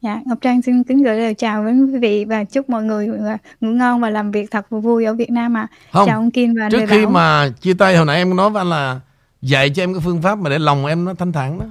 Dạ, 0.02 0.22
Ngọc 0.26 0.38
Trang 0.41 0.62
xin 0.62 0.84
kính 0.84 1.04
gửi 1.04 1.18
lời 1.18 1.34
chào 1.34 1.64
với 1.64 1.74
quý 1.74 2.00
vị 2.00 2.26
và 2.26 2.43
chúc 2.43 2.70
mọi 2.70 2.84
người 2.84 3.08
ờ, 3.08 3.38
ngủ 3.62 3.72
ngon 3.72 4.02
và 4.02 4.10
làm 4.10 4.32
việc 4.32 4.52
thật 4.52 4.70
vui 4.70 5.06
ở 5.06 5.14
Việt 5.14 5.30
Nam 5.30 5.58
ạ. 5.58 5.68
À. 5.72 5.78
Không, 5.91 6.08
chào 6.08 6.20
ông 6.20 6.32
Kim 6.32 6.54
và 6.60 6.70
Trước 6.72 6.86
khi 6.89 7.02
Bảo. 7.06 7.12
mà 7.12 7.50
chia 7.62 7.74
tay 7.74 7.97
hồi 7.97 8.06
nãy 8.06 8.18
em 8.18 8.36
nói 8.36 8.50
với 8.50 8.62
anh 8.62 8.70
là 8.70 9.00
dạy 9.41 9.70
cho 9.70 9.84
em 9.84 9.93
cái 9.93 10.02
phương 10.06 10.22
pháp 10.22 10.39
mà 10.39 10.50
để 10.50 10.60
lòng 10.60 10.86
em 10.86 11.05
nó 11.05 11.13
thanh 11.13 11.32
thản 11.32 11.59
đó. 11.59 11.66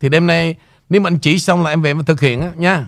Thì 0.00 0.08
đêm 0.08 0.26
nay 0.26 0.56
nếu 0.88 1.00
mà 1.00 1.08
anh 1.08 1.18
chỉ 1.18 1.38
xong 1.38 1.62
là 1.62 1.70
em 1.70 1.82
về 1.82 1.94
mà 1.94 2.02
thực 2.06 2.20
hiện 2.20 2.40
á 2.40 2.52
nha. 2.56 2.86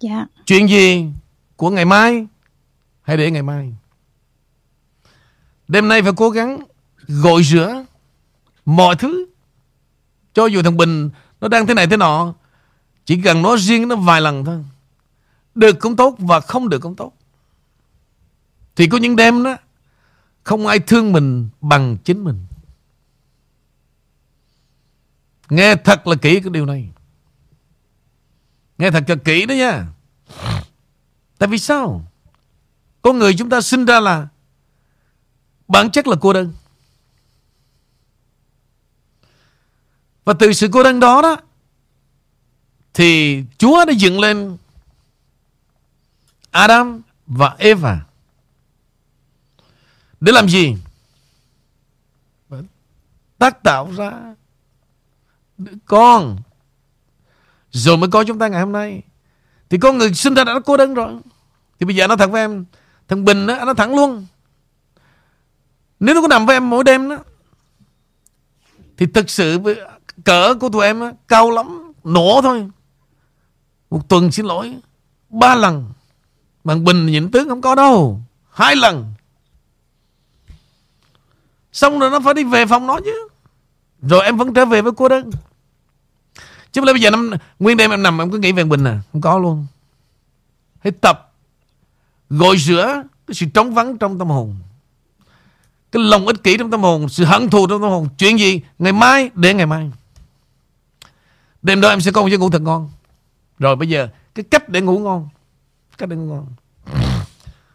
Dạ. 0.00 0.26
Chuyện 0.46 0.68
gì 0.68 1.06
của 1.56 1.70
ngày 1.70 1.84
mai 1.84 2.26
hãy 3.02 3.16
để 3.16 3.30
ngày 3.30 3.42
mai. 3.42 3.74
Đêm 5.68 5.88
nay 5.88 6.02
phải 6.02 6.12
cố 6.16 6.30
gắng 6.30 6.58
gội 7.08 7.42
rửa 7.42 7.84
mọi 8.64 8.96
thứ. 8.96 9.26
Cho 10.34 10.46
dù 10.46 10.62
thằng 10.62 10.76
Bình 10.76 11.10
nó 11.40 11.48
đang 11.48 11.66
thế 11.66 11.74
này 11.74 11.86
thế 11.86 11.96
nọ 11.96 12.34
chỉ 13.12 13.22
cần 13.22 13.42
nói 13.42 13.56
riêng 13.56 13.88
nó 13.88 13.96
vài 13.96 14.20
lần 14.20 14.44
thôi. 14.44 14.64
Được 15.54 15.80
cũng 15.80 15.96
tốt 15.96 16.16
và 16.18 16.40
không 16.40 16.68
được 16.68 16.78
cũng 16.78 16.94
tốt. 16.94 17.12
Thì 18.76 18.86
có 18.88 18.98
những 18.98 19.16
đêm 19.16 19.42
đó, 19.42 19.56
Không 20.42 20.66
ai 20.66 20.78
thương 20.78 21.12
mình 21.12 21.48
bằng 21.60 21.96
chính 22.04 22.24
mình. 22.24 22.46
Nghe 25.48 25.76
thật 25.76 26.06
là 26.06 26.16
kỹ 26.16 26.40
cái 26.40 26.50
điều 26.50 26.66
này. 26.66 26.88
Nghe 28.78 28.90
thật 28.90 29.04
là 29.06 29.16
kỹ 29.16 29.46
đó 29.46 29.52
nha. 29.52 29.86
Tại 31.38 31.48
vì 31.48 31.58
sao? 31.58 32.04
Con 33.02 33.18
người 33.18 33.34
chúng 33.38 33.50
ta 33.50 33.60
sinh 33.60 33.84
ra 33.84 34.00
là 34.00 34.28
Bản 35.68 35.90
chất 35.90 36.06
là 36.06 36.16
cô 36.20 36.32
đơn. 36.32 36.52
Và 40.24 40.32
từ 40.38 40.52
sự 40.52 40.68
cô 40.72 40.82
đơn 40.82 41.00
đó 41.00 41.22
đó 41.22 41.36
thì 42.94 43.42
Chúa 43.58 43.84
đã 43.84 43.92
dựng 43.92 44.20
lên 44.20 44.56
Adam 46.50 47.00
và 47.26 47.56
Eva 47.58 48.00
để 50.20 50.32
làm 50.32 50.48
gì? 50.48 50.76
Tác 53.38 53.62
tạo 53.62 53.90
ra 53.96 54.12
đứa 55.58 55.72
con 55.84 56.38
rồi 57.70 57.96
mới 57.96 58.10
có 58.10 58.24
chúng 58.24 58.38
ta 58.38 58.48
ngày 58.48 58.60
hôm 58.60 58.72
nay. 58.72 59.02
Thì 59.70 59.78
con 59.78 59.98
người 59.98 60.14
sinh 60.14 60.34
ra 60.34 60.44
đã 60.44 60.60
cô 60.64 60.76
đơn 60.76 60.94
rồi. 60.94 61.12
Thì 61.80 61.86
bây 61.86 61.96
giờ 61.96 62.06
nó 62.06 62.16
thẳng 62.16 62.32
với 62.32 62.40
em 62.40 62.64
Thằng 63.08 63.24
Bình 63.24 63.46
đó, 63.46 63.64
nó 63.64 63.74
thẳng 63.74 63.94
luôn 63.94 64.26
Nếu 66.00 66.14
nó 66.14 66.22
có 66.22 66.28
nằm 66.28 66.46
với 66.46 66.56
em 66.56 66.70
mỗi 66.70 66.84
đêm 66.84 67.08
đó 67.08 67.16
Thì 68.96 69.06
thực 69.06 69.30
sự 69.30 69.58
cỡ 70.24 70.54
của 70.54 70.68
tụi 70.68 70.86
em 70.86 71.00
đó, 71.00 71.12
cao 71.28 71.50
lắm 71.50 71.92
Nổ 72.04 72.40
thôi 72.42 72.68
một 73.92 74.08
tuần 74.08 74.32
xin 74.32 74.46
lỗi. 74.46 74.76
Ba 75.30 75.54
lần. 75.54 75.92
Bằng 76.64 76.84
Bình 76.84 77.06
nhịn 77.06 77.30
tướng 77.30 77.48
không 77.48 77.60
có 77.60 77.74
đâu. 77.74 78.20
Hai 78.50 78.76
lần. 78.76 79.14
Xong 81.72 81.98
rồi 81.98 82.10
nó 82.10 82.20
phải 82.20 82.34
đi 82.34 82.44
về 82.44 82.66
phòng 82.66 82.86
nó 82.86 83.00
chứ. 83.04 83.28
Rồi 84.02 84.24
em 84.24 84.36
vẫn 84.36 84.54
trở 84.54 84.64
về 84.64 84.82
với 84.82 84.92
cô 84.96 85.08
đơn. 85.08 85.30
Chứ 86.72 86.82
bây 86.82 87.00
giờ 87.00 87.10
năm, 87.10 87.30
Nguyên 87.58 87.76
đêm 87.76 87.90
em 87.90 88.02
nằm 88.02 88.20
em 88.20 88.30
cứ 88.30 88.38
nghĩ 88.38 88.52
về 88.52 88.64
Bình 88.64 88.84
à. 88.84 89.00
Không 89.12 89.20
có 89.20 89.38
luôn. 89.38 89.66
Hãy 90.80 90.92
tập. 90.92 91.32
Gội 92.30 92.56
rửa 92.56 93.02
Cái 93.26 93.34
sự 93.34 93.46
trống 93.54 93.74
vắng 93.74 93.98
trong 93.98 94.18
tâm 94.18 94.28
hồn. 94.28 94.56
Cái 95.92 96.02
lòng 96.02 96.26
ích 96.26 96.42
kỷ 96.42 96.56
trong 96.56 96.70
tâm 96.70 96.82
hồn 96.82 97.08
Sự 97.08 97.24
hận 97.24 97.50
thù 97.50 97.66
trong 97.66 97.82
tâm 97.82 97.90
hồn. 97.90 98.08
Chuyện 98.18 98.38
gì? 98.38 98.60
Ngày 98.78 98.92
mai 98.92 99.30
để 99.34 99.54
ngày 99.54 99.66
mai. 99.66 99.90
Đêm 101.62 101.80
đó 101.80 101.88
em 101.88 102.00
sẽ 102.00 102.10
có 102.10 102.22
một 102.22 102.28
giấc 102.28 102.40
ngủ 102.40 102.50
thật 102.50 102.62
ngon. 102.62 102.90
Rồi 103.58 103.76
bây 103.76 103.88
giờ 103.88 104.08
Cái 104.34 104.44
cách 104.50 104.68
để 104.68 104.80
ngủ 104.80 104.98
ngon. 104.98 105.28
Cách 105.98 106.08
để 106.08 106.16
ngủ 106.16 106.34
ngon. 106.34 106.46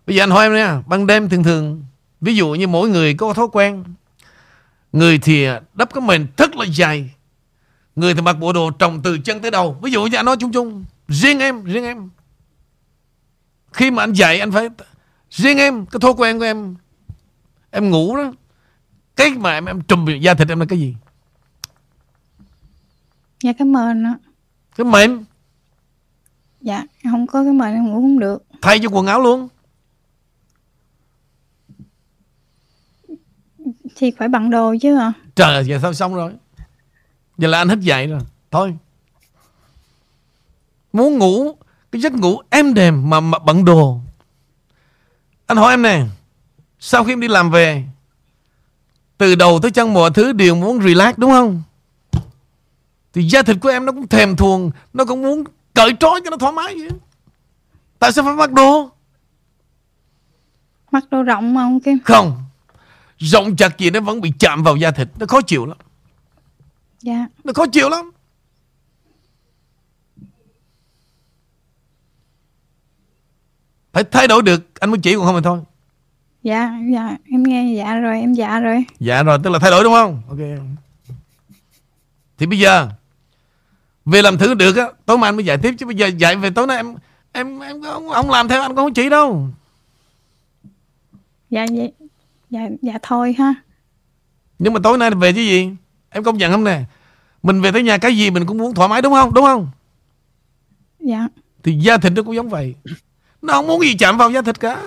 Bây 0.08 0.16
giờ 0.16 0.24
anh 0.24 0.30
hỏi 0.30 0.46
em 0.46 0.54
nha 0.54 0.82
Ban 0.88 1.08
đêm 1.08 1.30
thường 1.30 1.44
thường 1.44 1.86
Ví 2.22 2.36
dụ 2.36 2.52
như 2.52 2.68
mỗi 2.68 2.90
người 2.90 3.14
có 3.14 3.34
thói 3.34 3.48
quen 3.52 3.84
Người 4.92 5.20
thì 5.20 5.48
đắp 5.74 5.94
cái 5.94 6.02
mền 6.02 6.28
rất 6.38 6.56
là 6.56 6.66
dài 6.66 7.14
Người 7.96 8.14
thì 8.14 8.22
mặc 8.22 8.34
bộ 8.34 8.54
đồ 8.54 8.72
trồng 8.72 9.02
từ 9.02 9.18
chân 9.18 9.42
tới 9.42 9.52
đầu. 9.52 9.78
Ví 9.82 9.92
dụ 9.92 10.06
như 10.06 10.18
anh 10.18 10.26
nói 10.26 10.38
chung 10.40 10.52
chung 10.52 10.86
Riêng 11.08 11.40
em, 11.40 11.64
riêng 11.64 11.84
em. 11.84 12.10
Khi 13.74 13.92
mà 13.92 14.04
anh 14.04 14.14
dạy 14.14 14.40
anh 14.40 14.52
phải 14.52 14.70
Riêng 15.32 15.58
em, 15.58 15.86
cái 15.86 16.00
thói 16.00 16.14
quen 16.18 16.40
của 16.40 16.46
em 16.46 16.76
Em 17.72 17.90
ngủ 17.90 18.18
đó 18.18 18.32
Cái 19.16 19.30
mà 19.30 19.54
em 19.54 19.66
em 19.66 19.82
trùm 19.82 20.06
da 20.22 20.34
thịt 20.34 20.50
em 20.50 20.60
là 20.60 20.66
cái 20.70 20.80
gì? 20.80 20.96
Dạ 23.44 23.54
cái 23.54 23.66
mền 23.66 24.04
á. 24.04 24.16
Cái 24.76 24.86
mền 24.86 25.24
Dạ 26.68 26.86
không 27.12 27.28
có 27.28 27.44
cái 27.44 27.54
mền 27.54 27.74
em 27.74 27.88
ngủ 27.88 27.94
không 27.94 28.20
được. 28.20 28.44
Thay 28.62 28.80
cho 28.80 28.90
quần 28.90 29.08
áo 29.08 29.22
luôn. 29.22 29.48
Thì 33.96 34.12
phải 34.18 34.28
bằng 34.28 34.50
đồ 34.50 34.76
chứ 34.82 34.98
à 34.98 35.14
Trời 35.36 35.54
ơi, 35.54 35.66
giờ 35.68 35.80
sao 35.82 35.94
xong 35.94 36.16
rồi? 36.16 36.34
Giờ 37.38 37.48
là 37.48 37.58
anh 37.58 37.70
hết 37.70 37.80
dạy 37.80 38.08
rồi. 38.08 38.20
Thôi. 38.52 38.76
Muốn 40.94 41.18
ngủ 41.18 41.56
Cái 41.92 42.02
giấc 42.02 42.14
ngủ 42.14 42.40
êm 42.50 42.74
đềm 42.74 43.10
mà, 43.10 43.20
mà 43.20 43.40
bận 43.40 43.66
đồ. 43.66 44.00
Anh 45.46 45.58
hỏi 45.58 45.74
em 45.74 45.82
nè 45.82 46.06
Sau 46.80 47.04
khi 47.04 47.14
em 47.14 47.20
đi 47.20 47.28
làm 47.28 47.52
về 47.52 47.84
Từ 49.18 49.36
đầu 49.36 49.60
tới 49.62 49.72
chân 49.72 49.94
mọi 49.94 50.12
thứ 50.14 50.34
đều 50.34 50.56
muốn 50.56 50.82
relax 50.82 51.18
đúng 51.18 51.32
không? 51.32 51.64
Thì 53.14 53.24
da 53.24 53.42
thịt 53.42 53.58
của 53.62 53.70
em 53.70 53.86
nó 53.86 53.92
cũng 53.92 54.08
thèm 54.08 54.36
thuồng 54.36 54.72
Nó 54.94 55.06
cũng 55.06 55.22
muốn 55.22 55.44
cởi 55.78 55.94
trói 56.00 56.22
cho 56.24 56.30
nó 56.30 56.38
thoải 56.38 56.54
mái 56.54 56.76
vậy. 56.76 56.90
Tại 58.00 58.12
sao 58.12 58.24
phải 58.24 58.34
mặc 58.34 58.52
đồ? 58.52 58.90
Mặc 60.92 61.04
đồ 61.12 61.24
rộng 61.24 61.54
mà 61.54 61.62
ông 61.62 61.80
Kim. 61.80 61.98
Không. 62.06 62.44
Rộng 63.18 63.56
chặt 63.56 63.78
gì 63.78 63.90
nó 63.90 64.00
vẫn 64.00 64.22
bị 64.22 64.34
chạm 64.40 64.64
vào 64.64 64.76
da 64.76 64.92
thịt. 64.92 65.08
Nó 65.20 65.26
khó 65.26 65.42
chịu 65.42 65.66
lắm. 65.66 65.78
Dạ. 67.02 67.28
Nó 67.44 67.54
khó 67.54 67.66
chịu 67.68 67.90
lắm. 67.90 68.12
Phải 73.94 74.04
thay 74.04 74.28
đổi 74.28 74.42
được. 74.42 74.80
Anh 74.80 74.90
mới 74.92 75.00
chỉ 75.04 75.16
còn 75.16 75.26
không 75.26 75.36
thì 75.36 75.42
thôi. 75.44 75.60
Dạ 76.44 76.72
dạ. 76.94 77.18
Em 77.32 77.44
nghe 77.44 77.74
dạ 77.78 77.96
rồi 77.96 78.20
em 78.20 78.34
dạ 78.34 78.60
rồi. 78.60 78.86
Dạ 79.00 79.24
rồi 79.24 79.40
tức 79.44 79.50
là 79.50 79.60
thay 79.60 79.72
đổi 79.72 79.84
đúng 79.84 79.94
không? 79.94 80.22
Ok. 80.30 80.40
Thì 82.38 82.46
bây 82.46 82.60
giờ 82.60 82.90
Về 84.12 84.22
làm 84.22 84.38
thử 84.38 84.54
được 84.54 84.76
á 84.76 84.86
Tối 85.06 85.18
mai 85.18 85.28
anh 85.28 85.36
mới 85.36 85.46
dạy 85.46 85.58
tiếp 85.58 85.76
Chứ 85.80 85.86
bây 85.86 85.96
giờ 85.96 86.08
dạy 86.08 86.36
về 86.36 86.50
tối 86.50 86.68
nay 86.68 86.78
em 86.78 86.96
Em 87.38 87.60
em 87.60 87.82
không, 87.82 88.10
không 88.10 88.30
làm 88.30 88.48
theo 88.48 88.62
anh 88.62 88.72
cũng 88.72 88.78
không 88.78 88.94
chỉ 88.94 89.10
đâu. 89.10 89.50
Dạ 91.50 91.64
dạ 91.64 91.84
dạ, 92.50 92.62
dạ 92.82 92.94
thôi 93.02 93.36
ha. 93.38 93.56
Nhưng 94.60 94.74
mà 94.74 94.80
tối 94.84 94.98
nay 94.98 95.12
về 95.12 95.34
chứ 95.34 95.42
gì? 95.42 95.70
Em 96.10 96.24
công 96.24 96.38
nhận 96.38 96.52
không 96.52 96.64
nè? 96.64 96.84
Mình 97.44 97.62
về 97.62 97.72
tới 97.72 97.84
nhà 97.84 97.98
cái 97.98 98.18
gì 98.18 98.30
mình 98.30 98.46
cũng 98.46 98.58
muốn 98.58 98.74
thoải 98.74 98.90
mái 98.90 99.02
đúng 99.02 99.14
không? 99.14 99.34
Đúng 99.34 99.46
không? 99.46 99.70
Dạ. 101.00 101.28
Thì 101.64 101.80
da 101.80 101.98
thịt 101.98 102.14
nó 102.16 102.24
cũng 102.24 102.36
giống 102.36 102.50
vậy. 102.50 102.76
Nó 103.42 103.54
không 103.54 103.68
muốn 103.68 103.82
gì 103.82 103.96
chạm 104.00 104.18
vào 104.18 104.32
da 104.32 104.42
thịt 104.42 104.60
cả. 104.60 104.84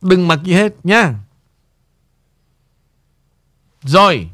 Đừng 0.00 0.28
mặc 0.28 0.38
gì 0.44 0.52
hết 0.52 0.74
nha. 0.84 1.14
Rồi 3.82 4.28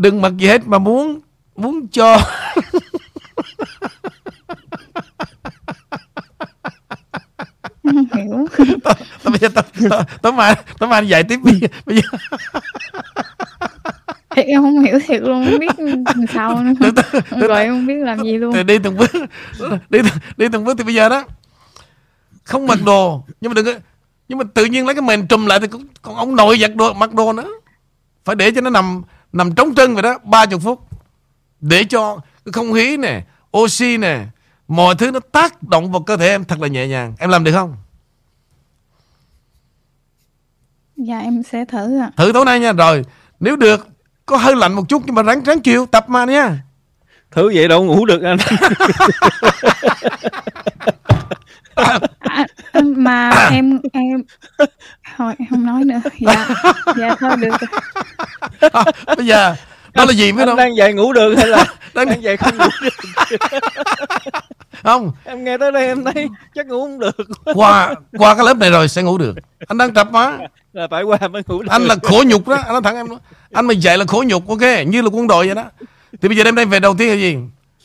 Đừng 0.00 0.22
mặc 0.22 0.32
gì 0.38 0.46
hết 0.46 0.66
mà 0.66 0.78
muốn 0.78 1.20
Muốn 1.56 1.88
cho. 1.88 2.18
Hiểu. 7.84 8.46
Bây 9.24 9.38
giờ 9.38 9.48
tối 10.22 10.32
mai 10.32 10.54
Tối 10.78 10.88
mai 10.88 10.98
anh 10.98 11.06
dạy 11.06 11.24
tiếp 11.24 11.38
bây 11.42 11.54
giờ, 11.54 11.68
bây 11.86 11.96
giờ. 11.96 12.02
Thiệt 14.30 14.46
em 14.46 14.62
không 14.62 14.80
hiểu 14.80 14.98
thiệt 15.06 15.22
luôn 15.22 15.46
Không 15.50 15.58
biết 15.58 15.70
sao 16.32 16.62
nữa. 16.62 16.90
Rồi 17.30 17.62
em 17.62 17.72
không 17.72 17.86
biết 17.86 17.94
làm 17.94 18.24
gì 18.24 18.38
luôn. 18.38 18.52
Thì 18.52 18.62
đi 18.62 18.78
từng 18.78 18.96
bước 18.96 19.10
đi, 19.90 19.98
đi 20.36 20.48
từng 20.52 20.64
bước 20.64 20.78
thì 20.78 20.84
bây 20.84 20.94
giờ 20.94 21.08
đó. 21.08 21.24
Không 22.44 22.66
mặc 22.66 22.78
đồ 22.86 23.24
Nhưng 23.40 23.54
mà 23.54 23.62
đừng 23.62 23.78
Nhưng 24.28 24.38
mà 24.38 24.44
tự 24.54 24.64
nhiên 24.64 24.86
lấy 24.86 24.94
cái 24.94 25.02
mền 25.02 25.26
trùm 25.26 25.46
lại 25.46 25.60
Thì 25.60 25.66
cũng, 25.66 25.86
còn 26.02 26.16
ông 26.16 26.36
nội 26.36 26.58
giặt 26.58 26.74
đồ 26.74 26.92
mặc 26.92 27.14
đồ 27.14 27.32
nữa. 27.32 27.48
Phải 28.24 28.36
để 28.36 28.50
cho 28.50 28.60
nó 28.60 28.70
nằm 28.70 29.02
Nằm 29.32 29.54
trống 29.54 29.74
trơn 29.74 29.94
vậy 29.94 30.02
đó 30.02 30.18
30 30.24 30.58
phút. 30.58 30.88
Để 31.60 31.84
cho 31.84 32.18
cái 32.44 32.52
không 32.52 32.72
khí 32.72 32.96
nè 32.96 33.24
Oxy 33.58 33.96
nè 33.96 34.24
Mọi 34.68 34.94
thứ 34.94 35.10
nó 35.10 35.20
tác 35.32 35.62
động 35.62 35.92
vào 35.92 36.02
cơ 36.02 36.16
thể 36.16 36.28
em 36.28 36.44
thật 36.44 36.60
là 36.60 36.68
nhẹ 36.68 36.86
nhàng. 36.86 37.14
Em 37.18 37.30
làm 37.30 37.44
được 37.44 37.52
không? 37.52 37.76
Dạ 40.96 41.18
em 41.18 41.42
sẽ 41.42 41.64
thử 41.64 41.98
ạ. 41.98 42.10
Thử 42.16 42.32
tối 42.32 42.44
nay 42.44 42.60
nha. 42.60 42.72
Rồi 42.72 43.04
nếu 43.40 43.56
được 43.56 43.88
Có 44.26 44.36
hơi 44.36 44.56
lạnh 44.56 44.72
một 44.72 44.88
chút 44.88 45.02
Nhưng 45.06 45.14
mà 45.14 45.22
ráng 45.22 45.42
ráng 45.42 45.60
chịu 45.60 45.86
Tập 45.86 46.04
mà 46.08 46.24
nha 46.24 46.62
Thứ 47.30 47.50
vậy 47.54 47.68
đâu 47.68 47.84
ngủ 47.84 48.04
được 48.06 48.22
anh. 48.22 48.36
À, 51.74 51.98
Mà 52.96 53.30
em 53.52 53.80
em 53.92 54.22
Thôi 55.16 55.34
em 55.38 55.48
không 55.50 55.66
nói 55.66 55.84
nữa. 55.84 56.00
Dạ 56.20 56.48
Dạ 56.98 57.14
thôi 57.20 57.30
được 57.36 57.54
à, 58.72 58.84
Bây 59.16 59.26
giờ 59.26 59.54
Đó 59.94 60.04
là 60.04 60.12
gì 60.12 60.32
Anh 60.38 60.46
không 60.46 60.56
đang 60.56 60.76
dạy 60.76 60.92
ngủ 60.92 61.12
được 61.12 61.34
hay 61.36 61.46
là 61.46 61.64
Đang- 61.94 62.08
đang 62.08 62.22
dạy 62.22 62.36
không 62.36 62.58
ngủ 62.58 62.64
được? 62.82 62.90
Không. 64.82 65.12
Em 65.24 65.44
nghe 65.44 65.58
tới 65.58 65.72
đây 65.72 65.86
em 65.86 66.04
thấy 66.04 66.28
chắc 66.54 66.66
ngủ 66.66 66.80
không 66.84 66.98
được. 66.98 67.16
Qua 67.54 67.94
qua 68.18 68.34
cái 68.34 68.44
lớp 68.46 68.56
này 68.56 68.70
rồi 68.70 68.88
sẽ 68.88 69.02
ngủ 69.02 69.18
được. 69.18 69.34
Anh 69.68 69.78
đang 69.78 69.94
tập 69.94 70.08
mà. 70.12 70.38
Là 70.72 70.86
phải 70.90 71.02
qua 71.02 71.18
mới 71.30 71.42
ngủ 71.48 71.62
được 71.62 71.68
anh 71.70 71.82
là 71.82 71.96
khổ 72.02 72.22
nhục 72.26 72.48
đó. 72.48 72.54
Anh 72.56 72.72
nói 72.72 72.80
thẳng 72.84 72.96
em 72.96 73.08
đó. 73.08 73.18
anh 73.52 73.66
mà 73.66 73.74
dạy 73.74 73.98
là 73.98 74.04
khổ 74.08 74.24
nhục 74.26 74.48
ok. 74.48 74.60
Như 74.86 75.02
là 75.02 75.08
quân 75.12 75.26
đội 75.26 75.46
vậy 75.46 75.54
đó 75.54 75.64
thì 76.20 76.28
bây 76.28 76.36
giờ 76.36 76.44
đêm 76.44 76.54
nay 76.54 76.64
về 76.66 76.80
đầu 76.80 76.94
tiên 76.98 77.08
là 77.08 77.14
gì? 77.14 77.36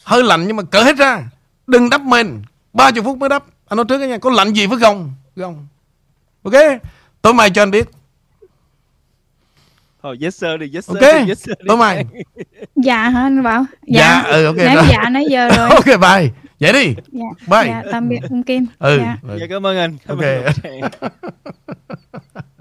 Hơi 0.03 0.23
lạnh 0.23 0.47
nhưng 0.47 0.55
mà 0.55 0.63
cởi 0.63 0.83
hết 0.83 0.97
ra. 0.97 1.23
Đừng 1.67 1.89
đắp 1.89 2.01
mền 2.01 2.41
30 2.73 3.03
phút 3.03 3.17
mới 3.17 3.29
đắp. 3.29 3.43
Anh 3.67 3.77
nói 3.77 3.85
trước 3.89 3.97
đó 4.01 4.05
nha. 4.05 4.17
Có 4.17 4.29
lạnh 4.29 4.53
gì 4.53 4.67
phải 4.67 4.77
không 4.81 5.13
không 5.41 5.67
ok? 6.43 6.53
Tối 7.21 7.33
mai 7.33 7.49
cho 7.49 7.61
anh 7.63 7.71
biết. 7.71 7.87
Thôi 10.03 10.17
yes 10.21 10.35
sir 10.41 10.49
đi. 10.59 10.71
Yes 10.73 10.85
sir 10.87 10.97
ok. 10.97 11.01
đi, 11.01 11.27
yes 11.27 11.39
sir 11.39 11.49
đi. 11.59 11.65
tối 11.67 11.77
mai. 11.77 12.05
Dạ 12.75 13.09
hả 13.09 13.21
anh 13.21 13.43
Bảo? 13.43 13.65
Dạ. 13.87 14.21
Ừ 14.21 14.45
ok 14.45 14.55
Nãy 14.57 14.75
rồi. 14.75 14.85
dạ 14.89 15.09
nãy 15.09 15.25
giờ 15.29 15.49
rồi. 15.57 15.69
Ok 15.75 15.85
bye. 15.85 16.29
Vậy 16.59 16.73
đi. 16.73 16.95
Dạ. 17.11 17.25
Bye. 17.47 17.67
Dạ 17.67 17.83
tạm 17.91 18.09
biệt 18.09 18.19
ông 18.29 18.43
Kim. 18.43 18.65
Ừ. 18.79 18.97
Dạ. 19.01 19.17
Dạ 19.39 19.45
cảm 19.49 19.65
ơn 19.65 19.77
anh. 19.77 19.97
Cảm 20.07 20.17
Ok. 20.17 20.25
ơn 20.25 20.43
anh. 20.63 20.91